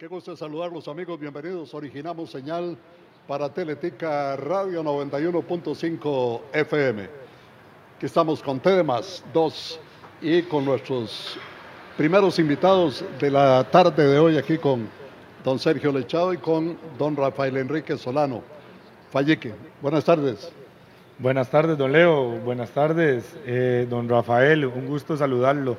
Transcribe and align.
Qué 0.00 0.06
gusto 0.06 0.34
saludarlos 0.34 0.88
amigos, 0.88 1.20
bienvenidos. 1.20 1.74
Originamos 1.74 2.30
señal 2.30 2.74
para 3.28 3.52
Teletica 3.52 4.34
Radio 4.34 4.82
91.5 4.82 6.40
FM. 6.54 7.02
Aquí 7.96 8.06
estamos 8.06 8.42
con 8.42 8.60
Tedemas 8.60 9.22
2 9.34 9.80
y 10.22 10.42
con 10.44 10.64
nuestros 10.64 11.36
primeros 11.98 12.38
invitados 12.38 13.04
de 13.20 13.30
la 13.30 13.68
tarde 13.70 14.06
de 14.06 14.18
hoy 14.18 14.38
aquí 14.38 14.56
con 14.56 14.88
don 15.44 15.58
Sergio 15.58 15.92
Lechado 15.92 16.32
y 16.32 16.38
con 16.38 16.78
don 16.96 17.14
Rafael 17.14 17.58
Enrique 17.58 17.98
Solano. 17.98 18.42
Fallique, 19.10 19.52
buenas 19.82 20.06
tardes. 20.06 20.50
Buenas 21.18 21.50
tardes, 21.50 21.76
don 21.76 21.92
Leo. 21.92 22.38
Buenas 22.38 22.70
tardes, 22.70 23.36
eh, 23.44 23.86
don 23.90 24.08
Rafael. 24.08 24.64
Un 24.64 24.86
gusto 24.86 25.14
saludarlo. 25.18 25.76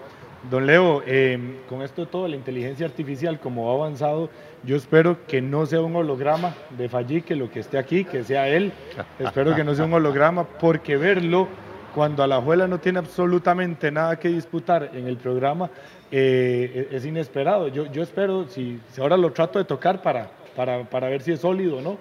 Don 0.49 0.65
Leo, 0.65 1.03
eh, 1.05 1.59
con 1.69 1.83
esto 1.83 2.07
todo, 2.07 2.27
la 2.27 2.35
inteligencia 2.35 2.85
artificial, 2.85 3.39
como 3.39 3.69
ha 3.69 3.75
avanzado, 3.75 4.29
yo 4.63 4.75
espero 4.75 5.25
que 5.27 5.41
no 5.41 5.65
sea 5.65 5.81
un 5.81 5.95
holograma 5.95 6.55
de 6.77 6.89
Fallique 6.89 7.35
lo 7.35 7.51
que 7.51 7.59
esté 7.59 7.77
aquí, 7.77 8.03
que 8.05 8.23
sea 8.23 8.47
él. 8.47 8.71
espero 9.19 9.55
que 9.55 9.63
no 9.63 9.75
sea 9.75 9.85
un 9.85 9.93
holograma, 9.93 10.43
porque 10.43 10.97
verlo 10.97 11.47
cuando 11.93 12.23
Alajuela 12.23 12.67
no 12.67 12.79
tiene 12.79 12.99
absolutamente 12.99 13.91
nada 13.91 14.17
que 14.17 14.29
disputar 14.29 14.91
en 14.93 15.07
el 15.07 15.17
programa 15.17 15.69
eh, 16.09 16.87
es 16.91 17.05
inesperado. 17.05 17.67
Yo, 17.67 17.91
yo 17.91 18.01
espero, 18.01 18.47
si, 18.47 18.79
ahora 18.99 19.17
lo 19.17 19.31
trato 19.31 19.59
de 19.59 19.65
tocar 19.65 20.01
para, 20.01 20.31
para, 20.55 20.83
para 20.85 21.09
ver 21.09 21.21
si 21.21 21.33
es 21.33 21.41
sólido 21.41 21.77
o 21.77 21.81
no, 21.81 21.97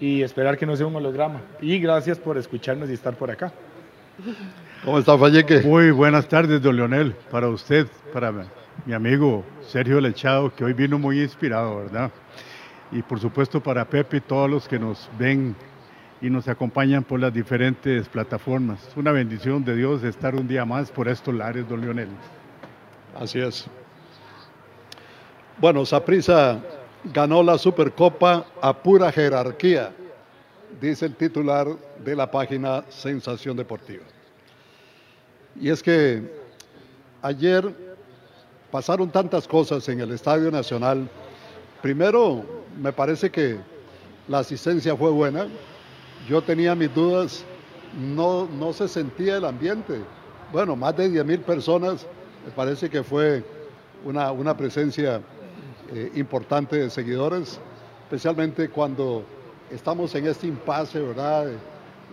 y 0.00 0.22
esperar 0.22 0.58
que 0.58 0.66
no 0.66 0.76
sea 0.76 0.86
un 0.86 0.96
holograma. 0.96 1.40
Y 1.60 1.78
gracias 1.78 2.18
por 2.18 2.36
escucharnos 2.36 2.90
y 2.90 2.92
estar 2.92 3.14
por 3.14 3.30
acá. 3.30 3.52
¿Cómo 4.84 5.00
está, 5.00 5.18
Falleque? 5.18 5.60
Muy 5.62 5.90
buenas 5.90 6.28
tardes, 6.28 6.62
don 6.62 6.76
Leonel, 6.76 7.12
para 7.32 7.48
usted, 7.48 7.88
para 8.12 8.32
mi 8.86 8.94
amigo 8.94 9.44
Sergio 9.66 10.00
Lechado, 10.00 10.54
que 10.54 10.64
hoy 10.64 10.72
vino 10.72 10.98
muy 11.00 11.20
inspirado, 11.20 11.78
¿verdad? 11.78 12.12
Y 12.92 13.02
por 13.02 13.18
supuesto 13.18 13.60
para 13.60 13.84
Pepe 13.84 14.18
y 14.18 14.20
todos 14.20 14.48
los 14.48 14.68
que 14.68 14.78
nos 14.78 15.10
ven 15.18 15.56
y 16.20 16.30
nos 16.30 16.46
acompañan 16.46 17.02
por 17.02 17.18
las 17.18 17.34
diferentes 17.34 18.08
plataformas. 18.08 18.88
Una 18.94 19.10
bendición 19.10 19.64
de 19.64 19.74
Dios 19.74 20.04
estar 20.04 20.36
un 20.36 20.46
día 20.46 20.64
más 20.64 20.92
por 20.92 21.08
estos 21.08 21.34
lares, 21.34 21.68
don 21.68 21.80
Leonel. 21.80 22.08
Así 23.18 23.40
es. 23.40 23.66
Bueno, 25.58 25.84
Saprisa 25.84 26.60
ganó 27.12 27.42
la 27.42 27.58
Supercopa 27.58 28.46
a 28.62 28.72
pura 28.72 29.10
jerarquía, 29.10 29.90
dice 30.80 31.06
el 31.06 31.16
titular 31.16 31.66
de 32.04 32.14
la 32.14 32.30
página 32.30 32.84
Sensación 32.88 33.56
Deportiva. 33.56 34.04
Y 35.60 35.70
es 35.70 35.82
que 35.82 36.22
ayer 37.22 37.74
pasaron 38.70 39.10
tantas 39.10 39.48
cosas 39.48 39.88
en 39.88 40.00
el 40.00 40.12
Estadio 40.12 40.50
Nacional. 40.50 41.08
Primero, 41.82 42.44
me 42.80 42.92
parece 42.92 43.30
que 43.30 43.58
la 44.28 44.38
asistencia 44.38 44.96
fue 44.96 45.10
buena. 45.10 45.48
Yo 46.28 46.42
tenía 46.42 46.74
mis 46.74 46.94
dudas, 46.94 47.44
no, 47.98 48.46
no 48.46 48.72
se 48.72 48.86
sentía 48.86 49.38
el 49.38 49.44
ambiente. 49.44 50.00
Bueno, 50.52 50.76
más 50.76 50.96
de 50.96 51.08
10 51.08 51.24
mil 51.24 51.40
personas, 51.40 52.06
me 52.44 52.52
parece 52.52 52.88
que 52.88 53.02
fue 53.02 53.42
una, 54.04 54.30
una 54.30 54.56
presencia 54.56 55.20
eh, 55.92 56.12
importante 56.14 56.76
de 56.76 56.90
seguidores, 56.90 57.58
especialmente 58.04 58.68
cuando 58.68 59.24
estamos 59.72 60.14
en 60.14 60.26
este 60.26 60.46
impasse, 60.46 61.00
¿verdad? 61.00 61.48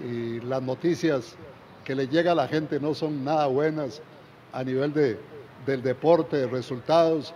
Y 0.04 0.40
las 0.42 0.62
noticias 0.62 1.36
que 1.86 1.96
le 1.96 2.08
llega 2.08 2.34
a 2.34 2.36
la 2.36 2.48
gente 2.48 2.80
no 2.80 2.94
son 2.94 3.24
nada 3.24 3.48
buenas 3.48 4.02
a 4.52 4.64
nivel 4.64 4.92
de, 4.92 5.18
del 5.66 5.82
deporte, 5.82 6.38
de 6.38 6.48
resultados. 6.48 7.34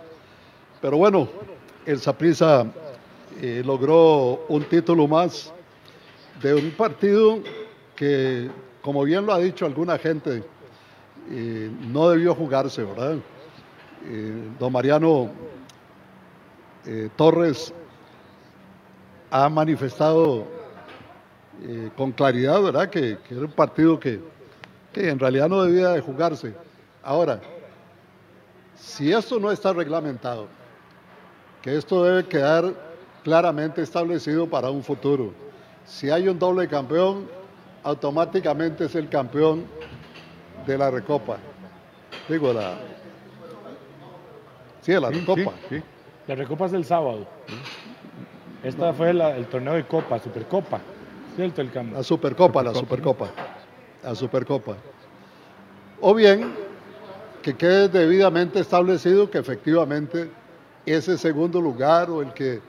Pero 0.82 0.96
bueno, 0.98 1.28
el 1.86 2.00
Saprissa 2.00 2.66
eh, 3.40 3.62
logró 3.64 4.44
un 4.48 4.64
título 4.64 5.06
más 5.06 5.52
de 6.42 6.54
un 6.54 6.70
partido 6.72 7.38
que, 7.94 8.50
como 8.82 9.04
bien 9.04 9.24
lo 9.24 9.32
ha 9.32 9.38
dicho 9.38 9.64
alguna 9.64 9.96
gente, 9.96 10.42
eh, 11.30 11.70
no 11.88 12.10
debió 12.10 12.34
jugarse, 12.34 12.82
¿verdad? 12.82 13.16
don 14.58 14.72
Mariano 14.72 15.30
eh, 16.86 17.10
Torres 17.14 17.74
ha 19.30 19.48
manifestado 19.48 20.46
eh, 21.62 21.90
con 21.96 22.12
claridad, 22.12 22.62
¿verdad?, 22.62 22.88
que, 22.88 23.18
era 23.30 23.40
un 23.40 23.52
partido 23.52 24.00
que, 24.00 24.18
en 24.94 25.18
realidad 25.18 25.48
no 25.48 25.62
debía 25.62 25.90
de 25.90 26.00
jugarse. 26.00 26.54
Ahora, 27.02 27.40
si 28.76 29.12
esto 29.12 29.38
no 29.38 29.50
está 29.50 29.72
reglamentado, 29.72 30.48
que 31.62 31.76
esto 31.76 32.04
debe 32.04 32.26
quedar 32.26 32.72
claramente 33.22 33.82
establecido 33.82 34.48
para 34.48 34.70
un 34.70 34.82
futuro. 34.82 35.32
Si 35.84 36.10
hay 36.10 36.28
un 36.28 36.38
doble 36.38 36.68
campeón, 36.68 37.28
automáticamente 37.82 38.86
es 38.86 38.94
el 38.94 39.08
campeón 39.08 39.64
de 40.66 40.78
la 40.78 40.90
Recopa. 40.90 41.38
Digo, 42.28 42.52
la... 42.52 42.78
Sí, 44.82 44.92
de 44.92 45.00
la 45.00 45.10
Recopa. 45.10 45.52
La 46.26 46.34
Recopa 46.34 46.66
es 46.66 46.72
el 46.72 46.84
sábado. 46.84 47.26
Esta 48.62 48.92
fue 48.92 49.10
el 49.10 49.46
torneo 49.46 49.74
de 49.74 49.86
Copa, 49.86 50.18
Supercopa. 50.18 50.80
¿Cierto? 51.36 51.60
El 51.60 51.70
la 51.92 52.02
Supercopa, 52.02 52.62
la 52.62 52.74
Supercopa. 52.74 53.30
La 54.02 54.14
Supercopa. 54.14 54.76
O 56.00 56.14
bien 56.14 56.54
que 57.42 57.54
quede 57.54 57.88
debidamente 57.88 58.60
establecido 58.60 59.30
que 59.30 59.38
efectivamente 59.38 60.30
ese 60.86 61.16
segundo 61.18 61.60
lugar 61.60 62.10
o 62.10 62.22
el 62.22 62.32
que 62.32 62.60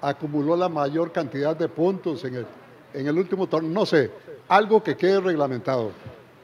acumuló 0.00 0.56
la 0.56 0.68
mayor 0.68 1.12
cantidad 1.12 1.56
de 1.56 1.68
puntos 1.68 2.24
en 2.24 2.36
el, 2.36 2.46
en 2.94 3.06
el 3.06 3.18
último 3.18 3.46
torneo, 3.46 3.70
no 3.70 3.86
sé, 3.86 4.10
algo 4.48 4.82
que 4.82 4.96
quede 4.96 5.20
reglamentado, 5.20 5.92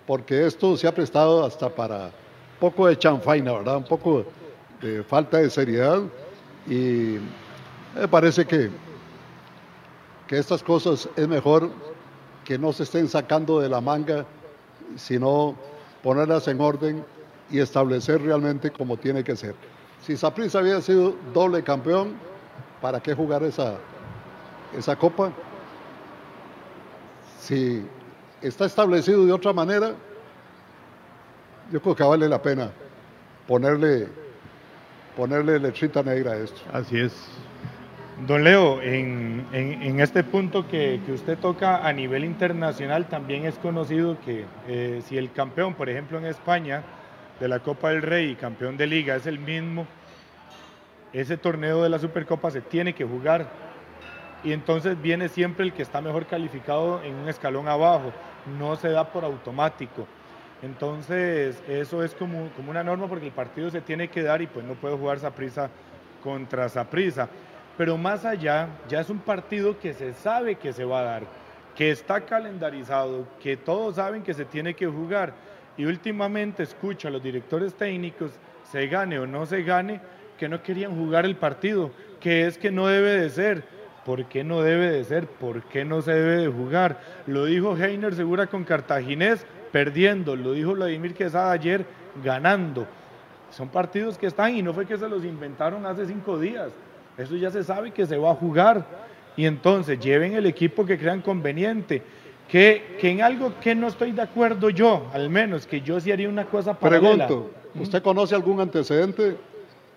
porque 0.06 0.46
esto 0.46 0.76
se 0.76 0.86
ha 0.86 0.94
prestado 0.94 1.44
hasta 1.44 1.68
para 1.68 2.06
un 2.06 2.60
poco 2.60 2.86
de 2.86 2.96
chanfaina, 2.96 3.52
¿verdad? 3.52 3.78
Un 3.78 3.84
poco 3.84 4.24
de 4.80 5.02
falta 5.02 5.38
de 5.38 5.50
seriedad 5.50 6.00
y 6.66 7.18
me 7.94 8.08
parece 8.08 8.44
que, 8.44 8.70
que 10.26 10.38
estas 10.38 10.62
cosas 10.62 11.08
es 11.16 11.28
mejor 11.28 11.70
que 12.44 12.58
no 12.58 12.72
se 12.72 12.84
estén 12.84 13.08
sacando 13.08 13.60
de 13.60 13.68
la 13.68 13.80
manga, 13.80 14.24
sino 14.96 15.54
ponerlas 16.02 16.46
en 16.48 16.60
orden 16.60 17.04
y 17.50 17.58
establecer 17.58 18.22
realmente 18.22 18.70
como 18.70 18.96
tiene 18.96 19.24
que 19.24 19.36
ser. 19.36 19.54
Si 20.02 20.16
Saprissa 20.16 20.58
había 20.58 20.80
sido 20.80 21.14
doble 21.34 21.62
campeón, 21.62 22.14
¿para 22.80 23.00
qué 23.00 23.14
jugar 23.14 23.42
esa, 23.42 23.74
esa 24.76 24.96
copa? 24.96 25.32
Si 27.40 27.84
está 28.42 28.66
establecido 28.66 29.26
de 29.26 29.32
otra 29.32 29.52
manera, 29.52 29.94
yo 31.72 31.80
creo 31.80 31.96
que 31.96 32.04
vale 32.04 32.28
la 32.28 32.40
pena 32.40 32.70
ponerle 33.48 34.08
ponerle 35.16 35.58
letrita 35.58 36.02
negra 36.02 36.32
a 36.32 36.36
esto. 36.36 36.60
Así 36.72 37.00
es. 37.00 37.12
Don 38.24 38.44
Leo, 38.44 38.80
en, 38.80 40.00
este 40.00 40.24
punto 40.24 40.66
que, 40.66 41.00
usted 41.12 41.38
toca 41.38 41.86
a 41.86 41.92
nivel 41.92 42.24
internacional, 42.24 43.06
también 43.08 43.44
es 43.44 43.56
conocido 43.56 44.16
que 44.24 44.46
eh, 44.66 45.02
si 45.04 45.18
el 45.18 45.32
campeón, 45.32 45.74
por 45.74 45.90
ejemplo 45.90 46.16
en 46.16 46.24
España, 46.24 46.82
de 47.38 47.48
la 47.48 47.58
Copa 47.58 47.90
del 47.90 48.00
Rey 48.00 48.30
y 48.30 48.34
campeón 48.36 48.78
de 48.78 48.86
liga 48.86 49.16
es 49.16 49.26
el 49.26 49.38
mismo, 49.38 49.86
ese 51.12 51.36
torneo 51.36 51.82
de 51.82 51.90
la 51.90 51.98
Supercopa 51.98 52.50
se 52.50 52.62
tiene 52.62 52.94
que 52.94 53.04
jugar. 53.04 53.48
Y 54.42 54.52
entonces 54.52 55.00
viene 55.00 55.28
siempre 55.28 55.66
el 55.66 55.74
que 55.74 55.82
está 55.82 56.00
mejor 56.00 56.26
calificado 56.26 57.02
en 57.02 57.14
un 57.14 57.28
escalón 57.28 57.68
abajo, 57.68 58.12
no 58.58 58.76
se 58.76 58.88
da 58.88 59.12
por 59.12 59.24
automático. 59.24 60.06
Entonces, 60.62 61.62
eso 61.68 62.02
es 62.02 62.14
como, 62.14 62.48
una 62.66 62.82
norma 62.82 63.08
porque 63.08 63.26
el 63.26 63.32
partido 63.32 63.70
se 63.70 63.82
tiene 63.82 64.08
que 64.08 64.22
dar 64.22 64.40
y 64.40 64.46
pues 64.46 64.64
no 64.64 64.74
puede 64.74 64.96
jugar 64.96 65.18
Saprisa 65.18 65.68
contra 66.22 66.68
Saprisa. 66.70 67.28
Pero 67.76 67.98
más 67.98 68.24
allá, 68.24 68.68
ya 68.88 69.00
es 69.00 69.10
un 69.10 69.18
partido 69.18 69.78
que 69.78 69.92
se 69.92 70.14
sabe 70.14 70.54
que 70.54 70.72
se 70.72 70.84
va 70.84 71.00
a 71.00 71.04
dar, 71.04 71.22
que 71.74 71.90
está 71.90 72.22
calendarizado, 72.22 73.26
que 73.42 73.56
todos 73.56 73.96
saben 73.96 74.22
que 74.22 74.32
se 74.34 74.46
tiene 74.46 74.74
que 74.74 74.86
jugar. 74.86 75.34
Y 75.76 75.84
últimamente 75.84 76.62
escucho 76.62 77.08
a 77.08 77.10
los 77.10 77.22
directores 77.22 77.74
técnicos, 77.74 78.32
se 78.64 78.86
gane 78.86 79.18
o 79.18 79.26
no 79.26 79.44
se 79.44 79.62
gane, 79.62 80.00
que 80.38 80.48
no 80.48 80.62
querían 80.62 80.96
jugar 80.96 81.26
el 81.26 81.36
partido, 81.36 81.90
que 82.20 82.46
es 82.46 82.56
que 82.56 82.70
no 82.70 82.86
debe 82.86 83.20
de 83.20 83.30
ser. 83.30 83.64
¿Por 84.06 84.24
qué 84.26 84.44
no 84.44 84.62
debe 84.62 84.90
de 84.90 85.04
ser? 85.04 85.26
¿Por 85.26 85.64
qué 85.64 85.84
no 85.84 86.00
se 86.00 86.12
debe 86.12 86.42
de 86.42 86.48
jugar? 86.48 87.00
Lo 87.26 87.44
dijo 87.44 87.76
Heiner 87.76 88.14
Segura 88.14 88.46
con 88.46 88.64
Cartaginés, 88.64 89.44
perdiendo, 89.72 90.36
lo 90.36 90.52
dijo 90.52 90.72
Vladimir 90.74 91.12
Quesada 91.12 91.52
ayer, 91.52 91.84
ganando. 92.24 92.86
Son 93.50 93.68
partidos 93.68 94.16
que 94.16 94.26
están 94.26 94.54
y 94.54 94.62
no 94.62 94.72
fue 94.72 94.86
que 94.86 94.96
se 94.96 95.08
los 95.08 95.24
inventaron 95.24 95.84
hace 95.84 96.06
cinco 96.06 96.38
días. 96.38 96.70
Eso 97.18 97.36
ya 97.36 97.50
se 97.50 97.64
sabe 97.64 97.90
que 97.90 98.06
se 98.06 98.16
va 98.16 98.30
a 98.30 98.34
jugar. 98.34 98.84
Y 99.36 99.44
entonces 99.44 99.98
lleven 100.00 100.34
el 100.34 100.46
equipo 100.46 100.84
que 100.86 100.98
crean 100.98 101.20
conveniente. 101.20 102.02
Que, 102.48 102.96
que 103.00 103.10
en 103.10 103.22
algo 103.22 103.52
que 103.60 103.74
no 103.74 103.88
estoy 103.88 104.12
de 104.12 104.22
acuerdo 104.22 104.70
yo, 104.70 105.08
al 105.12 105.28
menos, 105.28 105.66
que 105.66 105.80
yo 105.80 105.98
sí 105.98 106.12
haría 106.12 106.28
una 106.28 106.44
cosa 106.44 106.74
paralela. 106.74 107.26
Pregunto, 107.26 107.50
¿usted 107.80 108.02
conoce 108.02 108.34
algún 108.34 108.60
antecedente 108.60 109.36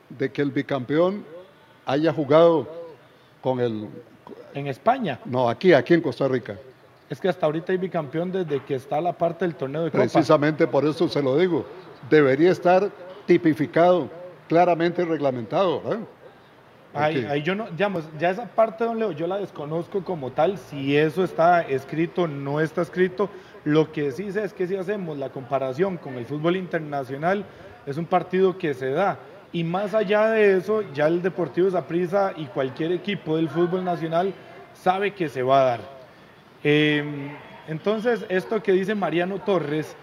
de 0.09 0.31
que 0.31 0.41
el 0.41 0.51
bicampeón 0.51 1.23
haya 1.85 2.11
jugado 2.11 2.67
con 3.41 3.59
el... 3.59 3.87
En 4.53 4.65
España. 4.65 5.19
No, 5.25 5.47
aquí, 5.47 5.73
aquí 5.73 5.93
en 5.93 6.01
Costa 6.01 6.27
Rica. 6.27 6.57
Es 7.09 7.19
que 7.19 7.29
hasta 7.29 7.45
ahorita 7.45 7.71
hay 7.71 7.77
bicampeón 7.77 8.31
desde 8.31 8.63
que 8.63 8.75
está 8.75 8.99
la 8.99 9.13
parte 9.13 9.45
del 9.45 9.55
torneo 9.55 9.83
de 9.83 9.91
Copa. 9.91 10.03
Precisamente 10.03 10.67
por 10.67 10.85
eso 10.85 11.07
se 11.07 11.21
lo 11.21 11.37
digo. 11.37 11.65
Debería 12.09 12.51
estar 12.51 12.89
tipificado, 13.25 14.09
claramente 14.47 15.05
reglamentado. 15.05 15.83
¿eh? 15.93 15.97
Ahí, 16.93 17.43
yo 17.43 17.53
no, 17.53 17.67
digamos, 17.69 18.03
ya 18.17 18.31
esa 18.31 18.45
parte, 18.45 18.83
don 18.83 18.97
Leo, 18.97 19.11
yo 19.11 19.27
la 19.27 19.37
desconozco 19.37 20.03
como 20.03 20.31
tal, 20.31 20.57
si 20.57 20.97
eso 20.97 21.23
está 21.23 21.61
escrito, 21.61 22.27
no 22.27 22.59
está 22.59 22.81
escrito. 22.81 23.29
Lo 23.63 23.91
que 23.91 24.11
sí 24.11 24.31
sé 24.31 24.43
es 24.43 24.53
que 24.53 24.67
si 24.67 24.75
hacemos 24.75 25.17
la 25.17 25.29
comparación 25.29 25.97
con 25.97 26.15
el 26.15 26.25
fútbol 26.25 26.55
internacional, 26.55 27.45
es 27.85 27.97
un 27.97 28.05
partido 28.05 28.57
que 28.57 28.73
se 28.73 28.89
da. 28.89 29.19
Y 29.51 29.63
más 29.63 29.93
allá 29.93 30.29
de 30.31 30.57
eso, 30.57 30.83
ya 30.93 31.07
el 31.07 31.21
Deportivo 31.21 31.69
Zaprisa 31.69 32.33
y 32.35 32.45
cualquier 32.45 32.91
equipo 32.91 33.35
del 33.35 33.49
fútbol 33.49 33.83
nacional 33.83 34.33
sabe 34.73 35.13
que 35.13 35.29
se 35.29 35.43
va 35.43 35.61
a 35.61 35.65
dar. 35.65 35.79
Em, 36.63 37.31
entonces, 37.67 38.25
esto 38.29 38.61
que 38.63 38.71
dice 38.71 38.95
Mariano 38.95 39.39
Torres, 39.39 39.95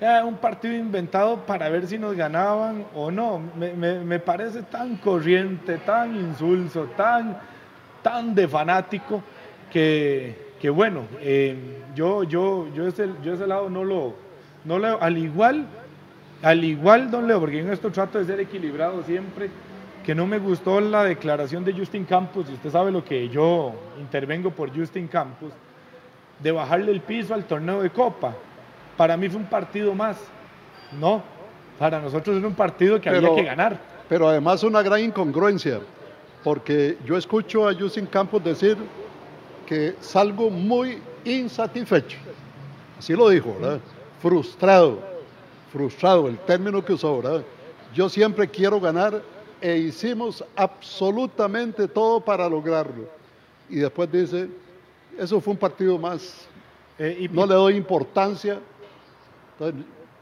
un 0.00 0.36
partido 0.36 0.74
inventado 0.74 1.38
para 1.46 1.68
ver 1.68 1.86
si 1.86 1.98
nos 1.98 2.14
ganaban 2.14 2.84
o 2.94 3.10
no. 3.10 3.40
Me, 3.56 4.18
parece 4.18 4.62
tan 4.62 4.96
corriente, 4.96 5.78
tan 5.78 6.14
insulso, 6.16 6.84
tan, 6.96 7.38
tan 8.02 8.34
de 8.34 8.48
fanático 8.48 9.22
que, 9.70 10.70
bueno, 10.72 11.02
em, 11.20 11.58
yo, 11.94 12.22
yo, 12.24 12.68
yo, 12.74 12.86
ese, 12.86 13.08
yo 13.22 13.34
ese 13.34 13.46
lado 13.46 13.68
no 13.68 13.84
lo, 13.84 14.14
no 14.64 14.78
lo, 14.78 15.00
al 15.02 15.18
igual, 15.18 15.66
al 16.42 16.64
igual, 16.64 17.10
don 17.10 17.26
Leo, 17.26 17.40
porque 17.40 17.60
en 17.60 17.72
esto 17.72 17.90
trato 17.90 18.18
de 18.18 18.24
ser 18.24 18.40
equilibrado 18.40 19.02
siempre, 19.02 19.50
que 20.04 20.14
no 20.14 20.26
me 20.26 20.38
gustó 20.38 20.80
la 20.80 21.04
declaración 21.04 21.64
de 21.64 21.72
Justin 21.72 22.04
Campos, 22.04 22.46
y 22.48 22.54
usted 22.54 22.70
sabe 22.70 22.90
lo 22.90 23.04
que 23.04 23.28
yo 23.28 23.72
intervengo 23.98 24.50
por 24.50 24.74
Justin 24.74 25.06
Campos, 25.08 25.52
de 26.40 26.52
bajarle 26.52 26.92
el 26.92 27.00
piso 27.00 27.34
al 27.34 27.44
torneo 27.44 27.82
de 27.82 27.90
Copa 27.90 28.34
para 28.96 29.16
mí 29.16 29.28
fue 29.28 29.40
un 29.40 29.46
partido 29.46 29.94
más. 29.94 30.16
No, 30.98 31.22
para 31.78 32.00
nosotros 32.00 32.36
es 32.36 32.44
un 32.44 32.54
partido 32.54 33.00
que 33.00 33.08
había 33.08 33.34
que 33.34 33.42
ganar. 33.42 33.78
Pero 34.08 34.28
además 34.28 34.62
una 34.62 34.82
gran 34.82 35.00
incongruencia, 35.00 35.80
porque 36.42 36.98
yo 37.04 37.16
escucho 37.16 37.68
a 37.68 37.74
Justin 37.74 38.06
Campos 38.06 38.44
decir 38.44 38.76
que 39.66 39.96
salgo 40.00 40.50
muy 40.50 40.98
insatisfecho. 41.24 42.18
Así 42.98 43.14
lo 43.14 43.28
dijo, 43.28 43.56
¿verdad? 43.60 43.80
Frustrado, 44.20 45.00
frustrado, 45.72 46.28
el 46.28 46.38
término 46.38 46.84
que 46.84 46.92
usó, 46.92 47.20
¿verdad? 47.20 47.42
Yo 47.94 48.08
siempre 48.08 48.48
quiero 48.48 48.80
ganar 48.80 49.22
e 49.60 49.78
hicimos 49.78 50.44
absolutamente 50.54 51.88
todo 51.88 52.20
para 52.20 52.48
lograrlo. 52.48 53.08
Y 53.68 53.76
después 53.76 54.10
dice, 54.12 54.48
eso 55.18 55.40
fue 55.40 55.52
un 55.52 55.58
partido 55.58 55.98
más. 55.98 56.46
Eh, 56.98 57.28
no 57.32 57.46
le 57.46 57.54
doy 57.54 57.76
importancia 57.76 58.60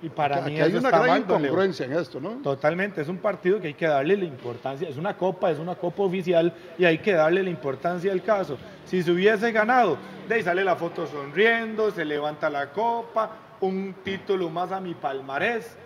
y 0.02 0.08
para 0.08 0.40
mí 0.42 0.60
hay 0.60 0.74
una 0.74 0.90
gran 0.90 1.20
incongruencia 1.20 1.86
en 1.86 1.92
esto, 1.92 2.20
¿no? 2.20 2.30
Totalmente, 2.42 3.00
es 3.00 3.08
un 3.08 3.18
partido 3.18 3.60
que 3.60 3.68
hay 3.68 3.74
que 3.74 3.86
darle 3.86 4.16
la 4.16 4.24
importancia, 4.24 4.88
es 4.88 4.96
una 4.96 5.16
copa, 5.16 5.52
es 5.52 5.60
una 5.60 5.76
copa 5.76 6.02
oficial 6.02 6.52
y 6.76 6.84
hay 6.84 6.98
que 6.98 7.12
darle 7.12 7.42
la 7.44 7.50
importancia 7.50 8.10
del 8.10 8.22
caso. 8.22 8.58
Si 8.84 9.00
se 9.02 9.12
hubiese 9.12 9.52
ganado, 9.52 9.96
de 10.28 10.34
ahí 10.34 10.42
sale 10.42 10.64
la 10.64 10.74
foto 10.74 11.06
sonriendo, 11.06 11.92
se 11.92 12.04
levanta 12.04 12.50
la 12.50 12.70
copa, 12.70 13.30
un 13.60 13.94
título 14.02 14.50
más 14.50 14.72
a 14.72 14.80
mi 14.80 14.94
palmarés, 14.94 15.76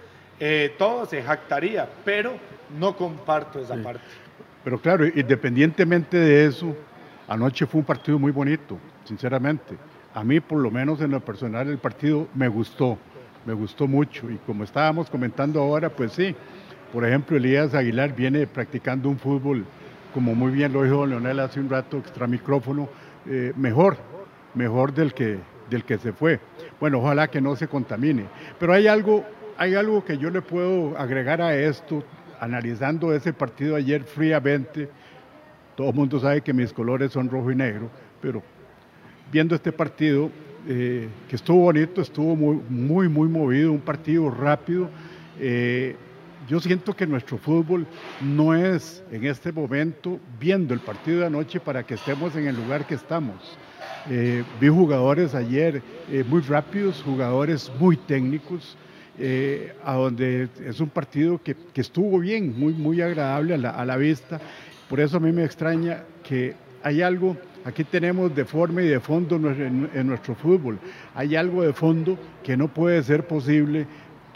eh, 0.40 0.74
todo 0.78 1.04
se 1.04 1.22
jactaría, 1.22 1.86
pero 2.02 2.38
no 2.78 2.96
comparto 2.96 3.60
esa 3.60 3.76
parte. 3.76 4.00
Pero 4.64 4.80
claro, 4.80 5.06
independientemente 5.06 6.16
de 6.16 6.46
eso, 6.46 6.74
anoche 7.28 7.66
fue 7.66 7.80
un 7.80 7.84
partido 7.84 8.18
muy 8.18 8.32
bonito, 8.32 8.78
sinceramente. 9.04 9.76
A 10.14 10.24
mí, 10.24 10.40
por 10.40 10.58
lo 10.58 10.70
menos 10.70 11.02
en 11.02 11.10
lo 11.10 11.20
personal, 11.20 11.68
el 11.68 11.76
partido 11.76 12.26
me 12.34 12.48
gustó 12.48 12.98
me 13.46 13.54
gustó 13.54 13.86
mucho 13.86 14.28
y 14.30 14.36
como 14.38 14.64
estábamos 14.64 15.08
comentando 15.08 15.62
ahora, 15.62 15.88
pues 15.88 16.12
sí, 16.12 16.34
por 16.92 17.04
ejemplo, 17.04 17.36
Elías 17.36 17.74
Aguilar 17.74 18.14
viene 18.14 18.46
practicando 18.46 19.08
un 19.08 19.18
fútbol, 19.18 19.64
como 20.12 20.34
muy 20.34 20.50
bien 20.50 20.72
lo 20.72 20.82
dijo 20.82 21.06
Leonel 21.06 21.40
hace 21.40 21.60
un 21.60 21.70
rato, 21.70 21.98
extra 21.98 22.26
micrófono, 22.26 22.88
eh, 23.26 23.52
mejor, 23.56 23.96
mejor 24.54 24.92
del 24.92 25.14
que, 25.14 25.38
del 25.70 25.84
que 25.84 25.98
se 25.98 26.12
fue. 26.12 26.40
Bueno, 26.80 26.98
ojalá 26.98 27.28
que 27.28 27.40
no 27.40 27.54
se 27.54 27.68
contamine. 27.68 28.24
Pero 28.58 28.72
hay 28.72 28.88
algo, 28.88 29.24
hay 29.56 29.74
algo 29.74 30.04
que 30.04 30.18
yo 30.18 30.30
le 30.30 30.42
puedo 30.42 30.98
agregar 30.98 31.40
a 31.40 31.54
esto, 31.54 32.02
analizando 32.40 33.12
ese 33.14 33.32
partido 33.32 33.76
ayer 33.76 34.02
fríamente. 34.04 34.88
Todo 35.76 35.90
el 35.90 35.94
mundo 35.94 36.18
sabe 36.18 36.40
que 36.40 36.52
mis 36.52 36.72
colores 36.72 37.12
son 37.12 37.28
rojo 37.28 37.50
y 37.50 37.56
negro, 37.56 37.90
pero 38.20 38.42
viendo 39.30 39.54
este 39.54 39.72
partido, 39.72 40.30
eh, 40.68 41.08
que 41.28 41.36
estuvo 41.36 41.60
bonito, 41.60 42.00
estuvo 42.00 42.34
muy, 42.34 42.56
muy, 42.68 43.08
muy 43.08 43.28
movido, 43.28 43.70
un 43.70 43.80
partido 43.80 44.28
rápido. 44.30 44.90
Eh, 45.38 45.94
yo 46.48 46.58
siento 46.58 46.92
que 46.92 47.06
nuestro 47.06 47.38
fútbol 47.38 47.86
no 48.20 48.52
es 48.52 49.04
en 49.12 49.24
este 49.26 49.52
momento 49.52 50.18
viendo 50.40 50.74
el 50.74 50.80
partido 50.80 51.20
de 51.20 51.26
anoche 51.26 51.60
para 51.60 51.84
que 51.84 51.94
estemos 51.94 52.34
en 52.34 52.48
el 52.48 52.56
lugar 52.56 52.84
que 52.84 52.94
estamos. 52.94 53.36
Eh, 54.10 54.42
vi 54.60 54.68
jugadores 54.68 55.36
ayer 55.36 55.82
muy 56.28 56.40
rápidos, 56.42 57.00
jugadores 57.02 57.70
muy 57.78 57.96
técnicos, 57.96 58.76
a 59.84 59.94
donde 59.94 60.48
es 60.64 60.80
un 60.80 60.90
partido 60.90 61.40
que, 61.42 61.56
que, 61.72 61.80
estuvo 61.80 62.18
bien, 62.18 62.58
muy, 62.58 62.74
muy 62.74 63.00
agradable 63.00 63.54
a 63.54 63.58
la, 63.58 63.70
a 63.70 63.84
la 63.84 63.96
vista. 63.96 64.40
Por 64.88 65.00
eso 65.00 65.16
a 65.16 65.20
mí 65.20 65.32
me 65.32 65.44
extraña 65.44 66.04
que 66.22 66.54
hay 66.82 67.02
algo 67.02 67.36
Aquí 67.66 67.82
tenemos 67.82 68.32
de 68.32 68.44
forma 68.44 68.80
y 68.80 68.86
de 68.86 69.00
fondo 69.00 69.34
en 69.34 70.06
nuestro 70.06 70.36
fútbol. 70.36 70.78
Hay 71.16 71.34
algo 71.34 71.64
de 71.64 71.72
fondo 71.72 72.16
que 72.44 72.56
no 72.56 72.68
puede 72.68 73.02
ser 73.02 73.26
posible 73.26 73.88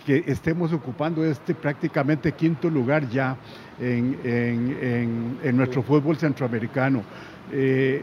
que 0.05 0.25
estemos 0.27 0.73
ocupando 0.73 1.25
este 1.25 1.55
prácticamente 1.55 2.33
quinto 2.33 2.69
lugar 2.69 3.09
ya 3.09 3.37
en, 3.79 5.57
nuestro 5.57 5.85
fútbol 5.85 6.17
centroamericano. 6.17 7.05
Eh, 7.53 8.03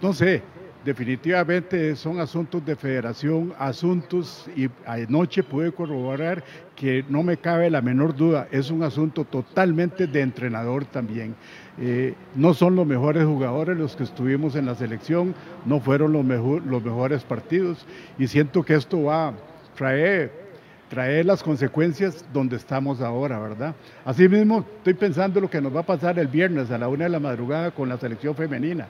no 0.00 0.12
sé, 0.12 0.42
definitivamente 0.86 1.96
son 1.96 2.20
asuntos 2.20 2.64
de 2.64 2.76
federación, 2.76 3.52
asuntos, 3.58 4.48
y 4.54 4.70
anoche 4.86 5.42
pude 5.42 5.72
corroborar 5.72 6.44
que 6.76 7.04
no 7.08 7.24
me 7.24 7.38
cabe 7.38 7.68
la 7.70 7.82
menor 7.82 8.14
duda, 8.14 8.46
es 8.52 8.70
un 8.70 8.84
asunto 8.84 9.24
totalmente 9.24 10.06
de 10.06 10.20
entrenador 10.20 10.84
también. 10.84 11.34
Eh, 11.80 12.14
no 12.36 12.54
son 12.54 12.76
los 12.76 12.86
mejores 12.86 13.24
jugadores 13.24 13.76
los 13.76 13.96
que 13.96 14.04
estuvimos 14.04 14.54
en 14.54 14.66
la 14.66 14.76
selección, 14.76 15.34
no 15.64 15.80
fueron 15.80 16.12
los, 16.12 16.24
los 16.64 16.84
mejores 16.84 17.24
partidos, 17.24 17.84
y 18.16 18.28
siento 18.28 18.62
que 18.62 18.74
esto 18.74 19.02
va 19.02 19.28
a 19.28 19.32
traer 19.76 20.46
traer 20.88 21.26
las 21.26 21.42
consecuencias 21.42 22.24
donde 22.32 22.54
estamos 22.54 23.00
ahora, 23.00 23.40
¿verdad? 23.40 23.74
Asimismo, 24.04 24.64
estoy 24.78 24.94
pensando 24.94 25.40
lo 25.40 25.50
que 25.50 25.60
nos 25.60 25.74
va 25.74 25.80
a 25.80 25.86
pasar 25.86 26.16
el 26.16 26.28
viernes 26.28 26.70
a 26.70 26.78
la 26.78 26.86
una 26.86 27.06
de 27.06 27.10
la 27.10 27.18
madrugada 27.18 27.72
con 27.72 27.88
la 27.88 27.98
selección 27.98 28.36
femenina. 28.36 28.86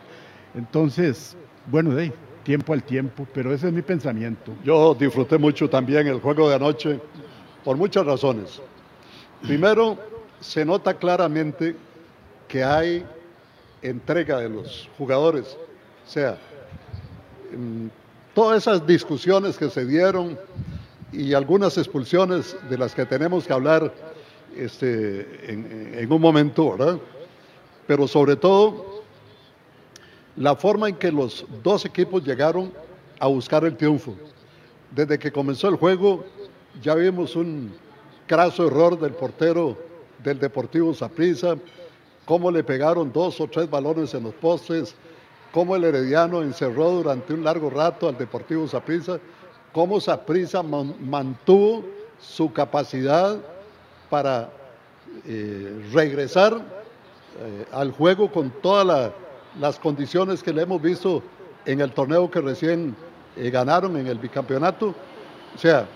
Entonces, 0.55 1.38
bueno, 1.67 1.95
de 1.95 2.13
tiempo 2.45 2.73
al 2.73 2.83
tiempo, 2.83 3.27
pero 3.35 3.53
ese 3.53 3.67
es 3.69 3.73
mi 3.73 3.83
pensamiento. 3.83 4.53
Yo 4.65 4.95
disfruté 4.95 5.37
mucho 5.37 5.69
también 5.69 6.07
el 6.07 6.21
juego 6.21 6.49
de 6.49 6.55
anoche 6.55 7.01
por 7.65 7.77
muchas 7.77 8.07
razones. 8.07 8.61
Primero, 9.43 9.99
se 10.41 10.65
nota 10.65 10.95
claramente 10.95 11.75
que 12.47 12.63
hay 12.63 13.05
entrega 13.83 14.39
de 14.39 14.49
los 14.49 14.89
jugadores. 14.97 15.57
O 16.07 16.11
sea, 16.11 16.39
todas 18.33 18.59
esas 18.63 18.87
discusiones 18.87 19.57
que 19.57 19.69
se 19.69 19.85
dieron 19.85 20.39
y 21.13 21.35
algunas 21.35 21.77
expulsiones 21.79 22.57
de 22.71 22.79
las 22.79 22.95
que 22.95 23.07
tenemos 23.07 23.47
que 23.47 23.53
hablar 23.53 23.93
este, 24.57 25.51
en 25.51 26.13
un 26.13 26.21
momento, 26.21 26.77
¿verdad? 26.77 26.99
Pero 27.89 28.07
sobre 28.07 28.37
todo 28.37 28.96
la 30.37 30.55
forma 30.55 30.88
en 30.88 30.97
que 30.97 31.11
los 31.11 31.45
dos 31.62 31.85
equipos 31.85 32.23
llegaron 32.25 32.73
a 33.19 33.26
buscar 33.26 33.64
el 33.64 33.76
triunfo. 33.76 34.14
Desde 34.90 35.19
que 35.19 35.33
comenzó 35.33 35.69
el 35.69 35.76
juego 35.76 36.25
ya 36.83 36.95
vimos 36.95 37.37
un 37.37 37.73
craso 38.26 38.66
error 38.66 38.99
del 38.99 39.12
portero 39.12 39.76
del 40.23 40.38
Deportivo 40.38 40.93
Saprissa, 40.93 41.57
cómo 42.25 42.50
le 42.50 42.64
pegaron 42.64 43.12
dos 43.12 43.40
o 43.40 43.47
tres 43.47 43.71
balones 43.71 44.12
en 44.14 44.25
los 44.25 44.35
postes, 44.35 44.95
cómo 45.52 45.76
el 45.76 45.85
Herediano 45.85 46.43
encerró 46.43 46.90
durante 46.90 47.33
un 47.33 47.45
largo 47.45 47.71
rato 47.71 48.09
al 48.09 48.19
Deportivo 48.19 48.66
Saprissa, 48.69 49.19
cómo 49.73 50.00
Saprissa 50.00 50.62
mantuvo 50.62 51.85
su 52.21 52.52
capacidad 52.52 53.38
para 54.11 54.50
eh, 55.26 55.83
regresar 55.93 56.55
eh, 56.55 57.66
al 57.73 57.93
juego 57.93 58.31
con 58.31 58.50
toda 58.50 58.85
la 58.85 59.12
las 59.61 59.79
condiciones 59.79 60.43
que 60.43 60.53
le 60.53 60.63
hemos 60.63 60.81
visto 60.81 61.23
en 61.65 61.81
el 61.81 61.93
torneo 61.93 62.31
que 62.31 62.41
recién 62.41 62.95
eh, 63.37 63.51
ganaron 63.51 63.97
en 63.97 64.07
el 64.07 64.19
bicampeonato. 64.19 64.95
O 65.55 65.59
sea, 65.59 65.87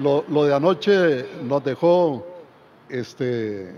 lo, 0.00 0.22
de 0.44 0.54
anoche 0.54 1.26
nos 1.42 1.64
dejó 1.64 2.26
este, 2.88 3.74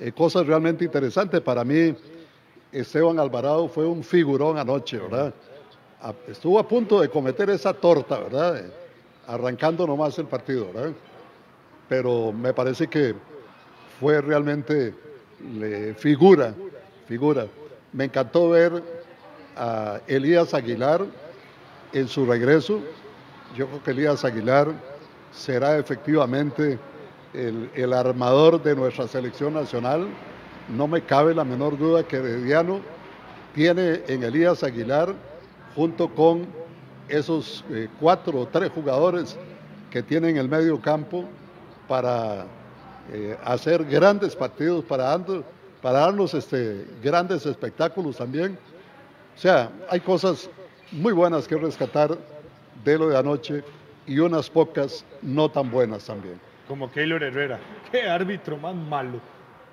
eh, 0.00 0.12
cosas 0.12 0.46
realmente 0.46 0.84
interesantes. 0.84 1.40
Para 1.40 1.64
mí, 1.64 1.94
Esteban 2.72 3.18
Alvarado 3.18 3.68
fue 3.68 3.86
un 3.86 4.02
figurón 4.02 4.58
anoche, 4.58 4.98
¿verdad? 4.98 5.34
estuvo 6.28 6.58
a 6.58 6.68
punto 6.68 7.00
de 7.00 7.08
cometer 7.08 7.48
esa 7.48 7.72
torta, 7.72 8.18
¿verdad? 8.18 8.62
Arrancando 9.26 9.86
nomás 9.86 10.18
el 10.18 10.26
partido, 10.26 10.70
¿verdad? 10.70 10.92
Pero 11.88 12.30
me 12.30 12.52
parece 12.52 12.88
que 12.88 13.14
fue 13.98 14.20
realmente 14.20 14.94
figura, 15.96 16.54
figura. 17.06 17.46
Me 17.94 18.06
encantó 18.06 18.50
ver 18.50 18.82
a 19.56 20.00
Elías 20.08 20.52
Aguilar 20.52 21.06
en 21.92 22.08
su 22.08 22.26
regreso. 22.26 22.80
Yo 23.56 23.68
creo 23.68 23.82
que 23.84 23.90
Elías 23.92 24.24
Aguilar 24.24 24.72
será 25.32 25.78
efectivamente 25.78 26.76
el, 27.32 27.92
armador 27.92 28.60
de 28.60 28.74
nuestra 28.74 29.06
selección 29.06 29.54
nacional 29.54 30.08
no 30.68 30.88
me 30.88 31.02
cabe 31.02 31.34
la 31.34 31.44
menor 31.44 31.78
duda 31.78 32.02
que 32.02 32.16
Herediano 32.16 32.80
tiene 33.54 34.02
en 34.08 34.24
Elías 34.24 34.64
Aguilar, 34.64 35.14
junto 35.76 36.08
con 36.08 36.46
esos 37.08 37.64
eh, 37.70 37.88
cuatro 38.00 38.40
o 38.40 38.48
tres 38.48 38.72
jugadores 38.72 39.36
que 39.90 40.02
tienen 40.02 40.36
el 40.36 40.48
medio 40.48 40.80
campo, 40.80 41.24
para 41.86 42.46
eh, 43.12 43.36
hacer 43.44 43.84
grandes 43.84 44.34
partidos, 44.34 44.84
para, 44.84 45.12
para 45.84 45.98
darnos 45.98 46.32
este, 46.32 46.86
grandes 47.02 47.44
espectáculos 47.44 48.16
también. 48.16 48.56
O 49.36 49.38
sea, 49.38 49.68
hay 49.90 50.00
cosas 50.00 50.48
muy 50.90 51.12
buenas 51.12 51.46
que 51.46 51.58
rescatar 51.58 52.16
de 52.82 52.98
lo 52.98 53.10
de 53.10 53.18
anoche 53.18 53.62
y 54.06 54.18
unas 54.18 54.48
pocas 54.48 55.04
no 55.20 55.50
tan 55.50 55.70
buenas 55.70 56.06
también. 56.06 56.40
Como 56.66 56.90
Keylor 56.90 57.22
Herrera, 57.22 57.58
qué 57.92 58.08
árbitro 58.08 58.56
más 58.56 58.74
malo. 58.74 59.20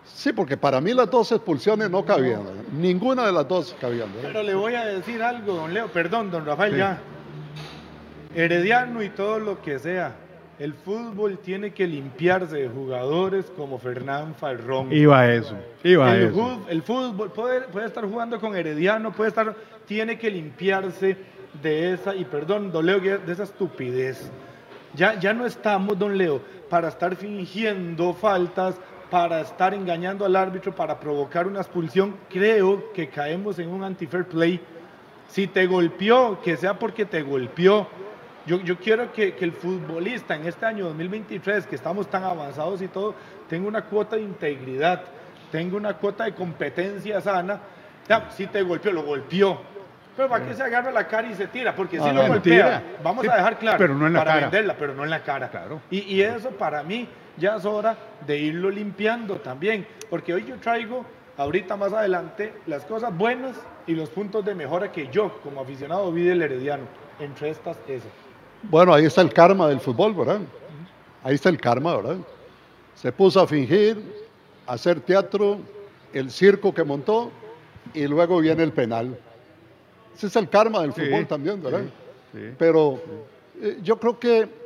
Sí, 0.04 0.34
porque 0.34 0.58
para 0.58 0.82
mí 0.82 0.94
las 0.94 1.10
dos 1.10 1.32
expulsiones 1.32 1.90
no 1.90 2.04
cabían. 2.04 2.42
Ninguna 2.74 3.26
de 3.26 3.32
las 3.32 3.48
dos 3.48 3.74
cabían. 3.80 4.10
Pero 4.22 4.44
le 4.44 4.54
voy 4.54 4.76
a 4.76 4.84
decir 4.84 5.24
algo, 5.24 5.54
don 5.54 5.74
Leo. 5.74 5.88
Perdón, 5.88 6.30
don 6.30 6.46
Rafael, 6.46 6.76
ya. 6.76 7.00
Herediano 8.36 9.02
y 9.02 9.12
todo 9.12 9.40
lo 9.40 9.62
que 9.62 9.80
sea. 9.80 10.14
El 10.62 10.76
fútbol 10.76 11.40
tiene 11.40 11.74
que 11.74 11.88
limpiarse 11.88 12.56
de 12.56 12.70
jugadores 12.70 13.52
como 13.58 13.80
Fernán 13.80 14.36
Farrón. 14.36 14.94
Iba 14.94 15.22
a 15.22 15.34
eso, 15.34 15.56
iba 15.84 16.14
el, 16.14 16.26
eso. 16.26 16.66
el 16.70 16.84
fútbol 16.84 17.32
puede, 17.32 17.62
puede, 17.62 17.88
estar 17.88 18.06
jugando 18.06 18.40
con 18.40 18.56
Herediano, 18.56 19.12
puede 19.12 19.30
estar, 19.30 19.56
tiene 19.88 20.20
que 20.20 20.30
limpiarse 20.30 21.18
de 21.64 21.94
esa, 21.94 22.14
y 22.14 22.26
perdón, 22.26 22.72
don 22.72 22.86
Leo, 22.86 23.00
de 23.00 23.32
esa 23.32 23.42
estupidez. 23.42 24.32
Ya, 24.94 25.20
ya 25.20 25.34
no 25.34 25.48
estamos, 25.48 25.98
don 25.98 26.16
Leo, 26.16 26.44
para 26.70 26.90
estar 26.90 27.16
fingiendo 27.16 28.14
faltas, 28.14 28.80
para 29.10 29.42
estar 29.42 29.74
engañando 29.74 30.26
al 30.26 30.36
árbitro, 30.36 30.76
para 30.76 31.00
provocar 31.00 31.48
una 31.48 31.62
expulsión, 31.62 32.18
creo 32.30 32.94
que 32.94 33.10
caemos 33.10 33.58
en 33.58 33.68
un 33.68 33.84
anti-fair 33.84 34.26
play. 34.26 34.62
Si 35.28 35.48
te 35.48 35.66
golpeó, 35.66 36.40
que 36.40 36.56
sea 36.56 36.78
porque 36.78 37.06
te 37.06 37.24
golpeó. 37.24 37.88
Yo, 38.46 38.60
yo 38.62 38.78
quiero 38.78 39.12
que, 39.12 39.36
que, 39.36 39.46
el 39.46 39.52
futbolista 39.52 40.36
en 40.36 40.48
este 40.48 40.66
año 40.66 40.86
2023, 40.86 41.68
que 41.68 41.76
estamos 41.76 42.10
tan 42.10 42.24
avanzados 42.24 42.82
y 42.82 42.88
todo, 42.88 43.14
tenga 43.48 43.68
una 43.68 43.84
cuota 43.84 44.16
de 44.16 44.24
integridad, 44.24 45.04
tenga 45.52 45.78
una 45.78 45.94
cuota 45.94 46.24
de 46.24 46.34
competencia 46.34 47.22
sana. 47.22 47.60
si 48.32 48.48
te 48.48 48.62
golpeó, 48.64 48.92
lo 48.92 49.04
golpeó. 49.04 49.62
Pero 50.16 50.28
para 50.28 50.46
qué 50.46 50.54
se 50.54 50.64
agarra 50.64 50.92
la 50.92 51.08
cara 51.08 51.28
y 51.30 51.36
se 51.36 51.48
tira, 51.48 51.76
porque 51.76 52.00
si 52.00 52.12
lo 52.12 52.28
golpea, 52.28 52.84
vamos 53.04 53.28
a 53.28 53.36
dejar 53.36 53.58
claro, 53.58 53.78
pero 53.78 53.96
no 53.96 54.08
en 54.08 54.14
la 54.14 54.20
para 54.20 54.32
cara. 54.32 54.42
venderla, 54.48 54.76
pero 54.78 54.94
no 54.94 55.04
en 55.04 55.10
la 55.10 55.24
cara. 55.24 55.50
Claro. 55.50 55.82
Y, 55.90 56.00
y 56.00 56.22
eso 56.22 56.50
para 56.50 56.84
mí 56.84 57.08
ya 57.38 57.56
es 57.56 57.66
hora 57.66 57.96
de 58.26 58.38
irlo 58.38 58.70
limpiando 58.70 59.36
también, 59.38 59.88
porque 60.10 60.34
hoy 60.34 60.46
yo 60.46 60.58
traigo 60.58 61.06
ahorita 61.38 61.78
más 61.78 61.94
adelante 61.94 62.54
las 62.68 62.84
cosas 62.86 63.16
buenas 63.16 63.56
y 63.88 63.96
los 63.96 64.10
puntos 64.10 64.44
de 64.44 64.54
mejora 64.54 64.92
que 64.92 65.08
yo 65.08 65.40
como 65.42 65.62
aficionado 65.62 66.12
vi 66.12 66.24
del 66.24 66.42
Herediano, 66.42 66.84
entre 67.20 67.50
estas 67.50 67.78
esas. 67.88 68.12
Bueno, 68.64 68.94
ahí 68.94 69.06
está 69.06 69.22
el 69.22 69.34
karma 69.34 69.68
del 69.68 69.80
fútbol, 69.80 70.14
¿verdad? 70.14 70.40
Ahí 71.24 71.36
está 71.36 71.50
el 71.50 71.60
karma, 71.60 71.96
¿verdad? 71.96 72.18
Se 72.96 73.12
puso 73.12 73.42
a 73.42 73.48
fingir, 73.48 74.02
a 74.68 74.74
hacer 74.74 75.00
teatro, 75.02 75.60
el 76.14 76.30
circo 76.30 76.74
que 76.74 76.84
montó 76.84 77.32
y 77.94 78.08
luego 78.08 78.40
viene 78.40 78.64
el 78.64 78.72
penal. 78.72 79.18
Ese 80.16 80.28
es 80.28 80.36
el 80.36 80.50
karma 80.50 80.82
del 80.82 80.94
fútbol 80.94 81.26
también, 81.28 81.62
¿verdad? 81.62 81.82
Sí, 82.32 82.40
sí, 82.40 82.56
Pero 82.58 83.02
eh, 83.62 83.80
yo 83.82 83.98
creo 83.98 84.20
que 84.20 84.62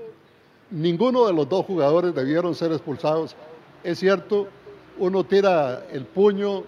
Ninguno 0.71 1.27
de 1.27 1.33
los 1.33 1.47
dos 1.47 1.65
jugadores 1.65 2.15
debieron 2.15 2.55
ser 2.55 2.71
expulsados. 2.71 3.35
Es 3.83 3.99
cierto, 3.99 4.47
uno 4.97 5.23
tira 5.23 5.85
el 5.91 6.05
puño, 6.05 6.63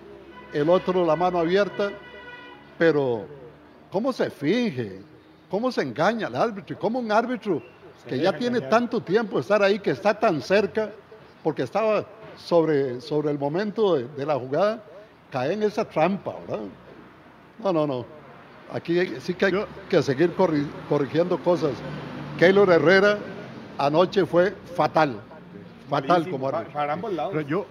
el 0.53 0.69
otro 0.69 1.03
la 1.03 1.15
mano 1.15 1.39
abierta, 1.39 1.91
pero 2.77 3.25
¿cómo 3.91 4.13
se 4.13 4.29
finge? 4.29 4.99
¿Cómo 5.49 5.71
se 5.71 5.81
engaña 5.81 6.27
al 6.27 6.35
árbitro? 6.35 6.75
¿Y 6.75 6.79
cómo 6.79 6.99
un 6.99 7.11
árbitro 7.11 7.61
que 8.07 8.19
ya 8.19 8.33
tiene 8.37 8.61
tanto 8.61 9.01
tiempo 9.01 9.35
de 9.35 9.41
estar 9.41 9.61
ahí, 9.61 9.79
que 9.79 9.91
está 9.91 10.17
tan 10.17 10.41
cerca, 10.41 10.91
porque 11.43 11.63
estaba 11.63 12.05
sobre, 12.37 13.01
sobre 13.01 13.31
el 13.31 13.39
momento 13.39 13.95
de, 13.95 14.07
de 14.07 14.25
la 14.25 14.35
jugada, 14.35 14.81
cae 15.31 15.53
en 15.53 15.63
esa 15.63 15.85
trampa, 15.85 16.35
¿verdad? 16.47 16.65
No, 17.63 17.73
no, 17.73 17.87
no. 17.87 18.05
Aquí 18.71 19.13
sí 19.19 19.33
que 19.33 19.45
hay 19.45 19.53
que 19.89 20.01
seguir 20.01 20.33
corrigiendo 20.89 21.37
cosas. 21.39 21.71
Keylor 22.37 22.69
Herrera 22.69 23.17
anoche 23.77 24.25
fue 24.25 24.53
fatal. 24.75 25.21
Fatal 25.89 26.29
como 26.29 26.51
para, 26.51 26.65
para, 26.65 26.93
ambos 26.93 27.13
lados. 27.13 27.33
Pero 27.33 27.47
yo, 27.47 27.65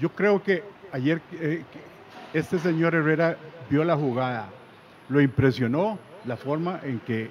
yo 0.00 0.08
creo 0.10 0.42
que 0.42 0.64
ayer 0.92 1.22
eh, 1.32 1.64
este 2.32 2.58
señor 2.58 2.94
Herrera 2.94 3.36
vio 3.70 3.84
la 3.84 3.96
jugada, 3.96 4.48
lo 5.08 5.20
impresionó 5.20 5.98
la 6.28 6.36
forma 6.36 6.80
en 6.84 7.00
que 7.00 7.30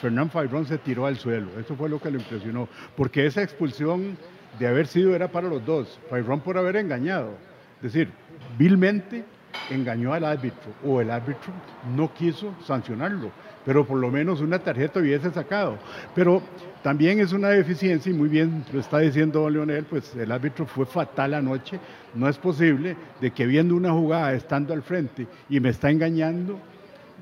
Fernán 0.00 0.30
Fairón 0.30 0.66
se 0.66 0.78
tiró 0.78 1.06
al 1.06 1.16
suelo. 1.16 1.48
Eso 1.58 1.76
fue 1.76 1.88
lo 1.88 2.00
que 2.00 2.10
lo 2.10 2.18
impresionó. 2.18 2.68
Porque 2.96 3.26
esa 3.26 3.42
expulsión 3.42 4.16
de 4.58 4.66
haber 4.66 4.86
sido 4.86 5.14
era 5.14 5.28
para 5.28 5.48
los 5.48 5.64
dos. 5.64 6.00
Fairón 6.08 6.40
por 6.40 6.58
haber 6.58 6.76
engañado. 6.76 7.34
Es 7.76 7.92
decir, 7.92 8.10
vilmente 8.58 9.24
engañó 9.70 10.12
al 10.12 10.24
árbitro 10.24 10.72
o 10.84 11.00
el 11.00 11.10
árbitro 11.10 11.52
no 11.96 12.12
quiso 12.12 12.54
sancionarlo, 12.64 13.30
pero 13.64 13.86
por 13.86 13.98
lo 13.98 14.10
menos 14.10 14.40
una 14.40 14.58
tarjeta 14.58 15.00
hubiese 15.00 15.30
sacado. 15.30 15.78
Pero 16.14 16.42
también 16.82 17.20
es 17.20 17.32
una 17.32 17.48
deficiencia 17.48 18.10
y 18.10 18.14
muy 18.14 18.28
bien 18.28 18.64
lo 18.72 18.80
está 18.80 18.98
diciendo 18.98 19.40
don 19.40 19.52
Leonel, 19.52 19.84
pues 19.84 20.14
el 20.14 20.30
árbitro 20.30 20.66
fue 20.66 20.86
fatal 20.86 21.34
anoche. 21.34 21.78
No 22.14 22.28
es 22.28 22.38
posible 22.38 22.96
de 23.20 23.30
que 23.30 23.46
viendo 23.46 23.74
una 23.74 23.92
jugada 23.92 24.32
estando 24.34 24.72
al 24.72 24.82
frente 24.82 25.26
y 25.48 25.60
me 25.60 25.70
está 25.70 25.90
engañando, 25.90 26.58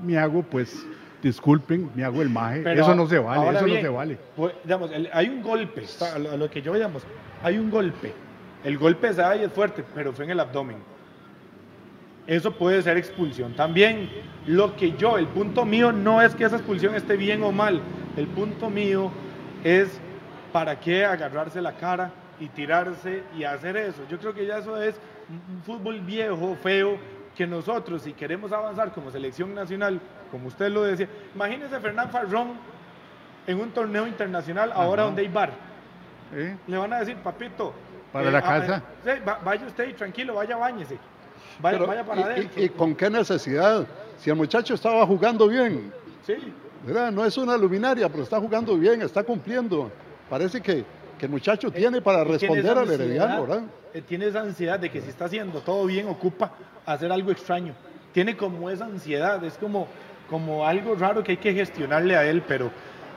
me 0.05 0.19
hago 0.19 0.43
pues 0.43 0.87
disculpen, 1.23 1.91
me 1.95 2.05
hago 2.05 2.23
el 2.23 2.31
maje, 2.31 2.63
eso 2.79 2.95
no 2.95 3.07
se 3.07 3.19
vale, 3.19 3.57
eso 3.57 3.67
no 3.67 3.75
se 3.75 3.89
vale. 3.89 4.19
Pues, 4.37 4.55
digamos, 4.65 4.91
hay 5.13 5.29
un 5.29 5.43
golpe, 5.43 5.85
a 6.15 6.19
lo 6.19 6.51
que 6.51 6.63
yo 6.63 6.73
veamos, 6.73 7.03
hay 7.43 7.59
un 7.59 7.71
golpe. 7.71 8.13
El 8.65 8.77
golpe 8.77 9.09
se 9.13 9.23
da 9.23 9.37
y 9.37 9.45
es 9.45 9.53
fuerte, 9.53 9.85
pero 9.95 10.13
fue 10.13 10.25
en 10.25 10.33
el 10.33 10.41
abdomen 10.41 10.77
eso 12.29 12.53
puede 12.53 12.83
ser 12.83 12.99
expulsión. 12.99 13.55
También 13.55 14.11
lo 14.47 14.77
que 14.77 14.93
yo, 14.93 15.17
el 15.17 15.27
punto 15.27 15.65
mío 15.65 15.93
no 15.93 16.21
es 16.21 16.35
que 16.35 16.45
esa 16.45 16.57
expulsión 16.57 16.95
esté 16.95 17.17
bien 17.17 17.43
o 17.43 17.51
mal, 17.51 17.81
el 18.19 18.27
punto 18.27 18.69
mío 18.69 19.11
es 19.65 19.99
para 20.53 20.79
qué 20.79 21.07
agarrarse 21.07 21.63
la 21.63 21.73
cara 21.73 22.13
y 22.39 22.49
tirarse 22.49 23.23
y 23.37 23.45
hacer 23.45 23.79
eso. 23.79 24.03
Yo 24.11 24.19
creo 24.19 24.35
que 24.35 24.47
ya 24.47 24.59
eso 24.59 24.81
es 24.81 25.01
un 25.31 25.63
fútbol 25.63 26.01
viejo, 26.01 26.55
feo, 26.63 26.99
que 27.35 27.47
nosotros 27.47 28.03
si 28.03 28.13
queremos 28.13 28.53
avanzar 28.53 28.93
como 28.93 29.11
selección 29.11 29.55
nacional, 29.55 29.99
como 30.31 30.49
usted 30.49 30.71
lo 30.71 30.83
decía, 30.83 31.09
imagínese 31.35 31.79
Fernán 31.81 32.11
Farrón 32.11 32.53
en 33.47 33.61
un 33.61 33.71
torneo 33.71 34.07
internacional 34.07 34.73
ahora 34.73 35.05
donde 35.05 35.23
hay 35.23 35.29
bar. 35.29 35.51
Le 36.67 36.77
van 36.77 36.93
a 36.93 37.01
decir, 37.01 37.17
papito, 37.17 37.73
para 38.13 38.31
la 38.31 38.39
eh, 38.39 38.43
casa. 38.43 38.83
vaya 39.45 39.67
usted 39.67 39.89
y 39.89 39.93
tranquilo, 39.95 40.35
vaya, 40.35 40.57
bañese. 40.57 40.99
Vaya, 41.61 41.79
vaya 41.79 42.05
para 42.05 42.25
adentro. 42.25 42.63
Y, 42.63 42.69
con 42.69 42.95
qué 42.95 43.09
necesidad? 43.11 43.87
Si 44.19 44.31
el 44.31 44.37
muchacho 44.37 44.75
estaba 44.75 45.07
jugando 45.07 45.49
bien. 45.49 45.93
Sí. 46.27 46.53
¿verdad? 46.85 47.11
No 47.11 47.25
es 47.25 47.37
una 47.37 47.57
luminaria, 47.57 48.09
pero 48.09 48.23
está 48.23 48.41
jugando 48.41 48.77
bien, 48.77 49.03
está 49.03 49.23
cumpliendo. 49.23 49.91
Parece 50.29 50.61
que, 50.61 50.85
que 51.19 51.27
el 51.27 51.31
muchacho 51.31 51.71
tiene 51.71 52.01
para 52.01 52.25
responder 52.25 52.77
al 52.77 52.91
herediano, 52.91 53.43
¿verdad? 53.43 53.63
Eh, 53.95 54.03
tiene 54.03 54.27
esa 54.27 54.41
ansiedad 54.41 54.79
de 54.79 54.91
que 54.91 55.01
si 55.01 55.09
está 55.09 55.27
haciendo 55.27 55.61
todo 55.61 55.87
bien, 55.87 56.09
ocupa 56.09 56.53
hacer 56.87 57.11
algo 57.11 57.31
extraño. 57.31 57.75
Tiene 58.13 58.37
como 58.37 58.71
esa 58.71 58.85
ansiedad, 58.85 59.43
es 59.45 59.55
como, 59.59 59.87
como 60.29 60.67
algo 60.67 60.95
raro 60.95 61.23
que 61.23 61.33
hay 61.33 61.37
que 61.39 61.55
gestionarle 61.55 62.17
a 62.17 62.25
él, 62.25 62.43
pero, 62.47 62.71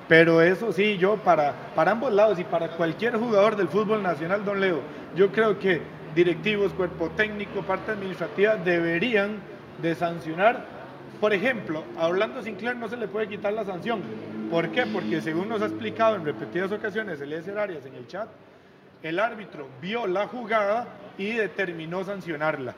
pero 0.08 0.42
eso 0.42 0.72
sí, 0.72 0.98
yo 0.98 1.18
para, 1.18 1.54
para 1.76 1.92
ambos 1.92 2.14
lados 2.14 2.40
y 2.40 2.44
para 2.44 2.70
cualquier 2.70 3.18
jugador 3.18 3.56
del 3.56 3.68
fútbol 3.68 4.02
nacional, 4.02 4.46
don 4.46 4.60
Leo, 4.60 4.82
yo 5.16 5.32
creo 5.32 5.60
que 5.60 5.82
directivos, 6.16 6.74
cuerpo 6.74 7.10
técnico, 7.10 7.62
parte 7.62 7.92
administrativa 7.92 8.56
deberían 8.56 9.40
de 9.82 9.96
sancionar. 9.96 10.66
Por 11.20 11.34
ejemplo, 11.34 11.84
a 11.98 12.08
Orlando 12.08 12.42
Sinclair 12.42 12.76
no 12.76 12.88
se 12.88 12.98
le 12.98 13.08
puede 13.08 13.28
quitar 13.28 13.54
la 13.54 13.64
sanción. 13.64 14.02
¿Por 14.50 14.70
qué? 14.70 14.86
Porque 14.86 15.22
según 15.22 15.50
nos 15.50 15.62
ha 15.62 15.66
explicado 15.66 16.16
en 16.16 16.26
repetidas 16.26 16.72
ocasiones 16.72 17.22
Eliezer 17.22 17.58
Arias 17.58 17.86
en 17.86 17.96
el 17.96 18.08
chat, 18.08 18.28
el 19.04 19.20
árbitro 19.20 19.68
vio 19.82 20.08
la 20.08 20.28
jugada 20.28 20.88
y 21.18 21.32
determinó 21.34 22.04
sancionarla. 22.04 22.74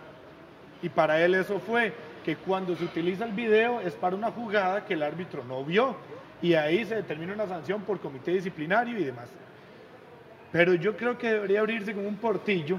Y 0.81 0.89
para 0.89 1.23
él 1.23 1.35
eso 1.35 1.59
fue 1.59 1.93
que 2.23 2.37
cuando 2.37 2.75
se 2.75 2.85
utiliza 2.85 3.25
el 3.25 3.31
video 3.31 3.81
es 3.81 3.93
para 3.93 4.15
una 4.15 4.31
jugada 4.31 4.85
que 4.85 4.93
el 4.93 5.03
árbitro 5.03 5.43
no 5.43 5.63
vio 5.63 5.95
y 6.41 6.53
ahí 6.53 6.85
se 6.85 6.95
determina 6.95 7.33
una 7.33 7.47
sanción 7.47 7.81
por 7.81 7.99
comité 7.99 8.31
disciplinario 8.31 8.97
y 8.97 9.03
demás. 9.03 9.29
Pero 10.51 10.75
yo 10.75 10.95
creo 10.95 11.17
que 11.17 11.33
debería 11.33 11.61
abrirse 11.61 11.93
como 11.93 12.07
un 12.07 12.15
portillo. 12.15 12.77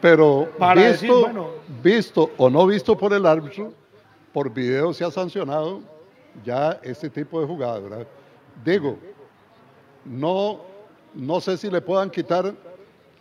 Pero 0.00 0.50
para 0.58 0.90
visto, 0.90 1.62
visto 1.82 2.30
o 2.36 2.50
no 2.50 2.66
visto 2.66 2.96
por 2.96 3.12
el 3.12 3.24
árbitro, 3.24 3.72
por 4.32 4.52
video 4.52 4.92
se 4.92 5.04
ha 5.04 5.10
sancionado 5.10 5.80
ya 6.44 6.78
este 6.82 7.08
tipo 7.08 7.40
de 7.40 7.46
jugada, 7.46 7.80
¿verdad? 7.80 8.06
Digo, 8.64 8.98
no, 10.04 10.60
no 11.14 11.40
sé 11.40 11.56
si 11.56 11.70
le 11.70 11.80
puedan 11.80 12.10
quitar 12.10 12.54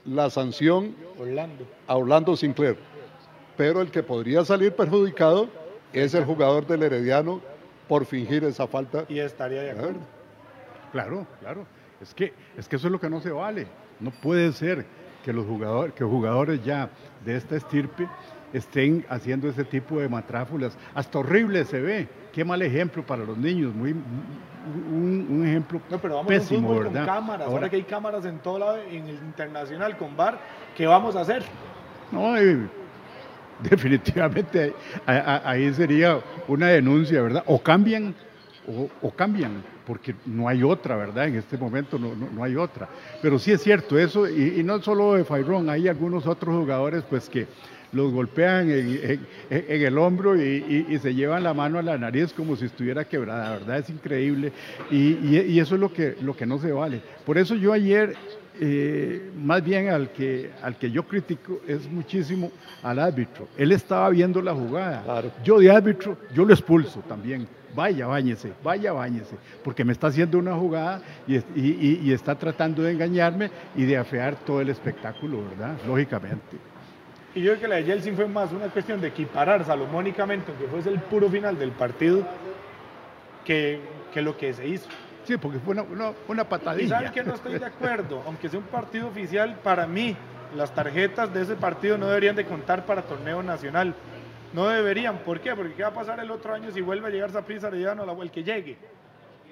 la 0.05 0.29
sanción 0.29 0.93
a 1.87 1.95
Orlando 1.95 2.35
Sinclair, 2.35 2.77
pero 3.57 3.81
el 3.81 3.91
que 3.91 4.03
podría 4.03 4.43
salir 4.45 4.73
perjudicado 4.73 5.49
es 5.93 6.13
el 6.13 6.25
jugador 6.25 6.67
del 6.67 6.83
Herediano 6.83 7.41
por 7.87 8.05
fingir 8.05 8.43
esa 8.43 8.67
falta. 8.67 9.05
Y 9.07 9.19
estaría 9.19 9.61
de 9.61 9.71
acuerdo. 9.71 9.99
Claro, 10.91 11.27
claro. 11.39 11.65
Es 12.01 12.13
que, 12.13 12.33
es 12.57 12.67
que 12.67 12.75
eso 12.75 12.87
es 12.87 12.91
lo 12.91 12.99
que 12.99 13.09
no 13.09 13.21
se 13.21 13.31
vale. 13.31 13.67
No 13.99 14.11
puede 14.11 14.51
ser 14.51 14.85
que 15.23 15.33
los 15.33 15.45
jugadores, 15.45 15.93
que 15.93 16.03
jugadores 16.03 16.63
ya 16.63 16.89
de 17.23 17.35
esta 17.35 17.55
estirpe 17.55 18.07
estén 18.53 19.05
haciendo 19.09 19.49
ese 19.49 19.63
tipo 19.63 19.99
de 19.99 20.07
matráfulas. 20.07 20.77
Hasta 20.93 21.19
horrible 21.19 21.65
se 21.65 21.81
ve. 21.81 22.07
Qué 22.31 22.43
mal 22.43 22.61
ejemplo 22.61 23.05
para 23.05 23.23
los 23.23 23.37
niños. 23.37 23.73
Muy, 23.73 23.95
un, 24.91 25.43
ejemplo 25.45 25.79
no, 25.89 25.97
pero 25.99 26.15
vamos 26.15 26.27
pésimo, 26.27 26.75
Con 26.75 26.93
cámaras. 26.93 27.47
Ahora, 27.47 27.69
que 27.69 27.77
hay 27.77 27.83
cámaras 27.83 28.25
en 28.25 28.39
todo 28.39 28.59
lado, 28.59 28.77
en 28.77 29.07
el 29.07 29.15
internacional 29.15 29.97
con 29.97 30.15
bar, 30.15 30.39
¿qué 30.75 30.87
vamos 30.87 31.15
a 31.15 31.21
hacer? 31.21 31.43
No, 32.11 32.35
definitivamente 33.69 34.73
ahí 35.05 35.73
sería 35.73 36.19
una 36.47 36.67
denuncia, 36.67 37.21
¿verdad? 37.21 37.43
O 37.47 37.61
cambian, 37.61 38.13
o, 39.01 39.11
cambian, 39.11 39.63
porque 39.85 40.15
no 40.25 40.47
hay 40.47 40.63
otra, 40.63 40.95
¿verdad? 40.95 41.27
En 41.27 41.35
este 41.35 41.57
momento 41.57 41.97
no, 41.97 42.15
no, 42.15 42.43
hay 42.43 42.55
otra. 42.55 42.89
Pero 43.21 43.39
sí 43.39 43.51
es 43.51 43.61
cierto 43.61 43.97
eso, 43.97 44.27
y, 44.29 44.61
no 44.63 44.81
solo 44.81 45.13
de 45.13 45.23
Fairón, 45.23 45.69
hay 45.69 45.87
algunos 45.87 46.25
otros 46.25 46.55
jugadores 46.55 47.03
pues 47.09 47.29
que 47.29 47.47
los 47.91 48.11
golpean 48.11 48.69
en, 48.69 49.25
el 49.49 49.97
hombro 49.97 50.35
y, 50.35 50.99
se 51.01 51.13
llevan 51.13 51.43
la 51.43 51.53
mano 51.53 51.79
a 51.79 51.81
la 51.81 51.97
nariz 51.97 52.33
como 52.33 52.55
si 52.55 52.65
estuviera 52.65 53.05
quebrada, 53.05 53.51
¿verdad? 53.51 53.79
Es 53.79 53.89
increíble 53.89 54.51
y, 54.91 55.59
eso 55.59 55.75
es 55.75 55.81
lo 55.81 55.93
que, 55.93 56.17
lo 56.21 56.35
que 56.35 56.45
no 56.45 56.59
se 56.59 56.71
vale. 56.71 57.01
Por 57.25 57.37
eso 57.37 57.55
yo 57.55 57.71
ayer 57.71 58.15
eh, 58.59 59.31
más 59.37 59.63
bien 59.63 59.89
al 59.89 60.11
que, 60.11 60.51
al 60.61 60.77
que 60.77 60.89
yo 60.89 61.03
critico 61.03 61.61
es 61.67 61.89
muchísimo 61.89 62.51
al 62.83 62.99
árbitro. 62.99 63.47
Él 63.57 63.71
estaba 63.71 64.09
viendo 64.09 64.41
la 64.41 64.53
jugada. 64.53 65.23
Yo 65.43 65.59
de 65.59 65.71
árbitro, 65.71 66.17
yo 66.33 66.45
lo 66.45 66.53
expulso 66.53 66.99
también. 67.01 67.47
Vaya, 67.75 68.07
báñese, 68.07 68.53
vaya, 68.63 68.93
báñese, 68.93 69.35
porque 69.61 69.83
me 69.83 69.91
está 69.91 70.07
haciendo 70.07 70.37
una 70.37 70.55
jugada 70.55 71.01
y, 71.27 71.35
y, 71.55 72.13
está 72.13 72.33
tratando 72.33 72.81
de 72.81 72.93
engañarme 72.93 73.51
y 73.75 73.83
de 73.83 73.97
afear 73.97 74.35
todo 74.45 74.61
el 74.61 74.69
espectáculo, 74.69 75.43
¿verdad? 75.49 75.75
Lógicamente. 75.85 76.57
Y 77.33 77.41
yo 77.41 77.51
creo 77.51 77.59
que 77.59 77.67
la 77.67 77.75
de 77.75 77.83
Yeltsin 77.83 78.15
fue 78.15 78.27
más 78.27 78.53
una 78.53 78.67
cuestión 78.67 79.01
de 79.01 79.09
equiparar 79.09 79.65
salomónicamente, 79.65 80.51
aunque 80.51 80.67
fuese 80.67 80.89
el 80.89 80.99
puro 81.01 81.29
final 81.29 81.59
del 81.59 81.71
partido, 81.71 82.25
que, 83.43 83.81
que 84.13 84.21
lo 84.21 84.37
que 84.37 84.53
se 84.53 84.65
hizo. 84.65 84.87
Sí, 85.25 85.37
porque 85.37 85.59
fue 85.59 85.73
una, 85.73 86.13
una, 86.27 86.43
patadilla. 86.43 86.85
Y 86.85 86.89
saben 86.89 87.11
que 87.11 87.23
no 87.23 87.33
estoy 87.33 87.57
de 87.57 87.65
acuerdo, 87.65 88.21
aunque 88.25 88.47
sea 88.47 88.59
un 88.59 88.65
partido 88.65 89.07
oficial, 89.07 89.57
para 89.63 89.87
mí 89.87 90.15
las 90.55 90.73
tarjetas 90.73 91.33
de 91.33 91.41
ese 91.41 91.55
partido 91.55 91.97
no 91.97 92.07
deberían 92.07 92.35
de 92.35 92.45
contar 92.45 92.85
para 92.85 93.01
torneo 93.01 93.41
nacional. 93.41 93.93
No 94.53 94.67
deberían, 94.69 95.17
¿por 95.19 95.41
qué? 95.41 95.55
Porque 95.55 95.73
¿qué 95.73 95.83
va 95.83 95.89
a 95.89 95.93
pasar 95.93 96.19
el 96.19 96.31
otro 96.31 96.53
año 96.53 96.71
si 96.71 96.81
vuelve 96.81 97.07
a 97.07 97.09
llegar 97.09 97.31
Zaprisa 97.31 97.67
Arellano, 97.67 98.21
el 98.21 98.31
que 98.31 98.43
llegue? 98.43 98.77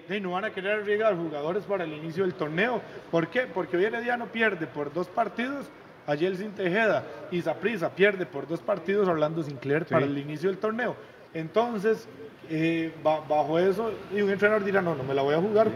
Y 0.09 0.19
no 0.19 0.31
van 0.31 0.45
a 0.45 0.51
querer 0.51 0.81
arriesgar 0.81 1.15
jugadores 1.15 1.63
para 1.63 1.85
el 1.85 1.93
inicio 1.93 2.23
del 2.23 2.33
torneo. 2.33 2.81
¿Por 3.09 3.27
qué? 3.27 3.41
Porque 3.41 3.77
hoy 3.77 3.85
Herediano 3.85 4.27
pierde 4.27 4.67
por 4.67 4.93
dos 4.93 5.07
partidos 5.07 5.65
a 6.05 6.15
Yeltsin 6.15 6.51
Tejeda 6.51 7.03
y 7.31 7.41
Zaprisa 7.41 7.89
pierde 7.89 8.25
por 8.25 8.47
dos 8.47 8.59
partidos 8.61 9.07
a 9.07 9.11
Orlando 9.11 9.41
Sinclair 9.43 9.85
para 9.85 10.05
el 10.05 10.17
inicio 10.17 10.49
del 10.49 10.59
torneo. 10.59 10.95
Entonces, 11.33 12.07
eh, 12.49 12.91
bajo 13.03 13.59
eso, 13.59 13.91
y 14.15 14.21
un 14.21 14.29
entrenador 14.29 14.63
dirá, 14.63 14.81
no, 14.81 14.95
no 14.95 15.03
me 15.03 15.13
la 15.13 15.21
voy 15.21 15.35
a 15.35 15.39
jugar 15.39 15.69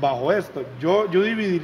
bajo 0.00 0.32
esto. 0.32 0.64
Yo, 0.80 1.10
yo 1.10 1.22
dividir, 1.22 1.62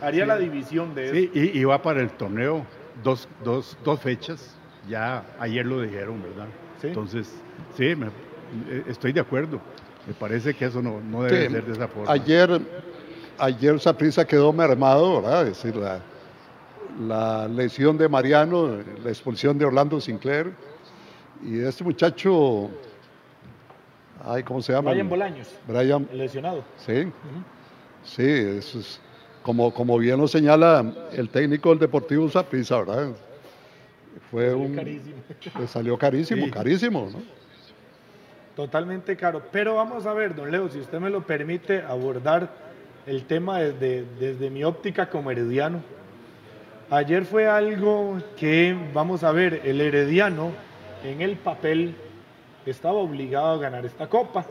haría 0.00 0.26
la 0.26 0.38
división 0.38 0.94
de 0.94 1.10
sí, 1.10 1.30
eso. 1.34 1.58
Y, 1.58 1.64
va 1.64 1.80
para 1.80 2.00
el 2.00 2.10
torneo 2.10 2.66
dos, 3.02 3.28
dos, 3.44 3.76
dos 3.84 4.00
fechas, 4.00 4.56
ya 4.88 5.24
ayer 5.38 5.64
lo 5.66 5.80
dijeron, 5.80 6.22
¿verdad? 6.22 6.48
Entonces, 6.82 7.32
sí, 7.76 7.84
eh, 7.86 8.84
estoy 8.88 9.12
de 9.12 9.20
acuerdo. 9.20 9.60
Me 10.06 10.14
parece 10.14 10.52
que 10.54 10.64
eso 10.64 10.82
no, 10.82 11.00
no 11.00 11.22
debe 11.22 11.48
ser 11.48 11.64
de 11.64 11.72
esa 11.72 11.86
forma. 11.86 12.12
Ayer, 12.12 12.60
ayer 13.38 13.78
Saprisa 13.78 14.26
quedó 14.26 14.52
mermado, 14.52 15.22
¿verdad? 15.22 15.46
Es 15.46 15.62
decir, 15.62 15.76
la, 15.76 16.00
la 17.00 17.48
lesión 17.48 17.96
de 17.96 18.08
Mariano, 18.08 18.78
la 19.02 19.10
expulsión 19.10 19.56
de 19.58 19.64
Orlando 19.64 20.00
Sinclair, 20.00 20.52
y 21.44 21.60
este 21.60 21.84
muchacho 21.84 22.70
Ay, 24.24 24.42
¿cómo 24.42 24.62
se 24.62 24.72
llama? 24.72 24.90
Brian 24.90 25.08
Bolaños. 25.08 25.48
Brian. 25.66 26.08
lesionado. 26.12 26.64
Sí. 26.78 27.10
Sí, 28.04 28.26
eso 28.26 28.80
es, 28.80 29.00
como, 29.42 29.72
como 29.72 29.98
bien 29.98 30.18
lo 30.18 30.28
señala 30.28 30.84
el 31.12 31.28
técnico 31.28 31.70
del 31.70 31.80
Deportivo 31.80 32.28
Zaprisa, 32.28 32.78
¿verdad? 32.78 33.12
Fue 34.30 34.50
salió 34.50 34.58
un. 34.58 34.74
Carísimo. 34.76 35.16
Le 35.58 35.66
salió 35.66 35.98
carísimo, 35.98 36.50
carísimo, 36.52 37.10
¿no? 37.12 37.18
Totalmente 38.54 39.16
caro. 39.16 39.42
Pero 39.50 39.76
vamos 39.76 40.06
a 40.06 40.12
ver, 40.12 40.34
don 40.34 40.50
Leo, 40.50 40.68
si 40.68 40.78
usted 40.78 40.98
me 41.00 41.10
lo 41.10 41.26
permite 41.26 41.82
abordar 41.82 42.50
el 43.06 43.24
tema 43.24 43.58
desde, 43.58 44.04
desde 44.20 44.50
mi 44.50 44.62
óptica 44.62 45.08
como 45.08 45.30
herediano. 45.30 45.82
Ayer 46.90 47.24
fue 47.24 47.48
algo 47.48 48.18
que, 48.36 48.76
vamos 48.92 49.24
a 49.24 49.32
ver, 49.32 49.62
el 49.64 49.80
herediano 49.80 50.52
en 51.02 51.22
el 51.22 51.36
papel 51.36 51.94
estaba 52.70 52.94
obligado 52.94 53.52
a 53.52 53.58
ganar 53.58 53.84
esta 53.84 54.08
copa. 54.08 54.44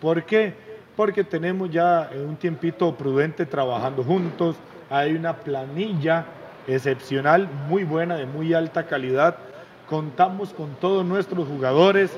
¿Por 0.00 0.24
qué? 0.24 0.54
Porque 0.96 1.24
tenemos 1.24 1.70
ya 1.70 2.10
un 2.14 2.36
tiempito 2.36 2.94
prudente 2.94 3.46
trabajando 3.46 4.02
juntos, 4.02 4.56
hay 4.90 5.14
una 5.14 5.36
planilla 5.36 6.26
excepcional, 6.66 7.48
muy 7.68 7.84
buena, 7.84 8.16
de 8.16 8.26
muy 8.26 8.52
alta 8.54 8.86
calidad, 8.86 9.36
contamos 9.88 10.52
con 10.52 10.74
todos 10.76 11.04
nuestros 11.04 11.48
jugadores, 11.48 12.10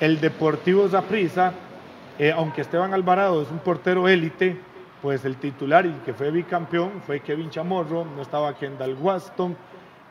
el 0.00 0.20
Deportivo 0.20 0.88
Zaprisa, 0.88 1.52
eh, 2.18 2.32
aunque 2.32 2.60
Esteban 2.60 2.92
Alvarado 2.92 3.42
es 3.42 3.50
un 3.50 3.58
portero 3.58 4.08
élite, 4.08 4.58
pues 5.00 5.24
el 5.24 5.36
titular 5.36 5.86
y 5.86 5.92
que 6.04 6.14
fue 6.14 6.30
bicampeón 6.30 7.02
fue 7.06 7.20
Kevin 7.20 7.50
Chamorro, 7.50 8.04
no 8.04 8.22
estaba 8.22 8.54
Kendall 8.56 8.96
Waston, 9.00 9.56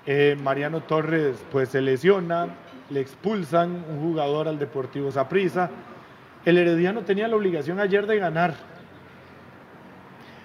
eh, 0.06 0.38
Mariano 0.42 0.82
Torres 0.82 1.44
pues 1.52 1.70
se 1.70 1.82
lesiona, 1.82 2.48
le 2.92 3.00
expulsan 3.00 3.86
un 3.90 4.02
jugador 4.02 4.48
al 4.48 4.60
Deportivo 4.60 5.12
Saprissa. 5.12 5.70
El 6.46 6.58
Herediano 6.58 7.02
tenía 7.02 7.28
la 7.28 7.38
obligación 7.38 7.80
ayer 7.80 8.06
de 8.06 8.18
ganar. 8.18 8.54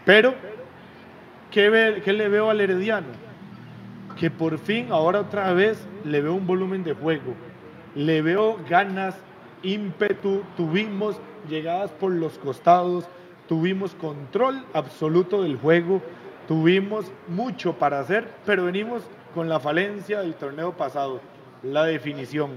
Pero, 0.04 0.34
¿qué, 1.50 1.68
le 2.06 2.28
veo 2.28 2.48
al 2.48 2.60
Herediano? 2.60 3.08
Que 4.18 4.30
por 4.30 4.58
fin, 4.58 4.88
ahora 4.90 5.20
otra 5.20 5.52
vez, 5.52 5.84
le 6.04 6.20
veo 6.20 6.34
un 6.34 6.46
volumen 6.46 6.84
de 6.84 6.94
juego. 6.94 7.34
Le 7.96 8.22
veo 8.22 8.58
ganas, 8.68 9.16
ímpetu, 9.62 10.42
tuvimos 10.56 11.20
llegadas 11.48 11.90
por 11.90 12.12
los 12.12 12.38
costados, 12.38 13.08
tuvimos 13.48 13.94
control 13.94 14.64
absoluto 14.72 15.42
del 15.42 15.56
juego, 15.56 16.00
tuvimos 16.46 17.10
mucho 17.26 17.72
para 17.74 17.98
hacer, 17.98 18.28
pero 18.44 18.66
venimos 18.66 19.02
con 19.34 19.48
la 19.48 19.58
falencia 19.58 20.20
del 20.20 20.34
torneo 20.34 20.72
pasado 20.76 21.20
la 21.72 21.84
definición. 21.84 22.50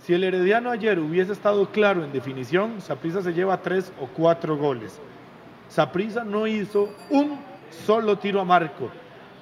Si 0.00 0.14
el 0.14 0.24
Herediano 0.24 0.70
ayer 0.70 0.98
hubiese 0.98 1.32
estado 1.32 1.70
claro 1.70 2.04
en 2.04 2.12
definición, 2.12 2.80
Saprisa 2.80 3.22
se 3.22 3.32
lleva 3.32 3.60
tres 3.62 3.92
o 4.00 4.06
cuatro 4.06 4.56
goles. 4.56 5.00
Saprisa 5.68 6.24
no 6.24 6.46
hizo 6.46 6.88
un 7.10 7.38
solo 7.70 8.16
tiro 8.16 8.40
a 8.40 8.44
marco. 8.44 8.90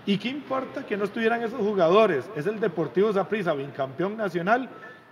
¿Y 0.04 0.18
qué 0.18 0.28
importa 0.28 0.86
que 0.86 0.96
no 0.96 1.04
estuvieran 1.04 1.42
esos 1.42 1.60
jugadores? 1.60 2.28
Es 2.36 2.46
el 2.46 2.60
Deportivo 2.60 3.12
Saprisa, 3.12 3.54
campeón 3.76 4.16
nacional, 4.16 4.68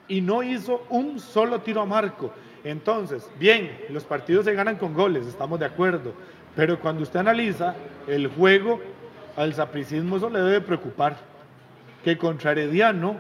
y 0.09 0.21
no 0.21 0.43
hizo 0.43 0.85
un 0.89 1.19
solo 1.19 1.61
tiro 1.61 1.83
a 1.83 1.87
marco. 1.87 2.33
Entonces, 2.63 3.29
bien, 3.39 3.79
los 3.91 4.05
partidos 4.05 4.45
se 4.45 4.55
ganan 4.55 4.77
con 4.77 4.95
goles, 4.95 5.27
estamos 5.27 5.59
de 5.59 5.67
acuerdo. 5.67 6.15
Pero 6.57 6.81
cuando 6.81 7.03
usted 7.03 7.21
analiza 7.21 7.75
el 8.07 8.29
juego, 8.29 8.81
al 9.37 9.53
sapricismo 9.55 10.17
eso 10.17 10.31
le 10.31 10.41
debe 10.41 10.61
preocupar. 10.61 11.17
Que 12.05 12.17
contra 12.19 12.53
Herediano 12.53 13.19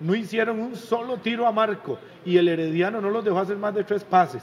no 0.00 0.14
hicieron 0.14 0.60
un 0.60 0.76
solo 0.76 1.18
tiro 1.18 1.46
a 1.46 1.52
marco 1.52 1.98
y 2.24 2.36
el 2.36 2.48
Herediano 2.48 3.00
no 3.00 3.10
los 3.10 3.24
dejó 3.24 3.40
hacer 3.40 3.56
más 3.56 3.74
de 3.74 3.84
tres 3.84 4.04
pases. 4.04 4.42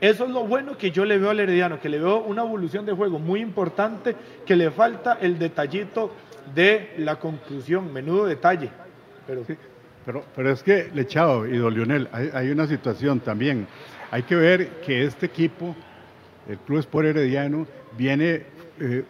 Eso 0.00 0.24
es 0.24 0.30
lo 0.30 0.44
bueno 0.44 0.76
que 0.76 0.90
yo 0.90 1.04
le 1.04 1.16
veo 1.16 1.30
al 1.30 1.38
Herediano, 1.38 1.78
que 1.78 1.88
le 1.88 1.98
veo 1.98 2.24
una 2.24 2.42
evolución 2.42 2.84
de 2.84 2.92
juego 2.92 3.20
muy 3.20 3.40
importante, 3.40 4.16
que 4.44 4.56
le 4.56 4.72
falta 4.72 5.18
el 5.20 5.38
detallito 5.38 6.10
de 6.52 6.94
la 6.98 7.20
conclusión, 7.20 7.92
menudo 7.92 8.26
detalle. 8.26 8.68
Pero, 9.28 9.44
pero, 10.04 10.24
pero 10.34 10.50
es 10.50 10.62
que, 10.64 10.90
Lechado 10.92 11.46
y 11.46 11.56
Don 11.56 11.72
Lionel, 11.72 12.08
hay, 12.12 12.50
una 12.50 12.66
situación 12.66 13.20
también. 13.20 13.68
Hay 14.10 14.24
que 14.24 14.34
ver 14.34 14.68
que 14.84 15.04
este 15.04 15.26
equipo, 15.26 15.76
el 16.48 16.58
Club 16.58 16.80
Sport 16.80 17.06
Herediano, 17.06 17.68
viene 17.96 18.42
eh, 18.80 19.04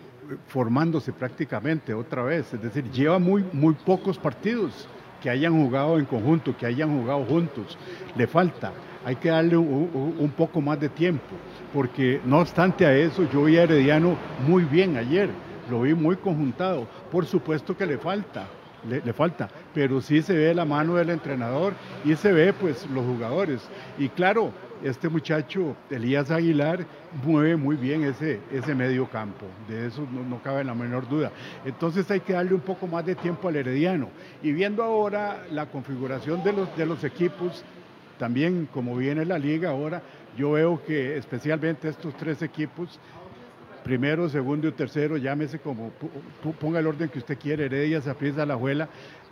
formándose 0.46 1.12
prácticamente 1.12 1.94
otra 1.94 2.22
vez. 2.22 2.52
Es 2.52 2.62
decir, 2.62 2.90
lleva 2.90 3.18
muy, 3.18 3.44
muy 3.52 3.74
pocos 3.74 4.18
partidos 4.18 4.88
que 5.22 5.30
hayan 5.30 5.52
jugado 5.52 5.98
en 5.98 6.04
conjunto, 6.04 6.56
que 6.56 6.66
hayan 6.66 6.98
jugado 7.00 7.24
juntos. 7.24 7.78
Le 8.16 8.26
falta, 8.26 8.72
hay 9.04 9.16
que 9.16 9.28
darle 9.28 9.56
un, 9.56 10.32
poco 10.36 10.60
más 10.60 10.80
de 10.80 10.88
tiempo, 10.88 11.34
porque 11.72 12.20
no 12.24 12.40
obstante 12.40 12.84
a 12.86 12.94
eso, 12.94 13.28
yo 13.32 13.44
vi 13.44 13.56
a 13.56 13.62
Herediano 13.62 14.16
muy 14.46 14.64
bien 14.64 14.96
ayer, 14.96 15.30
lo 15.70 15.82
vi 15.82 15.94
muy 15.94 16.16
conjuntado. 16.16 16.86
Por 17.10 17.24
supuesto 17.26 17.76
que 17.76 17.86
le 17.86 17.98
falta, 17.98 18.46
le, 18.88 19.00
le, 19.00 19.12
falta, 19.12 19.48
pero 19.72 20.00
sí 20.00 20.22
se 20.22 20.34
ve 20.34 20.54
la 20.54 20.64
mano 20.64 20.96
del 20.96 21.10
entrenador 21.10 21.74
y 22.04 22.16
se 22.16 22.32
ve 22.32 22.52
pues 22.52 22.88
los 22.90 23.04
jugadores. 23.04 23.62
Y 23.98 24.08
claro, 24.08 24.52
este 24.82 25.08
muchacho, 25.08 25.76
Elías 25.90 26.30
Aguilar, 26.30 26.84
mueve 27.24 27.56
muy 27.56 27.76
bien 27.76 28.04
ese, 28.04 28.40
ese 28.50 28.74
medio 28.74 29.08
campo, 29.08 29.46
de 29.68 29.86
eso 29.86 30.06
no, 30.10 30.42
cabe 30.42 30.64
la 30.64 30.74
menor 30.74 31.08
duda. 31.08 31.30
Entonces 31.64 32.10
hay 32.10 32.20
que 32.20 32.32
darle 32.32 32.54
un 32.54 32.60
poco 32.60 32.86
más 32.86 33.04
de 33.04 33.14
tiempo 33.14 33.48
al 33.48 33.56
Herediano. 33.56 34.08
Y 34.42 34.52
viendo 34.52 34.82
ahora 34.82 35.44
la 35.50 35.66
configuración 35.66 36.42
de 36.42 36.52
los, 36.52 36.76
de 36.76 36.86
los 36.86 37.04
equipos, 37.04 37.64
también 38.18 38.68
como 38.72 38.96
viene 38.96 39.24
la 39.24 39.38
liga 39.38 39.70
ahora, 39.70 40.02
yo 40.36 40.52
veo 40.52 40.82
que 40.84 41.16
especialmente 41.16 41.88
estos 41.88 42.16
tres 42.16 42.42
equipos 42.42 42.98
primero, 43.82 44.28
segundo 44.28 44.68
y 44.68 44.72
tercero, 44.72 45.16
llámese 45.16 45.58
como 45.58 45.90
ponga 46.60 46.78
el 46.78 46.86
orden 46.86 47.08
que 47.08 47.18
usted 47.18 47.38
quiere, 47.38 47.66
Heredia, 47.66 48.00
Zapriza, 48.00 48.46
La 48.46 48.56
Juela, 48.56 48.88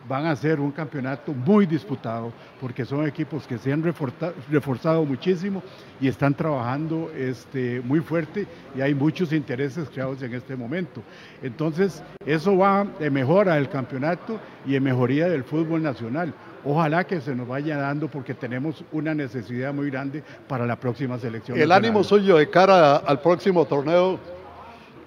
van 0.09 0.27
a 0.27 0.37
ser 0.37 0.61
un 0.61 0.71
campeonato 0.71 1.33
muy 1.33 1.67
disputado 1.67 2.33
porque 2.61 2.85
son 2.85 3.07
equipos 3.07 3.47
que 3.47 3.59
se 3.59 3.73
han 3.73 3.83
reforzado 3.83 5.05
muchísimo 5.05 5.63
y 6.01 6.09
están 6.09 6.35
trabajando 6.35 7.11
este, 7.17 7.81
muy 7.83 8.01
fuerte 8.01 8.47
y 8.77 8.81
hay 8.81 8.95
muchos 8.95 9.33
intereses 9.33 9.89
creados 9.91 10.23
en 10.23 10.35
este 10.35 10.57
momento. 10.57 11.03
Entonces, 11.43 12.03
eso 12.25 12.57
va 12.57 12.87
en 12.99 13.13
mejora 13.13 13.55
del 13.55 13.69
campeonato 13.69 14.41
y 14.67 14.77
en 14.77 14.83
mejoría 14.83 15.29
del 15.29 15.45
fútbol 15.45 15.83
nacional. 15.83 16.33
Ojalá 16.65 17.05
que 17.05 17.21
se 17.21 17.35
nos 17.35 17.49
vaya 17.49 17.79
dando 17.79 18.09
porque 18.09 18.35
tenemos 18.35 18.85
una 18.93 19.15
necesidad 19.15 19.73
muy 19.73 19.91
grande 19.91 20.23
para 20.47 20.67
la 20.67 20.77
próxima 20.77 21.19
selección. 21.19 21.59
El 21.59 21.73
ánimo 21.73 22.05
suyo 22.05 22.37
de 22.37 22.51
cara 22.51 22.97
al 22.97 23.21
próximo 23.21 23.65
torneo 23.65 24.19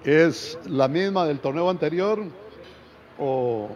es 0.04 0.58
la 0.66 0.88
misma 0.88 1.24
del 1.26 1.38
torneo 1.38 1.70
anterior 1.70 2.24
o 3.18 3.68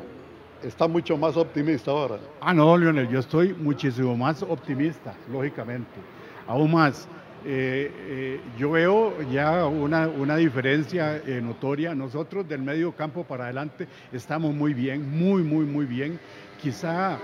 está 0.62 0.88
mucho 0.88 1.16
más 1.16 1.37
optimista 1.37 1.90
ahora. 1.90 2.18
Ah, 2.40 2.55
no, 2.55 2.77
Lionel, 2.77 3.09
yo 3.09 3.21
estoy 3.21 3.55
muchísimo 3.55 4.16
más 4.16 4.42
optimista, 4.42 5.14
lógicamente. 5.31 6.01
Aún 6.47 6.73
más, 6.73 7.09
eh, 7.44 7.92
eh, 8.09 8.40
yo 8.59 8.73
veo 8.73 9.14
ya 9.31 9.66
una, 9.66 10.09
una 10.09 10.37
diferencia 10.37 11.18
eh, 11.18 11.40
notoria. 11.42 11.94
Nosotros 11.94 12.49
del 12.49 12.62
medio 12.62 12.92
campo 12.92 13.25
para 13.25 13.44
adelante 13.44 13.87
estamos 14.12 14.55
muy 14.55 14.75
bien, 14.75 15.09
muy, 15.09 15.42
muy, 15.42 15.64
muy 15.64 15.87
bien. 15.87 16.18
Quizá 16.61 17.18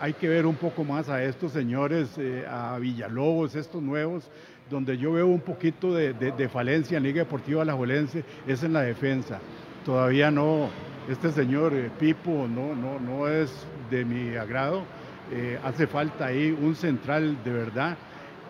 hay 0.00 0.12
que 0.12 0.28
ver 0.28 0.46
un 0.46 0.54
poco 0.54 0.84
más 0.84 1.08
a 1.08 1.24
estos 1.24 1.50
señores, 1.50 2.10
a 2.48 2.78
Villalobos, 2.78 3.56
estos 3.56 3.82
nuevos, 3.82 4.30
donde 4.70 4.96
yo 4.96 5.12
veo 5.12 5.26
un 5.26 5.40
poquito 5.40 5.92
de, 5.92 6.12
de, 6.12 6.48
falencia 6.48 6.96
en 6.96 7.02
Liga 7.02 7.24
Deportiva 7.24 7.62
Alajuelense, 7.62 8.24
es 8.46 8.62
en 8.62 8.72
la 8.72 8.82
defensa. 8.82 9.40
Todavía 9.84 10.30
no, 10.30 10.68
este 11.08 11.32
señor 11.32 11.74
eh, 11.74 11.90
Pipo 11.98 12.46
no, 12.48 12.74
no, 12.74 13.00
no 13.00 13.28
es 13.28 13.66
de 13.90 14.04
mi 14.04 14.36
agrado. 14.36 14.84
Eh, 15.32 15.58
hace 15.64 15.86
falta 15.86 16.26
ahí 16.26 16.50
un 16.50 16.74
central 16.74 17.42
de 17.44 17.52
verdad. 17.52 17.96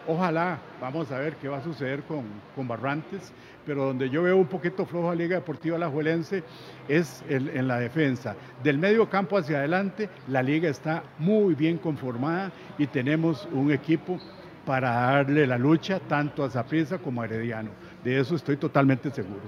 Ojalá, 0.07 0.59
vamos 0.81 1.11
a 1.13 1.19
ver 1.19 1.37
qué 1.37 1.49
va 1.49 1.59
a 1.59 1.63
suceder 1.63 2.03
con, 2.03 2.25
con 2.57 2.67
Barrantes, 2.67 3.33
pero 3.65 3.87
donde 3.87 4.11
yo 4.11 4.25
veo 4.25 4.37
un 4.37 4.49
poquito 4.49 4.85
flojo 4.85 5.11
a 5.11 5.15
Liga 5.15 5.37
Deportiva 5.37 5.77
Alajuelense 5.77 6.43
es 6.89 7.23
en 7.29 7.69
la 7.69 7.79
defensa. 7.79 8.35
Del 8.65 8.79
medio 8.79 9.09
campo 9.09 9.39
hacia 9.39 9.59
adelante, 9.59 10.09
la 10.27 10.43
liga 10.43 10.69
está 10.69 11.05
muy 11.19 11.55
bien 11.55 11.79
conformada 11.79 12.51
y 12.79 12.89
tenemos 12.89 13.49
un 13.53 13.71
equipo 13.71 14.19
para 14.67 14.91
darle 14.91 15.47
la 15.47 15.57
lucha 15.57 16.01
tanto 16.01 16.43
a 16.43 16.51
Zaprisa 16.51 16.99
como 16.99 17.23
a 17.23 17.27
Herediano. 17.27 17.71
De 18.03 18.19
eso 18.19 18.35
estoy 18.35 18.57
totalmente 18.57 19.09
seguro. 19.11 19.43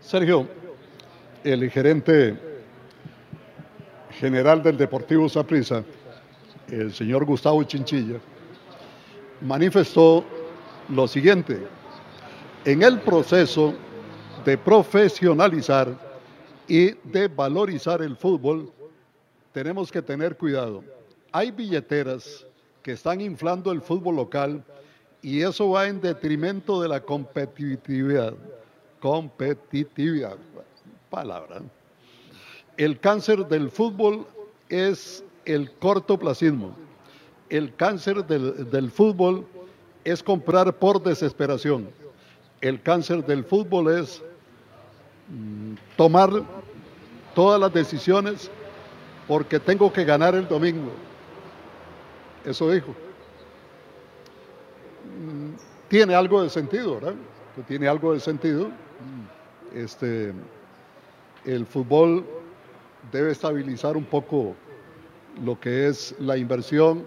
Sergio, 0.00 0.48
el 1.44 1.70
gerente 1.70 2.38
general 4.12 4.62
del 4.62 4.76
Deportivo 4.76 5.28
Saprissa, 5.28 5.82
el 6.68 6.92
señor 6.92 7.24
Gustavo 7.24 7.62
Chinchilla, 7.64 8.18
manifestó 9.40 10.24
lo 10.88 11.08
siguiente. 11.08 11.66
En 12.64 12.82
el 12.82 13.00
proceso 13.00 13.74
de 14.44 14.56
profesionalizar 14.56 15.88
y 16.68 16.92
de 17.02 17.28
valorizar 17.28 18.02
el 18.02 18.16
fútbol, 18.16 18.70
tenemos 19.52 19.90
que 19.90 20.00
tener 20.00 20.36
cuidado. 20.36 20.84
Hay 21.32 21.50
billeteras 21.50 22.46
que 22.82 22.92
están 22.92 23.20
inflando 23.20 23.72
el 23.72 23.80
fútbol 23.80 24.16
local 24.16 24.64
y 25.20 25.42
eso 25.42 25.70
va 25.70 25.88
en 25.88 26.00
detrimento 26.00 26.80
de 26.80 26.88
la 26.88 27.00
competitividad. 27.00 28.34
Competitividad 29.00 30.36
palabra. 31.12 31.60
El 32.78 32.98
cáncer 32.98 33.46
del 33.46 33.70
fútbol 33.70 34.26
es 34.70 35.22
el 35.44 35.70
cortoplasismo. 35.72 36.74
El 37.50 37.76
cáncer 37.76 38.24
del, 38.24 38.90
fútbol 38.90 39.46
es 40.04 40.22
comprar 40.22 40.72
por 40.72 41.02
desesperación. 41.02 41.90
El 42.62 42.80
cáncer 42.80 43.24
del 43.26 43.44
fútbol 43.44 43.92
es 43.98 44.22
mm, 45.28 45.74
tomar 45.96 46.30
todas 47.34 47.60
las 47.60 47.72
decisiones 47.74 48.50
porque 49.28 49.60
tengo 49.60 49.92
que 49.92 50.04
ganar 50.04 50.34
el 50.34 50.48
domingo. 50.48 50.92
Eso 52.42 52.70
dijo. 52.70 52.94
Mm, 55.20 55.52
tiene 55.88 56.14
algo 56.14 56.42
de 56.42 56.48
sentido, 56.48 56.94
¿verdad? 56.94 57.14
Tiene 57.68 57.86
algo 57.86 58.14
de 58.14 58.20
sentido. 58.20 58.70
Este, 59.74 60.32
el 61.44 61.66
fútbol 61.66 62.24
debe 63.10 63.32
estabilizar 63.32 63.96
un 63.96 64.04
poco 64.04 64.54
lo 65.44 65.58
que 65.58 65.88
es 65.88 66.14
la 66.18 66.36
inversión 66.36 67.04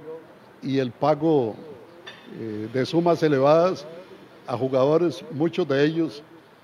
y 0.61 0.79
el 0.79 0.91
pago 0.91 1.55
eh, 2.39 2.67
de 2.73 2.85
sumas 2.85 3.21
elevadas 3.23 3.85
a 4.47 4.57
jugadores, 4.57 5.23
muchos 5.31 5.67
de 5.67 5.83
ellos 5.83 6.23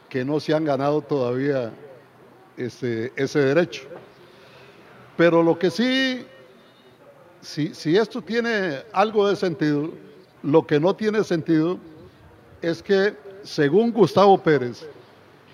que 0.10 0.25
no 0.25 0.39
se 0.39 0.53
han 0.53 0.65
ganado 0.65 1.01
todavía 1.01 1.71
ese, 2.57 3.13
ese 3.15 3.39
derecho. 3.39 3.84
Pero 5.17 5.41
lo 5.41 5.57
que 5.57 5.69
sí, 5.69 6.25
si 7.41 7.97
esto 7.97 8.21
tiene 8.21 8.79
algo 8.91 9.27
de 9.27 9.36
sentido, 9.36 9.91
lo 10.43 10.65
que 10.65 10.79
no 10.79 10.95
tiene 10.95 11.23
sentido 11.23 11.77
es 12.62 12.84
que, 12.84 13.15
según 13.43 13.91
Gustavo 13.91 14.38
Pérez, 14.38 14.86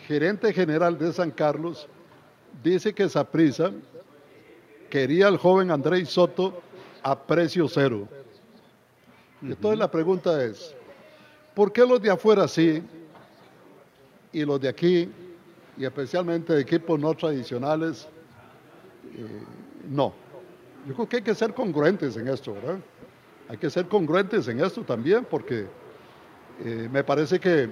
gerente 0.07 0.53
general 0.53 0.97
de 0.97 1.11
San 1.13 1.31
Carlos, 1.31 1.87
dice 2.63 2.93
que 2.93 3.09
Saprisa 3.09 3.71
quería 4.89 5.27
al 5.27 5.37
joven 5.37 5.71
Andrés 5.71 6.09
Soto 6.09 6.61
a 7.03 7.17
precio 7.17 7.67
cero. 7.67 8.07
Entonces 9.41 9.77
la 9.77 9.89
pregunta 9.89 10.43
es, 10.43 10.75
¿por 11.53 11.71
qué 11.71 11.85
los 11.85 12.01
de 12.01 12.09
afuera 12.09 12.47
sí 12.47 12.81
y 14.31 14.45
los 14.45 14.59
de 14.59 14.67
aquí, 14.67 15.09
y 15.77 15.85
especialmente 15.85 16.53
de 16.53 16.61
equipos 16.61 16.99
no 16.99 17.13
tradicionales, 17.13 18.07
eh, 19.15 19.43
no? 19.89 20.13
Yo 20.87 20.93
creo 20.95 21.09
que 21.09 21.15
hay 21.17 21.21
que 21.21 21.35
ser 21.35 21.53
congruentes 21.53 22.17
en 22.17 22.27
esto, 22.27 22.53
¿verdad? 22.53 22.79
Hay 23.49 23.57
que 23.57 23.69
ser 23.69 23.87
congruentes 23.87 24.47
en 24.47 24.59
esto 24.59 24.81
también, 24.83 25.25
porque 25.29 25.67
eh, 26.63 26.89
me 26.91 27.03
parece 27.03 27.39
que 27.39 27.69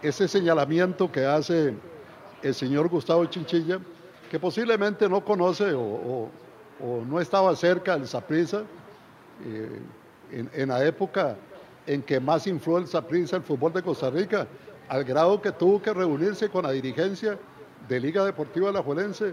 ese 0.00 0.26
señalamiento 0.26 1.10
que 1.12 1.24
hace 1.24 1.74
el 2.42 2.54
señor 2.54 2.88
Gustavo 2.88 3.24
Chinchilla, 3.26 3.78
que 4.30 4.38
posiblemente 4.38 5.08
no 5.08 5.24
conoce 5.24 5.72
o, 5.74 6.28
no 7.08 7.20
estaba 7.20 7.54
cerca 7.54 7.96
del 7.96 8.08
Saprissa 8.08 8.62
eh, 9.44 9.80
en, 10.32 10.68
la 10.68 10.84
época 10.84 11.36
en 11.86 12.02
que 12.02 12.18
más 12.18 12.46
influyó 12.48 12.78
el 12.78 12.88
Saprissa 12.88 13.36
el 13.36 13.42
fútbol 13.42 13.72
de 13.72 13.82
Costa 13.82 14.10
Rica, 14.10 14.48
al 14.88 15.04
grado 15.04 15.40
que 15.40 15.52
tuvo 15.52 15.80
que 15.80 15.92
reunirse 15.92 16.48
con 16.48 16.64
la 16.64 16.72
dirigencia 16.72 17.38
de 17.88 18.00
Liga 18.00 18.24
Deportiva 18.24 18.70
Alajuelense 18.70 19.32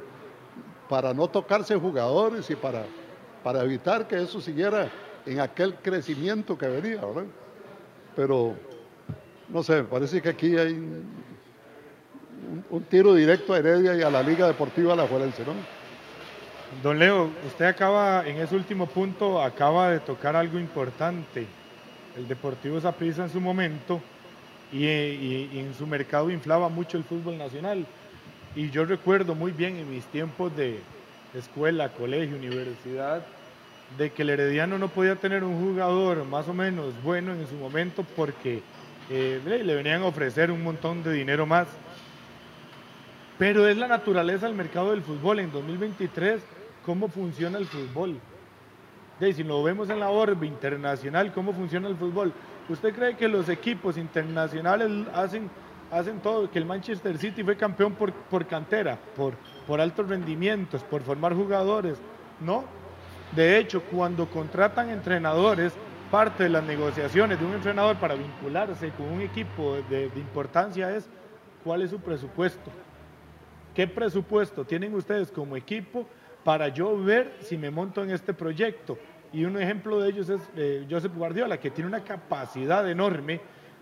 para 0.87 1.11
no 1.13 1.27
tocarse 1.27 1.75
jugadores 1.75 2.49
y 2.51 2.55
para, 2.55 2.83
para 3.43 3.63
evitar 3.63 4.07
que 4.07 4.21
eso 4.21 4.39
siguiera 4.39 4.91
en 5.25 5.39
aquel 5.39 5.75
crecimiento 5.75 6.57
que 6.57 6.67
venía. 6.67 7.01
pero 8.15 8.53
no 9.47 9.63
sé, 9.63 9.83
parece 9.83 10.21
que 10.21 10.29
aquí 10.29 10.55
hay 10.55 11.03
un, 12.69 12.83
tiro 12.83 13.13
directo 13.13 13.53
a 13.53 13.59
Heredia 13.59 13.95
y 13.95 14.01
a 14.01 14.09
la 14.09 14.23
Liga 14.23 14.47
Deportiva 14.47 14.93
Alajuelense, 14.93 15.45
¿no? 15.45 15.53
Don 16.83 16.99
Leo, 16.99 17.31
usted 17.47 17.65
acaba, 17.65 18.27
en 18.27 18.37
ese 18.37 18.55
último 18.55 18.85
punto, 18.85 19.41
acaba 19.41 19.89
de 19.89 19.99
tocar 19.99 20.35
algo 20.35 20.59
importante. 20.59 21.47
El 22.15 22.27
Deportivo 22.27 22.79
Saprissa 22.79 23.23
en 23.23 23.29
su 23.29 23.41
momento 23.41 23.99
y, 24.71 24.87
en 24.87 25.73
su 25.77 25.87
mercado 25.87 26.29
inflaba 26.29 26.69
mucho 26.69 26.97
el 26.97 27.03
fútbol 27.03 27.37
nacional. 27.37 27.85
Y 28.55 28.69
yo 28.69 28.85
recuerdo 28.85 29.33
muy 29.35 29.51
bien 29.51 29.77
en 29.77 29.89
mis 29.89 30.05
tiempos 30.05 30.55
de 30.55 30.79
escuela, 31.33 31.89
colegio, 31.89 32.37
universidad, 32.37 33.25
de 33.97 34.11
que 34.11 34.21
el 34.21 34.29
Herediano 34.29 34.77
no 34.77 34.89
podía 34.89 35.15
tener 35.15 35.43
un 35.43 35.59
jugador 35.59 36.23
más 36.25 36.47
o 36.47 36.53
menos 36.53 36.93
bueno 37.03 37.33
en 37.33 37.47
su 37.47 37.55
momento 37.55 38.05
porque 38.15 38.61
eh, 39.09 39.41
le 39.43 39.75
venían 39.75 40.03
a 40.03 40.05
ofrecer 40.05 40.51
un 40.51 40.63
montón 40.63 41.03
de 41.03 41.13
dinero 41.13 41.47
más. 41.47 41.67
Pero 43.39 43.69
es 43.69 43.77
la 43.77 43.87
naturaleza 43.87 44.47
del 44.47 44.55
mercado 44.55 44.91
del 44.91 45.01
fútbol. 45.01 45.39
En 45.39 45.49
2023, 45.51 46.41
¿cómo 46.85 47.07
funciona 47.07 47.57
el 47.57 47.65
fútbol? 47.65 48.19
De, 49.17 49.31
si 49.31 49.43
lo 49.43 49.63
vemos 49.63 49.89
en 49.89 50.01
la 50.01 50.09
orbe 50.09 50.45
internacional, 50.45 51.31
¿cómo 51.31 51.53
funciona 51.53 51.87
el 51.87 51.95
fútbol? 51.95 52.33
¿Usted 52.67 52.93
cree 52.93 53.15
que 53.15 53.29
los 53.29 53.47
equipos 53.47 53.97
internacionales 53.97 55.07
hacen, 55.13 55.49
hacen 55.89 56.19
todo? 56.19 56.51
Que 56.51 56.59
el 56.59 56.65
Manchester 56.65 57.17
City 57.17 57.41
fue 57.41 57.55
campeón 57.55 57.93
por, 57.93 58.11
por 58.11 58.45
cantera, 58.45 58.99
por, 59.15 59.35
por 59.65 59.79
altos 59.79 60.09
rendimientos, 60.09 60.83
por 60.83 61.01
formar 61.01 61.33
jugadores. 61.33 61.97
No. 62.41 62.65
De 63.33 63.57
hecho, 63.57 63.81
cuando 63.83 64.29
contratan 64.29 64.89
entrenadores, 64.89 65.73
parte 66.11 66.43
de 66.43 66.49
las 66.49 66.63
negociaciones 66.65 67.39
de 67.39 67.45
un 67.45 67.53
entrenador 67.53 67.95
para 67.95 68.15
vincularse 68.15 68.89
con 68.91 69.07
un 69.07 69.21
equipo 69.21 69.77
de, 69.89 70.11
importancia 70.17 70.93
es 70.93 71.07
cuál 71.63 71.83
es 71.83 71.91
su 71.91 71.99
presupuesto. 71.99 72.69
¿Qué 73.79 73.87
presupuesto 73.87 74.65
tienen 74.65 74.93
ustedes 74.93 75.31
como 75.31 75.55
equipo 75.55 76.05
para 76.43 76.67
yo 76.67 77.01
ver 77.01 77.37
si 77.39 77.57
me 77.57 77.71
monto 77.71 78.03
en 78.03 78.11
este 78.11 78.33
proyecto? 78.33 78.97
Y 79.31 79.45
un 79.45 79.57
ejemplo 79.57 80.01
de 80.01 80.09
ellos 80.09 80.27
es 80.27 80.41
eh, 80.57 80.85
Josep 80.91 81.15
Guardiola, 81.15 81.61
que 81.61 81.71
tiene 81.71 81.87
una 81.87 82.03
capacidad 82.03 82.91
enorme 82.91 83.39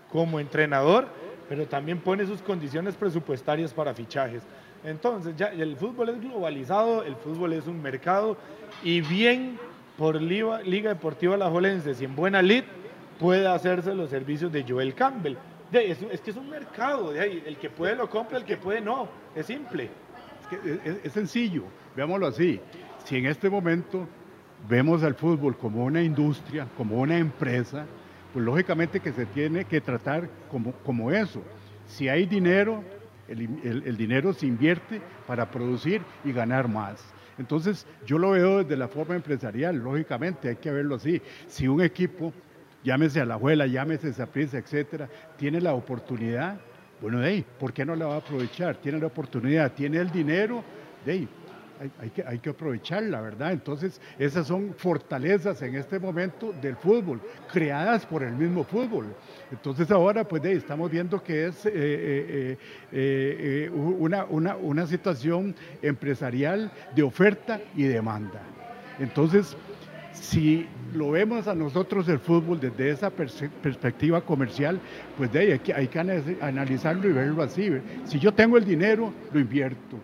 como 0.08 0.38
entrenador, 0.38 1.08
pero 1.48 1.66
también 1.66 1.98
pone 1.98 2.24
sus 2.26 2.40
condiciones 2.42 2.94
presupuestarias 2.94 3.74
para 3.74 3.92
fichajes. 3.92 4.44
Entonces, 4.84 5.34
el 5.40 5.76
fútbol 5.76 6.10
es 6.10 6.20
globalizado, 6.20 7.02
el 7.02 7.16
fútbol 7.16 7.54
es 7.54 7.66
un 7.66 7.82
mercado 7.82 8.36
y 8.84 9.00
bien 9.00 9.58
por 9.96 10.22
Liga, 10.22 10.60
Deportiva 10.62 11.34
Alajuelense, 11.34 11.96
si 11.96 12.04
en 12.04 12.14
buena 12.14 12.40
lid 12.40 12.62
puede 13.18 13.48
hacerse 13.48 13.96
los 13.96 14.10
servicios 14.10 14.52
de 14.52 14.62
Joel 14.62 14.94
Campbell. 14.94 15.34
Es, 15.72 16.20
que 16.20 16.30
es 16.30 16.36
un 16.36 16.48
mercado, 16.48 17.12
de 17.12 17.42
el 17.46 17.56
que 17.56 17.70
puede 17.70 17.94
lo 17.94 18.08
compra, 18.08 18.38
el 18.38 18.44
que 18.44 18.56
puede 18.56 18.80
no, 18.80 19.08
es 19.34 19.46
simple. 19.46 19.90
Es, 21.04 21.12
sencillo, 21.12 21.64
veámoslo 21.94 22.26
así. 22.26 22.60
Si 23.04 23.16
en 23.16 23.26
este 23.26 23.50
momento 23.50 24.06
vemos 24.68 25.02
al 25.02 25.14
fútbol 25.14 25.56
como 25.56 25.84
una 25.84 26.02
industria, 26.02 26.66
como 26.76 27.00
una 27.00 27.18
empresa, 27.18 27.86
pues 28.32 28.44
lógicamente 28.44 29.00
que 29.00 29.12
se 29.12 29.26
tiene 29.26 29.64
que 29.64 29.80
tratar 29.80 30.28
como, 30.50 30.72
como 30.84 31.10
eso. 31.10 31.42
Si 31.86 32.08
hay 32.08 32.26
dinero, 32.26 32.82
el, 33.28 33.96
dinero 33.96 34.32
se 34.32 34.46
invierte 34.46 35.00
para 35.26 35.50
producir 35.50 36.02
y 36.24 36.32
ganar 36.32 36.68
más. 36.68 37.04
Entonces, 37.38 37.86
yo 38.04 38.18
lo 38.18 38.30
veo 38.30 38.62
desde 38.62 38.76
la 38.76 38.88
forma 38.88 39.14
empresarial, 39.14 39.76
lógicamente, 39.76 40.48
hay 40.48 40.56
que 40.56 40.70
verlo 40.70 40.96
así. 40.96 41.22
Si 41.46 41.68
un 41.68 41.80
equipo, 41.80 42.32
llámese 42.88 43.20
a 43.20 43.26
la 43.26 43.34
abuela, 43.34 43.66
llámese 43.66 44.22
a 44.22 44.24
prisa, 44.24 44.56
etcétera, 44.56 45.10
tiene 45.36 45.60
la 45.60 45.74
oportunidad, 45.74 46.58
bueno, 47.02 47.20
de 47.20 47.28
ahí, 47.28 47.44
¿por 47.60 47.70
qué 47.74 47.84
no 47.84 47.94
la 47.94 48.06
va 48.06 48.14
a 48.14 48.18
aprovechar? 48.18 48.76
Tiene 48.76 48.98
la 48.98 49.08
oportunidad, 49.08 49.72
tiene 49.72 49.98
el 49.98 50.10
dinero, 50.10 50.64
de 51.04 51.12
ahí, 51.12 51.28
hay, 52.00 52.08
que, 52.08 52.24
hay 52.26 52.38
que 52.38 52.48
aprovecharla, 52.48 53.20
¿verdad? 53.20 53.52
Entonces, 53.52 54.00
esas 54.18 54.46
son 54.46 54.74
fortalezas 54.74 55.60
en 55.60 55.74
este 55.74 55.98
momento 55.98 56.54
del 56.62 56.76
fútbol, 56.76 57.20
creadas 57.52 58.06
por 58.06 58.22
el 58.22 58.32
mismo 58.32 58.64
fútbol. 58.64 59.14
Entonces 59.52 59.90
ahora, 59.90 60.26
pues 60.26 60.42
estamos 60.46 60.90
viendo 60.90 61.22
que 61.22 61.48
es 61.48 61.66
eh, 61.66 61.72
eh, 61.74 62.58
eh, 62.90 63.70
una, 63.70 64.24
una, 64.24 64.56
una 64.56 64.86
situación 64.86 65.54
empresarial 65.82 66.72
de 66.96 67.02
oferta 67.02 67.60
y 67.76 67.82
demanda. 67.82 68.40
Entonces, 68.98 69.54
si 70.14 70.66
lo 70.94 71.10
vemos 71.10 71.46
a 71.48 71.54
nosotros 71.54 72.08
el 72.08 72.18
fútbol 72.18 72.60
desde 72.60 72.90
esa 72.90 73.10
perspectiva 73.10 74.20
comercial, 74.20 74.80
pues 75.16 75.32
de 75.32 75.38
ahí 75.38 75.60
hay 75.74 75.88
que, 75.88 76.36
analizarlo 76.40 77.08
y 77.08 77.12
verlo 77.12 77.42
así. 77.42 77.70
Si 78.04 78.18
yo 78.18 78.32
tengo 78.32 78.56
el 78.56 78.64
dinero, 78.64 79.12
lo 79.32 79.40
invierto. 79.40 79.96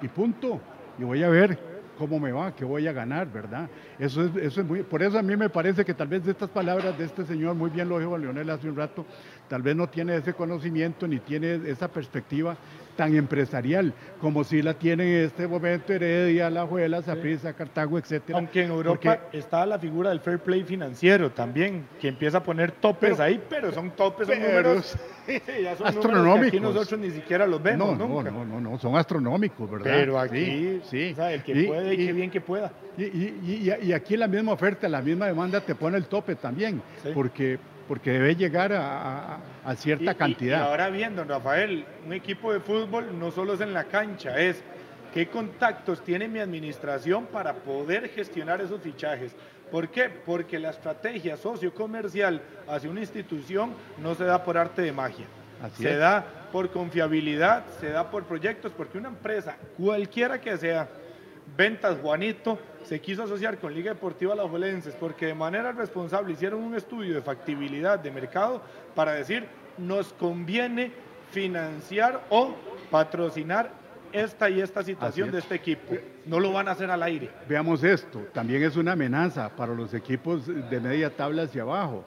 Y 0.00 0.08
punto 0.08 0.60
y 0.98 1.04
voy 1.04 1.22
a 1.22 1.28
ver 1.28 1.58
cómo 1.96 2.20
me 2.20 2.30
va, 2.30 2.54
qué 2.54 2.64
voy 2.64 2.86
a 2.86 2.92
ganar, 2.92 3.30
¿verdad? 3.30 3.68
Eso 3.98 4.24
es, 4.24 4.36
eso 4.36 4.60
es 4.60 4.66
muy, 4.66 4.82
por 4.84 5.02
eso 5.02 5.18
a 5.18 5.22
mí 5.22 5.36
me 5.36 5.50
parece 5.50 5.84
que 5.84 5.92
tal 5.94 6.06
vez 6.06 6.24
de 6.24 6.30
estas 6.30 6.48
palabras 6.48 6.96
de 6.96 7.04
este 7.04 7.24
señor, 7.24 7.56
muy 7.56 7.70
bien 7.70 7.88
lo 7.88 7.98
dijo 7.98 8.16
Leonel 8.16 8.48
hace 8.50 8.68
un 8.68 8.76
rato, 8.76 9.04
tal 9.48 9.62
vez 9.62 9.74
no 9.74 9.88
tiene 9.88 10.16
ese 10.16 10.32
conocimiento 10.32 11.08
ni 11.08 11.18
tiene 11.18 11.60
esa 11.66 11.88
perspectiva 11.88 12.56
tan 12.98 13.14
empresarial 13.14 13.94
como 14.20 14.42
si 14.42 14.60
la 14.60 14.74
tiene 14.74 15.20
en 15.20 15.26
este 15.26 15.46
momento 15.46 15.92
Heredia, 15.92 16.50
La 16.50 16.66
Juela, 16.66 17.00
Saprissa, 17.00 17.52
Cartago, 17.52 17.96
etcétera. 17.96 18.36
Aunque 18.36 18.64
en 18.64 18.72
Europa 18.72 19.20
está 19.32 19.64
la 19.64 19.78
figura 19.78 20.10
del 20.10 20.18
fair 20.18 20.40
play 20.40 20.64
financiero 20.64 21.30
también, 21.30 21.86
que 22.00 22.08
empieza 22.08 22.38
a 22.38 22.42
poner 22.42 22.72
topes 22.72 23.20
ahí, 23.20 23.40
pero 23.48 23.70
son 23.70 23.92
topes, 23.92 24.26
son 24.26 24.42
números 24.42 24.96
astronómicos. 25.84 26.48
aquí 26.48 26.58
nosotros 26.58 26.98
ni 26.98 27.12
siquiera 27.12 27.46
los 27.46 27.62
vemos. 27.62 27.96
No, 27.96 28.20
no, 28.20 28.44
no, 28.44 28.60
no, 28.60 28.78
son 28.80 28.96
astronómicos, 28.96 29.70
¿verdad? 29.70 29.84
Pero 29.84 30.18
aquí, 30.18 30.80
sí, 30.82 31.14
el 31.16 31.44
que 31.44 31.66
puede 31.68 31.94
y, 31.94 32.06
qué 32.06 32.12
bien 32.12 32.30
que 32.32 32.40
pueda. 32.40 32.72
Y, 32.96 33.70
y, 33.80 33.92
aquí 33.92 34.16
la 34.16 34.26
misma 34.26 34.54
oferta, 34.54 34.88
la 34.88 35.00
misma 35.00 35.26
demanda 35.26 35.60
te 35.60 35.76
pone 35.76 35.96
el 35.96 36.06
tope 36.06 36.34
también, 36.34 36.82
porque 37.14 37.60
porque 37.88 38.12
debe 38.12 38.36
llegar 38.36 38.72
a, 38.74 39.40
cierta 39.76 40.14
cantidad. 40.14 40.58
Y, 40.58 40.62
ahora 40.62 40.90
viendo, 40.90 41.24
Rafael, 41.24 41.84
un 42.06 42.12
equipo 42.12 42.52
de 42.52 42.60
fútbol 42.60 43.18
no 43.18 43.30
solo 43.30 43.54
es 43.54 43.60
en 43.60 43.72
la 43.72 43.84
cancha, 43.84 44.38
es 44.38 44.62
qué 45.12 45.28
contactos 45.28 46.04
tiene 46.04 46.28
mi 46.28 46.38
administración 46.38 47.26
para 47.26 47.54
poder 47.54 48.10
gestionar 48.10 48.60
esos 48.60 48.80
fichajes. 48.82 49.34
¿Por 49.70 49.88
qué? 49.88 50.08
Porque 50.08 50.58
la 50.58 50.70
estrategia 50.70 51.36
sociocomercial 51.36 52.42
hacia 52.68 52.90
una 52.90 53.00
institución 53.00 53.72
no 54.02 54.14
se 54.14 54.24
da 54.24 54.44
por 54.44 54.56
arte 54.56 54.82
de 54.82 54.92
magia. 54.92 55.26
se 55.76 55.96
da 55.96 56.24
por 56.52 56.70
confiabilidad, 56.70 57.64
se 57.80 57.90
da 57.90 58.10
por 58.10 58.24
proyectos, 58.24 58.72
porque 58.76 58.98
una 58.98 59.08
empresa, 59.08 59.56
cualquiera 59.76 60.40
que 60.40 60.56
sea, 60.56 60.88
Ventas 61.58 61.98
Juanito, 62.00 62.56
se 62.84 63.00
quiso 63.00 63.24
asociar 63.24 63.58
con 63.58 63.74
Liga 63.74 63.92
Deportiva 63.92 64.32
Las 64.36 64.48
Jolenses 64.48 64.94
porque 64.94 65.26
de 65.26 65.34
manera 65.34 65.72
responsable 65.72 66.34
hicieron 66.34 66.62
un 66.62 66.76
estudio 66.76 67.16
de 67.16 67.20
factibilidad 67.20 67.98
de 67.98 68.12
mercado 68.12 68.62
para 68.94 69.14
decir 69.14 69.44
nos 69.76 70.12
conviene 70.12 70.92
financiar 71.32 72.22
o 72.30 72.54
patrocinar 72.92 73.72
esta 74.12 74.48
y 74.48 74.60
esta 74.60 74.84
situación 74.84 75.32
de 75.32 75.40
este 75.40 75.56
equipo. 75.56 75.96
No 76.26 76.38
lo 76.38 76.52
van 76.52 76.68
a 76.68 76.70
hacer 76.70 76.92
al 76.92 77.02
aire. 77.02 77.28
Veamos 77.48 77.82
esto, 77.82 78.20
también 78.32 78.62
es 78.62 78.76
una 78.76 78.92
amenaza 78.92 79.48
para 79.48 79.74
los 79.74 79.92
equipos 79.94 80.46
de 80.46 80.80
media 80.80 81.10
tabla 81.10 81.42
hacia 81.42 81.62
abajo. 81.62 82.04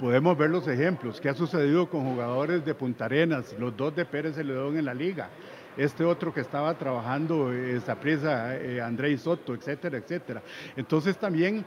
Podemos 0.00 0.36
ver 0.36 0.50
los 0.50 0.66
ejemplos 0.66 1.20
que 1.20 1.28
ha 1.28 1.34
sucedido 1.34 1.88
con 1.88 2.02
jugadores 2.10 2.64
de 2.64 2.74
Punta 2.74 3.04
Arenas, 3.04 3.54
los 3.56 3.76
dos 3.76 3.94
de 3.94 4.04
Pérez 4.04 4.34
Celedón 4.34 4.76
en 4.78 4.86
la 4.86 4.94
liga 4.94 5.28
este 5.76 6.04
otro 6.04 6.32
que 6.32 6.40
estaba 6.40 6.76
trabajando, 6.76 7.52
esa 7.52 7.94
presa, 7.98 8.56
eh, 8.56 8.80
Andrés 8.80 9.22
Soto, 9.22 9.54
etcétera, 9.54 9.98
etcétera. 9.98 10.42
Entonces 10.76 11.16
también 11.16 11.64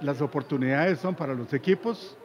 las 0.00 0.20
oportunidades 0.20 0.98
son 0.98 1.14
para 1.14 1.34
los 1.34 1.52
equipos 1.52 2.16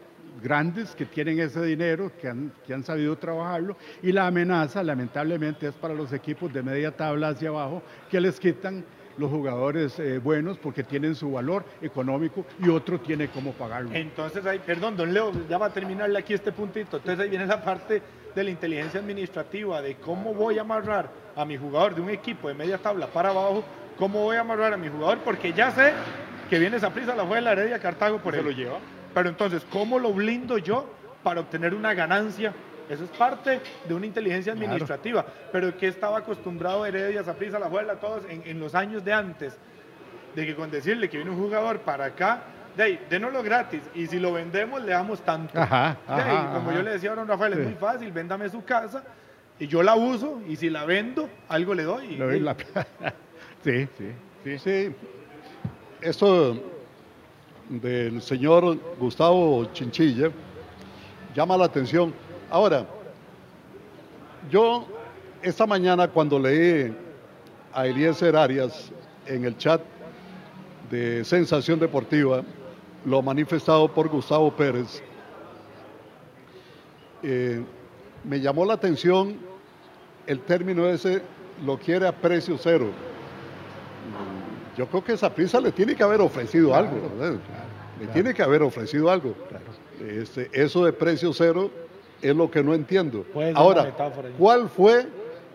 grandes 0.41 0.95
que 0.95 1.05
tienen 1.05 1.39
ese 1.39 1.63
dinero, 1.63 2.11
que 2.19 2.27
han, 2.27 2.53
que 2.65 2.73
han 2.73 2.83
sabido 2.83 3.17
trabajarlo, 3.17 3.75
y 4.01 4.11
la 4.11 4.27
amenaza 4.27 4.83
lamentablemente 4.83 5.67
es 5.67 5.73
para 5.73 5.93
los 5.93 6.13
equipos 6.13 6.51
de 6.53 6.63
media 6.63 6.95
tabla 6.95 7.29
hacia 7.29 7.49
abajo, 7.49 7.81
que 8.09 8.21
les 8.21 8.39
quitan 8.39 8.85
los 9.17 9.29
jugadores 9.29 9.99
eh, 9.99 10.17
buenos 10.17 10.57
porque 10.57 10.83
tienen 10.83 11.13
su 11.13 11.33
valor 11.33 11.65
económico 11.81 12.45
y 12.63 12.69
otro 12.69 13.01
tiene 13.01 13.27
cómo 13.27 13.51
pagarlo. 13.51 13.89
Entonces, 13.93 14.45
ahí, 14.45 14.59
perdón, 14.59 14.95
don 14.95 15.13
Leo, 15.13 15.31
ya 15.49 15.57
va 15.57 15.65
a 15.67 15.73
terminarle 15.73 16.17
aquí 16.17 16.33
este 16.33 16.53
puntito. 16.53 16.97
Entonces 16.97 17.19
ahí 17.19 17.29
viene 17.29 17.45
la 17.45 17.61
parte 17.61 18.01
de 18.35 18.43
la 18.43 18.49
inteligencia 18.49 18.99
administrativa, 18.99 19.81
de 19.81 19.95
cómo 19.95 20.33
voy 20.33 20.57
a 20.57 20.61
amarrar 20.61 21.09
a 21.35 21.45
mi 21.45 21.57
jugador 21.57 21.95
de 21.95 22.01
un 22.01 22.09
equipo 22.09 22.47
de 22.47 22.53
media 22.53 22.77
tabla 22.77 23.07
para 23.07 23.29
abajo, 23.29 23.63
cómo 23.97 24.23
voy 24.23 24.37
a 24.37 24.41
amarrar 24.41 24.73
a 24.73 24.77
mi 24.77 24.89
jugador, 24.89 25.19
porque 25.19 25.53
ya 25.53 25.71
sé 25.71 25.93
que 26.49 26.59
viene 26.59 26.77
esa 26.77 26.91
prisa, 26.91 27.15
la 27.15 27.25
fue 27.25 27.41
la 27.41 27.51
Heredia 27.51 27.79
Cartago, 27.79 28.19
por 28.19 28.33
eso 28.33 28.43
lo 28.43 28.51
lleva. 28.51 28.79
Pero 29.13 29.29
entonces, 29.29 29.65
¿cómo 29.71 29.99
lo 29.99 30.13
blindo 30.13 30.57
yo 30.57 30.87
para 31.23 31.41
obtener 31.41 31.73
una 31.73 31.93
ganancia 31.93 32.53
eso 32.89 33.03
es 33.03 33.11
parte 33.11 33.61
de 33.87 33.93
una 33.93 34.07
inteligencia 34.07 34.51
administrativa. 34.51 35.23
Pero 35.51 35.77
que 35.77 35.87
estaba 35.87 36.17
acostumbrado 36.17 36.85
Heredia, 36.85 37.23
Zaprisa, 37.23 37.59
la 37.59 37.67
Juela, 37.67 37.95
todos 37.99 38.23
en, 38.27 38.41
en, 38.45 38.59
los 38.59 38.73
años 38.73 39.05
de 39.05 39.13
antes, 39.13 39.55
de 40.35 40.45
que 40.45 40.55
con 40.55 40.71
decirle 40.71 41.07
que 41.07 41.17
viene 41.17 41.29
un 41.29 41.37
jugador 41.37 41.81
para 41.81 42.05
acá, 42.05 42.41
de 42.85 42.99
denoslo 43.09 43.43
gratis 43.43 43.81
y 43.93 44.07
si 44.07 44.19
lo 44.19 44.33
vendemos 44.33 44.81
le 44.83 44.91
damos 44.91 45.21
tanto. 45.21 45.59
Ajá, 45.59 45.97
De 46.07 46.13
ahí, 46.13 46.35
ajá, 46.35 46.53
como 46.53 46.69
ajá. 46.69 46.77
yo 46.79 46.83
le 46.83 46.91
decía 46.91 47.11
a 47.11 47.15
don 47.15 47.27
Rafael, 47.27 47.53
es 47.53 47.59
Sí. 47.59 47.65
muy 47.65 47.73
fácil, 47.75 48.11
véndame 48.11 48.49
su 48.49 48.63
casa 48.63 49.03
y 49.59 49.67
yo 49.67 49.83
la 49.83 49.95
uso 49.95 50.41
y 50.47 50.55
si 50.55 50.69
la 50.69 50.85
vendo, 50.85 51.29
algo 51.47 51.73
le 51.73 51.83
doy. 51.83 52.07
Le 52.17 52.25
doy 52.25 52.39
la- 52.39 52.55
sí, 53.63 53.87
sí, 53.97 54.11
sí. 54.43 54.57
Sí, 54.59 54.95
esto 56.01 56.57
del 57.69 58.21
señor 58.21 58.77
Gustavo 58.97 59.65
Chinchilla 59.73 60.31
llama 61.35 61.57
la 61.57 61.65
atención. 61.65 62.13
Ahora, 62.49 62.85
yo 64.49 64.87
esta 65.41 65.65
mañana 65.67 66.07
cuando 66.07 66.39
leí 66.39 66.95
a 67.73 67.85
Eliezer 67.85 68.35
Arias 68.35 68.91
en 69.25 69.45
el 69.45 69.57
chat 69.57 69.81
de 70.89 71.23
Sensación 71.23 71.79
Deportiva, 71.79 72.41
lo 73.05 73.21
manifestado 73.21 73.87
por 73.93 74.09
Gustavo 74.09 74.51
Pérez, 74.55 75.01
eh, 77.23 77.63
me 78.23 78.39
llamó 78.39 78.65
la 78.65 78.73
atención 78.73 79.37
el 80.27 80.41
término 80.41 80.87
ese, 80.87 81.21
lo 81.65 81.77
quiere 81.77 82.07
a 82.07 82.11
precio 82.11 82.57
cero. 82.57 82.89
Yo 84.77 84.87
creo 84.87 85.03
que 85.03 85.13
esa 85.13 85.33
prisa 85.33 85.59
le 85.59 85.71
tiene 85.71 85.95
que 85.95 86.03
haber 86.03 86.21
ofrecido 86.21 86.73
algo, 86.73 86.97
le 87.99 88.07
tiene 88.07 88.33
que 88.33 88.43
haber 88.43 88.61
ofrecido 88.61 89.09
algo. 89.09 89.33
Este, 89.99 90.49
eso 90.53 90.85
de 90.85 90.93
precio 90.93 91.33
cero 91.33 91.69
es 92.21 92.35
lo 92.35 92.49
que 92.49 92.63
no 92.63 92.73
entiendo. 92.73 93.25
Ahora. 93.55 93.93
¿cuál 94.37 94.69
fue 94.69 95.07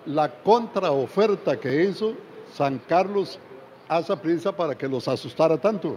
la 0.06 0.28
contraoferta 0.28 1.58
que 1.58 1.84
hizo 1.84 2.14
San 2.52 2.78
Carlos 2.86 3.38
a 3.88 4.00
esa 4.00 4.20
prisa 4.20 4.54
para 4.54 4.76
que 4.76 4.88
los 4.88 5.08
asustara 5.08 5.56
tanto? 5.56 5.96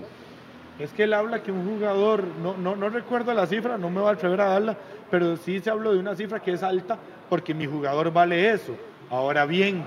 Es 0.80 0.92
que 0.92 1.04
él 1.04 1.14
habla 1.14 1.42
que 1.42 1.52
un 1.52 1.68
jugador, 1.68 2.24
no, 2.42 2.56
no, 2.56 2.76
no 2.76 2.90
recuerdo 2.90 3.34
la 3.34 3.48
cifra, 3.48 3.78
no 3.78 3.90
me 3.90 4.00
voy 4.00 4.10
a 4.10 4.14
atrever 4.14 4.42
a 4.42 4.50
darla, 4.50 4.78
pero 5.10 5.36
sí 5.38 5.60
se 5.60 5.72
habló 5.72 5.94
de 5.94 6.00
una 6.00 6.16
cifra 6.16 6.40
que 6.40 6.54
es 6.54 6.62
alta 6.62 6.98
porque 7.30 7.54
mi 7.54 7.66
jugador 7.66 8.12
vale 8.14 8.52
eso. 8.52 8.76
Ahora 9.10 9.46
bien, 9.46 9.84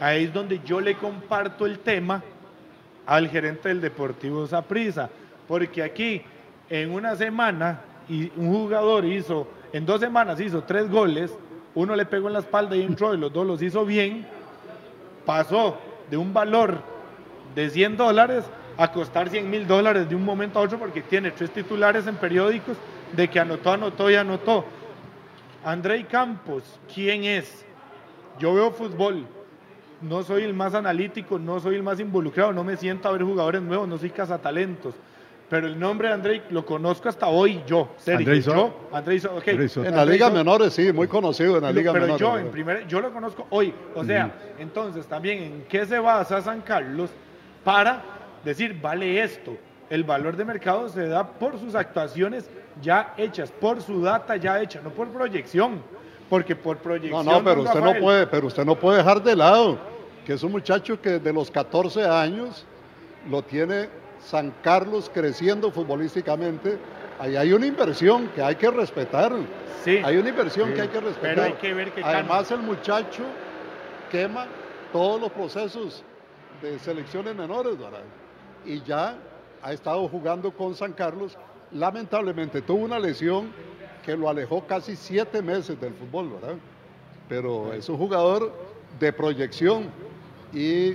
ahí 0.00 0.24
es 0.24 0.32
donde 0.32 0.60
yo 0.64 0.80
le 0.80 0.96
comparto 0.96 1.64
el 1.64 1.78
tema 1.78 2.22
al 3.06 3.28
gerente 3.28 3.68
del 3.68 3.80
Deportivo 3.80 4.46
Saprissa, 4.46 5.08
porque 5.46 5.82
aquí 5.82 6.22
en 6.68 6.92
una 6.92 7.16
semana 7.16 7.80
y 8.08 8.30
un 8.36 8.52
jugador 8.52 9.06
hizo, 9.06 9.48
en 9.72 9.86
dos 9.86 10.00
semanas 10.00 10.40
hizo 10.40 10.62
tres 10.62 10.90
goles, 10.90 11.34
uno 11.74 11.96
le 11.96 12.04
pegó 12.04 12.28
en 12.28 12.34
la 12.34 12.40
espalda 12.40 12.76
y 12.76 12.82
entró 12.82 13.14
y 13.14 13.18
los 13.18 13.32
dos 13.32 13.46
los 13.46 13.62
hizo 13.62 13.86
bien, 13.86 14.26
pasó 15.24 15.78
de 16.10 16.18
un 16.18 16.34
valor 16.34 16.78
de 17.54 17.70
100 17.70 17.96
dólares 17.96 18.44
a 18.78 18.92
costar 18.92 19.28
100 19.28 19.50
mil 19.50 19.66
dólares 19.66 20.08
de 20.08 20.14
un 20.14 20.24
momento 20.24 20.58
a 20.58 20.62
otro 20.62 20.78
porque 20.78 21.02
tiene 21.02 21.32
tres 21.32 21.50
titulares 21.50 22.06
en 22.06 22.14
periódicos 22.14 22.76
de 23.12 23.28
que 23.28 23.40
anotó, 23.40 23.72
anotó 23.72 24.08
y 24.08 24.14
anotó. 24.14 24.64
Andrei 25.64 26.04
Campos, 26.04 26.62
¿quién 26.94 27.24
es? 27.24 27.66
Yo 28.38 28.54
veo 28.54 28.70
fútbol, 28.70 29.26
no 30.00 30.22
soy 30.22 30.44
el 30.44 30.54
más 30.54 30.74
analítico, 30.74 31.40
no 31.40 31.58
soy 31.58 31.74
el 31.74 31.82
más 31.82 31.98
involucrado, 31.98 32.52
no 32.52 32.62
me 32.62 32.76
siento 32.76 33.08
a 33.08 33.12
ver 33.12 33.24
jugadores 33.24 33.60
nuevos, 33.62 33.88
no 33.88 33.98
soy 33.98 34.10
cazatalentos. 34.10 34.94
Pero 35.50 35.66
el 35.66 35.80
nombre 35.80 36.08
de 36.08 36.14
Andrei 36.14 36.42
lo 36.50 36.64
conozco 36.64 37.08
hasta 37.08 37.26
hoy 37.26 37.62
yo, 37.66 37.88
Sergio. 37.96 38.18
Andrei 38.18 38.42
Soto. 38.42 38.56
Yo, 38.56 38.96
Andrei 38.96 39.18
Soto, 39.18 39.36
ok. 39.38 39.48
Andrei 39.48 39.68
Soto. 39.68 39.88
En 39.88 39.96
la 39.96 40.04
Liga 40.04 40.26
Soto. 40.26 40.38
Menores, 40.38 40.72
sí, 40.74 40.92
muy 40.92 41.08
conocido 41.08 41.56
en 41.56 41.62
la 41.64 41.72
Liga 41.72 41.90
Pero 41.92 42.04
Menores. 42.04 42.20
yo, 42.20 42.28
en 42.28 42.34
¿verdad? 42.36 42.52
primer, 42.52 42.86
yo 42.86 43.00
lo 43.00 43.10
conozco 43.12 43.46
hoy. 43.50 43.74
O 43.94 44.04
sea, 44.04 44.30
entonces 44.58 45.06
también 45.06 45.42
en 45.42 45.64
qué 45.68 45.84
se 45.84 45.98
basa 45.98 46.40
San 46.42 46.60
Carlos 46.60 47.10
para 47.64 48.17
decir, 48.48 48.78
vale 48.80 49.22
esto. 49.22 49.56
El 49.90 50.04
valor 50.04 50.36
de 50.36 50.44
mercado 50.44 50.88
se 50.88 51.08
da 51.08 51.26
por 51.26 51.58
sus 51.58 51.74
actuaciones 51.74 52.48
ya 52.82 53.14
hechas, 53.16 53.50
por 53.50 53.80
su 53.80 54.02
data 54.02 54.36
ya 54.36 54.60
hecha, 54.60 54.80
no 54.82 54.90
por 54.90 55.08
proyección. 55.08 55.82
Porque 56.28 56.54
por 56.54 56.76
No, 56.76 56.82
proyección. 56.82 57.24
no, 57.24 57.42
pero 57.42 57.56
don 57.62 57.66
usted 57.66 57.80
no 57.80 57.94
puede, 57.94 58.26
pero 58.26 58.46
usted 58.48 58.64
no 58.64 58.74
puede 58.74 58.98
dejar 58.98 59.22
de 59.22 59.34
lado 59.34 59.78
que 60.26 60.34
es 60.34 60.42
un 60.42 60.52
muchacho 60.52 61.00
que 61.00 61.12
desde 61.12 61.32
los 61.32 61.50
14 61.50 62.04
años 62.04 62.66
lo 63.30 63.40
tiene 63.40 63.88
San 64.20 64.52
Carlos 64.62 65.10
creciendo 65.12 65.70
futbolísticamente. 65.70 66.76
Ahí 67.18 67.34
hay 67.34 67.54
una 67.54 67.64
inversión 67.64 68.28
que 68.34 68.42
hay 68.42 68.56
que 68.56 68.70
respetar. 68.70 69.32
Sí. 69.82 70.02
Hay 70.04 70.18
una 70.18 70.28
inversión 70.28 70.74
que 70.74 70.82
hay 70.82 70.88
que 70.88 71.00
respetar. 71.00 71.34
Pero 71.34 71.42
hay 71.44 71.52
que 71.54 71.72
ver 71.72 71.92
que 71.92 72.04
Además, 72.04 72.50
el 72.50 72.58
muchacho 72.58 73.22
quema 74.10 74.44
todos 74.92 75.18
los 75.18 75.32
procesos 75.32 76.04
de 76.60 76.78
selecciones 76.78 77.34
menores, 77.34 77.78
¿verdad? 77.78 78.00
Y 78.68 78.82
ya 78.86 79.16
ha 79.62 79.72
estado 79.72 80.06
jugando 80.08 80.50
con 80.52 80.74
San 80.74 80.92
Carlos. 80.92 81.36
Lamentablemente 81.72 82.60
tuvo 82.62 82.84
una 82.84 82.98
lesión 82.98 83.50
que 84.04 84.16
lo 84.16 84.28
alejó 84.28 84.66
casi 84.66 84.94
siete 84.94 85.42
meses 85.42 85.80
del 85.80 85.94
fútbol, 85.94 86.30
¿verdad? 86.40 86.56
Pero 87.28 87.72
es 87.72 87.88
un 87.88 87.96
jugador 87.96 88.52
de 89.00 89.12
proyección 89.12 89.86
y 90.52 90.94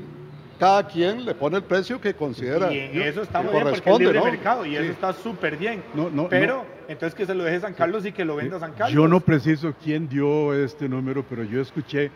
cada 0.60 0.88
quien 0.88 1.26
le 1.26 1.36
pone 1.36 1.58
el 1.58 1.64
precio 1.64 2.00
que 2.00 2.14
considera. 2.14 2.72
Y 2.74 2.80
en 2.80 3.02
eso 3.02 3.22
está 3.22 3.42
muy 3.42 3.52
bien 3.54 3.64
porque 3.70 3.90
es 3.90 4.00
libre 4.00 4.20
¿no? 4.20 4.26
mercado 4.26 4.66
y 4.66 4.70
Sí. 4.72 4.76
eso 4.78 4.92
está 4.92 5.14
súper 5.14 5.58
bien. 5.58 5.84
No, 5.94 6.10
no, 6.10 6.30
pero 6.30 6.66
entonces 6.88 7.16
que 7.16 7.26
se 7.26 7.34
lo 7.36 7.44
deje 7.44 7.60
San 7.60 7.74
Carlos 7.74 8.06
y 8.06 8.12
que 8.12 8.24
lo 8.24 8.36
venda 8.36 8.60
San 8.60 8.72
Carlos. 8.74 8.94
Yo 8.94 9.08
no 9.08 9.20
preciso 9.20 9.74
quién 9.84 10.08
dio 10.08 10.54
este 10.54 10.88
número, 10.88 11.24
pero 11.28 11.44
yo 11.44 11.62
escuché 11.62 12.12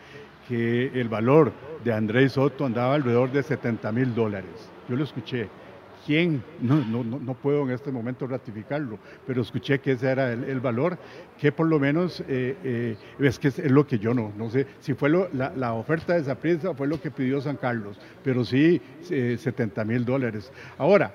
que 0.47 0.91
el 0.93 1.09
valor 1.09 1.51
de 1.83 1.93
Andrés 1.93 2.33
Soto 2.33 2.65
andaba 2.65 2.93
alrededor 2.95 3.31
de 3.31 3.43
70 3.43 3.91
mil 3.91 4.15
dólares. 4.15 4.69
Yo 4.89 4.95
lo 4.95 5.03
escuché. 5.03 5.47
¿Quién? 6.05 6.41
No, 6.61 6.75
no, 6.85 7.03
no, 7.03 7.33
puedo 7.33 7.63
en 7.63 7.71
este 7.71 7.91
momento 7.91 8.27
ratificarlo, 8.27 8.97
pero 9.25 9.41
escuché 9.41 9.79
que 9.79 9.91
ese 9.91 10.09
era 10.09 10.31
el, 10.31 10.45
el 10.45 10.61
valor, 10.61 10.97
que 11.37 11.51
por 11.51 11.67
lo 11.67 11.79
menos 11.79 12.21
eh, 12.21 12.55
eh, 12.63 12.95
es 13.19 13.37
que 13.37 13.49
es, 13.49 13.57
lo 13.69 13.85
que 13.85 13.99
yo 13.99 14.13
no, 14.13 14.31
no 14.37 14.49
sé 14.49 14.65
si 14.79 14.93
fue 14.93 15.09
la, 15.09 15.51
la 15.57 15.73
oferta 15.73 16.13
de 16.13 16.21
esa 16.21 16.35
prisa 16.35 16.73
fue 16.73 16.87
lo 16.87 17.01
que 17.01 17.11
pidió 17.11 17.41
San 17.41 17.57
Carlos, 17.57 17.99
pero 18.23 18.45
sí 18.45 18.79
eh, 19.09 19.35
70 19.37 19.83
mil 19.83 20.05
dólares. 20.05 20.49
Ahora, 20.77 21.13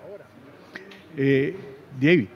eh, 1.16 1.56
David, 1.98 2.26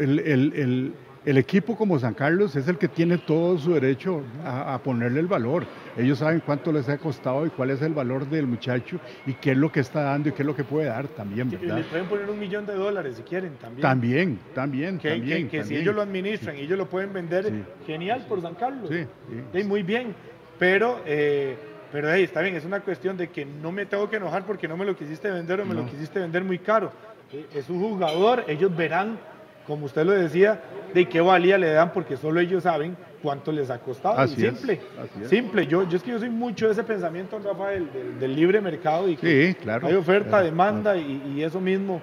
el- 0.00 0.92
el 1.26 1.36
equipo 1.36 1.76
como 1.76 1.98
San 1.98 2.14
Carlos 2.14 2.56
es 2.56 2.66
el 2.68 2.78
que 2.78 2.88
tiene 2.88 3.18
todo 3.18 3.58
su 3.58 3.74
derecho 3.74 4.22
a, 4.44 4.74
a 4.74 4.82
ponerle 4.82 5.20
el 5.20 5.26
valor. 5.26 5.66
Ellos 5.96 6.18
saben 6.18 6.40
cuánto 6.44 6.72
les 6.72 6.88
ha 6.88 6.96
costado 6.96 7.44
y 7.46 7.50
cuál 7.50 7.70
es 7.70 7.82
el 7.82 7.92
valor 7.92 8.26
del 8.28 8.46
muchacho 8.46 8.98
y 9.26 9.34
qué 9.34 9.50
es 9.52 9.56
lo 9.58 9.70
que 9.70 9.80
está 9.80 10.02
dando 10.02 10.30
y 10.30 10.32
qué 10.32 10.42
es 10.42 10.46
lo 10.46 10.56
que 10.56 10.64
puede 10.64 10.86
dar 10.88 11.08
también, 11.08 11.48
Y 11.52 11.56
¿verdad? 11.56 11.76
le 11.78 11.84
pueden 11.84 12.06
poner 12.06 12.30
un 12.30 12.38
millón 12.38 12.64
de 12.64 12.74
dólares 12.74 13.16
si 13.16 13.22
quieren 13.22 13.52
también. 13.60 13.82
También, 13.82 14.38
también, 14.54 14.98
que, 14.98 15.10
también. 15.10 15.48
que 15.48 15.58
si 15.58 15.62
también. 15.62 15.82
ellos 15.82 15.94
lo 15.94 16.02
administran 16.02 16.56
y 16.56 16.60
ellos 16.60 16.78
lo 16.78 16.86
pueden 16.88 17.12
vender, 17.12 17.44
Sí. 17.46 17.62
genial 17.86 18.24
por 18.28 18.40
San 18.40 18.54
Carlos. 18.54 18.88
Sí, 18.88 19.04
sí. 19.28 19.40
Sí, 19.60 19.64
muy 19.64 19.82
bien. 19.82 20.14
Pero, 20.58 21.00
eh, 21.06 21.56
pero 21.92 22.10
hey, 22.12 22.24
está 22.24 22.40
bien, 22.40 22.54
es 22.54 22.64
una 22.64 22.80
cuestión 22.80 23.16
de 23.16 23.28
que 23.28 23.44
no 23.44 23.72
me 23.72 23.84
tengo 23.86 24.08
que 24.08 24.16
enojar 24.16 24.44
porque 24.46 24.68
no 24.68 24.76
me 24.76 24.84
lo 24.86 24.96
quisiste 24.96 25.30
vender 25.30 25.60
o 25.60 25.66
me 25.66 25.74
lo 25.74 25.84
quisiste 25.86 26.18
vender 26.18 26.44
muy 26.44 26.58
caro. 26.58 26.92
Eh, 27.32 27.46
Es 27.54 27.68
un 27.68 27.80
jugador, 27.80 28.44
ellos 28.48 28.74
verán, 28.76 29.18
como 29.70 29.86
usted 29.86 30.04
lo 30.04 30.10
decía, 30.12 30.60
de 30.92 31.08
qué 31.08 31.20
valía 31.20 31.56
le 31.56 31.70
dan 31.70 31.92
porque 31.92 32.16
solo 32.16 32.40
ellos 32.40 32.64
saben 32.64 32.96
cuánto 33.22 33.52
les 33.52 33.70
ha 33.70 33.78
costado. 33.78 34.16
Y 34.18 34.24
Así 34.24 34.44
es, 34.44 34.56
simple, 34.58 34.80
así 35.00 35.22
es. 35.22 35.28
simple. 35.30 35.66
Yo, 35.68 35.88
yo 35.88 35.96
es 35.96 36.02
que 36.02 36.10
yo 36.10 36.18
soy 36.18 36.28
mucho 36.28 36.66
de 36.66 36.72
ese 36.72 36.82
pensamiento, 36.82 37.38
Rafael, 37.38 37.88
del, 37.92 38.18
del 38.18 38.34
libre 38.34 38.60
mercado 38.60 39.08
y 39.08 39.16
que 39.16 39.46
Sí, 39.48 39.54
claro. 39.54 39.86
hay 39.86 39.94
oferta, 39.94 40.28
Claro, 40.30 40.44
demanda 40.44 40.96
y, 40.96 41.34
y 41.36 41.42
eso 41.44 41.60
mismo. 41.60 42.00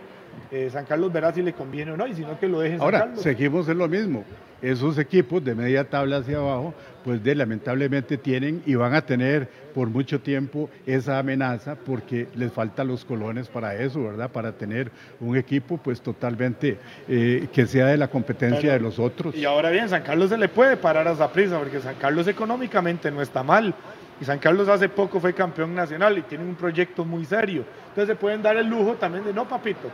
Eh, 0.52 0.70
San 0.72 0.86
Carlos 0.86 1.12
verá 1.12 1.34
si 1.34 1.42
le 1.42 1.54
conviene 1.54 1.92
o 1.92 1.98
no, 1.98 2.08
y 2.08 2.14
si 2.16 2.22
no 2.22 2.40
que 2.40 2.48
lo 2.48 2.60
dejen 2.60 2.78
San 2.80 2.86
Ahora, 2.86 3.00
Carlos. 3.00 3.22
seguimos 3.22 3.68
en 3.70 3.78
lo 3.78 3.88
mismo. 3.88 4.24
Esos 4.60 4.98
equipos 4.98 5.44
de 5.44 5.54
media 5.54 5.84
tabla 5.88 6.18
hacia 6.18 6.38
abajo, 6.38 6.74
pues 7.04 7.24
de, 7.24 7.36
lamentablemente 7.36 8.18
tienen 8.18 8.64
y 8.66 8.74
van 8.74 8.96
a 8.96 9.02
tener 9.06 9.48
por 9.76 9.88
mucho 9.88 10.20
tiempo 10.20 10.68
esa 10.88 11.20
amenaza 11.20 11.76
porque 11.76 12.28
les 12.36 12.52
faltan 12.52 12.88
los 12.88 13.06
colones 13.06 13.48
para 13.50 13.76
eso, 13.76 14.04
¿verdad? 14.04 14.32
Para 14.32 14.54
tener 14.54 14.92
un 15.20 15.38
equipo 15.38 15.78
pues 15.78 16.02
totalmente 16.02 16.80
eh, 17.08 17.48
que 17.54 17.68
sea 17.68 17.86
de 17.86 17.98
la 17.98 18.08
competencia 18.08 18.60
Pero- 18.62 18.74
de 18.74 18.80
los 18.80 18.98
otros. 18.98 19.36
Y 19.36 19.46
ahora 19.46 19.70
bien, 19.70 19.88
San 19.90 20.02
Carlos 20.02 20.30
se 20.32 20.38
le 20.40 20.50
puede 20.50 20.76
parar 20.76 21.08
a 21.08 21.16
Zaprisa 21.16 21.60
porque 21.60 21.80
San 21.80 21.96
Carlos 21.96 22.28
económicamente 22.28 23.12
no 23.12 23.22
está 23.22 23.44
mal. 23.44 23.76
Y 24.20 24.26
San 24.26 24.40
Carlos 24.40 24.68
hace 24.68 24.90
poco 24.90 25.20
fue 25.20 25.36
campeón 25.36 25.76
nacional 25.76 26.18
y 26.18 26.24
tiene 26.24 26.44
un 26.44 26.56
proyecto 26.56 27.06
muy 27.06 27.24
serio. 27.26 27.64
Entonces 27.90 28.08
se 28.08 28.16
pueden 28.16 28.42
dar 28.42 28.58
el 28.58 28.66
lujo 28.68 28.96
también 28.96 29.24
de, 29.24 29.32
no, 29.32 29.48
papito, 29.48 29.92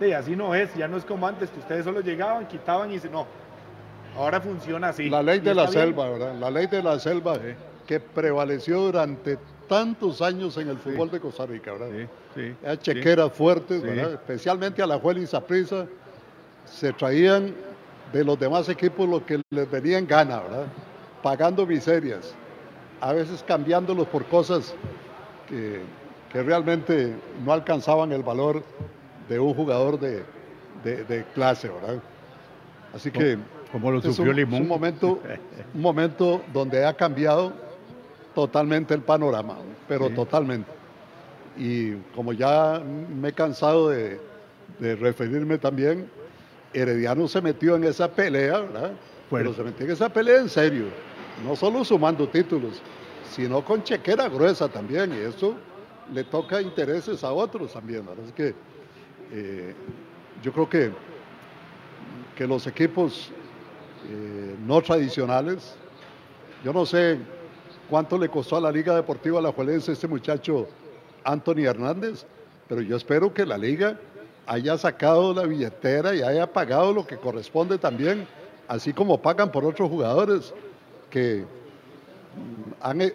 sí, 0.00 0.12
así 0.12 0.36
no 0.36 0.54
es, 0.54 0.74
ya 0.74 0.88
no 0.88 0.96
es 0.96 1.04
como 1.04 1.26
antes, 1.26 1.50
que 1.50 1.58
ustedes 1.58 1.84
solo 1.84 2.00
llegaban, 2.00 2.46
quitaban 2.46 2.90
y 2.92 2.98
se 2.98 3.08
no. 3.08 3.26
Ahora 4.16 4.40
funciona 4.40 4.88
así. 4.88 5.10
La 5.10 5.22
ley 5.22 5.38
Y 5.38 5.40
de 5.40 5.54
la 5.54 5.62
bien. 5.62 5.72
selva, 5.72 6.08
¿verdad? 6.10 6.34
La 6.38 6.50
ley 6.50 6.66
de 6.66 6.82
la 6.82 6.98
selva 6.98 7.36
que 7.86 8.00
prevaleció 8.00 8.80
durante 8.80 9.38
tantos 9.68 10.22
años 10.22 10.56
en 10.56 10.68
el 10.68 10.78
fútbol 10.78 11.10
de 11.10 11.20
Costa 11.20 11.46
Rica, 11.46 11.72
¿verdad? 11.72 12.08
Sí, 12.34 12.54
chequeras 12.82 13.32
fuertes. 13.32 13.82
¿verdad? 13.82 14.12
Especialmente 14.12 14.82
a 14.82 14.86
la 14.86 14.98
Juela 14.98 15.20
y 15.20 15.26
Saprissa 15.26 15.86
se 16.64 16.92
traían 16.92 17.54
de 18.12 18.24
los 18.24 18.38
demás 18.38 18.68
equipos 18.68 19.08
lo 19.08 19.24
que 19.24 19.42
les 19.50 19.70
venía 19.70 19.98
en 19.98 20.06
gana, 20.06 20.40
¿verdad? 20.40 20.66
Pagando 21.22 21.66
miserias, 21.66 22.34
a 23.00 23.12
veces 23.12 23.42
cambiándolos 23.46 24.06
por 24.08 24.24
cosas 24.26 24.74
que, 25.48 25.80
que 26.32 26.42
realmente 26.42 27.14
no 27.44 27.52
alcanzaban 27.52 28.12
el 28.12 28.22
valor 28.22 28.62
de 29.28 29.38
un 29.38 29.54
jugador 29.54 29.98
de, 29.98 30.24
de, 30.84 31.24
clase, 31.34 31.68
¿verdad? 31.68 32.02
Así 32.94 33.10
que 33.10 33.38
como 33.72 33.90
lo 33.90 34.00
sufrió 34.00 34.32
es 34.32 34.52
un, 34.52 34.68
momento, 34.68 35.20
un 35.74 35.80
momento 35.80 36.42
donde 36.52 36.84
ha 36.84 36.94
cambiado 36.94 37.52
totalmente 38.34 38.94
el 38.94 39.00
panorama, 39.00 39.56
pero 39.88 40.10
totalmente. 40.10 40.70
Y 41.56 41.94
como 42.14 42.32
ya 42.32 42.80
me 42.80 43.28
he 43.28 43.32
cansado 43.32 43.88
de, 43.88 44.20
de, 44.78 44.96
referirme 44.96 45.58
también, 45.58 46.08
Herediano 46.72 47.26
se 47.28 47.40
metió 47.40 47.76
en 47.76 47.84
esa 47.84 48.10
pelea, 48.10 48.60
¿verdad? 48.60 48.92
Pero 49.30 49.54
se 49.54 49.62
metió 49.62 49.86
en 49.86 49.92
esa 49.92 50.08
pelea 50.08 50.40
en 50.40 50.48
serio, 50.48 50.86
no 51.44 51.56
solo 51.56 51.84
sumando 51.84 52.28
títulos, 52.28 52.80
sino 53.30 53.64
con 53.64 53.82
chequera 53.82 54.28
gruesa 54.28 54.68
también, 54.68 55.12
y 55.12 55.18
eso 55.18 55.54
le 56.12 56.24
toca 56.24 56.60
intereses 56.60 57.24
a 57.24 57.32
otros 57.32 57.72
también. 57.72 58.06
¿verdad? 58.06 58.24
Así 58.24 58.32
que 58.32 58.54
eh, 59.36 59.74
yo 60.42 60.52
creo 60.52 60.68
que, 60.68 60.92
que 62.36 62.46
los 62.46 62.68
equipos 62.68 63.30
eh, 64.08 64.54
no 64.64 64.80
tradicionales, 64.80 65.74
yo 66.62 66.72
no 66.72 66.86
sé 66.86 67.18
cuánto 67.90 68.16
le 68.16 68.28
costó 68.28 68.56
a 68.56 68.60
la 68.60 68.70
Liga 68.70 68.94
Deportiva 68.94 69.40
Alajuelense 69.40 69.90
este 69.90 70.06
muchacho 70.06 70.68
Anthony 71.24 71.64
Hernández, 71.66 72.24
pero 72.68 72.80
yo 72.80 72.96
espero 72.96 73.34
que 73.34 73.44
la 73.44 73.58
liga 73.58 73.98
haya 74.46 74.78
sacado 74.78 75.34
la 75.34 75.42
billetera 75.46 76.14
y 76.14 76.22
haya 76.22 76.46
pagado 76.46 76.92
lo 76.92 77.04
que 77.04 77.16
corresponde 77.16 77.76
también, 77.76 78.28
así 78.68 78.92
como 78.92 79.20
pagan 79.20 79.50
por 79.50 79.64
otros 79.64 79.90
jugadores 79.90 80.54
que 81.10 81.44
han, 82.80 83.00
eh, 83.00 83.14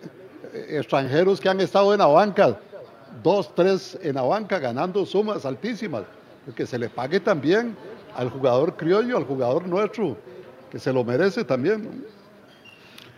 extranjeros 0.54 1.40
que 1.40 1.48
han 1.48 1.62
estado 1.62 1.94
en 1.94 2.00
la 2.00 2.08
banca, 2.08 2.60
dos, 3.24 3.54
tres 3.56 3.98
en 4.02 4.16
la 4.16 4.22
banca 4.22 4.60
ganando 4.60 5.06
sumas 5.06 5.46
altísimas, 5.46 6.04
que 6.56 6.66
se 6.66 6.80
le 6.80 6.90
pague 6.90 7.20
también 7.20 7.76
al 8.16 8.30
jugador 8.30 8.76
criollo, 8.76 9.18
al 9.18 9.26
jugador 9.26 9.68
nuestro, 9.68 10.18
que 10.70 10.80
se 10.80 10.92
lo 10.92 11.04
merece 11.04 11.44
también. 11.44 12.06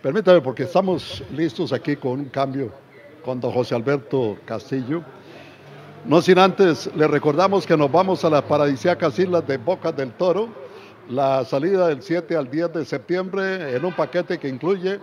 Permítame, 0.02 0.40
porque 0.40 0.64
estamos 0.64 1.22
listos 1.32 1.72
aquí 1.72 1.96
con 1.96 2.12
un 2.12 2.24
cambio 2.26 2.72
con 3.24 3.40
don 3.40 3.52
José 3.52 3.74
Alberto 3.74 4.36
Castillo. 4.44 5.02
No 6.04 6.20
sin 6.20 6.38
antes, 6.38 6.90
le 6.96 7.06
recordamos 7.06 7.66
que 7.66 7.76
nos 7.76 7.90
vamos 7.90 8.24
a 8.24 8.30
las 8.30 8.42
paradisíacas 8.42 9.18
islas 9.18 9.46
de 9.46 9.56
Boca 9.58 9.92
del 9.92 10.12
Toro, 10.12 10.48
la 11.08 11.44
salida 11.44 11.88
del 11.88 12.02
7 12.02 12.36
al 12.36 12.50
10 12.50 12.72
de 12.72 12.84
septiembre 12.84 13.76
en 13.76 13.84
un 13.84 13.92
paquete 13.92 14.38
que 14.38 14.48
incluye 14.48 15.00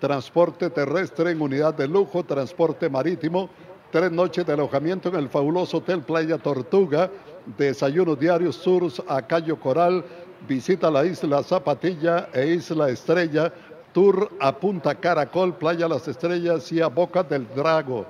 transporte 0.00 0.70
terrestre 0.70 1.30
en 1.30 1.40
unidad 1.40 1.74
de 1.74 1.86
lujo, 1.86 2.24
transporte 2.24 2.88
marítimo, 2.88 3.48
tres 3.90 4.10
noches 4.12 4.46
de 4.46 4.52
alojamiento 4.52 5.08
en 5.08 5.16
el 5.16 5.28
fabuloso 5.28 5.78
Hotel 5.78 6.02
Playa 6.02 6.38
Tortuga, 6.38 7.10
desayunos 7.58 8.18
diarios, 8.18 8.62
tours 8.62 9.02
a 9.08 9.22
Cayo 9.22 9.58
Coral, 9.58 10.04
visita 10.46 10.90
la 10.90 11.04
isla 11.04 11.42
Zapatilla 11.42 12.28
e 12.32 12.54
Isla 12.54 12.88
Estrella, 12.90 13.52
tour 13.92 14.30
a 14.38 14.52
Punta 14.52 14.94
Caracol, 14.94 15.54
Playa 15.54 15.88
Las 15.88 16.06
Estrellas 16.08 16.70
y 16.72 16.80
a 16.80 16.86
Boca 16.86 17.22
del 17.22 17.46
Drago. 17.54 18.06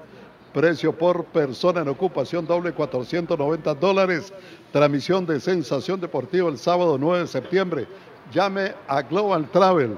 Precio 0.52 0.92
por 0.92 1.24
persona 1.26 1.80
en 1.80 1.88
ocupación 1.88 2.44
doble 2.44 2.72
490 2.72 3.74
dólares. 3.74 4.32
Transmisión 4.72 5.24
de 5.24 5.38
Sensación 5.38 6.00
Deportiva 6.00 6.48
el 6.48 6.58
sábado 6.58 6.98
9 6.98 7.20
de 7.20 7.26
septiembre. 7.28 7.86
Llame 8.32 8.74
a 8.88 9.02
Global 9.02 9.48
Travel 9.50 9.96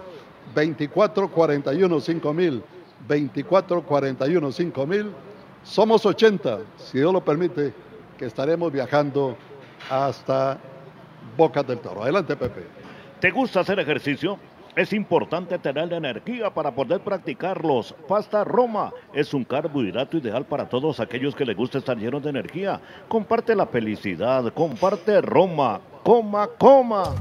2441 0.54 2.00
5000. 2.00 2.62
2441 3.08 4.52
5000. 4.52 5.31
Somos 5.64 6.04
80, 6.04 6.60
si 6.76 6.98
Dios 6.98 7.12
lo 7.12 7.24
permite, 7.24 7.72
que 8.18 8.26
estaremos 8.26 8.72
viajando 8.72 9.36
hasta 9.88 10.58
Boca 11.36 11.62
del 11.62 11.78
Toro. 11.78 12.02
Adelante, 12.02 12.36
Pepe. 12.36 12.66
¿Te 13.20 13.30
gusta 13.30 13.60
hacer 13.60 13.78
ejercicio? 13.78 14.38
Es 14.74 14.92
importante 14.92 15.58
tener 15.58 15.88
la 15.88 15.98
energía 15.98 16.48
para 16.50 16.74
poder 16.74 17.00
practicarlos. 17.00 17.94
Pasta 18.08 18.42
Roma 18.42 18.90
es 19.12 19.34
un 19.34 19.44
carbohidrato 19.44 20.16
ideal 20.16 20.46
para 20.46 20.68
todos 20.68 20.98
aquellos 20.98 21.34
que 21.34 21.44
les 21.44 21.56
gusta 21.56 21.78
estar 21.78 21.96
llenos 21.96 22.22
de 22.22 22.30
energía. 22.30 22.80
Comparte 23.06 23.54
la 23.54 23.66
felicidad, 23.66 24.52
comparte 24.54 25.20
Roma. 25.20 25.80
Coma, 26.02 26.48
coma. 26.58 27.14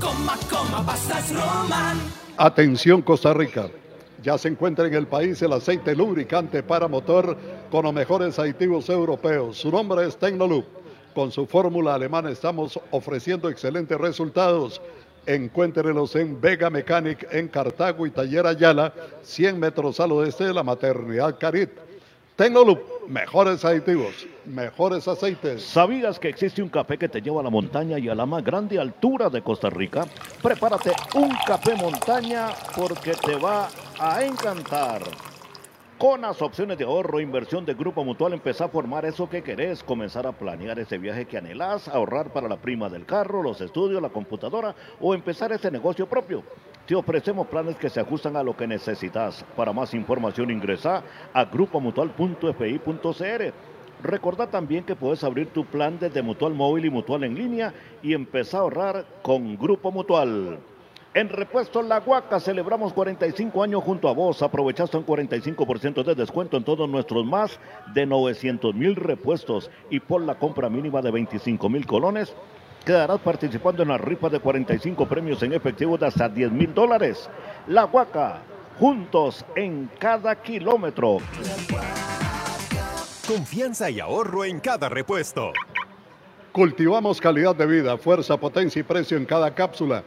Coma, 0.00 0.34
coma, 0.50 0.84
pastas 0.84 1.32
Roma. 1.32 1.94
Atención 2.36 3.00
Costa 3.00 3.32
Rica. 3.32 3.68
Ya 4.22 4.36
se 4.36 4.48
encuentra 4.48 4.86
en 4.86 4.94
el 4.94 5.06
país 5.06 5.40
el 5.42 5.52
aceite 5.52 5.94
lubricante 5.94 6.62
para 6.62 6.88
motor 6.88 7.36
con 7.70 7.84
los 7.84 7.94
mejores 7.94 8.38
aditivos 8.38 8.88
europeos. 8.88 9.58
Su 9.58 9.70
nombre 9.70 10.06
es 10.06 10.16
Tecnoloop. 10.16 10.64
Con 11.14 11.30
su 11.30 11.46
fórmula 11.46 11.94
alemana 11.94 12.30
estamos 12.30 12.80
ofreciendo 12.90 13.48
excelentes 13.48 13.96
resultados. 13.98 14.80
Encuéntrelos 15.24 16.16
en 16.16 16.40
Vega 16.40 16.68
Mechanic 16.68 17.28
en 17.30 17.48
Cartago 17.48 18.06
y 18.06 18.10
Taller 18.10 18.46
Ayala, 18.46 18.92
100 19.22 19.58
metros 19.58 20.00
al 20.00 20.12
oeste 20.12 20.44
de 20.44 20.54
la 20.54 20.62
maternidad 20.62 21.38
Carit. 21.38 21.87
Tecnoloop, 22.38 23.08
mejores 23.08 23.64
aditivos, 23.64 24.24
mejores 24.46 25.08
aceites. 25.08 25.60
¿Sabías 25.60 26.20
que 26.20 26.28
existe 26.28 26.62
un 26.62 26.68
café 26.68 26.96
que 26.96 27.08
te 27.08 27.20
lleva 27.20 27.40
a 27.40 27.42
la 27.42 27.50
montaña 27.50 27.98
y 27.98 28.08
a 28.08 28.14
la 28.14 28.26
más 28.26 28.44
grande 28.44 28.78
altura 28.78 29.28
de 29.28 29.42
Costa 29.42 29.68
Rica? 29.68 30.06
Prepárate 30.40 30.92
un 31.14 31.34
café 31.44 31.74
montaña 31.74 32.50
porque 32.76 33.14
te 33.14 33.34
va 33.34 33.68
a 33.98 34.24
encantar. 34.24 35.02
Con 35.98 36.20
las 36.20 36.40
opciones 36.40 36.78
de 36.78 36.84
ahorro 36.84 37.18
e 37.18 37.24
inversión 37.24 37.64
de 37.66 37.74
Grupo 37.74 38.04
Mutual, 38.04 38.32
empezá 38.32 38.66
a 38.66 38.68
formar 38.68 39.04
eso 39.04 39.28
que 39.28 39.42
querés, 39.42 39.82
comenzar 39.82 40.24
a 40.24 40.30
planear 40.30 40.78
ese 40.78 40.96
viaje 40.96 41.24
que 41.24 41.38
anhelás, 41.38 41.88
ahorrar 41.88 42.32
para 42.32 42.48
la 42.48 42.58
prima 42.58 42.88
del 42.88 43.04
carro, 43.04 43.42
los 43.42 43.60
estudios, 43.60 44.00
la 44.00 44.10
computadora 44.10 44.76
o 45.00 45.12
empezar 45.12 45.50
ese 45.50 45.72
negocio 45.72 46.08
propio. 46.08 46.44
Te 46.88 46.94
ofrecemos 46.94 47.46
planes 47.48 47.76
que 47.76 47.90
se 47.90 48.00
ajustan 48.00 48.34
a 48.34 48.42
lo 48.42 48.56
que 48.56 48.66
necesitas. 48.66 49.44
Para 49.54 49.74
más 49.74 49.92
información 49.92 50.50
ingresa 50.50 51.02
a 51.34 51.44
grupomutual.fi.cr. 51.44 53.52
Recordá 54.02 54.46
también 54.46 54.84
que 54.84 54.96
puedes 54.96 55.22
abrir 55.22 55.48
tu 55.48 55.66
plan 55.66 55.98
desde 56.00 56.22
Mutual 56.22 56.54
Móvil 56.54 56.86
y 56.86 56.90
Mutual 56.90 57.24
en 57.24 57.34
línea 57.34 57.74
y 58.02 58.14
empezar 58.14 58.60
a 58.60 58.62
ahorrar 58.62 59.04
con 59.20 59.58
Grupo 59.58 59.92
Mutual. 59.92 60.60
En 61.12 61.28
Repuesto 61.28 61.82
La 61.82 61.98
Huaca 61.98 62.40
celebramos 62.40 62.94
45 62.94 63.62
años 63.62 63.84
junto 63.84 64.08
a 64.08 64.14
vos. 64.14 64.42
Aprovechaste 64.42 64.96
un 64.96 65.04
45% 65.04 66.02
de 66.02 66.14
descuento 66.14 66.56
en 66.56 66.64
todos 66.64 66.88
nuestros 66.88 67.26
más 67.26 67.60
de 67.92 68.06
900 68.06 68.74
mil 68.74 68.96
repuestos 68.96 69.70
y 69.90 70.00
por 70.00 70.22
la 70.22 70.38
compra 70.38 70.70
mínima 70.70 71.02
de 71.02 71.10
25 71.10 71.68
mil 71.68 71.86
colones 71.86 72.34
quedarás 72.88 73.20
participando 73.20 73.82
en 73.82 73.90
la 73.90 73.98
rifa 73.98 74.30
de 74.30 74.40
45 74.40 75.06
premios 75.06 75.42
en 75.42 75.52
efectivo 75.52 75.98
de 75.98 76.06
hasta 76.06 76.26
10 76.26 76.50
mil 76.52 76.72
dólares. 76.72 77.28
La 77.66 77.84
Huaca, 77.84 78.40
juntos 78.78 79.44
en 79.54 79.90
cada 79.98 80.34
kilómetro. 80.36 81.18
Confianza 83.26 83.90
y 83.90 84.00
ahorro 84.00 84.46
en 84.46 84.58
cada 84.58 84.88
repuesto. 84.88 85.52
Cultivamos 86.50 87.20
calidad 87.20 87.54
de 87.54 87.66
vida, 87.66 87.98
fuerza, 87.98 88.38
potencia 88.38 88.80
y 88.80 88.84
precio 88.84 89.18
en 89.18 89.26
cada 89.26 89.54
cápsula. 89.54 90.02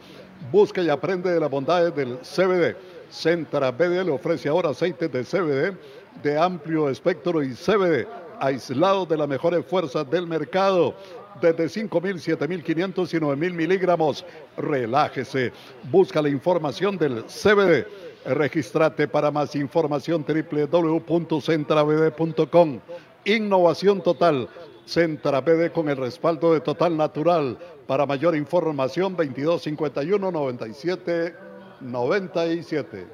Busca 0.50 0.82
y 0.82 0.88
aprende 0.88 1.30
de 1.30 1.38
las 1.38 1.50
bondades 1.50 1.94
del 1.94 2.18
CBD. 2.18 2.74
Centra 3.08 3.70
BD 3.70 4.02
le 4.04 4.10
ofrece 4.10 4.48
ahora 4.48 4.70
aceites 4.70 5.12
de 5.12 5.22
CBD 5.22 5.78
de 6.20 6.36
amplio 6.36 6.88
espectro 6.88 7.44
y 7.44 7.54
CBD 7.54 8.08
aislados 8.42 9.08
de 9.08 9.16
las 9.16 9.28
mejores 9.28 9.64
fuerzas 9.64 10.08
del 10.10 10.26
mercado 10.26 10.96
desde 11.40 11.64
5.000, 11.64 12.38
7.500 12.38 13.14
y 13.14 13.16
9.000 13.18 13.52
miligramos. 13.52 14.24
Relájese. 14.56 15.52
Busca 15.90 16.22
la 16.22 16.28
información 16.28 16.96
del 16.98 17.24
CBD. 17.24 17.86
Regístrate 18.24 19.08
para 19.08 19.30
más 19.30 19.56
información 19.56 20.24
www.centrabd.com. 20.26 22.80
Innovación 23.24 24.02
total. 24.02 24.48
Centra 24.84 25.40
BD 25.40 25.70
con 25.72 25.88
el 25.88 25.96
respaldo 25.96 26.52
de 26.52 26.60
Total 26.60 26.96
Natural. 26.96 27.56
Para 27.86 28.04
mayor 28.06 28.34
información, 28.36 29.16
2251 29.16 30.32
97 30.32 31.34
97. 31.80 33.06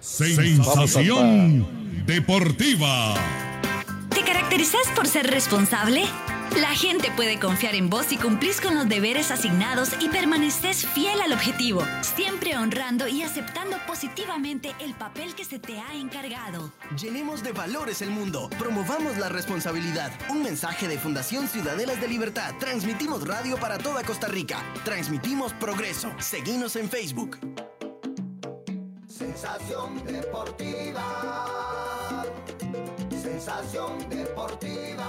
Sensación 0.00 1.66
deportiva. 2.06 3.14
¿Te 4.50 4.56
caracterizas 4.56 4.92
por 4.96 5.06
ser 5.06 5.28
responsable? 5.28 6.02
La 6.60 6.70
gente 6.70 7.12
puede 7.14 7.38
confiar 7.38 7.76
en 7.76 7.88
vos 7.88 8.06
si 8.06 8.16
cumplís 8.16 8.60
con 8.60 8.74
los 8.74 8.88
deberes 8.88 9.30
asignados 9.30 9.90
y 10.00 10.08
permaneces 10.08 10.84
fiel 10.88 11.20
al 11.20 11.32
objetivo, 11.32 11.84
siempre 12.00 12.56
honrando 12.56 13.06
y 13.06 13.22
aceptando 13.22 13.76
positivamente 13.86 14.74
el 14.80 14.94
papel 14.94 15.36
que 15.36 15.44
se 15.44 15.60
te 15.60 15.78
ha 15.78 15.94
encargado. 15.94 16.72
Llenemos 17.00 17.44
de 17.44 17.52
valores 17.52 18.02
el 18.02 18.10
mundo, 18.10 18.50
promovamos 18.58 19.18
la 19.18 19.28
responsabilidad. 19.28 20.10
Un 20.28 20.42
mensaje 20.42 20.88
de 20.88 20.98
Fundación 20.98 21.46
Ciudadelas 21.46 22.00
de 22.00 22.08
Libertad. 22.08 22.52
Transmitimos 22.58 23.24
radio 23.28 23.56
para 23.56 23.78
toda 23.78 24.02
Costa 24.02 24.26
Rica. 24.26 24.64
Transmitimos 24.84 25.52
progreso. 25.52 26.10
Seguimos 26.18 26.74
en 26.74 26.90
Facebook. 26.90 27.38
Sensación 33.50 34.08
deportiva. 34.08 35.08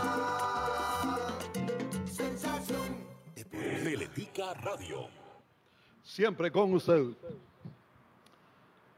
Sensación 2.06 2.98
deportiva. 3.36 3.84
Teletica 3.84 4.54
Radio. 4.56 5.08
Siempre 6.02 6.52
con 6.52 6.74
usted. 6.74 7.04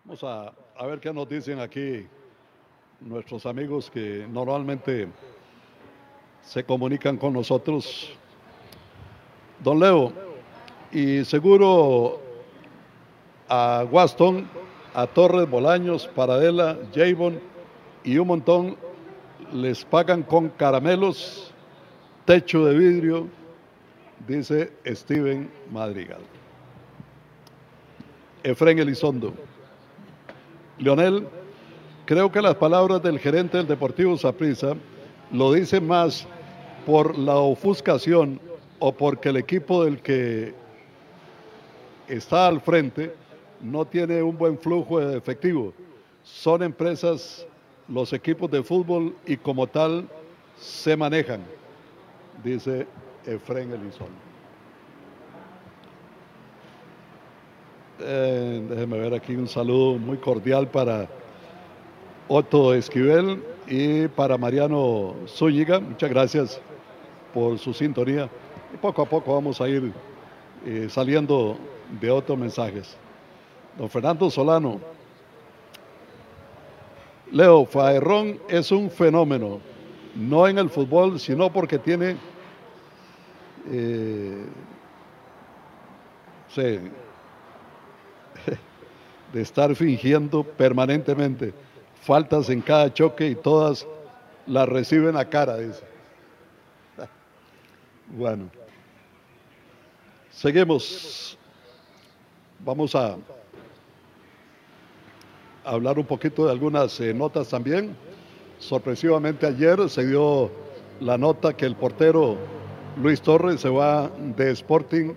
Vamos 0.06 0.24
a, 0.24 0.54
ver 0.86 1.02
qué 1.02 1.12
nos 1.12 1.28
dicen 1.28 1.60
aquí 1.60 2.08
nuestros 3.02 3.46
amigos 3.46 3.92
que 3.92 4.26
normalmente 4.30 5.10
se 6.42 6.64
comunican 6.64 7.18
con 7.18 7.34
nosotros. 7.34 8.12
Don 9.60 9.78
Leo, 9.78 10.14
y 10.90 11.26
seguro 11.26 12.22
a 13.50 13.86
Waston, 13.92 14.48
a 14.94 15.06
Torres, 15.06 15.50
Bolaños, 15.50 16.08
Paradela, 16.08 16.80
Javon 16.96 17.42
y 18.06 18.18
un 18.18 18.28
montón 18.28 18.83
les 19.54 19.86
pagan 19.86 20.24
con 20.24 20.50
caramelos, 20.50 21.52
techo 22.26 22.66
de 22.66 22.78
vidrio, 22.78 23.28
dice 24.28 24.72
Steven 24.86 25.50
Madrigal. 25.72 26.22
Efren 28.44 28.80
Elizondo. 28.80 29.34
Leonel, 30.80 31.28
creo 32.06 32.32
que 32.32 32.42
las 32.42 32.56
palabras 32.56 33.02
del 33.04 33.20
gerente 33.20 33.58
del 33.58 33.68
Deportivo 33.68 34.18
Saprissa 34.18 34.76
lo 35.32 35.54
dicen 35.54 35.88
más 35.88 36.28
por 36.86 37.18
la 37.18 37.36
ofuscación 37.36 38.40
o 38.80 38.92
porque 38.92 39.30
el 39.30 39.38
equipo 39.38 39.86
del 39.86 40.02
que 40.02 40.54
está 42.08 42.48
al 42.48 42.60
frente 42.60 43.16
no 43.62 43.86
tiene 43.86 44.22
un 44.22 44.38
buen 44.38 44.58
flujo 44.58 45.00
de 45.00 45.18
efectivo. 45.18 45.74
Son 46.24 46.64
empresas, 46.64 47.46
los 47.88 48.14
equipos 48.14 48.50
de 48.50 48.64
fútbol 48.64 49.16
y 49.26 49.38
como 49.38 49.68
tal 49.68 50.08
se 50.58 50.96
manejan, 50.96 51.42
dice 52.44 52.88
Efren 53.26 53.72
Elizondo. 53.72 54.14
Eh, 58.00 58.66
déjeme 58.70 58.98
ver 58.98 59.14
aquí 59.14 59.36
un 59.36 59.48
saludo 59.48 59.98
muy 59.98 60.18
cordial 60.18 60.68
para 60.68 61.08
Otto 62.28 62.74
Esquivel 62.74 63.44
y 63.68 64.08
para 64.10 64.38
Mariano 64.38 65.16
Zúñiga. 65.28 65.80
Muchas 65.80 66.10
gracias 66.10 66.62
por 67.34 67.58
su 67.60 67.74
sintonía. 67.74 68.30
Y 68.74 68.78
poco 68.78 69.04
a 69.04 69.06
poco 69.06 69.34
vamos 69.34 69.62
a 69.62 69.70
ir 69.70 69.94
eh, 70.66 70.88
saliendo 70.90 71.58
de 72.02 72.10
otros 72.10 72.38
mensajes. 72.38 72.98
Don 73.78 73.90
Fernando 73.90 74.30
Solano. 74.30 74.93
Leo, 77.34 77.66
Faerrón 77.66 78.40
es 78.48 78.72
un 78.72 78.90
fenómeno, 78.92 79.60
no 80.16 80.48
en 80.48 80.60
el 80.60 80.70
fútbol, 80.70 81.20
sino 81.20 81.52
porque 81.52 81.80
tiene 81.80 82.16
eh, 83.72 84.46
de 89.34 89.42
estar 89.42 89.76
fingiendo 89.76 90.44
permanentemente 90.44 91.54
faltas 92.04 92.50
en 92.50 92.62
cada 92.62 92.94
choque 92.94 93.30
y 93.30 93.36
todas 93.36 93.88
las 94.46 94.70
reciben 94.70 95.18
a 95.18 95.26
cara, 95.26 95.58
dice. 95.58 95.84
Bueno, 98.08 98.50
seguimos. 100.30 101.38
Vamos 102.60 102.94
a 102.94 103.18
hablar 105.64 106.00
un 106.00 106.06
poquito 106.06 106.46
de 106.46 106.52
algunas 106.52 107.00
eh, 107.00 107.14
notas 107.14 107.50
también. 107.50 107.96
Sorpresivamente 108.60 109.46
ayer 109.46 109.90
se 109.90 110.06
dio 110.06 110.52
la 111.00 111.18
nota 111.18 111.54
que 111.54 111.66
el 111.66 111.76
portero 111.76 112.38
Luis 113.02 113.22
Torres 113.22 113.62
se 113.62 113.70
va 113.70 114.10
de 114.10 114.52
Sporting 114.52 115.14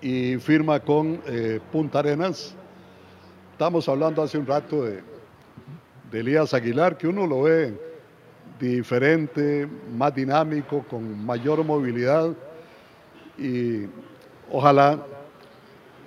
y 0.00 0.36
firma 0.36 0.80
con 0.80 1.20
eh, 1.26 1.60
Punta 1.70 2.00
Arenas. 2.00 2.54
Estamos 3.52 3.88
hablando 3.88 4.22
hace 4.22 4.38
un 4.38 4.46
rato 4.46 4.84
de, 4.84 5.02
de 6.10 6.20
Elías 6.20 6.54
Aguilar, 6.54 6.96
que 6.96 7.06
uno 7.06 7.26
lo 7.26 7.42
ve 7.42 7.78
diferente, 8.58 9.68
más 9.96 10.14
dinámico, 10.14 10.84
con 10.88 11.24
mayor 11.24 11.64
movilidad 11.64 12.30
y 13.38 13.86
ojalá 14.50 14.98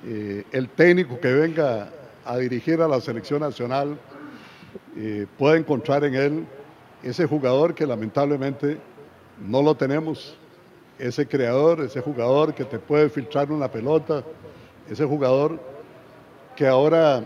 eh, 0.05 0.43
el 0.51 0.69
técnico 0.69 1.19
que 1.19 1.34
venga 1.34 1.89
a 2.26 2.38
dirigir 2.38 2.82
a 2.82 2.88
la 2.88 3.01
selección 3.01 3.41
nacional 3.41 3.97
eh, 4.95 5.26
pueda 5.38 5.57
encontrar 5.57 6.03
en 6.03 6.15
él 6.15 6.45
ese 7.01 7.26
jugador 7.26 7.74
que 7.74 7.86
lamentablemente 7.86 8.80
no 9.45 9.61
lo 9.61 9.76
tenemos, 9.76 10.38
ese 10.99 11.28
creador, 11.28 11.82
ese 11.82 11.99
jugador 11.99 12.53
que 12.53 12.63
te 12.63 12.80
puede 12.80 13.09
filtrar 13.09 13.51
una 13.51 13.69
pelota, 13.69 14.24
ese 14.89 15.05
jugador 15.05 15.59
que 16.55 16.67
ahora, 16.67 17.24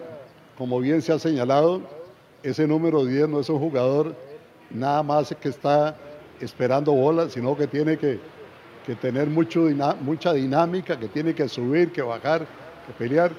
como 0.57 0.79
bien 0.79 1.01
se 1.01 1.11
ha 1.11 1.19
señalado, 1.19 1.81
ese 2.41 2.67
número 2.67 3.05
10 3.05 3.29
no 3.29 3.39
es 3.39 3.49
un 3.49 3.59
jugador 3.59 4.15
nada 4.69 5.03
más 5.03 5.35
que 5.39 5.49
está 5.49 5.95
esperando 6.39 6.91
bolas, 6.93 7.33
sino 7.33 7.55
que 7.55 7.67
tiene 7.67 7.97
que, 7.97 8.19
que 8.85 8.95
tener 8.95 9.27
mucho, 9.27 9.67
mucha 10.01 10.33
dinámica, 10.33 10.97
que 10.97 11.07
tiene 11.07 11.35
que 11.35 11.47
subir, 11.49 11.91
que 11.91 12.01
bajar, 12.01 12.47
que 12.87 12.93
pelear. 12.97 13.31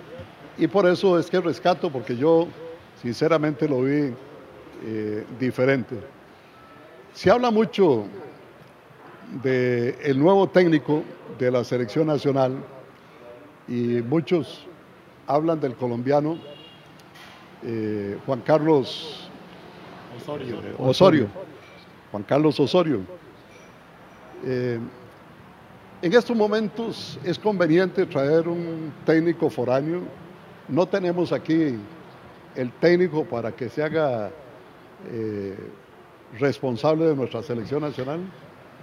Y 0.59 0.67
por 0.67 0.87
eso 0.87 1.19
es 1.19 1.31
que 1.31 1.41
rescato, 1.41 1.91
porque 1.91 2.17
yo 2.17 2.49
sinceramente 3.01 3.69
lo 3.69 3.83
vi 3.83 4.13
eh, 4.85 5.25
diferente. 5.39 5.97
Se 7.15 7.31
habla 7.31 7.51
mucho 7.51 8.07
del 9.43 9.95
el 10.03 10.19
nuevo 10.19 10.49
técnico 10.49 11.03
de 11.39 11.51
la 11.51 11.63
selección 11.63 12.07
nacional 12.07 12.57
y 13.69 14.03
muchos 14.03 14.67
hablan 15.27 15.61
del 15.61 15.75
colombiano 15.75 16.39
eh, 17.63 18.19
Juan 18.25 18.41
Carlos 18.41 19.29
Osorio. 20.21 20.59
Osorio. 20.79 21.29
Juan 22.11 22.23
Carlos 22.23 22.59
Osorio. 22.59 23.01
Eh, 24.45 24.79
en 26.01 26.13
estos 26.13 26.37
momentos 26.37 27.19
es 27.25 27.39
conveniente 27.39 28.07
traer 28.07 28.49
un 28.49 28.93
técnico 29.05 29.51
foráneo. 29.51 30.03
No 30.69 30.87
tenemos 30.87 31.33
aquí 31.33 31.79
el 32.55 32.73
técnico 32.73 33.25
para 33.25 33.53
que 33.53 33.69
se 33.69 33.83
haga 33.83 34.31
eh, 35.11 35.57
responsable 36.39 37.07
de 37.07 37.17
nuestra 37.17 37.43
selección 37.43 37.81
nacional. 37.81 38.21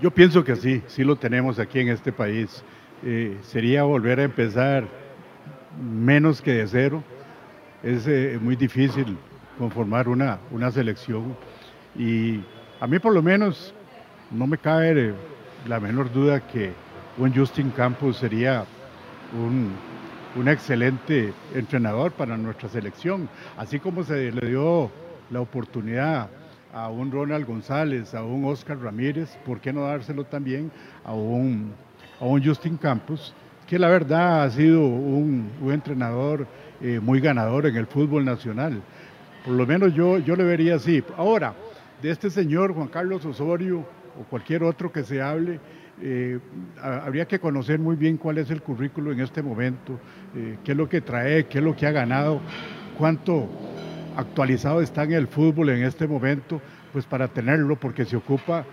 Yo 0.02 0.12
pienso 0.12 0.44
que 0.44 0.56
sí, 0.56 0.82
sí 0.88 1.04
lo 1.04 1.16
tenemos 1.16 1.60
aquí 1.60 1.80
en 1.80 1.90
este 1.90 2.12
país. 2.12 2.64
Eh, 3.04 3.38
sería 3.44 3.84
volver 3.84 4.20
a 4.20 4.24
empezar 4.24 4.88
menos 5.80 6.42
que 6.42 6.54
de 6.54 6.68
cero. 6.68 7.04
Es 7.84 8.08
eh, 8.08 8.40
muy 8.42 8.56
difícil 8.56 9.18
conformar 9.60 10.10
una, 10.10 10.40
una 10.52 10.72
selección 10.72 11.36
y 11.98 12.42
a 12.80 12.88
mí 12.88 13.00
por 13.00 13.14
lo 13.14 13.22
menos 13.22 13.74
no 14.32 14.48
me 14.48 14.58
cabe 14.58 15.14
la 15.68 15.80
menor 15.80 16.12
duda 16.12 16.46
que 16.46 16.74
un 17.18 17.34
Justin 17.34 17.70
Campos 17.70 18.18
sería 18.18 18.66
un, 19.34 19.72
un 20.36 20.50
excelente 20.50 21.34
entrenador 21.54 22.12
para 22.12 22.36
nuestra 22.38 22.68
selección, 22.68 23.30
así 23.58 23.80
como 23.80 24.04
se 24.04 24.32
le 24.32 24.48
dio 24.48 24.92
la 25.32 25.42
oportunidad 25.42 26.30
a 26.74 26.90
un 26.90 27.10
Ronald 27.10 27.48
González, 27.48 28.14
a 28.14 28.24
un 28.24 28.44
Oscar 28.46 28.78
Ramírez, 28.78 29.38
¿por 29.46 29.62
qué 29.62 29.72
no 29.72 29.84
dárselo 29.84 30.26
también 30.26 30.72
a 31.06 31.14
un, 31.14 31.72
a 32.20 32.26
un 32.26 32.44
Justin 32.44 32.76
Campos, 32.76 33.34
que 33.66 33.80
la 33.80 33.88
verdad 33.88 34.44
ha 34.44 34.50
sido 34.50 34.82
un, 34.82 35.50
un 35.62 35.72
entrenador 35.72 36.46
eh, 36.82 37.00
muy 37.02 37.22
ganador 37.22 37.66
en 37.66 37.78
el 37.78 37.88
fútbol 37.88 38.26
nacional? 38.26 38.82
Por 39.46 39.54
lo 39.54 39.66
menos 39.66 39.94
yo, 39.94 40.18
yo 40.18 40.36
le 40.36 40.44
vería 40.44 40.76
así. 40.76 41.02
Ahora, 41.16 41.54
de 42.02 42.12
este 42.12 42.30
señor 42.30 42.74
Juan 42.74 42.90
Carlos 42.90 43.24
Osorio 43.26 43.86
o 44.20 44.24
cualquier 44.30 44.64
otro 44.64 44.92
que 44.92 45.04
se 45.04 45.22
hable, 45.22 45.62
eh, 46.02 46.40
habría 46.82 47.26
que 47.26 47.40
conocer 47.40 47.80
muy 47.80 47.96
bien 47.96 48.18
cuál 48.18 48.38
es 48.38 48.52
el 48.52 48.62
currículo 48.62 49.12
en 49.12 49.22
este 49.22 49.42
momento, 49.42 50.00
eh, 50.36 50.58
qué 50.64 50.72
es 50.72 50.78
lo 50.78 50.90
que 50.90 51.02
trae, 51.02 51.46
qué 51.46 51.60
es 51.60 51.64
lo 51.64 51.76
que 51.76 51.88
ha 51.88 51.92
ganado, 51.92 52.42
cuánto 52.98 53.48
actualizado 54.18 54.82
está 54.82 55.04
en 55.04 55.14
el 55.14 55.28
fútbol 55.28 55.70
en 55.70 55.84
este 55.84 56.08
momento, 56.08 56.62
pues 56.92 57.06
para 57.06 57.28
tenerlo, 57.28 57.78
porque 57.78 58.04
se 58.04 58.18
ocupa 58.18 58.66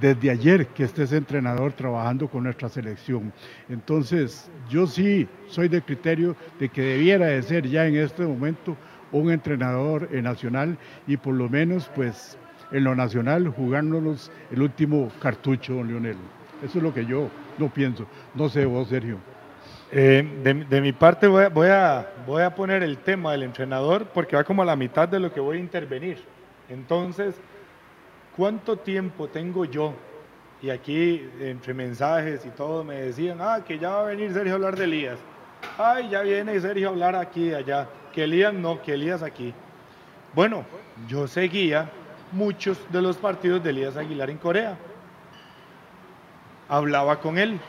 desde 0.00 0.30
ayer 0.30 0.66
que 0.68 0.84
esté 0.84 1.04
ese 1.04 1.16
entrenador 1.16 1.72
trabajando 1.72 2.28
con 2.28 2.44
nuestra 2.44 2.68
selección. 2.68 3.32
Entonces, 3.68 4.50
yo 4.68 4.86
sí 4.86 5.28
soy 5.48 5.68
de 5.68 5.82
criterio 5.82 6.36
de 6.58 6.68
que 6.68 6.82
debiera 6.82 7.26
de 7.26 7.42
ser 7.42 7.68
ya 7.68 7.86
en 7.86 7.96
este 7.96 8.24
momento 8.24 8.76
un 9.12 9.30
entrenador 9.30 10.10
nacional 10.12 10.76
y 11.06 11.16
por 11.16 11.34
lo 11.34 11.48
menos, 11.48 11.90
pues, 11.94 12.36
en 12.72 12.84
lo 12.84 12.94
nacional 12.96 13.48
jugándonos 13.48 14.32
el 14.50 14.62
último 14.62 15.10
cartucho, 15.20 15.74
don 15.74 15.88
Leonel. 15.88 16.16
Eso 16.64 16.78
es 16.78 16.84
lo 16.84 16.94
que 16.94 17.04
yo 17.04 17.28
no 17.58 17.68
pienso. 17.68 18.06
No 18.34 18.48
sé 18.48 18.64
vos, 18.64 18.88
Sergio. 18.88 19.18
Eh, 19.92 20.66
de, 20.68 20.80
mi 20.80 20.92
parte 20.92 21.26
voy 21.26 21.44
a, 21.44 21.48
voy, 21.50 21.68
a, 21.68 22.10
voy 22.26 22.42
a 22.42 22.54
poner 22.54 22.82
el 22.82 22.98
tema 22.98 23.32
del 23.32 23.44
entrenador 23.44 24.06
porque 24.06 24.34
va 24.34 24.42
como 24.42 24.62
a 24.62 24.64
la 24.64 24.74
mitad 24.74 25.08
de 25.08 25.20
lo 25.20 25.32
que 25.32 25.40
voy 25.40 25.58
a 25.58 25.60
intervenir. 25.60 26.18
Entonces, 26.68 27.36
¿cuánto 28.36 28.76
tiempo 28.76 29.28
tengo 29.28 29.64
yo 29.64 29.94
y 30.64 30.70
aquí 30.70 31.28
entre 31.40 31.74
mensajes 31.74 32.46
y 32.46 32.48
todo 32.48 32.84
me 32.84 32.94
decían, 32.94 33.38
ah, 33.40 33.60
que 33.66 33.78
ya 33.78 33.90
va 33.90 34.00
a 34.00 34.04
venir 34.04 34.32
Sergio 34.32 34.52
a 34.52 34.54
hablar 34.54 34.76
de 34.76 34.84
Elías. 34.84 35.18
Ay, 35.76 36.08
ya 36.08 36.22
viene 36.22 36.58
Sergio 36.58 36.88
a 36.88 36.92
hablar 36.92 37.14
aquí 37.14 37.50
y 37.50 37.54
allá. 37.54 37.86
Que 38.12 38.24
Elías 38.24 38.54
no, 38.54 38.80
que 38.80 38.94
Elías 38.94 39.22
aquí. 39.22 39.52
Bueno, 40.34 40.64
yo 41.06 41.28
seguía 41.28 41.90
muchos 42.32 42.78
de 42.90 43.02
los 43.02 43.18
partidos 43.18 43.62
de 43.62 43.70
Elías 43.70 43.98
Aguilar 43.98 44.30
en 44.30 44.38
Corea. 44.38 44.78
Hablaba 46.68 47.20
con 47.20 47.38
él. 47.38 47.60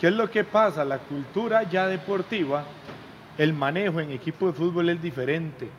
¿Qué 0.00 0.08
es 0.08 0.14
lo 0.14 0.30
que 0.30 0.42
pasa? 0.42 0.84
La 0.84 0.98
cultura 0.98 1.62
ya 1.62 1.86
deportiva, 1.86 2.64
el 3.38 3.52
manejo 3.52 4.00
en 4.00 4.10
equipo 4.10 4.48
de 4.48 4.52
fútbol 4.52 4.88
es 4.88 5.00
diferente. 5.00 5.70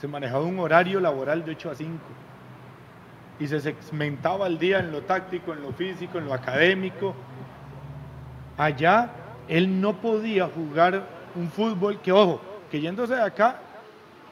Se 0.00 0.08
manejaba 0.08 0.44
un 0.44 0.58
horario 0.58 0.98
laboral 0.98 1.44
de 1.44 1.52
8 1.52 1.70
a 1.70 1.74
5 1.74 1.92
y 3.38 3.46
se 3.46 3.60
segmentaba 3.60 4.46
el 4.46 4.58
día 4.58 4.78
en 4.78 4.92
lo 4.92 5.02
táctico, 5.02 5.52
en 5.52 5.62
lo 5.62 5.72
físico, 5.72 6.18
en 6.18 6.26
lo 6.26 6.34
académico. 6.34 7.14
Allá 8.56 9.10
él 9.48 9.80
no 9.80 9.94
podía 10.00 10.46
jugar 10.48 11.06
un 11.34 11.50
fútbol 11.50 12.00
que, 12.00 12.12
ojo, 12.12 12.40
que 12.70 12.80
yéndose 12.80 13.14
de 13.14 13.22
acá, 13.22 13.60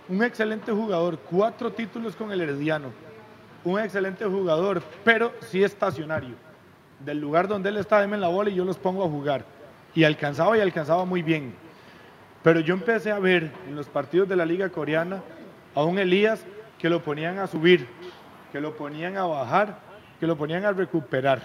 un 0.09 0.23
excelente 0.23 0.73
jugador, 0.73 1.19
cuatro 1.19 1.71
títulos 1.71 2.17
con 2.17 2.33
el 2.33 2.41
Herediano, 2.41 2.89
un 3.63 3.79
excelente 3.79 4.25
jugador, 4.25 4.83
pero 5.05 5.33
sí 5.41 5.63
estacionario. 5.63 6.35
Del 7.05 7.21
lugar 7.21 7.49
donde 7.49 7.69
él 7.69 7.77
está, 7.77 8.03
en 8.03 8.21
la 8.21 8.29
bola 8.29 8.51
y 8.51 8.55
yo 8.55 8.65
los 8.65 8.79
pongo 8.79 9.05
a 9.05 9.09
jugar. 9.09 9.45
Y 9.95 10.05
alcanzaba 10.05 10.57
y 10.57 10.61
alcanzaba 10.61 11.05
muy 11.05 11.23
bien. 11.23 11.55
Pero 12.43 12.61
yo 12.61 12.75
empecé 12.75 13.11
a 13.11 13.19
ver 13.19 13.51
en 13.69 13.77
los 13.77 13.89
partidos 13.89 14.29
de 14.29 14.37
la 14.37 14.45
liga 14.45 14.69
coreana 14.69 15.23
a 15.75 15.83
un 15.83 15.99
Elías 15.99 16.45
que 16.79 16.89
lo 16.89 17.03
ponían 17.03 17.39
a 17.39 17.47
subir, 17.47 17.87
que 18.53 18.61
lo 18.61 18.77
ponían 18.77 19.17
a 19.17 19.25
bajar, 19.25 19.79
que 20.21 20.27
lo 20.27 20.37
ponían 20.37 20.65
a 20.65 20.73
recuperar, 20.73 21.43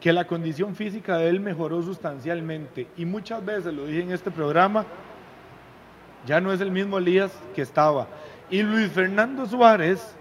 que 0.00 0.12
la 0.12 0.26
condición 0.26 0.74
física 0.74 1.18
de 1.18 1.28
él 1.28 1.40
mejoró 1.40 1.82
sustancialmente. 1.82 2.86
Y 2.96 3.04
muchas 3.04 3.44
veces, 3.44 3.74
lo 3.74 3.86
dije 3.86 4.02
en 4.02 4.12
este 4.12 4.30
programa, 4.30 4.84
ya 6.26 6.40
no 6.40 6.52
es 6.52 6.60
el 6.60 6.70
mismo 6.70 6.98
Elías 6.98 7.32
que 7.54 7.62
estaba. 7.62 8.06
Y 8.50 8.62
Luis 8.62 8.90
Fernando 8.90 9.46
Suárez, 9.46 10.16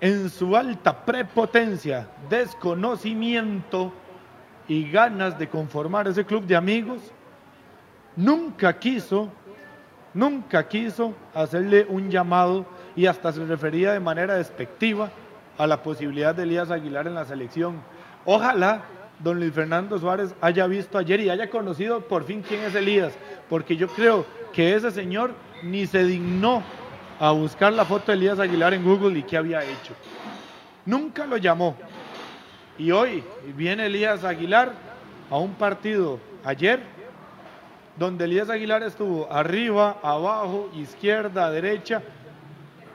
en 0.00 0.30
su 0.30 0.56
alta 0.56 1.04
prepotencia, 1.04 2.08
desconocimiento 2.28 3.92
y 4.68 4.90
ganas 4.90 5.38
de 5.38 5.48
conformar 5.48 6.08
ese 6.08 6.24
club 6.24 6.44
de 6.44 6.56
amigos, 6.56 7.00
nunca 8.14 8.78
quiso, 8.78 9.28
nunca 10.14 10.68
quiso 10.68 11.14
hacerle 11.34 11.86
un 11.88 12.10
llamado 12.10 12.66
y 12.94 13.06
hasta 13.06 13.32
se 13.32 13.44
refería 13.44 13.92
de 13.92 14.00
manera 14.00 14.34
despectiva 14.34 15.10
a 15.56 15.66
la 15.66 15.82
posibilidad 15.82 16.34
de 16.34 16.44
Elías 16.44 16.70
Aguilar 16.70 17.06
en 17.06 17.14
la 17.14 17.24
selección. 17.24 17.80
Ojalá 18.24 18.82
don 19.18 19.40
Luis 19.40 19.52
Fernando 19.52 19.98
Suárez 19.98 20.34
haya 20.40 20.66
visto 20.66 20.98
ayer 20.98 21.20
y 21.20 21.30
haya 21.30 21.50
conocido 21.50 22.00
por 22.02 22.24
fin 22.24 22.42
quién 22.46 22.62
es 22.62 22.74
Elías, 22.74 23.12
porque 23.48 23.76
yo 23.76 23.88
creo 23.88 24.24
que 24.52 24.74
ese 24.74 24.90
señor 24.90 25.32
ni 25.62 25.86
se 25.86 26.04
dignó 26.04 26.62
a 27.20 27.32
buscar 27.32 27.72
la 27.72 27.84
foto 27.84 28.12
de 28.12 28.18
Elías 28.18 28.38
Aguilar 28.38 28.74
en 28.74 28.84
Google 28.84 29.18
y 29.18 29.22
qué 29.22 29.36
había 29.36 29.62
hecho. 29.62 29.94
Nunca 30.86 31.26
lo 31.26 31.36
llamó. 31.36 31.76
Y 32.78 32.92
hoy 32.92 33.24
viene 33.56 33.86
Elías 33.86 34.24
Aguilar 34.24 34.72
a 35.30 35.36
un 35.36 35.54
partido 35.54 36.20
ayer 36.44 36.80
donde 37.98 38.24
Elías 38.24 38.48
Aguilar 38.48 38.84
estuvo 38.84 39.30
arriba, 39.32 39.98
abajo, 40.02 40.70
izquierda, 40.76 41.50
derecha, 41.50 42.02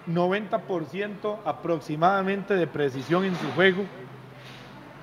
90% 0.08 1.40
aproximadamente 1.46 2.56
de 2.56 2.68
precisión 2.68 3.26
en 3.26 3.36
su 3.36 3.52
juego, 3.52 3.84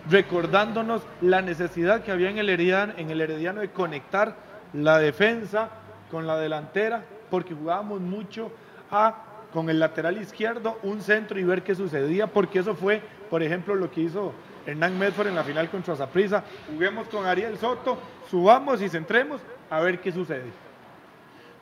recordándonos 0.08 1.02
la 1.20 1.42
necesidad 1.42 2.02
que 2.02 2.12
había 2.12 2.30
en 2.30 2.38
el, 2.38 2.48
Herediano, 2.48 2.94
en 2.96 3.10
el 3.10 3.20
Herediano 3.20 3.60
de 3.60 3.70
conectar 3.70 4.34
la 4.72 4.98
defensa 4.98 5.68
con 6.10 6.26
la 6.26 6.38
delantera, 6.38 7.04
porque 7.30 7.54
jugábamos 7.54 8.00
mucho 8.00 8.50
a 8.90 9.14
con 9.52 9.68
el 9.68 9.80
lateral 9.80 10.20
izquierdo 10.20 10.78
un 10.82 11.02
centro 11.02 11.38
y 11.38 11.44
ver 11.44 11.62
qué 11.62 11.74
sucedía, 11.74 12.26
porque 12.28 12.60
eso 12.60 12.74
fue, 12.74 13.02
por 13.28 13.42
ejemplo, 13.42 13.74
lo 13.74 13.90
que 13.90 14.02
hizo 14.02 14.32
Hernán 14.66 14.98
Medford 14.98 15.28
en 15.28 15.34
la 15.34 15.44
final 15.44 15.68
contra 15.70 15.96
Zaprisa. 15.96 16.44
Juguemos 16.72 17.08
con 17.08 17.26
Ariel 17.26 17.58
Soto, 17.58 17.98
subamos 18.30 18.80
y 18.80 18.88
centremos 18.88 19.40
a 19.68 19.80
ver 19.80 20.00
qué 20.00 20.12
sucede. 20.12 20.50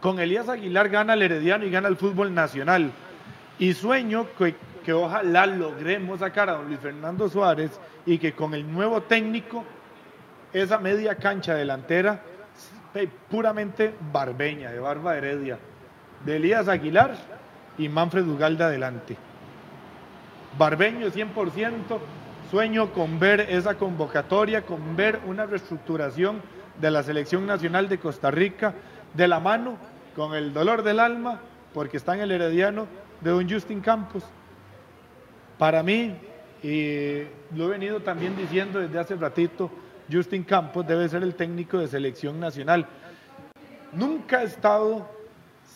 Con 0.00 0.20
Elías 0.20 0.48
Aguilar 0.48 0.88
gana 0.88 1.14
el 1.14 1.22
Herediano 1.22 1.64
y 1.64 1.70
gana 1.70 1.88
el 1.88 1.96
fútbol 1.96 2.34
nacional. 2.34 2.92
Y 3.58 3.72
sueño 3.72 4.26
que, 4.36 4.54
que 4.84 4.92
ojalá 4.92 5.46
logremos 5.46 6.20
sacar 6.20 6.48
a 6.48 6.52
don 6.52 6.66
Luis 6.66 6.78
Fernando 6.78 7.28
Suárez 7.28 7.80
y 8.06 8.18
que 8.18 8.32
con 8.32 8.54
el 8.54 8.70
nuevo 8.70 9.02
técnico, 9.02 9.64
esa 10.52 10.78
media 10.78 11.16
cancha 11.16 11.54
delantera, 11.54 12.22
puramente 13.30 13.94
barbeña, 14.12 14.70
de 14.70 14.80
Barba 14.80 15.16
Heredia, 15.16 15.58
de 16.24 16.36
Elías 16.36 16.68
Aguilar 16.68 17.14
y 17.76 17.88
Manfred 17.88 18.26
Ugalde 18.26 18.64
adelante. 18.64 19.16
Barbeño 20.58 21.08
100%, 21.08 21.98
sueño 22.50 22.92
con 22.92 23.18
ver 23.18 23.40
esa 23.40 23.74
convocatoria, 23.76 24.62
con 24.62 24.96
ver 24.96 25.20
una 25.26 25.46
reestructuración 25.46 26.42
de 26.80 26.90
la 26.90 27.02
selección 27.02 27.46
nacional 27.46 27.88
de 27.88 27.98
Costa 27.98 28.30
Rica 28.30 28.74
de 29.14 29.28
la 29.28 29.40
mano, 29.40 29.76
con 30.16 30.34
el 30.34 30.52
dolor 30.52 30.82
del 30.82 31.00
alma, 31.00 31.40
porque 31.72 31.96
está 31.96 32.14
en 32.14 32.22
el 32.22 32.32
Herediano 32.32 32.86
de 33.20 33.30
don 33.30 33.48
Justin 33.48 33.80
Campos. 33.80 34.24
Para 35.58 35.82
mí, 35.82 36.16
y 36.62 37.22
lo 37.54 37.66
he 37.66 37.68
venido 37.68 38.00
también 38.00 38.36
diciendo 38.36 38.80
desde 38.80 38.98
hace 38.98 39.14
ratito, 39.16 39.70
Justin 40.10 40.42
Campos 40.42 40.86
debe 40.86 41.08
ser 41.08 41.22
el 41.22 41.34
técnico 41.34 41.78
de 41.78 41.88
selección 41.88 42.40
nacional. 42.40 42.86
Nunca 43.92 44.42
he 44.42 44.46
estado 44.46 45.08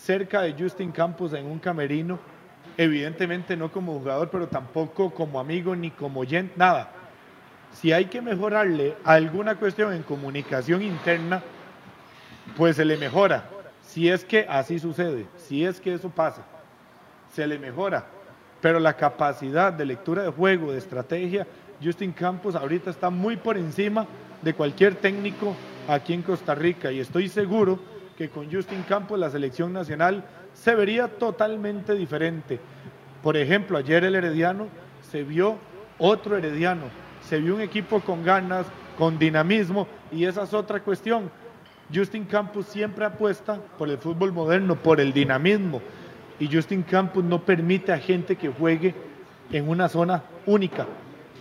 cerca 0.02 0.42
de 0.42 0.54
Justin 0.58 0.90
Campos 0.90 1.32
en 1.32 1.46
un 1.46 1.58
camerino, 1.58 2.18
evidentemente 2.76 3.56
no 3.56 3.70
como 3.70 3.98
jugador, 3.98 4.30
pero 4.30 4.48
tampoco 4.48 5.10
como 5.10 5.38
amigo 5.38 5.76
ni 5.76 5.90
como 5.90 6.20
oyente, 6.20 6.54
nada. 6.56 6.90
Si 7.72 7.92
hay 7.92 8.06
que 8.06 8.20
mejorarle 8.20 8.96
alguna 9.04 9.54
cuestión 9.54 9.92
en 9.92 10.02
comunicación 10.02 10.82
interna, 10.82 11.42
pues 12.56 12.76
se 12.76 12.84
le 12.84 12.96
mejora. 12.96 13.48
Si 13.82 14.08
es 14.08 14.24
que 14.24 14.46
así 14.48 14.78
sucede, 14.78 15.26
si 15.36 15.64
es 15.64 15.80
que 15.80 15.94
eso 15.94 16.10
pasa 16.10 16.42
se 17.32 17.46
le 17.46 17.58
mejora. 17.58 18.04
Pero 18.60 18.78
la 18.78 18.96
capacidad 18.96 19.72
de 19.72 19.86
lectura 19.86 20.22
de 20.22 20.30
juego, 20.30 20.72
de 20.72 20.78
estrategia, 20.78 21.46
Justin 21.82 22.12
Campos 22.12 22.54
ahorita 22.54 22.90
está 22.90 23.10
muy 23.10 23.36
por 23.36 23.56
encima 23.56 24.06
de 24.40 24.54
cualquier 24.54 24.94
técnico 24.96 25.56
aquí 25.88 26.12
en 26.12 26.22
Costa 26.22 26.54
Rica 26.54 26.92
y 26.92 27.00
estoy 27.00 27.28
seguro 27.28 27.78
que 28.16 28.28
con 28.28 28.52
Justin 28.52 28.82
Campos 28.88 29.18
la 29.18 29.30
selección 29.30 29.72
nacional 29.72 30.24
se 30.54 30.74
vería 30.74 31.08
totalmente 31.08 31.94
diferente. 31.94 32.60
Por 33.22 33.36
ejemplo, 33.36 33.78
ayer 33.78 34.04
el 34.04 34.14
Herediano 34.14 34.66
se 35.10 35.22
vio 35.22 35.56
otro 35.98 36.36
Herediano, 36.36 36.84
se 37.28 37.38
vio 37.38 37.54
un 37.54 37.60
equipo 37.60 38.00
con 38.00 38.24
ganas, 38.24 38.66
con 38.98 39.18
dinamismo 39.18 39.86
y 40.10 40.24
esa 40.24 40.42
es 40.42 40.54
otra 40.54 40.80
cuestión. 40.80 41.30
Justin 41.94 42.24
Campos 42.24 42.66
siempre 42.66 43.04
apuesta 43.04 43.58
por 43.78 43.88
el 43.88 43.98
fútbol 43.98 44.32
moderno, 44.32 44.76
por 44.76 45.00
el 45.00 45.12
dinamismo, 45.12 45.82
y 46.38 46.48
Justin 46.50 46.82
Campos 46.82 47.22
no 47.22 47.44
permite 47.44 47.92
a 47.92 47.98
gente 47.98 48.36
que 48.36 48.48
juegue 48.48 48.94
en 49.52 49.68
una 49.68 49.88
zona 49.88 50.22
única. 50.46 50.86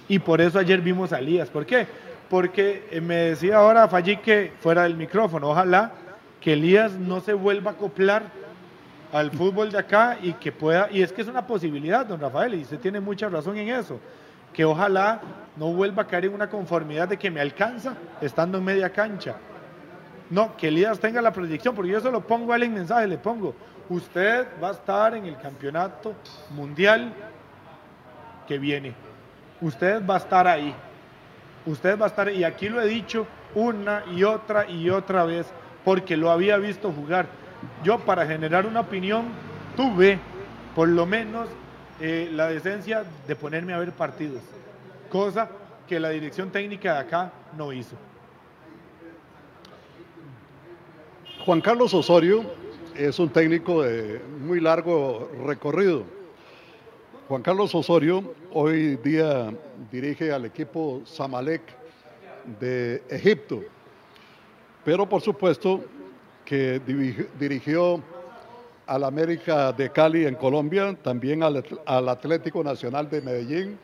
Y 0.08 0.20
por 0.20 0.42
eso 0.42 0.60
ayer 0.60 0.82
vimos 0.82 1.14
a 1.14 1.20
Elías. 1.20 1.50
¿Por 1.50 1.66
qué? 1.66 1.88
Porque 2.30 2.88
eh, 2.92 3.00
me 3.00 3.16
decía 3.16 3.58
ahora 3.58 3.88
Fallí 3.88 4.18
que 4.18 4.52
fuera 4.60 4.84
del 4.84 4.96
micrófono, 4.96 5.50
ojalá 5.50 5.94
que 6.42 6.54
Elías 6.54 6.94
no 6.94 7.22
se 7.22 7.34
vuelva 7.34 7.72
a 7.72 7.74
acoplar 7.76 8.24
al 9.14 9.32
fútbol 9.32 9.72
de 9.72 9.78
acá 9.78 10.18
y 10.22 10.34
que 10.34 10.52
pueda, 10.52 10.90
y 10.92 11.02
es 11.02 11.14
que 11.14 11.22
es 11.22 11.28
una 11.28 11.46
posibilidad, 11.46 12.06
don 12.06 12.20
Rafael, 12.20 12.56
y 12.56 12.64
usted 12.64 12.80
tiene 12.80 13.00
mucha 13.00 13.30
razón 13.30 13.58
en 13.58 13.70
eso, 13.70 14.00
que 14.52 14.66
ojalá 14.66 15.22
no 15.56 15.72
vuelva 15.72 16.04
a 16.04 16.08
caer 16.08 16.26
en 16.26 16.34
una 16.34 16.50
conformidad 16.50 17.08
de 17.08 17.18
que 17.18 17.30
me 17.30 17.40
alcanza 17.40 17.94
estando 18.20 18.58
en 18.58 18.64
media 18.64 18.90
cancha. 18.90 19.36
No, 20.30 20.56
que 20.56 20.70
Elías 20.70 21.00
tenga 21.00 21.22
la 21.22 21.32
proyección, 21.32 21.76
porque 21.76 21.92
yo 21.92 22.00
se 22.00 22.10
lo 22.10 22.22
pongo 22.22 22.54
a 22.54 22.56
él 22.56 22.64
en 22.64 22.74
mensaje, 22.74 23.06
le 23.06 23.18
pongo, 23.18 23.54
usted 23.90 24.48
va 24.64 24.70
a 24.70 24.72
estar 24.72 25.16
en 25.16 25.26
el 25.26 25.38
campeonato 25.38 26.16
mundial 26.52 27.14
que 28.48 28.58
viene. 28.58 28.94
Usted 29.60 30.06
va 30.06 30.16
a 30.16 30.18
estar 30.18 30.48
ahí. 30.48 30.74
Usted 31.66 32.00
va 32.00 32.06
a 32.06 32.08
estar, 32.08 32.32
y 32.32 32.46
aquí 32.46 32.70
lo 32.70 32.82
he 32.82 32.88
dicho 32.88 33.28
una 33.54 34.04
y 34.16 34.24
otra 34.24 34.70
y 34.70 34.90
otra 34.90 35.26
vez, 35.26 35.48
porque 35.84 36.18
lo 36.18 36.32
había 36.32 36.58
visto 36.58 36.92
jugar. 36.92 37.28
Yo 37.84 38.00
para 38.00 38.26
generar 38.26 38.66
una 38.66 38.82
opinión 38.82 39.26
tuve 39.76 40.20
por 40.76 40.88
lo 40.88 41.06
menos 41.06 41.48
eh, 42.00 42.30
la 42.32 42.48
decencia 42.48 43.04
de 43.28 43.36
ponerme 43.36 43.74
a 43.74 43.80
ver 43.80 43.92
partidos, 43.92 44.42
cosa 45.10 45.50
que 45.88 46.00
la 46.00 46.10
dirección 46.10 46.50
técnica 46.50 46.94
de 46.94 47.00
acá 47.00 47.34
no 47.58 47.74
hizo. 47.74 47.96
Juan 51.46 51.62
Carlos 51.62 51.94
Osorio 51.94 52.44
es 52.96 53.18
un 53.20 53.30
técnico 53.30 53.84
de 53.84 54.22
muy 54.40 54.60
largo 54.60 55.30
recorrido. 55.46 56.04
Juan 57.28 57.42
Carlos 57.42 57.74
Osorio 57.74 58.34
hoy 58.52 58.98
día 58.98 59.52
dirige 59.92 60.32
al 60.32 60.46
equipo 60.46 61.02
Samalek 61.06 61.62
de 62.60 63.04
Egipto, 63.10 63.62
pero 64.84 65.08
por 65.08 65.22
supuesto 65.22 65.84
que 66.46 66.82
dirigió 67.40 68.02
al 68.88 69.04
América 69.04 69.72
de 69.72 69.90
Cali 69.90 70.26
en 70.26 70.36
Colombia, 70.36 70.96
también 71.02 71.44
al, 71.44 71.64
Atlético 72.10 72.64
Nacional 72.64 73.10
de 73.10 73.22
Medellín, 73.22 73.78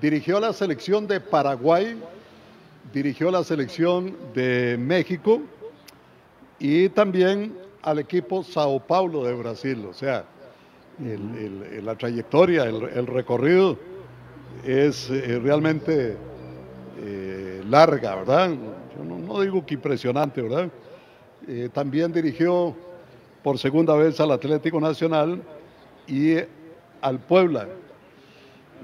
dirigió 0.00 0.38
a 0.38 0.40
la 0.40 0.52
selección 0.52 1.06
de 1.06 1.20
Paraguay, 1.20 1.96
dirigió 2.92 3.30
la 3.30 3.44
selección 3.44 4.16
de 4.34 4.76
México 4.78 5.40
y 6.58 6.88
también 6.88 7.56
al 7.82 7.98
equipo 7.98 8.42
Sao 8.42 8.80
Paulo 8.80 9.24
de 9.24 9.34
Brasil. 9.34 9.86
O 9.88 9.94
sea, 9.94 10.24
la 10.98 11.94
trayectoria, 11.94 12.64
el, 12.64 13.06
recorrido 13.06 13.78
es 14.64 15.10
eh, 15.10 15.38
realmente 15.42 16.16
eh, 16.98 17.62
larga, 17.68 18.16
¿verdad? 18.16 18.50
Digo 19.40 19.64
que 19.64 19.74
impresionante, 19.74 20.42
¿verdad? 20.42 20.70
Eh, 21.46 21.68
también 21.72 22.12
dirigió 22.12 22.74
por 23.42 23.58
segunda 23.58 23.94
vez 23.94 24.18
al 24.20 24.32
Atlético 24.32 24.80
Nacional 24.80 25.42
y 26.06 26.36
al 27.00 27.18
Puebla. 27.20 27.68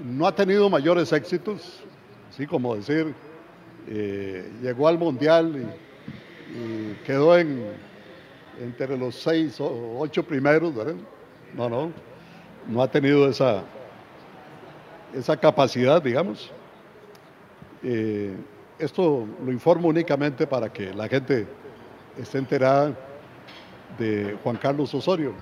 No 0.03 0.25
ha 0.27 0.33
tenido 0.33 0.69
mayores 0.69 1.11
éxitos, 1.11 1.83
así 2.29 2.47
como 2.47 2.75
decir, 2.75 3.13
llegó 4.61 4.87
al 4.87 4.97
Mundial 4.97 5.75
y 6.49 6.93
quedó 7.05 7.37
en, 7.37 7.65
entre 8.61 8.97
los 8.97 9.15
seis 9.15 9.59
o 9.59 9.97
ocho 9.99 10.23
primeros, 10.23 10.73
¿verdad? 10.73 10.95
No, 11.55 11.69
no, 11.69 11.91
no 12.67 12.81
ha 12.81 12.89
tenido 12.89 13.27
esa, 13.27 13.63
esa 15.13 15.37
capacidad, 15.37 16.01
digamos. 16.01 16.51
Eh, 17.83 18.35
esto 18.79 19.27
lo 19.43 19.51
informo 19.51 19.87
únicamente 19.87 20.47
para 20.47 20.71
que 20.71 20.93
la 20.93 21.07
gente 21.07 21.47
esté 22.17 22.37
enterada 22.37 22.93
de 23.97 24.37
Juan 24.43 24.57
Carlos 24.57 24.93
Osorio. 24.93 25.33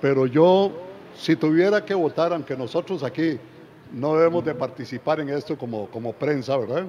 Pero 0.00 0.26
yo, 0.26 0.72
si 1.14 1.36
tuviera 1.36 1.84
que 1.84 1.94
votar, 1.94 2.32
aunque 2.32 2.56
nosotros 2.56 3.02
aquí 3.02 3.38
no 3.92 4.16
debemos 4.16 4.44
de 4.44 4.54
participar 4.54 5.20
en 5.20 5.30
esto 5.30 5.56
como, 5.56 5.88
como 5.88 6.12
prensa, 6.12 6.56
¿verdad? 6.56 6.86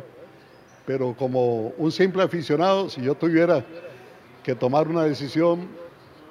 Pero 0.85 1.15
como 1.17 1.73
un 1.77 1.91
simple 1.91 2.23
aficionado, 2.23 2.89
si 2.89 3.01
yo 3.01 3.15
tuviera 3.15 3.63
que 4.43 4.55
tomar 4.55 4.87
una 4.87 5.03
decisión, 5.03 5.67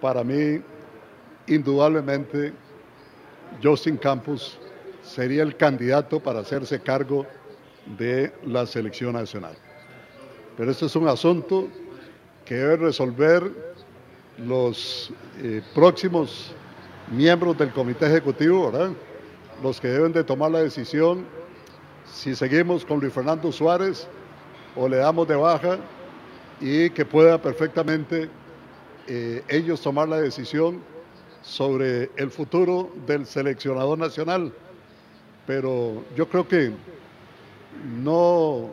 para 0.00 0.22
mí, 0.22 0.62
indudablemente, 1.46 2.52
Justin 3.62 3.96
Campos 3.96 4.58
sería 5.02 5.42
el 5.42 5.56
candidato 5.56 6.20
para 6.20 6.40
hacerse 6.40 6.80
cargo 6.80 7.26
de 7.96 8.32
la 8.44 8.66
selección 8.66 9.12
nacional. 9.14 9.56
Pero 10.56 10.70
este 10.70 10.86
es 10.86 10.96
un 10.96 11.08
asunto 11.08 11.68
que 12.44 12.56
debe 12.56 12.76
resolver 12.76 13.50
los 14.38 15.12
eh, 15.38 15.62
próximos 15.74 16.52
miembros 17.10 17.56
del 17.58 17.72
comité 17.72 18.06
ejecutivo. 18.06 18.72
Los 19.62 19.80
que 19.80 19.88
deben 19.88 20.12
de 20.12 20.24
tomar 20.24 20.50
la 20.50 20.60
decisión 20.60 21.24
si 22.12 22.34
seguimos 22.34 22.84
con 22.84 23.00
Luis 23.00 23.12
Fernando 23.12 23.52
Suárez 23.52 24.08
o 24.74 24.88
le 24.88 24.96
damos 24.96 25.28
de 25.28 25.36
baja 25.36 25.78
y 26.60 26.90
que 26.90 27.04
pueda 27.04 27.40
perfectamente 27.40 28.28
eh, 29.06 29.42
ellos 29.48 29.80
tomar 29.80 30.08
la 30.08 30.20
decisión 30.20 30.80
sobre 31.42 32.10
el 32.16 32.30
futuro 32.30 32.90
del 33.06 33.26
seleccionador 33.26 33.98
nacional. 33.98 34.52
Pero 35.46 36.04
yo 36.16 36.28
creo 36.28 36.46
que 36.46 36.72
no 37.84 38.70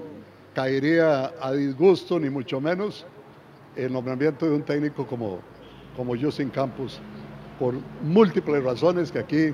caería 0.54 1.32
a 1.42 1.52
disgusto, 1.52 2.20
ni 2.20 2.30
mucho 2.30 2.62
menos, 2.62 3.06
el 3.76 3.92
nombramiento 3.92 4.46
de 4.46 4.56
un 4.56 4.64
técnico 4.64 5.06
como, 5.06 5.40
como 5.98 6.16
Justin 6.18 6.50
Campos, 6.50 7.00
por 7.60 7.76
múltiples 8.02 8.64
razones 8.64 9.12
que 9.12 9.20
aquí 9.20 9.54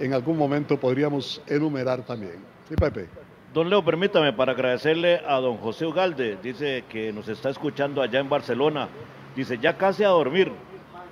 en 0.00 0.14
algún 0.14 0.36
momento 0.36 0.78
podríamos 0.78 1.42
enumerar 1.46 2.02
también. 2.02 2.36
Sí, 2.68 2.74
Pepe. 2.74 3.08
Don 3.52 3.68
Leo, 3.68 3.84
permítame 3.84 4.32
para 4.32 4.52
agradecerle 4.52 5.20
a 5.26 5.36
don 5.36 5.58
José 5.58 5.84
Ugalde, 5.84 6.38
dice 6.42 6.84
que 6.88 7.12
nos 7.12 7.28
está 7.28 7.50
escuchando 7.50 8.00
allá 8.00 8.18
en 8.18 8.30
Barcelona, 8.30 8.88
dice 9.36 9.58
ya 9.58 9.76
casi 9.76 10.04
a 10.04 10.08
dormir, 10.08 10.50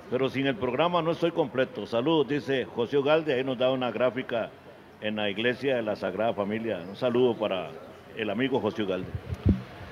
pero 0.09 0.27
sin 0.27 0.47
el 0.47 0.55
programa 0.55 1.03
no 1.03 1.11
estoy 1.11 1.31
completo. 1.31 1.85
Saludos, 1.85 2.27
dice 2.27 2.65
José 2.65 2.97
Ugalde, 2.97 3.35
ahí 3.35 3.43
nos 3.43 3.59
da 3.59 3.71
una 3.71 3.91
gráfica 3.91 4.49
en 5.01 5.15
la 5.15 5.29
iglesia 5.29 5.77
de 5.77 5.81
la 5.81 5.95
Sagrada 5.95 6.33
Familia. 6.33 6.83
Un 6.87 6.95
saludo 6.95 7.35
para 7.35 7.69
el 8.15 8.29
amigo 8.29 8.59
José 8.59 8.83
Ugalde. 8.83 9.07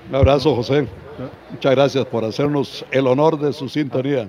Un 0.08 0.14
abrazo, 0.14 0.54
José. 0.54 0.86
Muchas 1.50 1.74
gracias 1.74 2.06
por 2.06 2.24
hacernos 2.24 2.84
el 2.90 3.06
honor 3.06 3.38
de 3.38 3.52
su 3.52 3.68
sintonía 3.68 4.28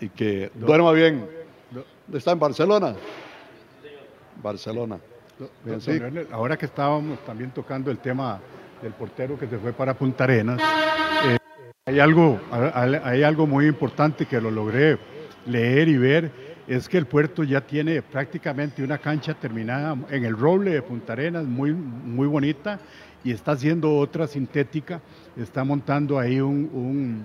y 0.00 0.08
que 0.08 0.50
duerma 0.54 0.92
bien. 0.92 1.28
¿Está 2.12 2.32
en 2.32 2.38
Barcelona? 2.38 2.94
Barcelona. 4.42 4.98
Ahora 6.32 6.56
que 6.56 6.66
estábamos 6.66 7.18
también 7.24 7.50
tocando 7.50 7.90
el 7.90 7.98
tema 7.98 8.40
del 8.82 8.92
portero 8.92 9.38
que 9.38 9.46
se 9.46 9.58
fue 9.58 9.72
para 9.72 9.94
Punta 9.94 10.24
Arenas, 10.24 10.60
eh, 11.26 11.36
hay, 11.86 12.00
algo, 12.00 12.38
hay 12.50 13.22
algo 13.22 13.46
muy 13.46 13.66
importante 13.66 14.26
que 14.26 14.40
lo 14.40 14.50
logré 14.50 14.98
leer 15.46 15.88
y 15.88 15.98
ver, 15.98 16.30
es 16.70 16.88
que 16.88 16.98
el 16.98 17.06
puerto 17.06 17.42
ya 17.42 17.60
tiene 17.60 18.00
prácticamente 18.00 18.84
una 18.84 18.96
cancha 18.96 19.34
terminada 19.34 19.96
en 20.08 20.24
el 20.24 20.36
roble 20.36 20.70
de 20.70 20.82
Punta 20.82 21.14
Arenas, 21.14 21.44
muy, 21.44 21.72
muy 21.72 22.28
bonita, 22.28 22.78
y 23.24 23.32
está 23.32 23.52
haciendo 23.52 23.96
otra 23.96 24.28
sintética, 24.28 25.00
está 25.36 25.64
montando 25.64 26.16
ahí 26.16 26.40
un, 26.40 27.24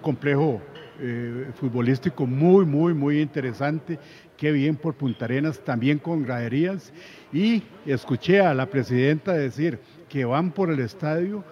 complejo 0.00 0.62
eh, 0.98 1.50
futbolístico 1.56 2.26
muy, 2.26 2.64
muy, 2.64 2.94
muy 2.94 3.20
interesante. 3.20 3.98
Qué 4.38 4.50
bien 4.50 4.76
por 4.76 4.94
Punta 4.94 5.26
Arenas, 5.26 5.60
también 5.62 5.98
con 5.98 6.22
graderías 6.22 6.90
y 7.34 7.62
escuché 7.84 8.40
a 8.40 8.54
la 8.54 8.64
presidenta 8.64 9.34
decir 9.34 9.78
que 10.08 10.24
van 10.24 10.52
por 10.52 10.70
el 10.70 10.80
estadio 10.80 11.44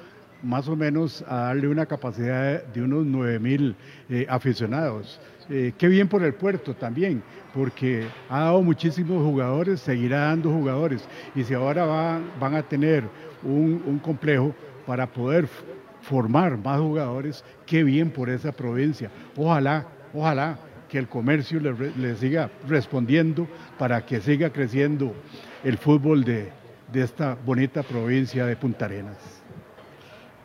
más 0.42 0.66
o 0.66 0.76
menos 0.76 1.22
a 1.28 1.36
darle 1.40 1.68
una 1.68 1.84
capacidad 1.84 2.64
de 2.64 2.82
unos 2.82 3.04
9 3.04 3.38
mil 3.38 3.76
eh, 4.08 4.24
aficionados. 4.30 5.20
Eh, 5.50 5.72
qué 5.78 5.88
bien 5.88 6.08
por 6.08 6.22
el 6.22 6.34
puerto 6.34 6.74
también, 6.74 7.22
porque 7.54 8.06
ha 8.28 8.40
dado 8.40 8.62
muchísimos 8.62 9.22
jugadores, 9.22 9.80
seguirá 9.80 10.26
dando 10.26 10.50
jugadores. 10.50 11.08
Y 11.34 11.42
si 11.44 11.54
ahora 11.54 12.20
van 12.38 12.54
a 12.54 12.62
tener 12.62 13.04
un, 13.42 13.98
complejo 14.02 14.54
para 14.86 15.06
poder 15.06 15.48
formar 16.02 16.58
más 16.58 16.80
jugadores, 16.80 17.44
qué 17.66 17.82
bien 17.82 18.10
por 18.10 18.28
esa 18.28 18.52
provincia. 18.52 19.10
Ojalá, 19.36 19.86
ojalá 20.12 20.58
que 20.88 20.98
el 20.98 21.08
comercio 21.08 21.60
le 21.60 22.16
siga 22.16 22.50
respondiendo 22.66 23.46
para 23.78 24.04
que 24.04 24.20
siga 24.20 24.50
creciendo 24.50 25.14
el 25.64 25.78
fútbol 25.78 26.24
de, 26.24 26.52
esta 26.94 27.36
bonita 27.44 27.82
provincia 27.82 28.46
de 28.46 28.56
Punta 28.56 28.86
Arenas. 28.86 29.16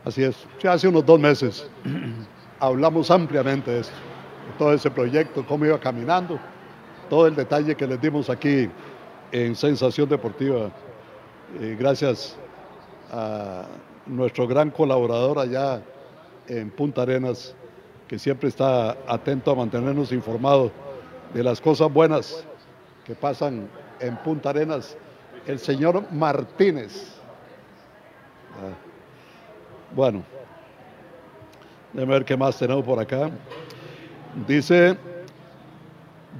Así 0.03 0.23
es. 0.23 0.45
hace 0.67 0.87
unos 0.87 1.05
dos 1.05 1.19
meses 1.19 1.69
hablamos 2.59 3.09
ampliamente 3.09 3.71
de 3.71 3.79
esto, 3.79 3.93
de 3.95 4.12
todo 4.57 4.73
ese 4.73 4.89
proyecto, 4.91 5.45
cómo 5.45 5.65
iba 5.65 5.79
caminando, 5.79 6.39
todo 7.09 7.27
el 7.27 7.35
detalle 7.35 7.75
que 7.75 7.87
les 7.87 7.99
dimos 7.99 8.29
aquí 8.29 8.69
en 9.31 9.55
Sensación 9.55 10.07
Deportiva. 10.09 10.69
Eh, 11.59 11.75
gracias 11.79 12.37
a 13.11 13.65
nuestro 14.05 14.47
gran 14.47 14.69
colaborador 14.71 15.39
allá 15.39 15.81
en 16.47 16.69
Punta 16.71 17.03
Arenas, 17.03 17.55
que 18.07 18.19
siempre 18.19 18.49
está 18.49 18.97
atento 19.07 19.51
a 19.51 19.55
mantenernos 19.55 20.11
informados 20.11 20.71
de 21.33 21.43
las 21.43 21.59
cosas 21.61 21.91
buenas 21.91 22.45
que 23.05 23.15
pasan 23.15 23.67
en 23.99 24.17
Punta 24.17 24.49
Arenas 24.49 24.97
el 25.47 25.59
señor 25.59 26.11
Martínez. 26.11 27.15
Ah. 28.51 28.73
Bueno, 29.95 30.23
déjame 31.91 32.13
ver 32.13 32.25
qué 32.25 32.37
más 32.37 32.57
tenemos 32.57 32.83
por 32.83 32.99
acá. 32.99 33.29
Dice 34.35 34.97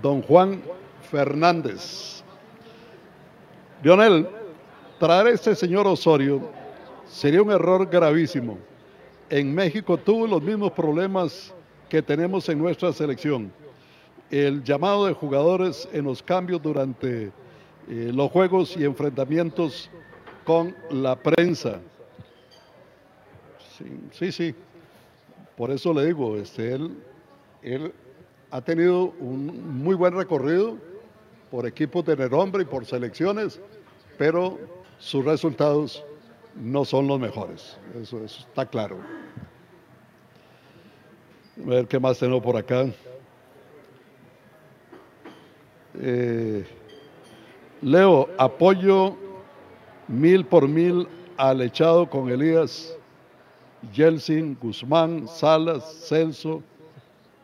don 0.01 0.23
Juan 0.23 0.63
Fernández. 1.11 2.23
Lionel, 3.83 4.27
traer 4.99 5.27
a 5.27 5.29
este 5.29 5.53
señor 5.53 5.85
Osorio 5.85 6.41
sería 7.05 7.43
un 7.43 7.51
error 7.51 7.87
gravísimo. 7.87 8.57
En 9.29 9.53
México 9.53 9.95
tuvo 9.95 10.25
los 10.25 10.41
mismos 10.41 10.71
problemas 10.71 11.53
que 11.87 12.01
tenemos 12.01 12.49
en 12.49 12.57
nuestra 12.57 12.91
selección. 12.91 13.51
El 14.31 14.63
llamado 14.63 15.05
de 15.05 15.13
jugadores 15.13 15.87
en 15.93 16.05
los 16.05 16.23
cambios 16.23 16.63
durante 16.63 17.25
eh, 17.87 18.11
los 18.11 18.31
juegos 18.31 18.75
y 18.75 18.85
enfrentamientos 18.85 19.91
con 20.43 20.75
la 20.89 21.15
prensa. 21.15 21.79
Sí, 24.11 24.31
sí, 24.31 24.55
Por 25.55 25.69
eso 25.69 25.93
le 25.93 26.07
digo, 26.07 26.37
este, 26.37 26.73
él, 26.73 26.95
él 27.63 27.93
ha 28.51 28.61
tenido 28.61 29.13
un 29.19 29.81
muy 29.81 29.95
buen 29.95 30.15
recorrido, 30.15 30.77
por 31.49 31.67
equipos 31.67 32.03
de 32.05 32.15
renombre 32.15 32.63
y 32.63 32.65
por 32.65 32.83
selecciones, 32.83 33.61
pero 34.17 34.57
sus 34.97 35.23
resultados 35.23 36.03
no 36.55 36.83
son 36.83 37.07
los 37.07 37.19
mejores. 37.19 37.77
Eso, 38.01 38.23
está 38.25 38.65
claro. 38.65 38.97
A 41.63 41.69
ver 41.69 41.87
qué 41.87 41.99
más 41.99 42.17
tengo 42.17 42.41
por 42.41 42.57
acá. 42.57 42.87
Eh, 45.99 46.65
Leo, 47.81 48.29
apoyo 48.39 49.15
mil 50.07 50.45
por 50.45 50.67
mil 50.67 51.07
al 51.37 51.61
echado 51.61 52.09
con 52.09 52.29
Elías, 52.31 52.97
Yeltsin, 53.93 54.57
Guzmán, 54.59 55.27
Salas, 55.27 56.07
Celso, 56.07 56.63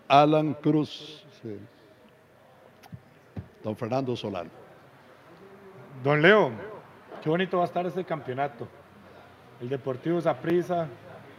Alan 0.09 0.55
Cruz. 0.55 1.23
Don 3.63 3.75
Fernando 3.75 4.15
Solano. 4.15 4.49
Don 6.03 6.21
Leo, 6.21 6.51
qué 7.21 7.29
bonito 7.29 7.57
va 7.57 7.63
a 7.63 7.67
estar 7.67 7.85
este 7.85 8.03
campeonato. 8.03 8.67
El 9.61 9.69
Deportivo 9.69 10.19
Saprissa, 10.19 10.87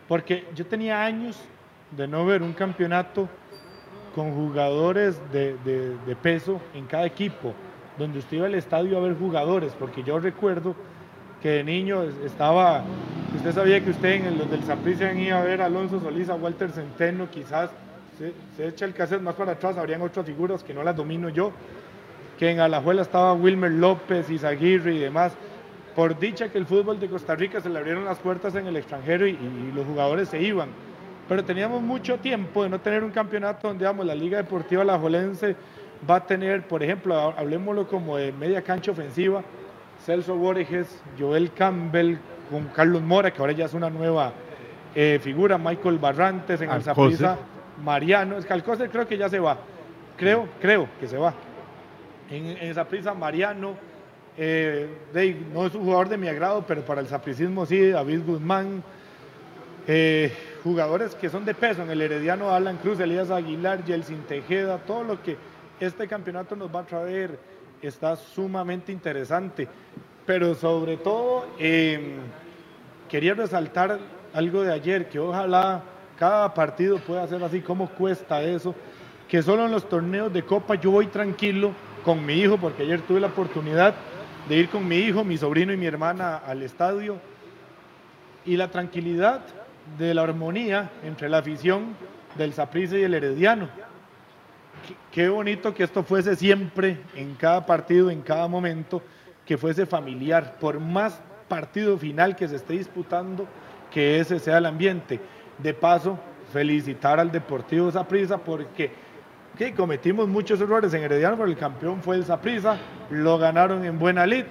porque 0.07 0.47
yo 0.55 0.67
tenía 0.67 1.03
años 1.05 1.39
de 1.97 2.07
no 2.07 2.25
ver 2.25 2.43
un 2.43 2.53
campeonato 2.53 3.29
con 4.15 4.35
jugadores 4.35 5.21
de, 5.33 5.57
peso 6.23 6.61
en 6.75 6.87
cada 6.87 7.07
equipo, 7.07 7.55
donde 7.99 8.19
usted 8.19 8.37
iba 8.37 8.47
al 8.47 8.55
estadio 8.55 8.99
a 8.99 9.01
ver 9.01 9.17
jugadores, 9.19 9.73
porque 9.79 10.03
yo 10.03 10.21
recuerdo 10.21 10.75
que 11.43 11.49
de 11.49 11.65
niño 11.65 12.03
es- 12.03 12.17
estaba, 12.19 12.83
usted 13.35 13.53
sabía 13.53 13.83
que 13.83 13.91
usted 13.91 14.27
en 14.27 14.39
los 14.39 14.51
del 14.51 14.63
Saprissa 14.65 15.13
iba 15.13 15.41
a 15.41 15.45
ver 15.45 15.63
Alonso 15.63 16.01
Solís, 16.01 16.29
a 16.29 16.35
Walter 16.35 16.71
Centeno, 16.71 17.31
quizás 17.31 17.71
se, 18.21 18.33
se 18.57 18.69
echa 18.69 18.85
el 18.85 18.93
cassette 18.93 19.23
más 19.23 19.35
para 19.35 19.53
atrás, 19.53 19.77
habrían 19.79 20.03
otras 20.03 20.27
figuras 20.27 20.63
que 20.63 20.75
no 20.75 20.83
las 20.83 20.95
domino 20.95 21.29
yo, 21.31 21.53
que 22.39 22.51
en 22.51 22.61
Alajuela 22.61 23.03
estaba 23.03 23.33
Wilmer 23.33 23.71
López, 23.73 24.29
Izaguirre 24.31 24.95
y 24.95 24.99
demás. 24.99 25.33
Por 25.97 26.19
dicha 26.19 26.49
que 26.51 26.59
el 26.59 26.67
fútbol 26.67 27.01
de 27.01 27.09
Costa 27.09 27.35
Rica 27.35 27.61
se 27.61 27.69
le 27.69 27.79
abrieron 27.79 28.05
las 28.05 28.19
puertas 28.19 28.55
en 28.55 28.67
el 28.67 28.77
extranjero 28.77 29.27
y, 29.27 29.31
y 29.33 29.73
los 29.75 29.85
jugadores 29.87 30.29
se 30.29 30.41
iban. 30.41 30.69
Pero 31.29 31.45
teníamos 31.45 31.83
mucho 31.83 32.19
tiempo 32.19 32.63
de 32.63 32.69
no 32.69 32.79
tener 32.81 33.03
un 33.05 33.11
campeonato 33.11 33.69
donde, 33.69 33.85
digamos, 33.85 34.07
la 34.07 34.15
Liga 34.15 34.39
Deportiva 34.39 34.83
Alajuelense 34.83 35.57
va 36.09 36.17
a 36.17 36.27
tener, 36.27 36.67
por 36.67 36.83
ejemplo, 36.83 37.15
ha- 37.15 37.35
hablemoslo 37.41 37.87
como 37.89 38.17
de 38.17 38.33
media 38.33 38.63
cancha 38.63 38.91
ofensiva, 38.93 39.43
Celso 40.05 40.35
Borges, 40.37 41.03
Joel 41.19 41.53
Campbell, 41.53 42.17
con 42.51 42.65
Carlos 42.69 43.03
Mora, 43.03 43.31
que 43.33 43.41
ahora 43.41 43.53
ya 43.53 43.67
es 43.67 43.75
una 43.75 43.91
nueva 43.91 44.33
eh, 44.95 45.19
figura, 45.23 45.59
Michael 45.59 45.99
Barrantes 45.99 46.61
en 46.63 46.69
el 46.69 46.77
Alcócer. 46.91 47.27
Mariano, 47.83 48.37
es 48.39 48.47
que 48.47 48.63
creo 48.89 49.07
que 49.09 49.17
ya 49.19 49.29
se 49.29 49.39
va, 49.39 49.57
creo, 50.17 50.49
creo 50.61 50.89
que 50.99 51.07
se 51.07 51.17
va. 51.17 51.35
En, 52.31 52.47
en 52.47 52.75
Saprissa 52.75 53.15
Mariano, 53.15 53.75
eh, 54.37 54.89
de- 55.13 55.37
no 55.53 55.67
es 55.67 55.75
un 55.75 55.85
jugador 55.85 56.09
de 56.09 56.17
mi 56.17 56.29
agrado, 56.29 56.65
pero 56.67 56.83
para 56.83 57.01
el 57.01 57.09
sapricismo 57.09 57.67
sí, 57.67 57.91
David 57.91 58.21
Guzmán, 58.27 58.83
eh, 59.87 60.33
jugadores 60.63 61.15
que 61.15 61.29
son 61.29 61.45
de 61.45 61.55
peso, 61.55 61.83
en 61.83 61.91
el 61.91 62.01
Herediano 62.03 62.51
Alan 62.51 62.77
Cruz, 62.77 63.01
Elías 63.01 63.31
Aguilar, 63.31 63.85
Yeltsin 63.85 64.23
Tejeda, 64.23 64.79
todo 64.79 65.03
lo 65.05 65.23
que 65.23 65.37
este 65.81 66.07
campeonato 66.07 66.55
nos 66.55 66.75
va 66.75 66.81
a 66.81 66.87
traer 66.87 67.39
está 67.83 68.15
sumamente 68.15 68.93
interesante, 68.93 69.67
pero 70.27 70.55
sobre 70.55 70.99
todo 70.99 71.47
eh, 71.59 72.17
quería 73.09 73.35
resaltar 73.35 73.99
algo 74.35 74.63
de 74.63 74.73
ayer, 74.73 75.09
que 75.09 75.19
ojalá 75.19 75.83
cada 76.21 76.53
partido 76.53 76.99
pueda 76.99 77.27
ser 77.27 77.43
así, 77.43 77.63
cómo 77.63 77.89
cuesta 77.89 78.43
eso, 78.43 78.75
que 79.27 79.43
solo 79.43 79.65
en 79.65 79.71
los 79.71 79.89
torneos 79.89 80.31
de 80.31 80.43
Copa 80.43 80.75
yo 80.75 80.91
voy 80.91 81.07
tranquilo 81.07 81.73
con 82.05 82.27
mi 82.27 82.35
hijo, 82.35 82.59
porque 82.59 82.83
ayer 82.83 83.01
tuve 83.01 83.21
la 83.21 83.29
oportunidad 83.29 83.95
de 84.47 84.57
ir 84.57 84.69
con 84.69 84.87
mi 84.87 84.97
hijo, 84.97 85.25
mi 85.25 85.39
sobrino 85.39 85.73
y 85.73 85.79
mi 85.79 85.87
hermana 85.87 86.37
al 86.37 86.63
estadio, 86.63 87.17
y 88.45 88.59
la 88.59 88.71
tranquilidad 88.71 89.41
de 89.99 90.13
la 90.13 90.23
armonía 90.23 90.91
entre 91.05 91.31
la 91.31 91.39
afición 91.39 91.97
del 92.37 92.53
Saprissa 92.53 92.99
y 92.99 93.05
el 93.05 93.15
Herediano. 93.15 93.71
Qué 95.11 95.31
bonito 95.31 95.73
que 95.73 95.85
esto 95.85 96.03
fuese 96.03 96.37
siempre, 96.37 96.99
en 97.15 97.35
cada 97.35 97.65
partido, 97.65 98.11
en 98.11 98.21
cada 98.21 98.47
momento, 98.47 99.03
que 99.47 99.57
fuese 99.57 99.87
familiar, 99.87 100.57
por 100.61 100.81
más 100.81 101.19
partido 101.49 101.97
final 101.97 102.37
que 102.37 102.47
se 102.47 102.57
esté 102.57 102.75
disputando, 102.75 103.47
que 103.91 104.21
ese 104.21 104.39
sea 104.39 104.59
el 104.59 104.67
ambiente. 104.67 105.19
De 105.63 105.75
paso, 105.75 106.19
felicitar 106.53 107.21
al 107.21 107.31
Deportivo 107.31 107.91
Saprissa 107.91 108.39
porque 108.39 108.91
que 109.59 109.75
cometimos 109.75 110.29
muchos 110.29 110.61
errores 110.61 110.95
en 110.95 111.03
Herediano, 111.03 111.37
pero 111.37 111.49
el 111.49 111.57
campeón 111.57 112.03
fue 112.03 112.17
el 112.17 112.25
Saprissa, 112.25 112.79
lo 113.11 113.37
ganaron 113.37 113.85
en 113.85 113.99
buena 113.99 114.27
lid, 114.27 114.45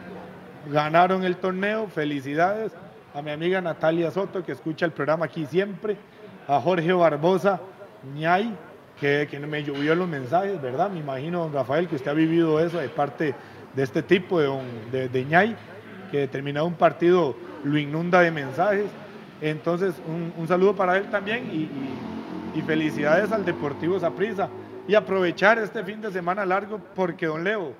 ganaron 0.72 1.24
el 1.24 1.38
torneo, 1.38 1.88
felicidades 1.88 2.74
a 3.14 3.22
mi 3.22 3.32
amiga 3.32 3.60
Natalia 3.62 4.12
Soto 4.12 4.43
que 4.43 4.51
escucha 4.51 4.86
el 4.86 4.91
programa 4.91 5.26
aquí 5.26 5.45
siempre, 5.45 5.97
a 6.47 6.60
Jorge 6.60 6.93
Barbosa 6.93 7.60
Ñay, 8.16 8.53
que, 8.99 9.28
me 9.47 9.64
llovió 9.64 9.95
los 9.95 10.07
mensajes, 10.07 10.62
¿verdad? 10.62 10.89
Me 10.89 10.99
imagino, 10.99 11.39
don 11.39 11.53
Rafael, 11.53 11.88
que 11.88 11.95
usted 11.95 12.12
ha 12.12 12.14
vivido 12.14 12.60
eso 12.60 12.80
de 12.80 12.89
parte 12.89 13.34
de 13.74 13.84
este 13.84 14.03
tipo 14.03 14.39
de, 14.39 15.10
de, 15.10 15.26
Ñay, 15.26 15.55
que 16.12 16.20
determinado 16.20 16.66
un 16.66 16.74
partido 16.74 17.36
lo 17.64 17.78
inunda 17.78 18.22
de 18.22 18.32
mensajes. 18.32 18.86
Entonces, 19.41 19.95
un, 20.07 20.33
un 20.37 20.47
saludo 20.47 20.75
para 20.75 20.97
él 20.97 21.09
también 21.09 21.49
y, 21.51 21.63
y- 21.63 21.99
y 22.55 22.61
felicidades 22.63 23.31
al 23.31 23.45
Deportivo 23.45 23.99
Saprissa. 23.99 24.49
Y 24.87 24.95
aprovechar 24.95 25.59
este 25.59 25.83
fin 25.83 26.01
de 26.01 26.11
semana 26.11 26.45
largo 26.45 26.79
porque, 26.95 27.27
don 27.27 27.43
Leo, 27.43 27.75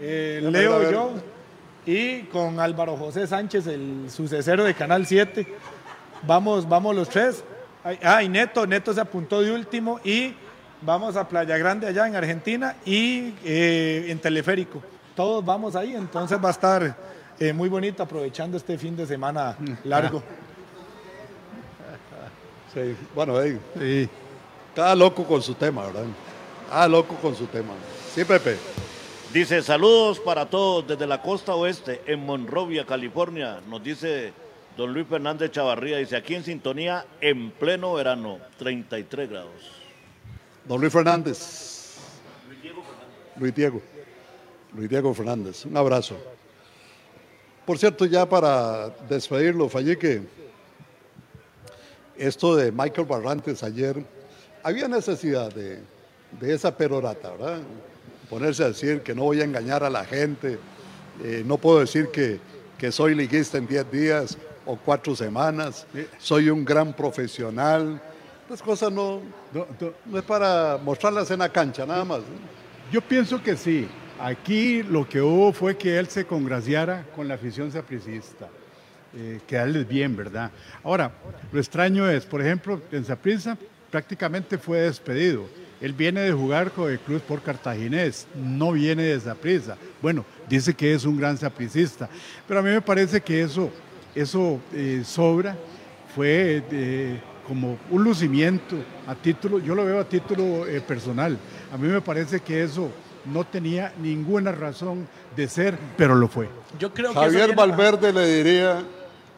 eh, 0.00 0.40
Leo 0.42 0.90
yo, 0.90 1.12
y 1.86 2.22
con 2.24 2.60
Álvaro 2.60 2.96
José 2.96 3.26
Sánchez, 3.26 3.66
el 3.66 4.10
sucesero 4.10 4.64
de 4.64 4.74
Canal 4.74 5.06
7. 5.06 5.46
Vamos, 6.22 6.68
vamos 6.68 6.94
los 6.94 7.08
tres. 7.08 7.44
Ay, 7.84 7.98
Ah, 8.02 8.22
y 8.22 8.28
Neto, 8.28 8.66
Neto 8.66 8.92
se 8.92 9.00
apuntó 9.00 9.42
de 9.42 9.52
último 9.52 10.00
y 10.04 10.34
vamos 10.82 11.16
a 11.16 11.28
Playa 11.28 11.56
Grande 11.58 11.86
allá 11.86 12.06
en 12.06 12.16
Argentina 12.16 12.76
y 12.84 13.34
eh, 13.44 14.06
en 14.08 14.18
teleférico. 14.18 14.82
Todos 15.14 15.44
vamos 15.44 15.76
ahí, 15.76 15.94
entonces 15.94 16.38
va 16.42 16.48
a 16.48 16.52
estar 16.52 16.96
eh, 17.38 17.52
muy 17.52 17.68
bonito 17.68 18.02
aprovechando 18.02 18.56
este 18.56 18.78
fin 18.78 18.96
de 18.96 19.06
semana 19.06 19.56
largo. 19.84 20.22
Sí, 22.72 22.96
bueno, 23.14 23.34
hey, 23.40 23.58
Sí. 23.78 24.08
cada 24.74 24.94
loco 24.94 25.24
con 25.24 25.42
su 25.42 25.54
tema, 25.54 25.86
¿verdad? 25.86 26.04
Cada 26.70 26.88
loco 26.88 27.16
con 27.16 27.34
su 27.34 27.46
tema. 27.46 27.72
Sí, 28.14 28.24
Pepe. 28.24 28.56
Dice 29.32 29.62
saludos 29.62 30.18
para 30.20 30.46
todos 30.46 30.86
desde 30.86 31.06
la 31.06 31.20
costa 31.22 31.54
oeste 31.54 32.02
en 32.06 32.24
Monrovia, 32.24 32.84
California. 32.86 33.60
Nos 33.68 33.82
dice 33.82 34.32
don 34.76 34.92
Luis 34.92 35.06
Fernández 35.08 35.50
Chavarría. 35.50 35.98
Dice 35.98 36.16
aquí 36.16 36.34
en 36.36 36.44
sintonía 36.44 37.04
en 37.20 37.50
pleno 37.50 37.92
verano, 37.94 38.38
33 38.58 39.28
grados. 39.30 39.79
Don 40.70 40.80
Luis 40.80 40.92
Fernández. 40.92 41.96
Luis 43.36 43.52
Diego. 43.52 43.82
Luis 44.72 44.88
Diego 44.88 45.12
Fernández. 45.12 45.66
Un 45.66 45.76
abrazo. 45.76 46.16
Por 47.66 47.76
cierto, 47.76 48.06
ya 48.06 48.24
para 48.24 48.90
despedirlo, 49.08 49.68
fallé 49.68 49.98
que 49.98 50.22
esto 52.16 52.54
de 52.54 52.70
Michael 52.70 53.08
Barrantes 53.08 53.64
ayer, 53.64 53.96
había 54.62 54.86
necesidad 54.86 55.52
de, 55.52 55.80
de 56.38 56.54
esa 56.54 56.76
perorata, 56.76 57.32
¿verdad? 57.32 57.62
Ponerse 58.28 58.62
a 58.62 58.68
decir 58.68 59.00
que 59.00 59.12
no 59.12 59.24
voy 59.24 59.40
a 59.40 59.44
engañar 59.44 59.82
a 59.82 59.90
la 59.90 60.04
gente, 60.04 60.56
eh, 61.24 61.42
no 61.44 61.58
puedo 61.58 61.80
decir 61.80 62.12
que, 62.12 62.38
que 62.78 62.92
soy 62.92 63.16
liguista 63.16 63.58
en 63.58 63.66
10 63.66 63.90
días 63.90 64.38
o 64.64 64.76
cuatro 64.76 65.16
semanas, 65.16 65.84
soy 66.20 66.48
un 66.48 66.64
gran 66.64 66.92
profesional. 66.92 68.00
Las 68.50 68.62
cosas 68.62 68.90
no, 68.90 69.20
no 70.06 70.18
es 70.18 70.24
para 70.24 70.76
mostrarlas 70.82 71.30
en 71.30 71.38
la 71.38 71.48
cancha, 71.48 71.86
nada 71.86 72.04
más. 72.04 72.22
Yo 72.90 73.00
pienso 73.00 73.40
que 73.40 73.56
sí. 73.56 73.86
Aquí 74.18 74.82
lo 74.82 75.08
que 75.08 75.22
hubo 75.22 75.52
fue 75.52 75.76
que 75.76 75.96
él 75.96 76.08
se 76.08 76.24
congraciara 76.24 77.06
con 77.14 77.28
la 77.28 77.34
afición 77.34 77.70
sapricista. 77.70 78.48
Eh, 79.16 79.38
quedarles 79.46 79.86
bien, 79.86 80.16
¿verdad? 80.16 80.50
Ahora, 80.82 81.12
lo 81.52 81.60
extraño 81.60 82.10
es, 82.10 82.26
por 82.26 82.40
ejemplo, 82.40 82.82
en 82.90 83.04
Saprissa 83.04 83.56
prácticamente 83.88 84.58
fue 84.58 84.80
despedido. 84.80 85.46
Él 85.80 85.92
viene 85.92 86.22
de 86.22 86.32
jugar 86.32 86.72
con 86.72 86.90
el 86.90 86.98
Club 86.98 87.20
por 87.22 87.42
Cartaginés, 87.42 88.26
no 88.34 88.72
viene 88.72 89.04
de 89.04 89.20
Saprissa. 89.20 89.76
Bueno, 90.02 90.24
dice 90.48 90.74
que 90.74 90.92
es 90.92 91.04
un 91.04 91.16
gran 91.16 91.38
sapricista, 91.38 92.10
pero 92.48 92.58
a 92.58 92.62
mí 92.64 92.70
me 92.70 92.82
parece 92.82 93.20
que 93.20 93.42
eso, 93.42 93.70
eso 94.12 94.58
eh, 94.74 95.02
sobra. 95.04 95.56
Fue 96.16 96.64
eh, 96.72 97.20
como 97.50 97.76
un 97.90 98.04
lucimiento 98.04 98.76
a 99.08 99.16
título, 99.16 99.58
yo 99.58 99.74
lo 99.74 99.84
veo 99.84 99.98
a 99.98 100.04
título 100.04 100.68
eh, 100.68 100.80
personal. 100.80 101.36
A 101.72 101.76
mí 101.76 101.88
me 101.88 102.00
parece 102.00 102.38
que 102.38 102.62
eso 102.62 102.92
no 103.24 103.42
tenía 103.42 103.92
ninguna 104.00 104.52
razón 104.52 105.08
de 105.34 105.48
ser, 105.48 105.76
pero 105.96 106.14
lo 106.14 106.28
fue. 106.28 106.48
Yo 106.78 106.94
creo 106.94 107.12
Javier 107.12 107.56
Valverde 107.56 108.12
le 108.12 108.24
diría 108.24 108.84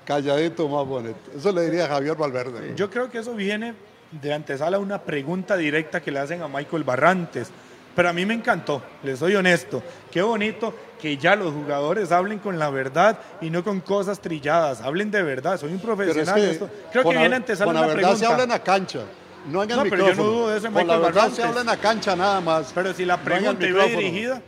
calladito 0.05 0.69
más 0.69 0.87
bonito. 0.87 1.19
Eso 1.35 1.53
le 1.53 1.63
diría 1.63 1.87
a 1.87 1.89
Javier 1.89 2.15
Valverde. 2.15 2.75
Yo 2.77 2.91
creo 2.91 3.09
que 3.09 3.17
eso 3.17 3.33
viene 3.35 3.73
de 4.21 4.35
antesala 4.35 4.77
a 4.77 4.81
una 4.81 5.01
pregunta 5.01 5.57
directa 5.57 6.03
que 6.03 6.11
le 6.11 6.19
hacen 6.19 6.43
a 6.43 6.49
Michael 6.49 6.85
Barrantes. 6.85 7.51
Pero 7.95 8.09
a 8.09 8.13
mí 8.13 8.25
me 8.25 8.35
encantó, 8.35 8.83
les 9.03 9.19
soy 9.19 9.35
honesto. 9.37 9.83
Qué 10.11 10.23
bonito 10.23 10.75
que 11.01 11.17
ya 11.17 11.37
los 11.37 11.53
jugadores 11.53 12.11
hablen 12.13 12.39
con 12.39 12.59
la 12.59 12.71
verdad 12.71 13.19
y 13.41 13.51
no 13.51 13.63
con 13.63 13.81
cosas 13.81 14.21
trilladas. 14.21 14.81
Hablen 14.81 15.11
de 15.11 15.23
verdad, 15.23 15.59
soy 15.61 15.73
un 15.73 15.79
profesional. 15.81 16.35
que 16.35 16.51
esto. 16.51 16.71
Creo 16.91 17.05
que 17.05 17.19
viene 17.19 17.37
antesala 17.37 17.67
con 17.67 17.77
una 17.77 17.81
la 17.87 17.95
verdad 17.95 18.01
pregunta. 18.11 18.27
se 18.27 18.33
habla 18.33 18.45
en 18.45 18.49
la 18.51 18.63
cancha, 18.63 19.01
no 19.47 19.63
en 19.63 19.71
el 19.71 19.77
No, 19.77 19.83
pero 19.85 19.97
yo 19.97 20.03
no 20.05 20.09
micrófono. 20.11 20.31
dudo 20.31 20.49
de 20.51 20.59
eso 20.59 20.67
en 20.69 20.73
con 20.73 20.87
la 20.87 20.97
verdad 20.97 21.13
Barrantes. 21.15 21.37
se 21.37 21.43
habla 21.43 21.61
en 21.61 21.67
la 21.67 21.77
cancha 21.77 22.17
nada 22.17 22.41
más. 22.41 22.73
Pero 22.75 22.95
si 22.95 23.05
la 23.05 23.17
no 23.19 23.25
pregunta 23.25 23.67
iba 23.67 23.83
micrófono. 23.83 23.99
dirigida, 23.99 24.43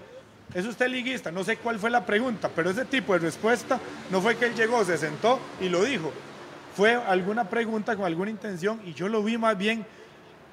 es 0.55 0.64
usted 0.66 0.88
liguista, 0.88 1.30
no 1.32 1.42
sé 1.45 1.57
cuál 1.59 1.78
fue 1.78 1.90
la 1.90 2.07
pregunta, 2.07 2.49
pero 2.55 2.70
ese 2.70 2.84
tipo 2.84 3.12
de 3.12 3.18
respuesta 3.18 3.78
no 4.11 4.20
fue 4.22 4.36
que 4.36 4.47
él 4.47 4.55
llegó, 4.55 4.84
se 4.84 4.97
sentó 4.97 5.38
y 5.61 5.68
lo 5.68 5.82
dijo. 5.84 6.12
Fue 6.76 6.95
alguna 6.95 7.49
pregunta 7.49 7.95
con 7.97 8.05
alguna 8.07 8.30
intención 8.30 8.80
y 8.86 8.95
yo 8.95 9.09
lo 9.09 9.22
vi 9.22 9.36
más 9.36 9.59
bien, 9.59 9.84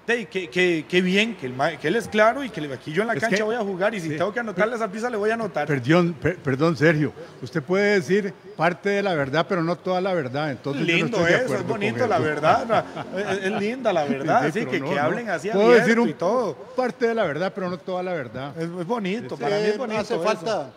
que, 0.06 0.86
que 0.90 1.02
bien, 1.02 1.36
que, 1.38 1.46
el 1.46 1.54
ma- 1.54 1.78
que 1.78 1.88
él 1.88 1.96
es 1.96 2.08
claro 2.08 2.44
y 2.44 2.50
que 2.50 2.60
aquí 2.74 2.92
yo 2.92 3.02
en 3.04 3.08
la 3.08 3.14
Es 3.14 3.22
cancha 3.22 3.38
que- 3.38 3.44
voy 3.44 3.56
a 3.56 3.60
jugar 3.62 3.94
y 3.96 4.02
si 4.02 4.10
sí. 4.10 4.18
tengo 4.18 4.34
que 4.34 4.40
anotarle 4.42 4.76
esa 4.76 4.92
pizza 4.92 5.10
le 5.10 5.16
voy 5.16 5.30
a 5.30 5.36
anotar. 5.36 5.68
Perdón, 5.68 6.14
per- 6.14 6.38
perdón, 6.38 6.76
Sergio. 6.76 7.14
Usted 7.42 7.62
puede 7.64 7.94
decir 8.00 8.34
parte 8.58 8.90
de 8.90 9.04
la 9.04 9.14
verdad, 9.14 9.46
pero 9.48 9.64
no 9.64 9.76
toda 9.78 10.02
la 10.02 10.14
verdad. 10.14 10.52
Entonces 10.52 10.86
yo 10.86 10.92
no 10.92 10.98
lindo 11.04 11.18
estoy 11.20 11.32
de 11.34 11.46
eso, 11.46 11.56
es 11.56 11.66
bonito 11.68 12.08
la 12.08 12.20
verdad, 12.20 12.66
¿no? 12.68 13.20
es, 13.20 13.44
es 13.46 13.52
linda 13.60 13.94
la 13.94 14.04
verdad, 14.06 14.42
Sí, 14.52 14.60
así 14.60 14.66
que, 14.66 14.80
no, 14.80 14.90
que 14.90 14.96
no. 14.96 15.02
hablen 15.02 15.30
así 15.30 15.50
Puedo 15.50 15.66
abierto 15.68 15.86
decir 15.86 16.00
un- 16.00 16.10
y 16.10 16.14
todo. 16.14 16.56
Parte 16.76 17.08
de 17.08 17.14
la 17.14 17.24
verdad, 17.24 17.52
pero 17.56 17.70
no 17.70 17.78
toda 17.78 18.02
la 18.04 18.14
verdad. 18.14 18.54
Es, 18.58 18.64
es 18.64 18.86
bonito, 18.88 19.38
Sí, 19.38 19.42
para 19.44 19.58
mí 19.60 19.66
es 19.66 19.78
bonito 19.78 20.00
hace 20.02 20.16
eso. 20.16 20.24
falta, 20.24 20.72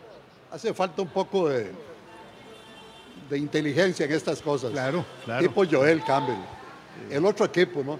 hace 0.53 0.75
falta 0.75 1.03
un 1.03 1.09
poco 1.09 1.49
de, 1.49 1.72
de 3.31 3.39
inteligencia 3.39 4.05
en 4.07 4.12
estas 4.12 4.41
cosas. 4.41 4.70
Claro, 4.70 5.05
claro. 5.25 5.43
Tipo 5.43 5.64
Joel 5.68 6.03
Campbell. 6.05 6.37
El 7.11 7.25
otro 7.25 7.47
equipo, 7.47 7.83
¿no? 7.83 7.99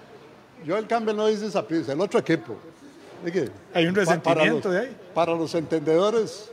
Joel 0.65 0.87
Campbell 0.87 1.15
no 1.15 1.27
dice 1.27 1.45
esa 1.47 1.65
prisa, 1.67 1.93
el 1.93 2.01
otro 2.01 2.19
equipo. 2.19 2.55
Que 3.25 3.49
Hay 3.73 3.87
un 3.87 3.95
resentimiento 3.95 4.67
los- 4.69 4.73
de 4.73 4.79
ahí. 4.81 4.97
Para 5.13 5.33
los 5.33 5.55
entendedores, 5.55 6.49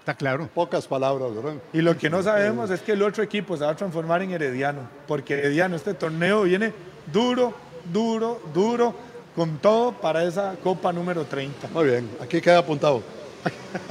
Está 0.00 0.14
claro. 0.14 0.48
pocas 0.52 0.86
palabras, 0.86 1.34
¿verdad? 1.34 1.54
Y 1.72 1.80
lo 1.80 1.96
que 1.96 2.10
no 2.10 2.22
sabemos 2.22 2.70
es 2.70 2.80
que 2.82 2.92
el 2.92 3.02
otro 3.02 3.22
equipo 3.22 3.56
se 3.56 3.64
va 3.64 3.70
a 3.70 3.76
transformar 3.76 4.20
en 4.22 4.32
Herediano, 4.32 4.80
porque 5.06 5.34
Herediano, 5.34 5.76
este 5.76 5.94
torneo 5.94 6.42
viene 6.42 6.72
duro, 7.12 7.54
duro, 7.92 8.40
duro, 8.52 8.94
con 9.36 9.58
todo 9.58 9.92
para 9.92 10.24
esa 10.24 10.56
Copa 10.62 10.92
número 10.92 11.24
30. 11.24 11.68
Muy 11.68 11.86
bien, 11.86 12.10
aquí 12.20 12.40
queda 12.40 12.58
apuntado. 12.58 13.02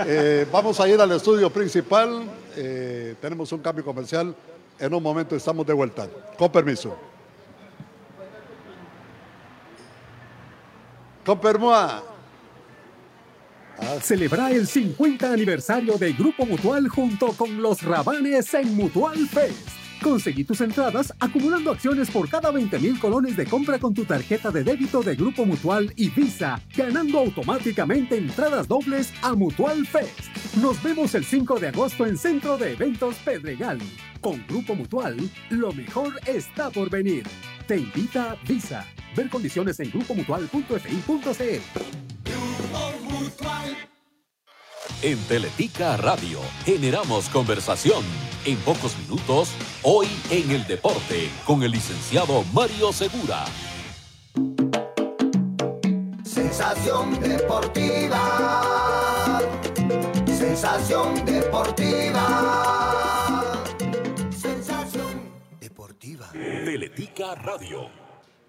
Eh, 0.05 0.45
vamos 0.51 0.79
a 0.79 0.87
ir 0.87 0.99
al 0.99 1.11
estudio 1.11 1.49
principal. 1.49 2.23
eh, 2.55 3.15
tenemos 3.19 3.51
un 3.51 3.59
cambio 3.59 3.83
comercial. 3.83 4.35
En 4.79 4.93
un 4.93 5.01
momento 5.01 5.35
estamos 5.35 5.65
de 5.65 5.73
vuelta. 5.73 6.07
Con 6.37 6.51
permiso. 6.51 6.95
Con 11.25 11.39
permoa. 11.39 12.03
Celebra 14.01 14.51
el 14.51 14.67
50 14.67 15.31
aniversario 15.31 15.97
de 15.97 16.13
Grupo 16.13 16.45
Mutual 16.45 16.87
junto 16.89 17.27
con 17.33 17.61
los 17.61 17.81
Rabanes 17.81 18.53
en 18.53 18.75
Mutual 18.75 19.27
Fest. 19.27 19.69
Conseguí 20.01 20.43
tus 20.43 20.59
entradas 20.59 21.13
acumulando 21.19 21.71
acciones 21.71 22.11
por 22.11 22.27
cada 22.27 22.51
20 22.51 22.77
mil 22.79 22.99
colones 22.99 23.37
de 23.37 23.45
compra 23.45 23.79
con 23.79 23.93
tu 23.93 24.03
tarjeta 24.03 24.51
de 24.51 24.65
débito 24.65 25.01
de 25.01 25.15
Grupo 25.15 25.45
Mutual 25.45 25.93
y 25.95 26.09
Visa, 26.09 26.61
ganando 26.75 27.19
automáticamente 27.19 28.17
entradas 28.17 28.67
dobles 28.67 29.13
a 29.21 29.33
Mutual 29.33 29.87
Fest. 29.87 30.19
Nos 30.61 30.83
vemos 30.83 31.15
el 31.15 31.23
5 31.23 31.57
de 31.57 31.69
agosto 31.69 32.05
en 32.05 32.17
Centro 32.17 32.57
de 32.57 32.73
Eventos 32.73 33.15
Pedregal. 33.23 33.79
Con 34.19 34.45
Grupo 34.47 34.75
Mutual, 34.75 35.17
lo 35.49 35.71
mejor 35.71 36.19
está 36.25 36.69
por 36.69 36.89
venir. 36.89 37.23
Te 37.65 37.77
invita 37.77 38.35
Visa. 38.45 38.85
Ver 39.15 39.29
condiciones 39.29 39.79
en 39.79 39.91
grupomutual.fi.cl. 39.91 41.61
En 45.03 45.17
Teletica 45.27 45.97
Radio 45.97 46.39
generamos 46.63 47.27
conversación. 47.27 48.03
En 48.45 48.57
pocos 48.59 48.97
minutos, 48.99 49.51
hoy 49.81 50.07
en 50.29 50.51
el 50.51 50.65
deporte, 50.65 51.29
con 51.45 51.61
el 51.61 51.71
licenciado 51.71 52.45
Mario 52.53 52.93
Segura. 52.93 53.43
Sensación 56.23 57.19
deportiva. 57.19 58.19
Sensación 60.25 61.25
deportiva. 61.25 62.23
Sensación 64.31 65.29
deportiva. 65.59 66.29
Teletica 66.31 67.35
Radio. 67.35 68.02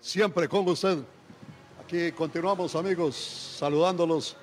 Siempre 0.05 0.47
con 0.51 0.69
usted. 0.69 0.99
Aquí 1.83 2.13
continuamos, 2.13 2.75
amigos, 2.77 3.17
saludándolos 3.59 4.37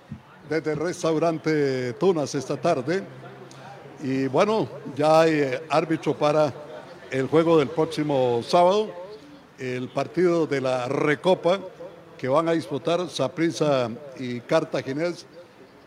desde 0.49 0.71
el 0.71 0.79
restaurante 0.79 1.93
Tunas 1.93 2.33
esta 2.33 2.59
tarde. 2.59 3.03
Y 4.01 4.25
bueno, 4.25 4.67
ya 4.95 5.21
hay 5.21 5.33
eh, 5.33 5.61
árbitro 5.69 6.17
para 6.17 6.51
el 7.11 7.27
juego 7.27 7.59
del 7.59 7.67
próximo 7.67 8.41
sábado, 8.41 8.91
el 9.59 9.87
partido 9.89 10.47
de 10.47 10.61
la 10.61 10.87
Recopa 10.87 11.59
que 12.17 12.27
van 12.27 12.49
a 12.49 12.53
disputar 12.53 13.07
Saprissa 13.07 13.91
y 14.17 14.39
Cartaginés 14.39 15.27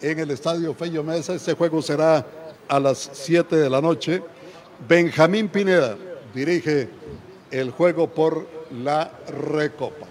en 0.01 0.21
el 0.21 0.31
estadio 0.31 0.73
Fello 0.73 1.03
Mesa. 1.03 1.35
Este 1.35 1.55
juego 1.55 1.83
será 1.83 2.25
a 2.69 2.79
las 2.79 3.11
7 3.13 3.57
de 3.57 3.69
la 3.69 3.81
noche. 3.81 4.23
Benjamín 4.87 5.49
Pineda 5.49 5.97
dirige 6.33 6.89
el 7.61 7.71
juego 7.71 8.09
por 8.09 8.49
la 8.83 9.13
Recopa. 9.29 10.07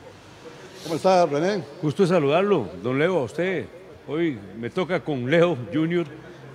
¿Cómo 0.83 0.95
está, 0.95 1.25
René? 1.25 1.61
Gusto 1.81 2.07
saludarlo, 2.07 2.69
don 2.81 2.97
Leo, 2.97 3.19
a 3.19 3.23
usted. 3.23 3.65
Hoy 4.07 4.39
me 4.57 4.69
toca 4.69 5.01
con 5.01 5.29
Leo 5.29 5.57
Junior 5.73 6.05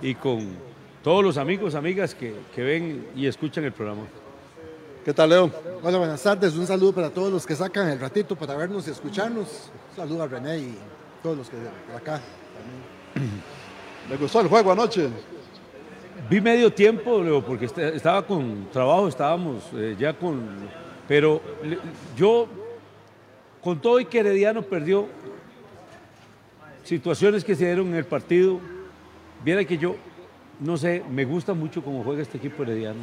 y 0.01 0.15
con 0.15 0.47
todos 1.03 1.23
los 1.23 1.37
amigos, 1.37 1.75
amigas 1.75 2.15
que, 2.15 2.33
que 2.55 2.63
ven 2.63 3.07
y 3.15 3.27
escuchan 3.27 3.65
el 3.65 3.71
programa. 3.71 4.07
¿Qué 5.05 5.13
tal, 5.13 5.29
Leo? 5.29 5.51
Hola, 5.83 5.99
buenas 5.99 6.23
tardes. 6.23 6.55
Un 6.55 6.65
saludo 6.65 6.93
para 6.93 7.11
todos 7.11 7.31
los 7.31 7.45
que 7.45 7.55
sacan 7.55 7.87
el 7.89 7.99
ratito 7.99 8.35
para 8.35 8.55
vernos 8.55 8.87
y 8.87 8.91
escucharnos. 8.91 9.69
Un 9.91 9.95
saludo 9.95 10.23
a 10.23 10.27
René 10.27 10.57
y 10.57 10.77
todos 11.21 11.37
los 11.37 11.49
que 11.49 11.57
de 11.57 11.95
acá. 11.95 12.19
¿Le 14.09 14.17
gustó 14.19 14.41
el 14.41 14.47
juego 14.47 14.71
anoche? 14.71 15.07
Vi 16.29 16.39
medio 16.41 16.71
tiempo, 16.71 17.23
Leo, 17.23 17.41
porque 17.43 17.65
est- 17.65 17.77
estaba 17.77 18.21
con 18.25 18.67
trabajo, 18.71 19.07
estábamos 19.07 19.63
eh, 19.73 19.95
ya 19.97 20.13
con... 20.13 20.43
Pero 21.07 21.41
yo, 22.15 22.47
con 23.61 23.81
todo 23.81 23.99
y 23.99 24.05
que 24.05 24.19
Herediano 24.19 24.61
perdió, 24.61 25.07
situaciones 26.83 27.43
que 27.43 27.55
se 27.55 27.65
dieron 27.65 27.87
en 27.87 27.95
el 27.95 28.05
partido, 28.05 28.59
viera 29.43 29.65
que 29.65 29.77
yo, 29.79 29.95
no 30.59 30.77
sé, 30.77 31.03
me 31.09 31.25
gusta 31.25 31.53
mucho 31.55 31.81
cómo 31.83 32.03
juega 32.03 32.21
este 32.21 32.37
equipo 32.37 32.61
herediano. 32.61 32.99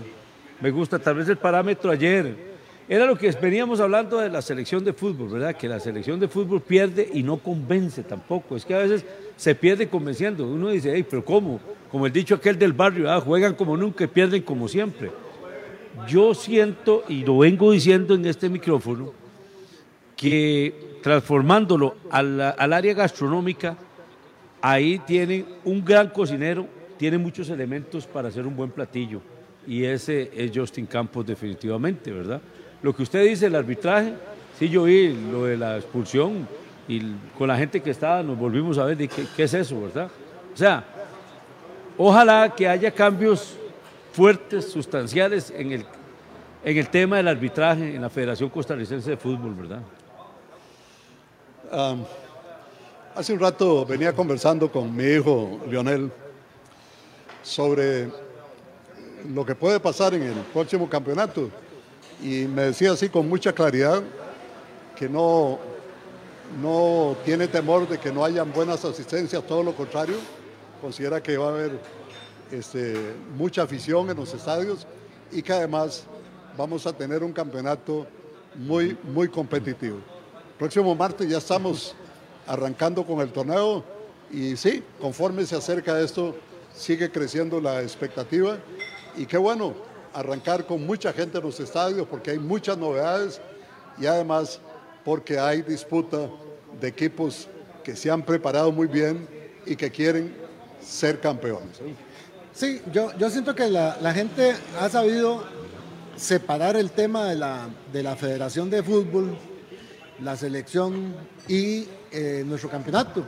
Me 0.61 0.71
gusta, 0.71 0.99
tal 1.01 1.17
vez 1.17 1.29
el 1.29 1.37
parámetro 1.37 1.91
ayer. 1.91 2.55
Era 2.89 3.07
lo 3.07 3.19
que 3.19 3.29
veníamos 3.33 3.81
hablando 3.81 4.19
de 4.19 4.29
la 4.31 4.41
selección 4.41 4.85
de 4.85 4.93
fútbol, 4.93 5.29
¿verdad? 5.29 5.57
Que 5.57 5.69
la 5.69 5.81
selección 5.81 6.21
de 6.21 6.29
fútbol 6.29 6.61
pierde 6.61 7.11
y 7.13 7.25
no 7.25 7.39
convence 7.39 8.05
tampoco. 8.05 8.55
Es 8.57 8.65
que 8.65 8.75
a 8.75 8.79
veces 8.79 9.05
se 9.37 9.55
pierde 9.55 9.89
convenciendo. 9.89 10.47
Uno 10.49 10.71
dice, 10.71 10.93
hey, 10.95 11.07
pero 11.09 11.25
¿cómo? 11.25 11.61
Como 11.91 12.07
el 12.07 12.13
dicho 12.13 12.35
aquel 12.35 12.59
del 12.59 12.73
barrio, 12.73 13.11
ah, 13.11 13.21
juegan 13.21 13.55
como 13.55 13.77
nunca 13.77 14.05
y 14.05 14.09
pierden 14.09 14.43
como 14.43 14.67
siempre. 14.69 15.11
Yo 16.09 16.35
siento, 16.35 17.05
y 17.09 17.25
lo 17.25 17.39
vengo 17.39 17.71
diciendo 17.73 18.15
en 18.15 18.27
este 18.27 18.49
micrófono, 18.49 19.13
que 20.17 20.99
transformándolo 21.03 21.97
al 22.11 22.73
área 22.73 22.95
gastronómica, 22.95 23.77
ahí 24.61 24.99
tienen 25.07 25.47
un 25.65 25.85
gran 25.85 26.09
cocinero, 26.09 26.67
tiene 26.97 27.19
muchos 27.19 27.49
elementos 27.51 28.07
para 28.07 28.29
hacer 28.29 28.47
un 28.47 28.57
buen 28.57 28.71
platillo. 28.71 29.21
Y 29.67 29.85
ese 29.85 30.31
es 30.35 30.51
Justin 30.55 30.87
Campos 30.87 31.27
definitivamente, 31.27 32.11
¿verdad? 32.11 32.41
Lo 32.83 32.95
que 32.95 33.03
usted 33.03 33.25
dice, 33.25 33.47
el 33.47 33.55
arbitraje, 33.55 34.15
sí 34.59 34.69
yo 34.69 34.85
vi 34.85 35.15
lo 35.31 35.45
de 35.45 35.57
la 35.57 35.77
expulsión 35.77 36.49
y 36.89 37.15
con 37.37 37.49
la 37.49 37.57
gente 37.57 37.81
que 37.81 37.91
estaba 37.91 38.23
nos 38.23 38.39
volvimos 38.39 38.79
a 38.79 38.85
ver 38.85 38.97
de 38.97 39.09
qué, 39.09 39.43
es 39.43 39.55
eso, 39.55 39.81
¿verdad? 39.83 40.11
O 40.55 40.57
sea, 40.57 40.85
ojalá 41.99 42.53
que 42.55 42.69
haya 42.69 42.91
cambios 42.91 43.57
fuertes, 44.13 44.71
sustanciales 44.71 45.53
en 45.55 45.73
el, 45.73 45.87
en 46.65 46.77
el 46.77 46.89
tema 46.89 47.17
del 47.17 47.29
arbitraje 47.29 47.95
en 47.95 48.03
la 48.03 48.09
Federación 48.09 48.49
Costarricense 48.49 49.11
de 49.11 49.17
Fútbol, 49.17 49.55
¿verdad? 49.55 49.81
Hace 53.15 53.33
un 53.33 53.41
rato 53.41 53.85
venía 53.85 54.13
conversando 54.13 54.71
con 54.71 54.95
mi 54.95 55.05
hijo 55.05 55.61
Lionel 55.69 56.11
sobre 57.43 58.09
lo 59.35 59.45
que 59.45 59.55
puede 59.55 59.81
pasar 59.81 60.15
en 60.15 60.23
el 60.23 60.35
próximo 60.53 60.89
campeonato. 60.89 61.51
Y 62.23 62.45
me 62.45 62.63
decía 62.63 62.93
así 62.93 63.09
con 63.09 63.29
mucha 63.29 63.53
claridad 63.53 64.03
que 64.97 65.09
no, 65.09 65.59
no 66.61 67.17
tiene 67.25 67.49
temor 67.49 67.89
de 67.89 67.99
que 67.99 68.13
no 68.13 68.25
hayan 68.25 68.53
buenas 68.53 68.85
asistencias, 68.85 69.47
todo 69.47 69.63
lo 69.63 69.75
contrario, 69.75 70.17
considera 70.81 71.23
que 71.23 71.37
va 71.37 71.47
a 71.47 71.51
haber 71.51 71.81
este, 72.51 72.95
mucha 73.37 73.63
afición 73.63 74.11
en 74.11 74.17
los 74.17 74.33
estadios 74.33 74.87
y 75.33 75.43
que 75.43 75.53
además 75.53 76.05
vamos 76.57 76.87
a 76.87 76.93
tener 76.93 77.23
un 77.23 77.33
campeonato 77.33 78.07
muy, 78.55 78.97
muy 79.13 79.29
competitivo. 79.29 79.99
Próximo 80.59 80.95
martes 80.95 81.29
ya 81.29 81.39
estamos 81.39 81.95
arrancando 82.47 83.05
con 83.05 83.21
el 83.21 83.31
torneo 83.33 83.85
y 84.31 84.57
sí, 84.57 84.83
conforme 85.01 85.45
se 85.45 85.57
acerca 85.57 86.01
esto, 86.01 86.35
sigue 86.75 87.11
creciendo 87.11 87.61
la 87.61 87.83
expectativa 87.83 88.59
y 89.17 89.27
qué 89.27 89.37
bueno 89.37 89.75
arrancar 90.15 90.67
con 90.67 90.87
mucha 90.87 91.13
gente 91.13 91.39
en 91.39 91.45
los 91.45 91.61
estadios 91.61 92.07
porque 92.09 92.31
hay 92.31 92.39
muchas 92.39 92.79
novedades 92.79 93.41
y 93.99 94.07
además 94.07 94.61
porque 95.07 95.39
hay 95.39 95.63
disputa 95.63 96.29
de 96.81 96.89
equipos 96.89 97.49
que 97.85 97.95
se 97.95 98.11
han 98.11 98.25
preparado 98.25 98.73
muy 98.73 98.89
bien 98.89 99.29
y 99.65 99.77
que 99.77 99.89
quieren 99.89 100.35
ser 100.81 101.21
campeones. 101.21 101.79
Sí, 102.53 102.83
yo, 102.93 103.17
yo 103.17 103.31
siento 103.31 103.55
que 103.55 103.69
la, 103.69 103.97
la 104.03 104.13
gente 104.13 104.57
ha 104.81 104.89
sabido 104.89 105.45
separar 106.17 106.75
el 106.75 106.91
tema 106.91 107.29
de 107.29 107.37
la, 107.37 107.69
de 107.93 108.03
la 108.03 108.17
Federación 108.17 108.69
de 108.69 108.83
Fútbol, 108.83 109.39
la 110.21 110.35
selección 110.35 111.15
y 111.47 111.87
eh, 112.11 112.43
nuestro 112.45 112.69
campeonato. 112.69 113.25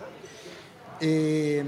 Eh, 1.01 1.63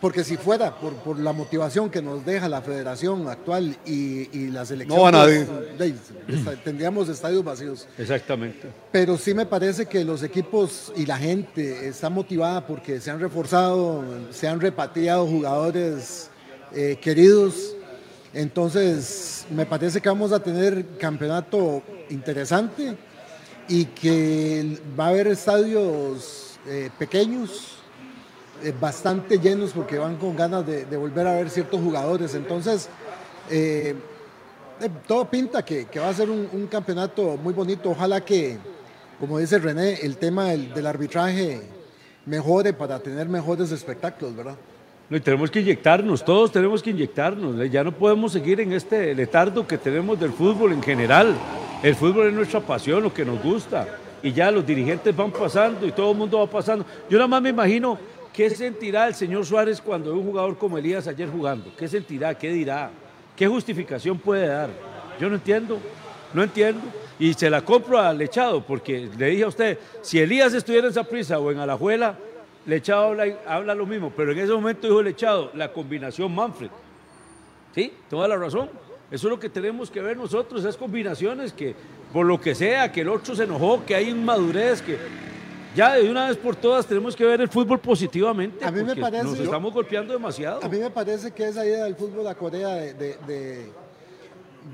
porque 0.00 0.22
si 0.22 0.36
fuera 0.36 0.76
por, 0.76 0.94
por, 0.94 1.18
la 1.18 1.32
motivación 1.32 1.90
que 1.90 2.00
nos 2.00 2.24
deja 2.24 2.48
la 2.48 2.62
federación 2.62 3.28
actual 3.28 3.76
y, 3.84 4.28
y 4.36 4.48
la 4.50 4.64
selección, 4.64 4.96
no 4.96 5.04
van 5.04 5.14
a. 5.14 5.24
Pues, 5.76 5.96
tendríamos 6.62 7.08
estadios 7.08 7.42
vacíos. 7.42 7.88
Exactamente. 7.98 8.68
Pero 8.92 9.16
sí 9.16 9.34
me 9.34 9.44
parece 9.44 9.86
que 9.86 10.04
los 10.04 10.22
equipos 10.22 10.92
y 10.96 11.04
la 11.04 11.18
gente 11.18 11.88
está 11.88 12.10
motivada 12.10 12.64
porque 12.66 13.00
se 13.00 13.10
han 13.10 13.18
reforzado, 13.18 14.04
se 14.30 14.46
han 14.46 14.60
repatriado 14.60 15.26
jugadores 15.26 16.30
eh, 16.72 16.96
queridos. 17.00 17.74
Entonces, 18.32 19.46
me 19.50 19.66
parece 19.66 20.00
que 20.00 20.08
vamos 20.08 20.32
a 20.32 20.40
tener 20.40 20.84
campeonato 20.98 21.82
interesante 22.10 22.96
y 23.68 23.86
que 23.86 24.78
va 24.98 25.06
a 25.06 25.08
haber 25.08 25.26
estadios 25.28 26.58
eh, 26.66 26.90
pequeños 26.98 27.77
bastante 28.80 29.38
llenos 29.38 29.72
porque 29.72 29.98
van 29.98 30.16
con 30.16 30.36
ganas 30.36 30.66
de, 30.66 30.84
volver 30.96 31.26
a 31.26 31.34
ver 31.34 31.50
ciertos 31.50 31.80
jugadores. 31.80 32.34
Entonces, 32.34 32.88
eh, 33.50 33.94
eh, 34.80 34.88
todo 35.06 35.24
pinta 35.24 35.64
que, 35.64 35.86
va 35.96 36.08
a 36.08 36.14
ser 36.14 36.30
un, 36.30 36.66
campeonato 36.66 37.36
muy 37.36 37.52
bonito. 37.52 37.90
Ojalá 37.90 38.24
que, 38.24 38.58
como 39.18 39.38
dice 39.38 39.58
René, 39.58 39.94
el 40.02 40.16
tema 40.16 40.50
del, 40.50 40.72
del 40.72 40.86
arbitraje 40.86 41.62
mejore 42.26 42.72
para 42.72 42.98
tener 43.00 43.28
mejores 43.28 43.72
espectáculos, 43.72 44.36
¿verdad? 44.36 44.56
No, 45.10 45.16
y 45.16 45.20
tenemos 45.20 45.50
que 45.50 45.60
inyectarnos, 45.60 46.22
todos 46.22 46.52
tenemos 46.52 46.82
que 46.82 46.90
inyectarnos. 46.90 47.70
Ya 47.70 47.82
no 47.82 47.92
podemos 47.92 48.32
seguir 48.32 48.60
en 48.60 48.74
este 48.74 49.14
letardo 49.14 49.66
que 49.66 49.78
tenemos 49.78 50.20
del 50.20 50.32
fútbol 50.32 50.72
en 50.72 50.82
general. 50.82 51.34
El 51.82 51.94
fútbol 51.94 52.26
es 52.28 52.34
nuestra 52.34 52.60
pasión, 52.60 53.02
lo 53.02 53.14
que 53.14 53.24
nos 53.24 53.42
gusta. 53.42 53.88
Y 54.22 54.32
ya 54.32 54.50
los 54.50 54.66
dirigentes 54.66 55.16
van 55.16 55.30
pasando 55.30 55.86
y 55.86 55.92
todo 55.92 56.12
el 56.12 56.18
mundo 56.18 56.38
va 56.38 56.46
pasando. 56.46 56.84
Yo 57.08 57.16
nada 57.16 57.28
más 57.28 57.40
me 57.40 57.48
imagino 57.48 57.98
¿Qué 58.38 58.48
sentirá 58.50 59.08
el 59.08 59.16
señor 59.16 59.44
Suárez 59.44 59.80
cuando 59.80 60.12
ve 60.12 60.16
un 60.20 60.24
jugador 60.24 60.56
como 60.56 60.78
Elías 60.78 61.08
ayer 61.08 61.28
jugando? 61.28 61.74
¿Qué 61.76 61.88
sentirá? 61.88 62.38
¿Qué 62.38 62.52
dirá? 62.52 62.88
¿Qué 63.34 63.48
justificación 63.48 64.16
puede 64.16 64.46
dar? 64.46 64.70
Yo 65.18 65.28
no 65.28 65.34
entiendo, 65.34 65.80
no 66.32 66.44
entiendo. 66.44 66.82
Y 67.18 67.34
se 67.34 67.50
la 67.50 67.62
compro 67.62 67.98
a 67.98 68.12
Lechado, 68.12 68.64
porque 68.64 69.10
le 69.18 69.30
dije 69.30 69.42
a 69.42 69.48
usted, 69.48 69.76
si 70.02 70.20
Elías 70.20 70.54
estuviera 70.54 70.86
en 70.86 70.92
Zaprisa 70.92 71.40
o 71.40 71.50
en 71.50 71.58
Alajuela, 71.58 72.16
Lechado 72.64 73.06
habla, 73.06 73.24
habla 73.44 73.74
lo 73.74 73.86
mismo, 73.86 74.12
pero 74.16 74.30
en 74.30 74.38
ese 74.38 74.52
momento 74.52 74.86
dijo 74.86 75.02
Lechado, 75.02 75.50
la 75.54 75.72
combinación 75.72 76.32
Manfred. 76.32 76.70
¿Sí? 77.74 77.92
Toda 78.08 78.28
la 78.28 78.36
razón. 78.36 78.70
Eso 79.10 79.26
es 79.26 79.30
lo 79.32 79.40
que 79.40 79.48
tenemos 79.48 79.90
que 79.90 80.00
ver 80.00 80.16
nosotros, 80.16 80.60
esas 80.60 80.76
combinaciones 80.76 81.52
que, 81.52 81.74
por 82.12 82.24
lo 82.24 82.40
que 82.40 82.54
sea, 82.54 82.92
que 82.92 83.00
el 83.00 83.08
otro 83.08 83.34
se 83.34 83.42
enojó, 83.42 83.84
que 83.84 83.96
hay 83.96 84.10
inmadurez, 84.10 84.80
que 84.80 84.96
ya 85.78 85.94
de 85.94 86.10
una 86.10 86.26
vez 86.26 86.36
por 86.36 86.56
todas 86.56 86.84
tenemos 86.86 87.14
que 87.14 87.24
ver 87.24 87.40
el 87.40 87.48
fútbol 87.48 87.78
positivamente. 87.78 88.64
A 88.64 88.70
mí 88.72 88.82
me 88.82 88.96
parece, 88.96 89.22
nos 89.22 89.38
estamos 89.38 89.72
golpeando 89.72 90.12
demasiado. 90.12 90.60
A 90.64 90.68
mí 90.68 90.76
me 90.76 90.90
parece 90.90 91.30
que 91.30 91.46
esa 91.46 91.64
idea 91.64 91.84
del 91.84 91.94
fútbol 91.94 92.26
a 92.26 92.34
Corea 92.34 92.70
de, 92.74 92.94
de, 92.94 93.16
de, 93.28 93.72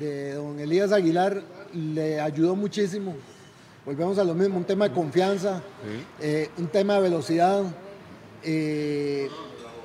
de, 0.01 0.33
don 0.33 0.59
Elías 0.59 0.93
Aguilar 0.93 1.43
le 1.75 2.19
ayudó 2.19 2.57
muchísimo. 2.57 3.15
Volvemos 3.85 4.17
a 4.19 4.25
lo 4.25 4.33
mismo, 4.33 4.57
un 4.57 4.65
tema 4.65 4.89
de 4.89 4.95
confianza, 4.95 5.59
sí. 5.59 6.05
eh, 6.23 6.49
un 6.57 6.69
tema 6.69 6.95
de 6.95 7.03
velocidad. 7.03 7.65
Eh, 8.43 9.29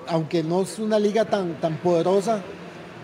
aunque 0.08 0.42
no 0.42 0.62
es 0.62 0.80
una 0.80 0.98
liga 0.98 1.26
tan, 1.26 1.60
tan 1.60 1.76
poderosa, 1.80 2.42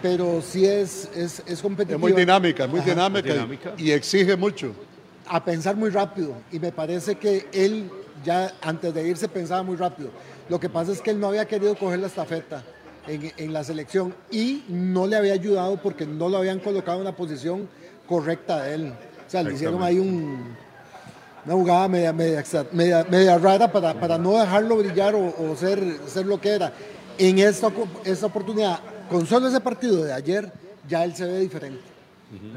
pero 0.01 0.41
sí 0.41 0.66
es, 0.66 1.11
es, 1.13 1.43
es 1.45 1.61
competitiva. 1.61 1.97
Es 1.97 2.01
muy 2.01 2.13
dinámica, 2.13 2.66
muy 2.66 2.80
dinámica, 2.80 3.34
dinámica, 3.34 3.74
y 3.78 3.91
exige 3.91 4.38
mucho. 4.38 4.74
A 5.28 5.43
pensar 5.43 5.76
muy 5.76 5.89
rápido. 5.89 6.34
Y 6.49 6.59
me 6.59 6.72
parece 6.72 7.16
que 7.16 7.47
él 7.51 7.89
ya 8.26 8.51
antes 8.61 8.93
de 8.93 9.07
irse 9.07 9.28
pensaba 9.28 9.63
muy 9.63 9.76
rápido. 9.78 10.09
Lo 10.49 10.59
que 10.59 10.69
pasa 10.69 10.91
es 10.91 11.01
que 11.01 11.11
él 11.11 11.19
no 11.19 11.28
había 11.28 11.45
querido 11.45 11.76
coger 11.78 11.99
la 11.99 12.07
estafeta 12.07 12.63
en, 13.07 13.53
la 13.53 13.63
selección 13.63 14.13
y 14.32 14.63
no 14.67 15.07
le 15.07 15.15
había 15.15 15.34
ayudado 15.34 15.78
porque 15.78 16.05
no 16.05 16.28
lo 16.28 16.38
habían 16.38 16.59
colocado 16.59 16.99
en 16.99 17.05
la 17.05 17.15
posición 17.15 17.69
correcta 18.07 18.63
de 18.63 18.76
él. 18.76 18.93
O 19.26 19.30
sea, 19.30 19.43
le 19.43 19.53
hicieron 19.53 19.82
ahí 19.82 19.99
un, 19.99 20.55
una 21.45 21.53
jugada 21.53 21.88
media, 21.88 22.13
media, 22.13 23.38
rara 23.38 23.71
para, 23.71 24.17
no 24.17 24.39
dejarlo 24.39 24.78
brillar 24.78 25.15
o, 25.15 25.34
o, 25.38 25.55
ser, 25.55 25.80
ser 26.07 26.26
lo 26.26 26.41
que 26.41 26.49
era. 26.49 26.73
En 27.17 27.39
esta, 27.39 27.71
esta 28.03 28.26
oportunidad, 28.26 28.80
con 29.09 29.26
solo 29.26 29.47
ese 29.47 29.61
partido 29.61 30.03
de 30.03 30.11
ayer, 30.11 30.51
ya 30.88 31.03
él 31.05 31.15
se 31.15 31.26
ve 31.26 31.39
diferente. 31.39 31.95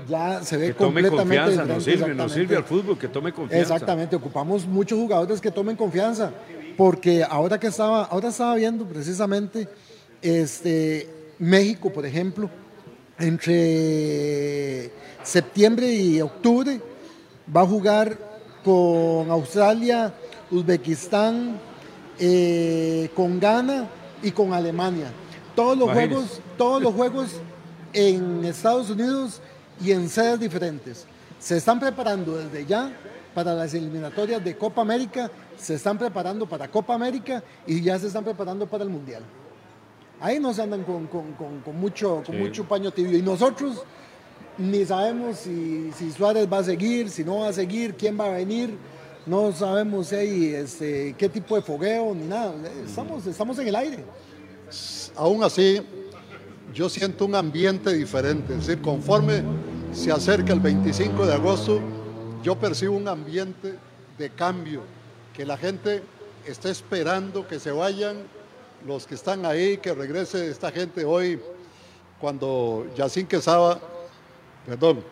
Ya 0.08 0.42
se 0.42 0.56
ve 0.56 0.68
que 0.68 0.74
tome 0.74 1.02
completamente 1.02 1.56
confianza, 1.56 1.64
nos 1.74 1.84
sirve, 1.84 2.14
nos 2.14 2.32
sirve 2.32 2.56
al 2.56 2.64
fútbol 2.64 2.98
que 2.98 3.08
tome 3.08 3.32
confianza. 3.32 3.74
Exactamente, 3.74 4.16
ocupamos 4.16 4.66
muchos 4.66 4.98
jugadores 4.98 5.40
que 5.40 5.50
tomen 5.50 5.76
confianza, 5.76 6.32
porque 6.76 7.22
ahora 7.22 7.60
que 7.60 7.66
estaba, 7.66 8.04
ahora 8.04 8.28
estaba 8.28 8.54
viendo 8.54 8.86
precisamente 8.86 9.68
este, 10.22 11.08
México, 11.38 11.92
por 11.92 12.06
ejemplo, 12.06 12.48
entre 13.18 14.90
septiembre 15.22 15.92
y 15.92 16.20
octubre 16.20 16.80
va 17.54 17.62
a 17.62 17.66
jugar 17.66 18.18
con 18.64 19.30
Australia, 19.30 20.14
Uzbekistán, 20.50 21.58
eh, 22.18 23.10
con 23.14 23.38
Ghana 23.38 23.86
y 24.22 24.30
con 24.30 24.52
Alemania. 24.52 25.12
Todos 25.54 25.76
los 25.76 25.88
Imagínese. 25.88 26.14
juegos, 26.14 26.40
todos 26.56 26.82
los 26.82 26.94
juegos 26.94 27.36
en 27.92 28.44
Estados 28.44 28.90
Unidos 28.90 29.40
y 29.80 29.92
en 29.92 30.08
sedes 30.08 30.40
diferentes. 30.40 31.06
Se 31.38 31.56
están 31.56 31.78
preparando 31.78 32.36
desde 32.36 32.66
ya 32.66 32.92
para 33.34 33.54
las 33.54 33.72
eliminatorias 33.74 34.44
de 34.44 34.56
Copa 34.56 34.82
América, 34.82 35.30
se 35.56 35.74
están 35.74 35.98
preparando 35.98 36.48
para 36.48 36.68
Copa 36.68 36.94
América 36.94 37.42
y 37.66 37.80
ya 37.80 37.98
se 37.98 38.08
están 38.08 38.24
preparando 38.24 38.66
para 38.66 38.84
el 38.84 38.90
Mundial. 38.90 39.22
Ahí 40.20 40.40
no 40.40 40.52
se 40.52 40.62
andan 40.62 40.82
con, 40.82 41.06
con, 41.06 41.32
con, 41.34 41.60
con 41.60 41.78
mucho, 41.78 42.22
con 42.26 42.34
sí. 42.34 42.40
mucho 42.40 42.64
paño 42.64 42.90
tibio. 42.90 43.16
Y 43.16 43.22
nosotros 43.22 43.84
ni 44.56 44.84
sabemos 44.84 45.38
si, 45.38 45.92
si, 45.96 46.10
Suárez 46.10 46.48
va 46.52 46.58
a 46.58 46.64
seguir, 46.64 47.08
si 47.08 47.22
no 47.22 47.40
va 47.40 47.48
a 47.48 47.52
seguir, 47.52 47.94
quién 47.94 48.18
va 48.18 48.26
a 48.26 48.30
venir. 48.30 48.76
No 49.24 49.52
sabemos 49.52 50.08
si 50.08 50.54
este, 50.54 51.14
qué 51.16 51.28
tipo 51.28 51.54
de 51.54 51.62
fogueo 51.62 52.14
ni 52.14 52.24
nada. 52.24 52.54
Estamos, 52.84 53.26
estamos 53.26 53.58
en 53.60 53.68
el 53.68 53.76
aire. 53.76 54.04
Aún 55.14 55.44
así, 55.44 55.80
yo 56.74 56.88
siento 56.88 57.26
un 57.26 57.34
ambiente 57.34 57.92
diferente. 57.92 58.54
Es 58.54 58.66
decir, 58.66 58.82
conforme 58.82 59.42
se 59.98 60.12
acerca 60.12 60.52
el 60.52 60.60
25 60.60 61.26
de 61.26 61.34
agosto, 61.34 61.80
yo 62.44 62.54
percibo 62.54 62.96
un 62.96 63.08
ambiente 63.08 63.74
de 64.16 64.30
cambio, 64.30 64.82
que 65.34 65.44
la 65.44 65.56
gente 65.56 66.04
está 66.46 66.70
esperando 66.70 67.48
que 67.48 67.58
se 67.58 67.72
vayan 67.72 68.18
los 68.86 69.08
que 69.08 69.16
están 69.16 69.44
ahí, 69.44 69.78
que 69.78 69.92
regrese 69.92 70.50
esta 70.50 70.70
gente 70.70 71.04
hoy, 71.04 71.40
cuando 72.20 72.86
Yacín 72.96 73.26
Quesada, 73.26 73.80
perdón, 74.64 75.02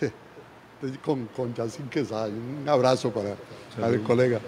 con, 1.04 1.26
con 1.26 1.52
Yacín 1.52 1.90
Quesada, 1.90 2.28
un 2.28 2.66
abrazo 2.66 3.10
para, 3.10 3.36
para 3.78 3.92
el 3.92 4.02
colega. 4.02 4.40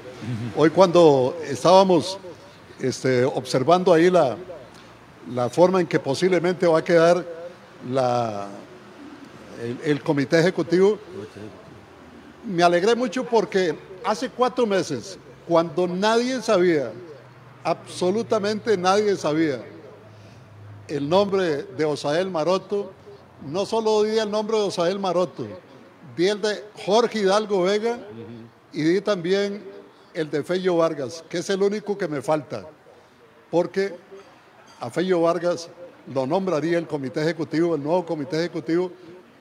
Hoy 0.56 0.70
cuando 0.70 1.36
estábamos 1.46 2.18
este, 2.80 3.26
observando 3.26 3.92
ahí 3.92 4.08
la, 4.10 4.38
la 5.30 5.50
forma 5.50 5.78
en 5.78 5.86
que 5.86 6.00
posiblemente 6.00 6.66
va 6.66 6.78
a 6.78 6.84
quedar 6.84 7.22
la, 7.90 8.48
el, 9.84 10.02
comité 10.02 10.40
ejecutivo. 10.40 10.98
Me 12.44 12.62
alegré 12.62 12.94
mucho 12.94 13.24
porque 13.24 13.76
hace 14.04 14.28
cuatro 14.30 14.66
meses, 14.66 15.18
cuando 15.46 15.86
nadie 15.86 16.40
sabía, 16.40 16.92
absolutamente 17.64 18.76
nadie 18.76 19.16
sabía 19.16 19.62
el 20.88 21.08
nombre 21.08 21.62
de 21.62 21.84
Osael 21.84 22.30
Maroto, 22.30 22.92
no 23.46 23.64
solo 23.64 24.02
di 24.02 24.18
el 24.18 24.30
nombre 24.30 24.56
de 24.56 24.64
Osael 24.64 24.98
Maroto, 24.98 25.46
di 26.16 26.28
el 26.28 26.40
de 26.40 26.64
Jorge 26.84 27.20
Hidalgo 27.20 27.62
Vega 27.62 27.98
y 28.72 28.82
di 28.82 29.00
también 29.00 29.62
el 30.14 30.30
de 30.30 30.42
Fello 30.42 30.76
Vargas, 30.76 31.24
que 31.28 31.38
es 31.38 31.50
el 31.50 31.62
único 31.62 31.96
que 31.96 32.08
me 32.08 32.22
falta, 32.22 32.66
porque 33.50 33.94
a 34.80 34.90
Fello 34.90 35.20
Vargas 35.20 35.68
lo 36.12 36.26
nombraría 36.26 36.78
el 36.78 36.86
comité 36.86 37.22
ejecutivo, 37.22 37.74
el 37.74 37.82
nuevo 37.82 38.04
comité 38.04 38.38
ejecutivo, 38.38 38.90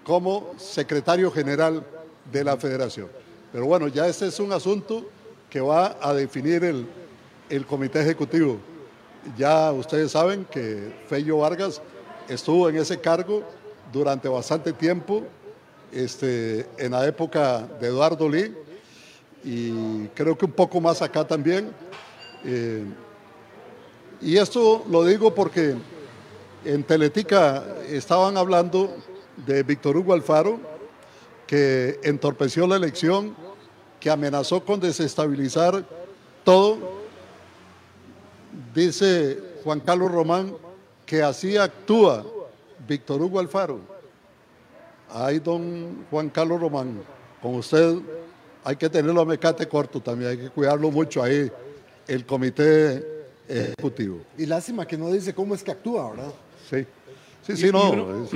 como 0.03 0.53
secretario 0.57 1.31
general 1.31 1.84
de 2.31 2.43
la 2.43 2.57
federación. 2.57 3.07
Pero 3.51 3.65
bueno, 3.65 3.88
ya 3.88 4.07
este 4.07 4.27
es 4.27 4.39
un 4.39 4.51
asunto 4.51 5.05
que 5.49 5.59
va 5.59 5.97
a 6.01 6.13
definir 6.13 6.63
el, 6.63 6.88
el 7.49 7.65
comité 7.65 8.01
ejecutivo. 8.01 8.57
Ya 9.38 9.71
ustedes 9.71 10.11
saben 10.11 10.45
que 10.45 10.93
Fello 11.07 11.39
Vargas 11.39 11.81
estuvo 12.27 12.69
en 12.69 12.77
ese 12.77 12.99
cargo 12.99 13.43
durante 13.91 14.27
bastante 14.30 14.71
tiempo, 14.71 15.23
este, 15.91 16.67
en 16.77 16.91
la 16.91 17.05
época 17.07 17.67
de 17.80 17.88
Eduardo 17.88 18.30
Lee, 18.30 18.55
y 19.43 20.07
creo 20.09 20.38
que 20.38 20.45
un 20.45 20.51
poco 20.51 20.80
más 20.80 21.01
acá 21.01 21.26
también. 21.26 21.71
Eh, 22.45 22.85
y 24.21 24.38
esto 24.38 24.85
lo 24.89 25.03
digo 25.03 25.34
porque 25.34 25.76
en 26.65 26.84
Teletica 26.84 27.63
estaban 27.88 28.38
hablando 28.38 28.93
de 29.45 29.64
Víctor 29.64 29.98
Hugo 29.98 30.14
Alfaro, 30.14 30.60
que 31.48 31.99
entorpeció 32.03 32.68
la 32.68 32.76
elección, 32.76 33.36
que 33.99 34.10
amenazó 34.10 34.64
con 34.64 34.80
desestabilizar 34.80 35.84
todo. 36.44 36.78
Dice 38.74 39.40
Juan 39.64 39.80
Carlos 39.80 40.11
Román 40.11 40.56
que 41.06 41.24
así 41.24 41.57
actúa 41.57 42.26
Víctor 42.88 43.22
Hugo 43.22 43.40
Alfaro. 43.40 43.80
Ay, 45.10 45.40
don 45.40 46.06
Juan 46.11 46.30
Carlos 46.30 46.61
Román, 46.61 47.02
con 47.41 47.56
usted 47.56 47.98
hay 48.64 48.76
que 48.76 48.90
tenerlo 48.90 49.22
a 49.22 49.26
mecate 49.26 49.68
corto 49.68 49.99
también, 49.99 50.32
hay 50.32 50.38
que 50.38 50.49
cuidarlo 50.49 50.91
mucho 50.91 51.24
ahí, 51.24 51.52
el 52.07 52.26
comité 52.26 53.26
ejecutivo. 53.48 54.20
Y 54.38 54.45
lástima 54.45 54.86
que 54.86 54.98
no 54.98 55.11
dice 55.11 55.34
cómo 55.34 55.56
es 55.56 55.64
que 55.64 55.72
actúa, 55.72 56.11
¿verdad? 56.11 56.32
Sí, 56.70 56.86
sí, 57.41 57.57
sí, 57.57 57.72
no. 57.72 58.28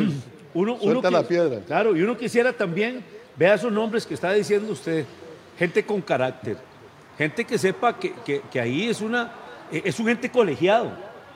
Uno, 0.53 0.73
uno, 0.73 0.81
suelta 0.81 1.11
la 1.11 1.27
piedra. 1.27 1.59
Claro, 1.65 1.95
y 1.95 2.01
uno 2.01 2.17
quisiera 2.17 2.53
también, 2.53 3.03
vea 3.35 3.55
esos 3.55 3.71
nombres 3.71 4.05
que 4.05 4.13
está 4.13 4.31
diciendo 4.33 4.71
usted, 4.71 5.05
gente 5.57 5.85
con 5.85 6.01
carácter, 6.01 6.57
gente 7.17 7.45
que 7.45 7.57
sepa 7.57 7.97
que, 7.97 8.13
que, 8.25 8.41
que 8.51 8.59
ahí 8.59 8.89
es, 8.89 9.01
una, 9.01 9.31
es 9.71 9.99
un 9.99 10.09
ente 10.09 10.29
colegiado. 10.29 10.91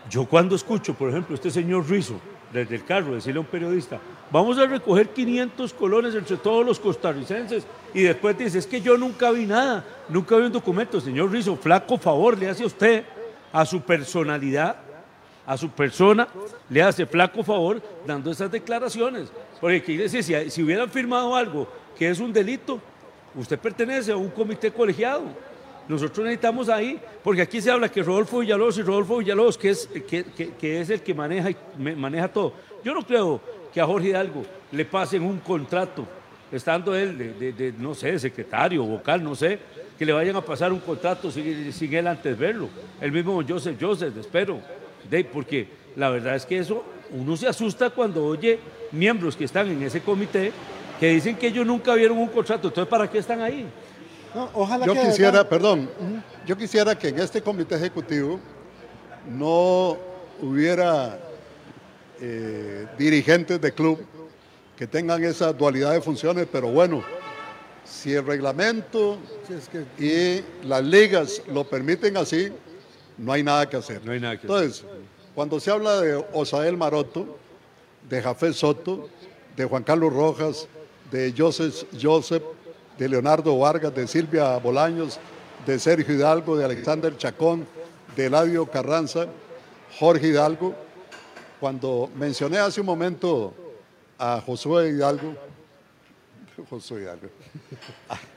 Yo 0.09 0.25
cuando 0.25 0.55
escucho, 0.55 0.93
por 0.93 1.09
ejemplo, 1.09 1.35
este 1.35 1.51
señor 1.51 1.89
Rizo, 1.89 2.19
desde 2.53 2.75
el 2.75 2.85
carro, 2.85 3.15
decirle 3.15 3.39
a 3.39 3.41
un 3.41 3.47
periodista, 3.47 3.99
vamos 4.31 4.57
a 4.57 4.65
recoger 4.65 5.09
500 5.09 5.73
colones 5.73 6.15
entre 6.15 6.37
todos 6.37 6.65
los 6.65 6.79
costarricenses, 6.79 7.65
y 7.93 8.03
después 8.03 8.37
dice, 8.37 8.59
es 8.59 8.67
que 8.67 8.81
yo 8.81 8.97
nunca 8.97 9.31
vi 9.31 9.45
nada, 9.45 9.83
nunca 10.09 10.37
vi 10.37 10.43
un 10.43 10.51
documento. 10.51 11.01
Señor 11.01 11.31
Rizo, 11.31 11.55
flaco 11.55 11.97
favor 11.97 12.37
le 12.37 12.49
hace 12.49 12.63
a 12.63 12.67
usted, 12.67 13.03
a 13.51 13.65
su 13.65 13.81
personalidad, 13.81 14.77
a 15.47 15.57
su 15.57 15.69
persona, 15.69 16.27
le 16.69 16.83
hace 16.83 17.05
flaco 17.05 17.41
favor 17.41 17.81
dando 18.05 18.29
esas 18.29 18.51
declaraciones. 18.51 19.29
Porque 19.61 19.81
quiere 19.81 20.03
decir, 20.03 20.21
si, 20.21 20.49
si 20.51 20.61
hubieran 20.61 20.89
firmado 20.89 21.33
algo 21.33 21.67
que 21.97 22.09
es 22.09 22.19
un 22.19 22.33
delito, 22.33 22.81
usted 23.33 23.57
pertenece 23.57 24.11
a 24.11 24.17
un 24.17 24.29
comité 24.29 24.69
colegiado. 24.69 25.23
Nosotros 25.87 26.25
necesitamos 26.25 26.67
ahí, 26.67 26.99
porque 27.23 27.41
aquí 27.41 27.61
se 27.61 27.71
habla 27.71 27.89
que 27.89 28.03
Rodolfo 28.03 28.39
Villalobos 28.39 28.77
y 28.77 28.81
Rodolfo 28.81 29.17
Villalobos, 29.17 29.57
que 29.57 29.69
es, 29.69 29.87
que, 29.87 30.25
que, 30.59 30.81
es 30.81 30.89
el 30.89 31.01
que 31.01 31.13
maneja, 31.13 31.49
maneja 31.77 32.27
todo. 32.27 32.51
Yo 32.83 32.93
no 32.93 33.01
creo 33.03 33.39
que 33.73 33.79
a 33.79 33.85
Jorge 33.85 34.09
Hidalgo 34.09 34.43
le 34.73 34.83
pasen 34.83 35.23
un 35.23 35.39
contrato, 35.39 36.05
estando 36.51 36.93
él 36.93 37.17
de, 37.17 37.33
de, 37.33 37.53
de 37.53 37.73
no 37.79 37.95
sé, 37.95 38.19
secretario, 38.19 38.83
vocal, 38.83 39.23
no 39.23 39.33
sé, 39.33 39.59
que 39.97 40.05
le 40.05 40.11
vayan 40.11 40.35
a 40.35 40.41
pasar 40.41 40.73
un 40.73 40.79
contrato 40.79 41.31
sin, 41.31 41.71
sin 41.71 41.93
él 41.93 42.05
antes 42.05 42.37
verlo. 42.37 42.67
El 42.99 43.13
mismo 43.13 43.41
Joseph 43.47 43.77
Joseph, 43.79 44.15
espero, 44.17 44.59
de, 45.09 45.23
porque 45.25 45.67
la 45.95 46.09
verdad 46.09 46.35
es 46.35 46.45
que 46.45 46.57
eso, 46.59 46.83
uno 47.11 47.35
se 47.37 47.47
asusta 47.47 47.89
cuando 47.89 48.23
oye 48.25 48.59
miembros 48.91 49.35
que 49.35 49.45
están 49.45 49.67
en 49.69 49.81
ese 49.83 50.01
comité 50.01 50.51
que 50.99 51.09
dicen 51.09 51.35
que 51.35 51.47
ellos 51.47 51.65
nunca 51.65 51.93
vieron 51.95 52.17
un 52.17 52.27
contrato, 52.29 52.67
entonces 52.69 52.89
¿para 52.89 53.09
qué 53.09 53.19
están 53.19 53.41
ahí? 53.41 53.65
No, 54.33 54.49
ojalá 54.53 54.85
yo 54.85 54.93
que 54.93 55.01
quisiera, 55.01 55.31
verdad- 55.31 55.49
perdón, 55.49 55.89
yo 56.45 56.57
quisiera 56.57 56.97
que 56.97 57.09
en 57.09 57.19
este 57.19 57.41
comité 57.41 57.75
ejecutivo 57.75 58.39
no 59.29 59.97
hubiera 60.41 61.19
eh, 62.19 62.87
dirigentes 62.97 63.59
de 63.61 63.71
club 63.71 63.99
que 64.75 64.87
tengan 64.87 65.23
esa 65.23 65.53
dualidad 65.53 65.93
de 65.93 66.01
funciones, 66.01 66.47
pero 66.51 66.69
bueno, 66.69 67.03
si 67.83 68.13
el 68.13 68.25
reglamento 68.25 69.17
y 69.97 70.41
las 70.67 70.83
ligas 70.83 71.41
lo 71.51 71.63
permiten 71.63 72.17
así, 72.17 72.51
no 73.17 73.33
hay 73.33 73.43
nada 73.43 73.67
que 73.67 73.77
hacer. 73.77 74.03
No 74.05 74.11
hay 74.11 74.19
nada 74.19 74.37
que 74.37 74.43
Entonces, 74.43 74.83
cuando 75.33 75.59
se 75.59 75.71
habla 75.71 76.01
de 76.01 76.23
Osael 76.33 76.77
Maroto, 76.77 77.37
de 78.09 78.21
Jafé 78.21 78.53
Soto, 78.53 79.09
de 79.55 79.65
Juan 79.65 79.83
Carlos 79.83 80.13
Rojas, 80.13 80.67
de 81.11 81.33
Joseph, 81.35 81.85
Joseph, 81.99 82.43
de 82.97 83.09
Leonardo 83.09 83.57
Vargas, 83.57 83.93
de 83.93 84.07
Silvia 84.07 84.57
Bolaños, 84.57 85.19
de 85.65 85.79
Sergio 85.79 86.15
Hidalgo, 86.15 86.57
de 86.57 86.65
Alexander 86.65 87.15
Chacón, 87.17 87.67
de 88.15 88.25
Eladio 88.25 88.65
Carranza, 88.65 89.27
Jorge 89.99 90.27
Hidalgo. 90.27 90.73
Cuando 91.59 92.09
mencioné 92.15 92.59
hace 92.59 92.81
un 92.81 92.87
momento 92.87 93.53
a 94.17 94.41
Josué 94.45 94.89
Hidalgo, 94.89 95.35
Josué 96.69 97.01
Hidalgo, 97.03 97.27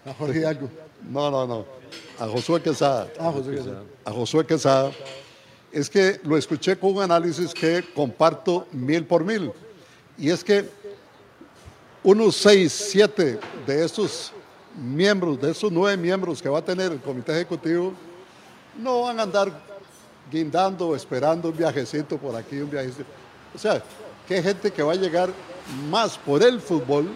A 0.05 0.13
Jorge 0.15 0.39
Hidalgo. 0.41 0.69
no, 1.09 1.31
no, 1.31 1.47
no, 1.47 1.65
a 2.19 2.27
Josué 2.29 2.61
Quesada, 2.63 3.09
Ah, 3.19 3.33
José 3.33 3.51
Quesada. 3.53 3.83
a 4.05 4.11
Josué 4.13 4.47
Quesada, 4.47 4.93
es 5.73 5.89
que 5.89 6.21
lo 6.25 6.37
escuché 6.37 6.77
con 6.77 6.97
un 6.97 7.03
análisis 7.03 7.55
que 7.55 7.85
comparto 7.95 8.67
mil 8.73 9.05
por 9.07 9.25
mil. 9.25 9.53
Y 10.19 10.29
es 10.31 10.43
que 10.45 10.69
unos 12.03 12.37
seis, 12.37 12.73
siete 12.73 13.39
de 13.67 13.85
estos 13.85 14.33
miembros, 14.77 15.41
de 15.41 15.51
esos 15.51 15.71
nueve 15.71 15.97
miembros 15.97 16.43
que 16.43 16.49
va 16.49 16.59
a 16.59 16.65
tener 16.65 16.93
el 16.93 17.01
comité 17.01 17.33
ejecutivo, 17.33 17.93
no 18.79 19.03
van 19.03 19.19
a 19.21 19.23
andar 19.23 19.51
guindando 20.31 20.89
o 20.89 20.97
esperando 20.97 21.49
un 21.51 21.57
viajecito 21.57 22.17
por 22.19 22.35
aquí, 22.37 22.59
un 22.61 22.71
viajecito. 22.71 23.05
O 23.55 23.59
sea, 23.59 23.83
que 24.27 24.35
hay 24.37 24.43
gente 24.43 24.71
que 24.71 24.83
va 24.83 24.93
a 24.93 24.97
llegar 24.97 25.31
más 25.91 26.17
por 26.19 26.43
el 26.43 26.61
fútbol, 26.61 27.11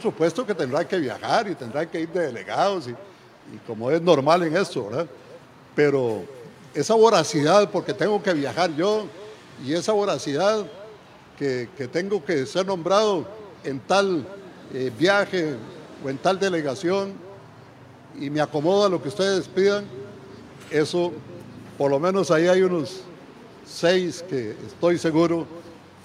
por 0.00 0.12
supuesto 0.12 0.46
que 0.46 0.54
tendrá 0.54 0.88
que 0.88 0.98
viajar 0.98 1.46
y 1.46 1.54
tendrá 1.54 1.84
que 1.84 2.00
ir 2.00 2.08
de 2.08 2.28
delegados 2.28 2.88
y, 2.88 2.90
y 2.92 3.58
como 3.66 3.90
es 3.90 4.00
normal 4.00 4.42
en 4.44 4.56
esto, 4.56 4.86
¿verdad? 4.86 5.06
Pero 5.74 6.24
esa 6.72 6.94
voracidad, 6.94 7.70
porque 7.70 7.92
tengo 7.92 8.22
que 8.22 8.32
viajar 8.32 8.74
yo, 8.74 9.04
y 9.62 9.74
esa 9.74 9.92
voracidad 9.92 10.64
que, 11.38 11.68
que 11.76 11.86
tengo 11.86 12.24
que 12.24 12.46
ser 12.46 12.64
nombrado 12.66 13.26
en 13.62 13.78
tal 13.78 14.26
eh, 14.72 14.90
viaje 14.98 15.56
o 16.02 16.08
en 16.08 16.16
tal 16.16 16.38
delegación, 16.38 17.12
y 18.18 18.30
me 18.30 18.40
acomoda 18.40 18.88
lo 18.88 19.02
que 19.02 19.08
ustedes 19.08 19.48
pidan, 19.48 19.84
eso, 20.70 21.12
por 21.76 21.90
lo 21.90 22.00
menos 22.00 22.30
ahí 22.30 22.48
hay 22.48 22.62
unos 22.62 23.02
seis 23.66 24.24
que 24.26 24.56
estoy 24.66 24.96
seguro 24.96 25.46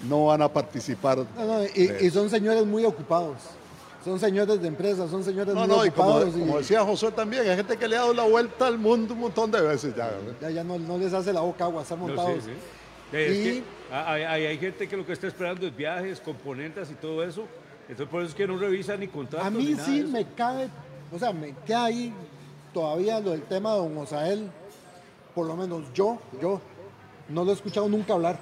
no 0.06 0.26
van 0.26 0.42
a 0.42 0.52
participar. 0.52 1.24
No, 1.34 1.44
no, 1.46 1.64
y, 1.64 1.90
y 2.02 2.10
son 2.10 2.28
señores 2.28 2.66
muy 2.66 2.84
ocupados. 2.84 3.55
Son 4.06 4.20
señores 4.20 4.62
de 4.62 4.68
empresas, 4.68 5.10
son 5.10 5.24
señores 5.24 5.52
No, 5.52 5.62
muy 5.66 5.68
no, 5.68 5.84
y 5.84 5.90
como, 5.90 6.10
ocupados. 6.10 6.36
y 6.36 6.38
como 6.38 6.58
decía 6.58 6.84
José 6.84 7.10
también, 7.10 7.42
hay 7.50 7.56
gente 7.56 7.76
que 7.76 7.88
le 7.88 7.96
ha 7.96 8.02
dado 8.02 8.14
la 8.14 8.22
vuelta 8.22 8.68
al 8.68 8.78
mundo 8.78 9.14
un 9.14 9.20
montón 9.20 9.50
de 9.50 9.60
veces 9.60 9.96
ya. 9.96 10.06
¿verdad? 10.06 10.32
ya, 10.42 10.50
ya 10.50 10.62
no, 10.62 10.78
no 10.78 10.96
les 10.96 11.12
hace 11.12 11.32
la 11.32 11.40
boca 11.40 11.64
agua, 11.64 11.82
están 11.82 11.98
No, 11.98 12.06
montados. 12.06 12.44
sí, 12.44 12.50
sí. 13.10 13.16
Es 13.16 13.36
Y- 13.36 13.42
que 13.42 13.62
hay, 13.92 14.22
hay- 14.22 14.46
hay 14.46 14.58
gente 14.58 14.86
que 14.88 14.96
lo 14.96 15.04
que 15.04 15.12
está 15.12 15.26
esperando 15.26 15.66
es 15.66 15.76
viajes, 15.76 16.20
componentes 16.20 16.88
y 16.92 16.94
todo 16.94 17.24
eso. 17.24 17.46
Entonces 17.88 18.08
por 18.08 18.20
eso 18.22 18.28
es 18.30 18.36
que 18.36 18.46
no 18.46 18.56
revisan 18.56 19.00
ni 19.00 19.08
contratos. 19.08 19.44
A 19.44 19.50
ni 19.50 19.58
mí 19.64 19.70
nada 19.72 19.84
sí 19.86 20.02
me 20.04 20.24
cabe, 20.34 20.68
o 21.12 21.18
sea, 21.18 21.32
me 21.32 21.52
queda 21.66 21.86
ahí 21.86 22.12
todavía 22.72 23.18
lo 23.18 23.32
del 23.32 23.42
tema 23.42 23.72
de 23.74 23.78
Don 23.80 23.96
Osael. 23.98 24.48
Por 25.34 25.46
lo 25.48 25.56
menos 25.56 25.82
yo, 25.94 26.20
yo, 26.40 26.60
no 27.28 27.42
lo 27.44 27.50
he 27.50 27.54
escuchado 27.54 27.88
nunca 27.88 28.12
hablar. 28.12 28.38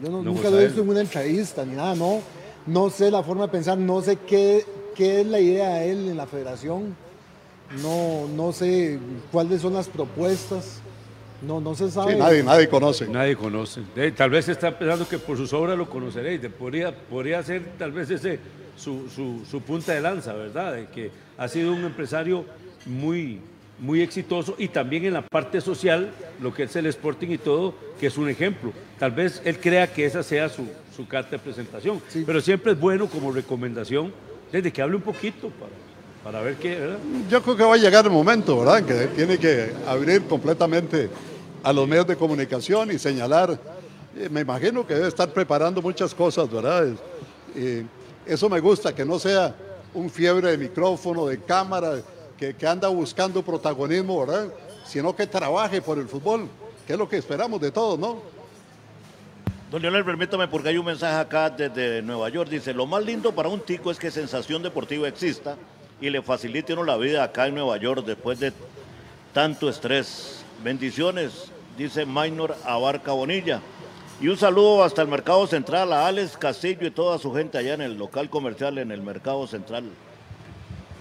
Yo 0.00 0.08
no- 0.08 0.22
nunca 0.22 0.48
lo 0.48 0.58
he 0.58 0.64
visto 0.68 0.80
en 0.80 0.88
una 0.88 1.02
entrevista 1.02 1.66
ni 1.66 1.76
nada, 1.76 1.94
no. 1.94 2.20
No 2.66 2.90
sé 2.90 3.10
la 3.10 3.22
forma 3.22 3.46
de 3.46 3.52
pensar, 3.52 3.76
no 3.78 4.00
sé 4.00 4.16
qué, 4.26 4.64
qué 4.94 5.20
es 5.20 5.26
la 5.26 5.40
idea 5.40 5.74
de 5.74 5.90
él 5.90 6.08
en 6.08 6.16
la 6.16 6.26
federación. 6.26 6.96
No, 7.82 8.26
no 8.28 8.52
sé 8.52 8.98
cuáles 9.32 9.60
son 9.62 9.74
las 9.74 9.88
propuestas. 9.88 10.80
No, 11.42 11.60
no 11.60 11.74
se 11.74 11.90
sabe. 11.90 12.14
Sí, 12.14 12.18
nadie, 12.18 12.42
nadie 12.42 12.68
conoce. 12.68 13.06
Nadie 13.06 13.36
conoce. 13.36 13.82
Eh, 13.96 14.12
tal 14.16 14.30
vez 14.30 14.48
está 14.48 14.78
pensando 14.78 15.06
que 15.06 15.18
por 15.18 15.36
sus 15.36 15.52
obras 15.52 15.76
lo 15.76 15.88
conoceréis. 15.90 16.40
De- 16.40 16.48
Podría, 16.50 16.94
podría 16.96 17.42
ser 17.42 17.62
tal 17.78 17.92
vez 17.92 18.08
ese 18.10 18.38
su, 18.76 19.08
su- 19.10 19.42
su 19.48 19.60
punta 19.60 19.92
de 19.92 20.00
lanza, 20.00 20.32
¿verdad? 20.32 20.72
De 20.74 20.86
que 20.86 21.10
ha 21.36 21.46
sido 21.48 21.72
un 21.72 21.84
empresario 21.84 22.44
muy, 22.86 23.40
muy 23.78 24.00
exitoso 24.00 24.54
y 24.58 24.68
también 24.68 25.04
en 25.04 25.12
la 25.14 25.22
parte 25.22 25.60
social, 25.60 26.12
lo 26.40 26.54
que 26.54 26.62
es 26.62 26.76
el 26.76 26.86
Sporting 26.86 27.28
y 27.30 27.38
todo, 27.38 27.74
que 28.00 28.06
es 28.06 28.16
un 28.16 28.28
ejemplo. 28.30 28.72
Tal 28.98 29.10
vez 29.12 29.42
él 29.44 29.58
crea 29.58 29.92
que 29.92 30.06
esa 30.06 30.22
sea 30.22 30.48
su, 30.48 30.66
su 30.94 31.06
carta 31.06 31.32
de 31.32 31.38
presentación. 31.38 32.00
Pero 32.26 32.40
siempre 32.40 32.72
es 32.72 32.80
bueno 32.80 33.08
como 33.08 33.32
recomendación, 33.32 34.12
desde 34.52 34.72
que 34.72 34.82
hable 34.82 34.96
un 34.96 35.02
poquito 35.02 35.50
para, 35.50 35.72
para 36.22 36.44
ver 36.44 36.56
qué, 36.56 36.78
¿verdad? 36.78 36.98
Yo 37.28 37.42
creo 37.42 37.56
que 37.56 37.64
va 37.64 37.74
a 37.74 37.78
llegar 37.78 38.04
el 38.04 38.12
momento, 38.12 38.58
¿verdad? 38.58 38.84
Que 38.84 39.08
tiene 39.08 39.38
que 39.38 39.72
abrir 39.86 40.22
completamente 40.26 41.10
a 41.62 41.72
los 41.72 41.88
medios 41.88 42.06
de 42.06 42.16
comunicación 42.16 42.90
y 42.90 42.98
señalar 42.98 43.58
Eh, 44.16 44.28
me 44.30 44.42
imagino 44.42 44.86
que 44.86 44.94
debe 44.94 45.08
estar 45.08 45.28
preparando 45.32 45.82
muchas 45.82 46.14
cosas, 46.14 46.48
¿verdad? 46.48 46.86
Eh, 47.56 47.84
eso 48.24 48.48
me 48.48 48.60
gusta, 48.60 48.94
que 48.94 49.04
no 49.04 49.18
sea 49.18 49.52
un 49.92 50.08
fiebre 50.08 50.52
de 50.52 50.56
micrófono, 50.56 51.26
de 51.26 51.38
cámara, 51.38 52.00
que, 52.38 52.54
que 52.54 52.64
anda 52.64 52.86
buscando 52.86 53.42
protagonismo, 53.42 54.24
¿verdad? 54.24 54.46
Sino 54.86 55.16
que 55.16 55.26
trabaje 55.26 55.82
por 55.82 55.98
el 55.98 56.06
fútbol, 56.06 56.48
que 56.86 56.92
es 56.92 56.98
lo 56.98 57.08
que 57.08 57.16
esperamos 57.16 57.60
de 57.60 57.72
todos, 57.72 57.98
¿no? 57.98 58.18
Don 59.74 59.82
Leonel, 59.82 60.04
permítame 60.04 60.46
porque 60.46 60.68
hay 60.68 60.78
un 60.78 60.86
mensaje 60.86 61.16
acá 61.16 61.50
desde 61.50 62.00
Nueva 62.00 62.28
York. 62.28 62.48
Dice, 62.48 62.72
lo 62.72 62.86
más 62.86 63.04
lindo 63.04 63.34
para 63.34 63.48
un 63.48 63.58
tico 63.58 63.90
es 63.90 63.98
que 63.98 64.08
sensación 64.08 64.62
deportiva 64.62 65.08
exista 65.08 65.56
y 66.00 66.10
le 66.10 66.22
facilite 66.22 66.74
uno 66.74 66.84
la 66.84 66.96
vida 66.96 67.24
acá 67.24 67.48
en 67.48 67.56
Nueva 67.56 67.76
York 67.76 68.04
después 68.06 68.38
de 68.38 68.52
tanto 69.32 69.68
estrés. 69.68 70.44
Bendiciones, 70.62 71.50
dice 71.76 72.06
Minor 72.06 72.54
Abarca 72.64 73.10
Bonilla. 73.10 73.60
Y 74.20 74.28
un 74.28 74.36
saludo 74.36 74.84
hasta 74.84 75.02
el 75.02 75.08
Mercado 75.08 75.44
Central 75.48 75.92
a 75.92 76.06
Alex 76.06 76.36
Castillo 76.36 76.86
y 76.86 76.92
toda 76.92 77.18
su 77.18 77.34
gente 77.34 77.58
allá 77.58 77.74
en 77.74 77.80
el 77.80 77.98
local 77.98 78.30
comercial 78.30 78.78
en 78.78 78.92
el 78.92 79.02
Mercado 79.02 79.44
Central. 79.48 79.90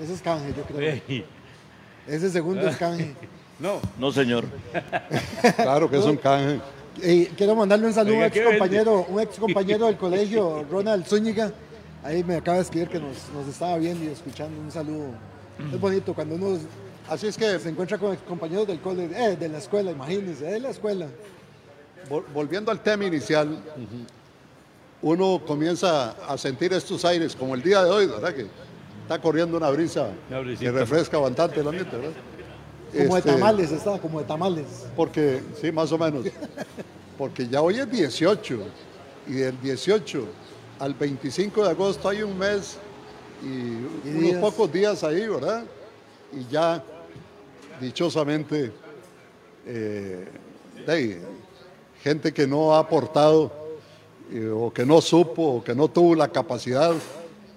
Ese 0.01 0.15
es 0.15 0.21
canje, 0.23 0.51
yo 0.57 0.63
creo. 0.63 0.99
Ese 2.07 2.31
segundo 2.31 2.67
es 2.67 2.77
canje. 2.77 3.13
No. 3.59 3.79
No, 3.99 4.11
señor. 4.11 4.45
Claro 5.57 5.87
que 5.91 5.99
es 5.99 6.05
un 6.05 6.17
canje. 6.17 6.59
Eh, 7.01 7.31
quiero 7.35 7.55
mandarle 7.55 7.87
un 7.87 7.93
saludo 7.93 8.15
Oiga, 8.15 8.25
a 8.25 8.27
un 8.27 8.33
¿qué 8.33 8.39
ex 8.41 8.49
compañero, 8.51 9.05
un 9.09 9.19
ex 9.19 9.39
compañero 9.39 9.85
del 9.87 9.97
colegio, 10.05 10.65
Ronald 10.69 11.05
Zúñiga. 11.05 11.51
Ahí 12.03 12.23
me 12.23 12.35
acaba 12.35 12.57
de 12.57 12.63
escribir 12.63 12.89
que 12.89 12.99
nos, 12.99 13.29
nos 13.33 13.47
estaba 13.47 13.77
viendo 13.77 14.03
y 14.03 14.07
escuchando. 14.09 14.59
Un 14.61 14.71
saludo. 14.71 15.07
Es 15.73 15.79
bonito 15.79 16.13
cuando 16.13 16.35
uno 16.35 16.57
Así 17.09 17.27
es 17.27 17.37
que, 17.37 17.59
se 17.59 17.69
encuentra 17.69 17.97
con 17.97 18.15
compañeros 18.17 18.65
del 18.65 18.79
colegio, 18.79 19.15
eh, 19.17 19.35
de 19.35 19.49
la 19.49 19.57
escuela, 19.57 19.91
imagínense, 19.91 20.45
de 20.45 20.59
la 20.59 20.69
escuela. 20.69 21.07
vol- 22.09 22.23
volviendo 22.33 22.71
al 22.71 22.81
tema 22.81 23.03
inicial, 23.05 23.57
uno 25.01 25.41
comienza 25.45 26.11
a 26.27 26.37
sentir 26.37 26.71
estos 26.73 27.03
aires, 27.03 27.35
como 27.35 27.55
el 27.55 27.61
día 27.61 27.83
de 27.83 27.89
hoy, 27.91 28.05
¿verdad? 28.07 28.33
Que 28.33 28.47
está 29.01 29.19
corriendo 29.21 29.57
una 29.57 29.69
brisa 29.69 30.07
que 30.59 30.71
refresca 30.71 31.17
bastante 31.17 31.59
el 31.59 31.67
ambiente, 31.67 31.95
¿verdad? 31.97 32.11
Como 32.95 33.17
Este, 33.17 33.29
de 33.31 33.35
tamales, 33.35 33.71
estaba 33.71 33.99
como 33.99 34.19
de 34.19 34.25
tamales. 34.25 34.65
Porque, 34.95 35.41
sí, 35.59 35.71
más 35.71 35.91
o 35.91 35.97
menos. 35.97 36.25
Porque 37.17 37.47
ya 37.47 37.61
hoy 37.61 37.79
es 37.79 37.89
18 37.89 38.59
y 39.27 39.33
del 39.33 39.59
18 39.61 40.25
al 40.79 40.93
25 40.93 41.63
de 41.63 41.69
agosto 41.69 42.09
hay 42.09 42.23
un 42.23 42.37
mes 42.37 42.77
y, 43.41 43.47
Y 43.47 44.09
unos 44.09 44.21
días. 44.21 44.41
pocos 44.41 44.71
días 44.71 45.03
ahí, 45.03 45.27
¿verdad? 45.27 45.63
Y 46.31 46.51
ya, 46.51 46.83
dichosamente, 47.79 48.71
eh, 49.65 50.27
gente 52.01 52.33
que 52.33 52.45
no 52.47 52.73
ha 52.75 52.79
aportado 52.79 53.51
eh, 54.31 54.49
o 54.53 54.71
que 54.73 54.85
no 54.85 54.99
supo 55.01 55.43
o 55.57 55.63
que 55.63 55.73
no 55.75 55.87
tuvo 55.87 56.15
la 56.15 56.27
capacidad 56.27 56.93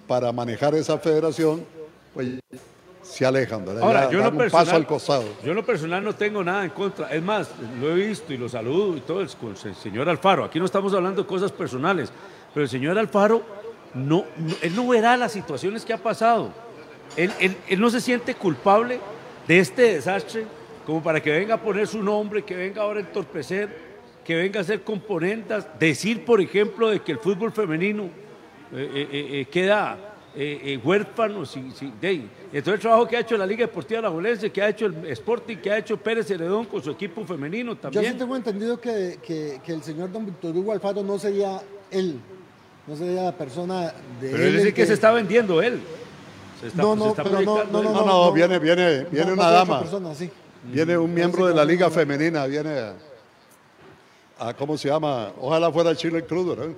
para 0.07 0.31
manejar 0.31 0.73
esa 0.75 0.97
federación, 0.97 1.65
pues 2.13 2.39
se 3.07 3.25
alejan, 3.25 3.65
¿verdad? 3.65 3.83
Ahora, 3.83 4.05
Ya 4.05 4.11
yo 4.11 4.17
dan 4.19 4.25
lo 4.25 4.31
un 4.31 4.37
paso 4.37 4.57
personal, 4.57 4.75
al 4.81 4.87
costado. 4.87 5.23
yo 5.43 5.49
en 5.51 5.55
lo 5.55 5.65
personal 5.65 6.03
no 6.03 6.13
tengo 6.13 6.43
nada 6.43 6.63
en 6.65 6.69
contra. 6.71 7.07
Es 7.13 7.21
más, 7.23 7.49
lo 7.79 7.89
he 7.91 7.95
visto 8.07 8.33
y 8.33 8.37
lo 8.37 8.49
saludo 8.49 8.97
y 8.97 9.01
todo, 9.01 9.25
con 9.39 9.51
el 9.63 9.75
señor 9.75 10.09
Alfaro. 10.09 10.43
Aquí 10.43 10.59
no 10.59 10.65
estamos 10.65 10.93
hablando 10.93 11.21
de 11.23 11.27
cosas 11.27 11.51
personales, 11.51 12.11
pero 12.53 12.63
el 12.63 12.69
señor 12.69 12.97
Alfaro, 12.97 13.41
no, 13.93 14.25
no- 14.37 14.55
él 14.61 14.75
no 14.75 14.87
verá 14.87 15.15
las 15.17 15.31
situaciones 15.31 15.85
que 15.85 15.93
ha 15.93 15.97
pasado. 15.97 16.51
Él, 17.15 17.31
él- 17.39 17.57
él 17.69 17.79
no 17.79 17.89
se 17.89 18.01
siente 18.01 18.35
culpable 18.35 18.99
de 19.47 19.59
este 19.59 19.93
desastre 19.93 20.45
como 20.85 21.01
para 21.01 21.21
que 21.21 21.31
venga 21.31 21.55
a 21.55 21.61
poner 21.61 21.87
su 21.87 22.03
nombre, 22.03 22.43
que 22.43 22.55
venga 22.55 22.81
ahora 22.81 22.99
a 22.99 23.03
entorpecer, 23.03 23.87
que 24.23 24.35
venga 24.35 24.59
a 24.59 24.63
hacer 24.63 24.81
componentas, 24.83 25.65
decir, 25.79 26.25
por 26.25 26.41
ejemplo, 26.41 26.89
de 26.89 26.99
que 27.01 27.13
el 27.13 27.19
fútbol 27.19 27.51
femenino 27.53 28.03
eh, 28.73 28.89
eh, 28.93 29.07
eh, 29.41 29.45
queda 29.49 29.97
huérfano. 30.83 31.45
Si, 31.45 31.71
si- 31.71 31.91
de. 32.01 32.25
Entonces 32.53 32.73
el 32.75 32.79
trabajo 32.79 33.07
que 33.07 33.17
ha 33.17 33.19
hecho 33.19 33.37
la 33.37 33.45
Liga 33.45 33.65
Deportiva 33.65 33.99
Alajuelense, 33.99 34.49
que 34.51 34.61
ha 34.61 34.69
hecho 34.69 34.85
el 34.85 35.05
Sporting, 35.07 35.57
que 35.57 35.69
ha 35.71 35.77
hecho 35.77 35.97
Pérez 35.97 36.31
Heredón 36.31 36.65
con 36.65 36.81
su 36.81 36.91
equipo 36.91 37.25
femenino 37.25 37.73
Yo 37.73 37.77
también. 37.77 38.13
sí 38.13 38.17
tengo 38.17 38.35
entendido 38.35 38.79
que, 38.79 39.19
que- 39.21 39.59
que 39.65 39.73
el 39.73 39.83
señor 39.83 40.11
don 40.11 40.25
Víctor 40.25 40.55
Hugo 40.55 40.71
Alfaro 40.71 41.03
no 41.03 41.19
sería 41.19 41.61
él, 41.91 42.19
no 42.87 42.95
sería 42.95 43.23
la 43.23 43.31
persona 43.33 43.93
de 44.21 44.29
Pero 44.31 44.37
él. 44.37 44.43
él 44.43 44.53
dice 44.55 44.67
el 44.69 44.73
que 44.73 44.85
se 44.85 44.93
está 44.93 45.11
vendiendo 45.11 45.61
él. 45.61 45.79
Se 46.61 46.67
está, 46.67 46.81
No, 46.81 46.93
se 46.93 46.99
no, 46.99 47.07
está 47.09 47.23
pero 47.23 47.41
no, 47.41 47.63
no, 47.65 47.79
él. 47.81 47.87
No, 47.93 48.05
no, 48.05 48.31
viene, 48.31 48.59
viene, 48.59 49.03
viene 49.11 49.27
no, 49.27 49.33
una 49.33 49.43
no 49.43 49.51
dama. 49.51 49.79
persona, 49.81 50.15
sí. 50.15 50.29
Viene 50.63 50.97
un 50.97 51.13
miembro 51.13 51.45
de 51.47 51.53
la 51.53 51.63
Liga 51.65 51.89
Femenina, 51.91 52.45
viene 52.47 52.79
a, 52.79 52.93
a- 54.39 54.53
¿cómo 54.55 54.77
se 54.77 54.87
llama? 54.87 55.31
Ojalá 55.39 55.71
fuera 55.71 55.93
Chile 55.95 56.23
crudo, 56.25 56.55
¿no? 56.55 56.75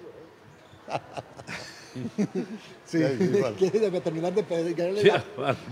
Sí, 2.89 2.97
Sí, 2.97 3.27
sí, 3.33 3.41
vale. 3.41 3.55
quiere 3.69 4.01
terminar 4.01 4.33
de 4.33 4.41
pegarle 4.41 5.01
Sí, 5.01 5.09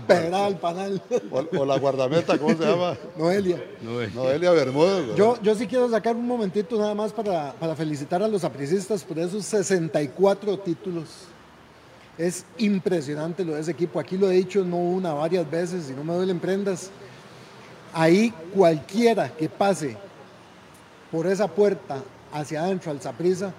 al 0.08 0.56
panal. 0.58 1.02
O, 1.30 1.58
o 1.58 1.64
la 1.64 1.76
guardameta, 1.78 2.38
¿cómo 2.38 2.56
se 2.56 2.64
llama? 2.64 2.96
Noelia. 3.16 3.60
No, 3.82 4.00
eh. 4.00 4.08
Noelia 4.14 4.52
Bermúdez. 4.52 5.16
Yo, 5.16 5.36
yo 5.42 5.54
sí 5.56 5.66
quiero 5.66 5.90
sacar 5.90 6.14
un 6.14 6.26
momentito 6.26 6.78
nada 6.78 6.94
más 6.94 7.12
para, 7.12 7.52
para 7.54 7.74
felicitar 7.74 8.22
a 8.22 8.28
los 8.28 8.44
apricistas 8.44 9.02
por 9.02 9.18
esos 9.18 9.44
64 9.46 10.58
títulos. 10.60 11.06
Es 12.16 12.44
impresionante 12.58 13.44
lo 13.44 13.54
de 13.54 13.62
ese 13.62 13.72
equipo. 13.72 13.98
Aquí 13.98 14.16
lo 14.16 14.30
he 14.30 14.34
dicho 14.34 14.62
no 14.64 14.76
una, 14.76 15.12
varias 15.12 15.48
veces 15.50 15.90
y 15.90 15.94
no 15.94 16.04
me 16.04 16.14
duelen 16.14 16.38
prendas. 16.38 16.90
Ahí 17.92 18.32
cualquiera 18.54 19.28
que 19.28 19.48
pase 19.48 19.96
por 21.10 21.26
esa 21.26 21.48
puerta 21.48 22.02
hacia 22.32 22.62
adentro 22.62 22.92
al 22.92 23.00
Saprissa, 23.00 23.52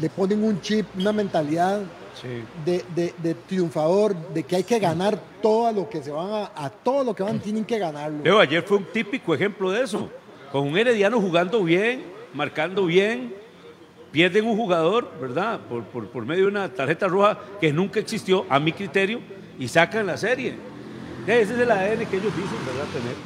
le 0.00 0.10
ponen 0.10 0.42
un 0.42 0.60
chip, 0.60 0.86
una 0.98 1.12
mentalidad 1.12 1.82
Sí. 2.20 2.44
de, 2.64 2.84
de- 2.94 3.14
de 3.22 3.34
triunfador, 3.34 4.14
de 4.32 4.42
que 4.44 4.56
hay 4.56 4.64
que 4.64 4.78
ganar 4.78 5.18
todo 5.42 5.72
lo 5.72 5.88
que 5.88 6.02
se 6.02 6.10
van 6.10 6.32
a, 6.32 6.50
a 6.54 6.70
todo 6.70 7.02
lo 7.04 7.14
que 7.14 7.22
van, 7.22 7.40
tienen 7.40 7.64
que 7.64 7.78
ganarlo. 7.78 8.22
Leo, 8.22 8.38
ayer 8.38 8.62
fue 8.62 8.76
un 8.78 8.84
típico 8.84 9.34
ejemplo 9.34 9.70
de 9.70 9.82
eso. 9.82 10.08
Con 10.52 10.68
un 10.68 10.78
Herediano 10.78 11.20
jugando 11.20 11.62
bien, 11.64 12.04
marcando 12.32 12.86
bien, 12.86 13.34
pierden 14.12 14.46
un 14.46 14.56
jugador, 14.56 15.10
¿verdad? 15.20 15.58
Por, 15.68 15.82
por- 15.84 16.06
por 16.08 16.24
medio 16.24 16.44
de 16.44 16.50
una 16.50 16.68
tarjeta 16.72 17.08
roja 17.08 17.38
que 17.60 17.72
nunca 17.72 17.98
existió, 17.98 18.46
a 18.48 18.60
mi 18.60 18.72
criterio, 18.72 19.20
y 19.58 19.66
sacan 19.66 20.06
la 20.06 20.16
serie. 20.16 20.54
Ese 21.26 21.54
es 21.54 21.58
el 21.58 21.70
ADN 21.70 22.06
que 22.06 22.16
ellos 22.18 22.36
dicen, 22.36 22.58
¿verdad? 22.66 22.84
Tener. 22.92 23.16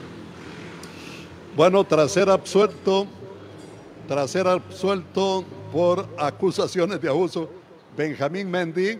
Bueno, 1.56 1.84
tras 1.84 2.12
ser 2.12 2.30
absuelto, 2.30 3.06
tras 4.06 4.30
ser 4.30 4.46
absuelto 4.46 5.44
por 5.72 6.08
acusaciones 6.16 7.00
de 7.00 7.08
abuso, 7.08 7.50
Benjamín 7.98 8.48
Mendy 8.48 8.96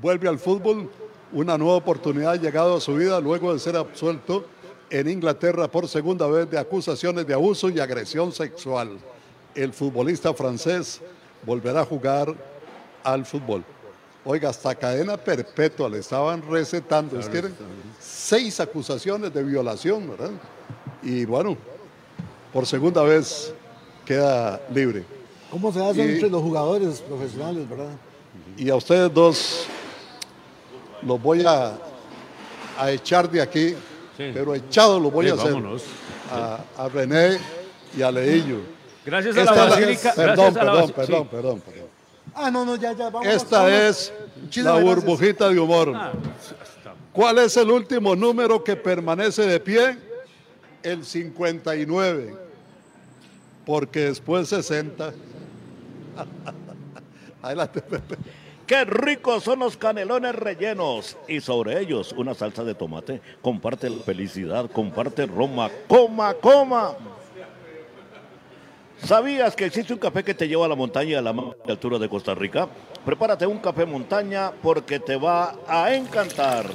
vuelve 0.00 0.28
al 0.28 0.38
fútbol, 0.38 0.88
una 1.32 1.58
nueva 1.58 1.74
oportunidad 1.74 2.34
ha 2.34 2.36
llegado 2.36 2.76
a 2.76 2.80
su 2.80 2.94
vida 2.94 3.20
luego 3.20 3.52
de 3.52 3.58
ser 3.58 3.76
absuelto 3.76 4.46
en 4.90 5.08
Inglaterra 5.08 5.66
por 5.66 5.88
segunda 5.88 6.24
vez 6.28 6.48
de 6.48 6.56
acusaciones 6.56 7.26
de 7.26 7.34
abuso 7.34 7.68
y 7.68 7.80
agresión 7.80 8.30
sexual. 8.30 8.96
El 9.56 9.72
futbolista 9.72 10.32
francés 10.34 11.00
volverá 11.44 11.80
a 11.80 11.84
jugar 11.84 12.32
al 13.02 13.26
fútbol. 13.26 13.64
Oiga, 14.24 14.50
hasta 14.50 14.72
cadena 14.76 15.16
perpetua 15.16 15.88
le 15.88 15.98
estaban 15.98 16.40
recetando. 16.48 17.18
Es 17.18 17.28
que 17.28 17.38
eran 17.38 17.56
seis 17.98 18.60
acusaciones 18.60 19.34
de 19.34 19.42
violación, 19.42 20.10
¿verdad? 20.10 20.30
Y 21.02 21.24
bueno, 21.24 21.56
por 22.52 22.66
segunda 22.66 23.02
vez 23.02 23.52
queda 24.06 24.60
libre. 24.72 25.02
¿Cómo 25.50 25.72
se 25.72 25.84
hace 25.84 26.06
Y- 26.06 26.12
entre 26.12 26.30
los 26.30 26.40
jugadores 26.40 27.00
profesionales, 27.00 27.68
verdad? 27.68 27.90
Y 28.58 28.70
a 28.70 28.76
ustedes 28.76 29.12
dos 29.14 29.66
los 31.02 31.20
voy 31.22 31.44
a, 31.46 31.78
a 32.78 32.90
echar 32.90 33.30
de 33.30 33.40
aquí, 33.40 33.74
Sí. 34.16 34.30
pero 34.34 34.52
echados 34.54 35.00
los 35.00 35.12
voy 35.12 35.26
Sí, 35.26 35.30
a 35.30 35.34
hacer. 35.34 35.52
vámonos. 35.52 35.84
A, 36.32 36.58
a 36.76 36.88
René 36.88 37.38
y 37.96 38.02
a 38.02 38.10
Leillo. 38.10 38.58
Gracias 39.06 39.36
a 39.36 39.40
Esta 39.42 39.54
la 39.54 39.64
Basílica. 39.66 40.12
Perdón, 40.14 40.54
la 40.54 40.60
perdón, 40.60 40.90
perdón, 40.92 41.22
sí. 41.22 41.28
perdón, 41.30 41.60
perdón. 41.60 41.86
Ah, 42.34 42.50
no, 42.50 42.64
no, 42.64 42.74
ya, 42.76 42.92
ya, 42.92 43.10
vamos. 43.10 43.26
Esta 43.28 43.58
vamos. 43.62 43.72
es 43.72 44.12
Muchísimas 44.42 44.74
la 44.74 44.80
gracias. 44.80 45.04
burbujita 45.04 45.48
de 45.48 45.58
humor. 45.60 45.92
Ah, 45.94 46.12
¿Cuál 47.12 47.38
es 47.38 47.56
el 47.56 47.70
último 47.70 48.14
número 48.16 48.62
que 48.62 48.74
permanece 48.76 49.42
de 49.46 49.60
pie? 49.60 49.96
El 50.82 51.04
59. 51.04 52.34
Porque 53.64 54.00
después 54.00 54.48
60. 54.48 55.12
Adelante, 57.42 57.80
Pepe. 57.82 58.16
Qué 58.68 58.84
ricos 58.84 59.44
son 59.44 59.60
los 59.60 59.78
canelones 59.78 60.34
rellenos 60.34 61.16
y 61.26 61.40
sobre 61.40 61.80
ellos 61.80 62.14
una 62.18 62.34
salsa 62.34 62.64
de 62.64 62.74
tomate. 62.74 63.22
Comparte 63.40 63.90
felicidad, 63.90 64.70
comparte 64.70 65.24
Roma. 65.24 65.70
Coma, 65.88 66.34
coma. 66.34 66.94
¿Sabías 69.02 69.56
que 69.56 69.64
existe 69.64 69.94
un 69.94 69.98
café 69.98 70.22
que 70.22 70.34
te 70.34 70.46
lleva 70.46 70.66
a 70.66 70.68
la 70.68 70.74
montaña 70.74 71.18
a 71.18 71.22
la 71.22 71.32
altura 71.66 71.98
de 71.98 72.10
Costa 72.10 72.34
Rica? 72.34 72.68
Prepárate 73.06 73.46
un 73.46 73.58
café 73.58 73.86
montaña 73.86 74.52
porque 74.62 75.00
te 75.00 75.16
va 75.16 75.54
a 75.66 75.94
encantar. 75.94 76.66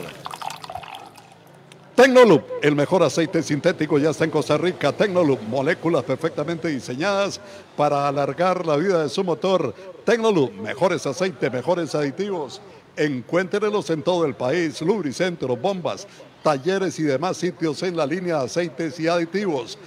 Tecnolub, 1.96 2.42
el 2.64 2.76
mejor 2.76 3.04
aceite 3.04 3.44
sintético 3.44 4.00
ya 4.00 4.10
está 4.10 4.24
en 4.24 4.32
Costa 4.32 4.58
Rica. 4.58 4.92
Tecnolub, 4.92 5.40
moléculas 5.44 6.04
perfectamente 6.04 6.68
diseñadas 6.68 7.40
para 7.78 8.08
alargar 8.08 8.66
la 8.66 8.78
vida 8.78 9.04
de 9.04 9.10
su 9.10 9.24
motor. 9.24 9.76
Tecnolub, 10.04 10.52
mejores 10.54 11.06
aceites, 11.06 11.54
mejores 11.54 11.94
aditivos. 11.94 12.64
Encuéntrelos 12.98 13.92
en 13.92 14.02
todo 14.02 14.26
el 14.26 14.34
país, 14.34 14.82
lubricentros, 14.82 15.62
bombas, 15.62 16.08
talleres 16.42 16.98
y 16.98 17.04
demás 17.04 17.38
sitios 17.38 17.84
en 17.84 17.96
la 17.96 18.08
línea 18.08 18.40
de 18.40 18.46
aceites 18.46 19.00
y 19.00 19.08
aditivos. 19.08 19.78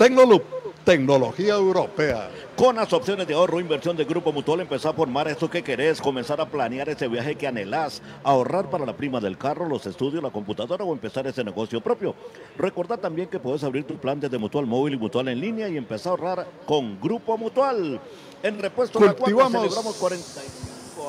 Tecnolup. 0.00 0.42
Tecnología 0.82 1.52
europea. 1.56 2.30
Con 2.56 2.76
las 2.76 2.90
opciones 2.94 3.28
de 3.28 3.34
ahorro, 3.34 3.60
inversión 3.60 3.98
de 3.98 4.06
Grupo 4.06 4.32
Mutual, 4.32 4.60
empezar 4.60 4.94
a 4.94 4.96
formar 4.96 5.28
esto 5.28 5.50
que 5.50 5.62
querés, 5.62 6.00
comenzar 6.00 6.40
a 6.40 6.46
planear 6.46 6.88
ese 6.88 7.06
viaje 7.06 7.34
que 7.34 7.46
anhelás, 7.46 8.00
ahorrar 8.24 8.70
para 8.70 8.86
la 8.86 8.96
prima 8.96 9.20
del 9.20 9.36
carro, 9.36 9.68
los 9.68 9.84
estudios, 9.84 10.22
la 10.22 10.30
computadora 10.30 10.84
o 10.84 10.94
empezar 10.94 11.26
ese 11.26 11.44
negocio 11.44 11.82
propio. 11.82 12.14
Recordá 12.56 12.96
también 12.96 13.28
que 13.28 13.38
puedes 13.38 13.62
abrir 13.62 13.84
tu 13.84 13.96
plan 13.96 14.18
desde 14.18 14.38
Mutual 14.38 14.64
Móvil 14.64 14.94
y 14.94 14.96
Mutual 14.96 15.28
en 15.28 15.38
línea 15.38 15.68
y 15.68 15.76
empezar 15.76 16.08
a 16.08 16.10
ahorrar 16.12 16.46
con 16.64 16.98
Grupo 16.98 17.36
Mutual. 17.36 18.00
En 18.42 18.58
repuesto 18.58 18.98
de 19.00 19.04
la 19.04 19.12
cuarta, 19.12 19.50
celebramos 19.50 19.96
40 19.96 20.24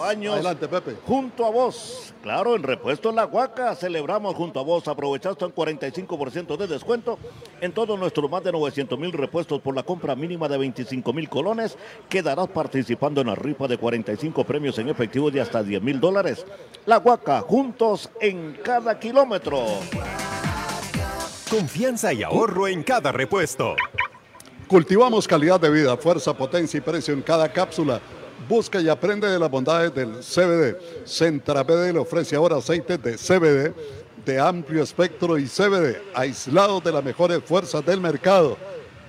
años. 0.04 0.40
Pepe. 0.56 0.98
Junto 1.06 1.46
a 1.46 1.50
vos. 1.50 2.14
Claro, 2.22 2.56
en 2.56 2.64
Repuesto 2.64 3.10
en 3.10 3.16
La 3.16 3.26
Huaca 3.26 3.76
celebramos 3.76 4.36
junto 4.36 4.60
a 4.60 4.64
vos. 4.64 4.88
Aprovechaste 4.88 5.46
un 5.46 5.54
45% 5.54 6.56
de 6.58 6.68
descuento 6.68 7.18
en 7.60 7.72
todos 7.72 7.98
nuestros 8.00 8.30
más 8.30 8.44
de 8.44 8.52
900 8.52 8.98
mil 8.98 9.12
repuestos 9.12 9.60
por 9.62 9.76
la 9.76 9.84
compra 9.84 10.16
mínima 10.16 10.48
de 10.48 10.58
25 10.58 11.14
mil 11.14 11.30
colones. 11.30 11.78
Quedarás 12.10 12.48
participando 12.50 13.22
en 13.22 13.28
la 13.28 13.36
rifa 13.36 13.68
de 13.68 13.78
45 13.78 14.44
premios 14.44 14.78
en 14.80 14.90
efectivo 14.90 15.32
de 15.32 15.42
hasta 15.42 15.64
10 15.64 15.82
mil 15.82 16.00
dólares. 16.00 16.46
La 16.86 17.00
Huaca, 17.00 17.42
juntos 17.42 18.10
en 18.20 18.60
cada 18.64 19.00
kilómetro. 19.00 19.66
Confianza 21.50 22.14
y 22.14 22.24
ahorro 22.24 22.68
en 22.68 22.84
cada 22.84 23.12
repuesto. 23.12 23.76
Cultivamos 24.68 25.28
calidad 25.28 25.60
de 25.60 25.70
vida, 25.70 25.98
fuerza, 25.98 26.34
potencia 26.34 26.78
y 26.78 26.82
precio 26.82 27.14
en 27.14 27.22
cada 27.22 27.52
cápsula 27.52 28.00
Busca 28.48 28.82
y 28.82 28.90
aprende 28.90 29.30
de 29.30 29.40
las 29.40 29.50
bondades 29.50 29.94
del 29.94 30.20
CBD. 30.20 30.78
Centra 31.06 31.64
BD 31.64 31.94
le 31.94 32.00
ofrece 32.00 32.36
ahora 32.36 32.58
aceites 32.58 33.02
de 33.02 33.18
CBD 33.18 33.74
de 34.26 34.40
amplio 34.40 34.84
espectro 34.84 35.38
y 35.38 35.46
CBD, 35.46 36.02
aislados 36.14 36.84
de 36.84 36.92
las 36.92 37.04
mejores 37.04 37.42
fuerzas 37.44 37.84
del 37.86 38.00
mercado. 38.00 38.56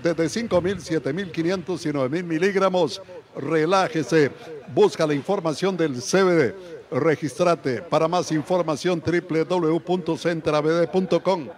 Desde 0.03 0.25
5.000, 0.25 1.01
7.500 1.01 1.87
y 1.87 1.91
9.000 1.91 2.25
miligramos. 2.25 3.01
Relájese. 3.37 4.33
Busca 4.75 5.07
la 5.07 5.15
información 5.15 5.77
del 5.77 5.95
CBD. 5.95 6.55
Registrate. 6.91 7.83
Para 7.83 8.09
más 8.09 8.33
información 8.33 9.01
www.centrabd.com. 9.05 11.49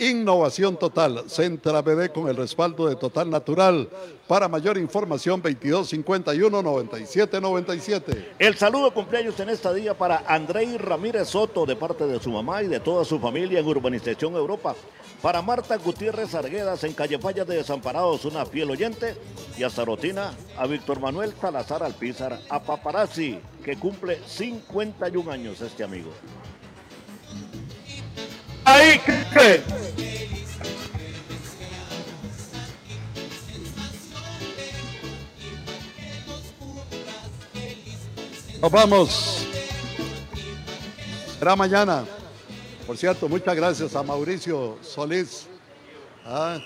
Innovación 0.00 0.76
total, 0.76 1.24
Centra 1.26 1.82
BD 1.82 2.12
con 2.12 2.28
el 2.28 2.36
respaldo 2.36 2.86
de 2.86 2.94
Total 2.94 3.28
Natural. 3.28 3.88
Para 4.28 4.46
mayor 4.46 4.78
información, 4.78 5.42
2251-9797. 5.42 8.26
El 8.38 8.56
saludo 8.56 8.94
cumpleaños 8.94 9.40
en 9.40 9.48
esta 9.48 9.74
día 9.74 9.98
para 9.98 10.22
Andrei 10.28 10.78
Ramírez 10.78 11.30
Soto 11.30 11.66
de 11.66 11.74
parte 11.74 12.06
de 12.06 12.20
su 12.20 12.30
mamá 12.30 12.62
y 12.62 12.68
de 12.68 12.78
toda 12.78 13.04
su 13.04 13.18
familia 13.18 13.58
en 13.58 13.66
Urbanización 13.66 14.34
Europa. 14.34 14.76
Para 15.20 15.42
Marta 15.42 15.76
Gutiérrez 15.78 16.32
Arguedas 16.32 16.84
en 16.84 16.92
Calle 16.92 17.18
Falla 17.18 17.44
de 17.44 17.56
Desamparados, 17.56 18.24
una 18.24 18.46
fiel 18.46 18.70
oyente. 18.70 19.16
Y 19.56 19.64
a 19.64 19.70
Sarotina, 19.70 20.32
a 20.56 20.68
Víctor 20.68 21.00
Manuel 21.00 21.34
Salazar 21.40 21.82
Alpizar, 21.82 22.38
a 22.48 22.62
Paparazzi, 22.62 23.40
que 23.64 23.76
cumple 23.76 24.20
51 24.24 25.28
años 25.28 25.60
este 25.60 25.82
amigo. 25.82 26.12
¡Ahí, 28.70 29.00
¿qué? 29.32 29.62
Nos 38.60 38.70
vamos. 38.70 39.46
Será 41.38 41.56
mañana. 41.56 42.04
Por 42.86 42.98
cierto, 42.98 43.26
muchas 43.26 43.56
gracias 43.56 43.96
a 43.96 44.02
Mauricio 44.02 44.76
Solís, 44.82 45.46
ah, 46.26 46.58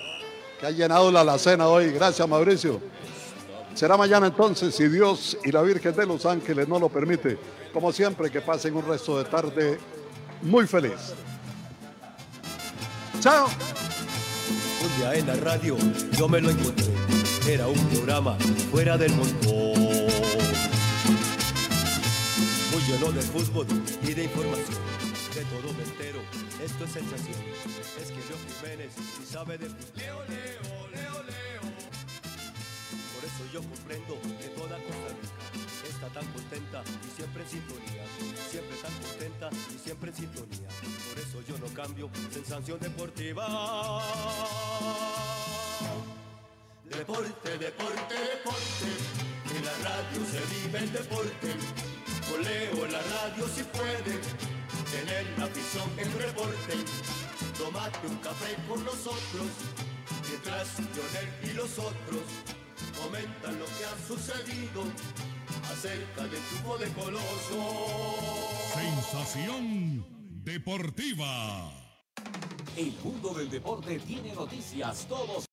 que 0.58 0.66
ha 0.66 0.70
llenado 0.72 1.12
la 1.12 1.20
alacena 1.20 1.68
hoy. 1.68 1.92
Gracias, 1.92 2.28
Mauricio. 2.28 2.80
Será 3.74 3.96
mañana 3.96 4.26
entonces, 4.26 4.74
si 4.74 4.88
Dios 4.88 5.38
y 5.44 5.52
la 5.52 5.62
Virgen 5.62 5.94
de 5.94 6.06
los 6.06 6.26
Ángeles 6.26 6.66
no 6.66 6.80
lo 6.80 6.88
permite. 6.88 7.38
Como 7.72 7.92
siempre, 7.92 8.28
que 8.28 8.40
pasen 8.40 8.74
un 8.74 8.84
resto 8.84 9.18
de 9.18 9.24
tarde 9.24 9.78
muy 10.42 10.66
feliz. 10.66 11.14
Chao. 13.22 13.46
Un 14.82 14.96
día 14.98 15.14
en 15.14 15.28
la 15.28 15.36
radio 15.36 15.76
yo 16.18 16.28
me 16.28 16.40
lo 16.40 16.50
encontré. 16.50 16.92
Era 17.46 17.68
un 17.68 17.78
programa 17.90 18.36
fuera 18.72 18.98
del 18.98 19.14
montón. 19.14 19.78
Muy 22.72 22.82
lleno 22.82 23.12
de 23.12 23.22
fútbol 23.22 23.68
y 24.02 24.12
de 24.12 24.24
información. 24.24 24.76
De 25.36 25.44
todo 25.44 25.72
me 25.72 25.84
entero. 25.84 26.20
Esto 26.64 26.84
es 26.84 26.90
sensación. 26.90 27.38
Es 28.00 28.08
que 28.08 28.16
Leo 28.26 28.38
Jiménez 28.58 28.92
sí 28.96 29.24
sabe 29.24 29.56
de. 29.56 29.68
Leo, 29.68 30.18
Leo, 30.26 30.88
Leo, 30.90 31.22
Leo. 31.22 31.62
Por 33.14 33.22
eso 33.22 33.46
yo 33.52 33.60
comprendo 33.62 34.18
que 34.40 34.48
toda 34.48 34.78
está 34.78 34.94
contenta 36.26 36.82
y 37.06 37.16
siempre 37.16 37.42
en 37.42 37.48
sintonía. 37.48 38.04
Siempre 38.50 38.76
tan 38.76 38.92
contenta 38.92 39.50
y 39.74 39.78
siempre 39.78 40.10
en 40.10 40.16
sintonía. 40.16 40.68
Por 41.08 41.18
eso 41.18 41.42
yo 41.48 41.58
no 41.58 41.66
cambio 41.74 42.10
sensación 42.30 42.78
deportiva. 42.80 43.46
Deporte, 46.84 47.58
deporte, 47.58 48.14
deporte. 48.14 48.88
En 49.56 49.64
la 49.64 49.72
radio 49.88 50.20
se 50.30 50.40
vive 50.54 50.78
el 50.78 50.92
deporte. 50.92 51.48
Con 52.30 52.42
Leo 52.42 52.86
en 52.86 52.92
la 52.92 53.02
radio 53.02 53.48
si 53.48 53.62
puede. 53.64 54.20
Tener 54.92 55.26
la 55.38 55.44
afición 55.46 55.88
en 55.96 56.18
reporte. 56.18 56.74
Tómate 57.58 58.06
un 58.06 58.16
café 58.18 58.56
con 58.68 58.84
nosotros. 58.84 59.48
Mientras 60.28 60.78
Lionel 60.78 61.28
y 61.44 61.52
los 61.54 61.78
otros 61.78 62.24
comentan 62.96 63.58
lo 63.58 63.66
que 63.66 63.84
ha 63.84 63.96
sucedido 64.06 64.84
acerca 65.70 66.22
del 66.22 66.40
triunfo 66.40 66.78
de 66.78 66.88
Coloso. 66.92 68.12
Sensación 68.74 70.04
deportiva. 70.44 71.72
El 72.76 72.92
mundo 73.04 73.34
del 73.34 73.50
deporte 73.50 73.98
tiene 74.00 74.32
noticias 74.34 75.06
todos 75.06 75.44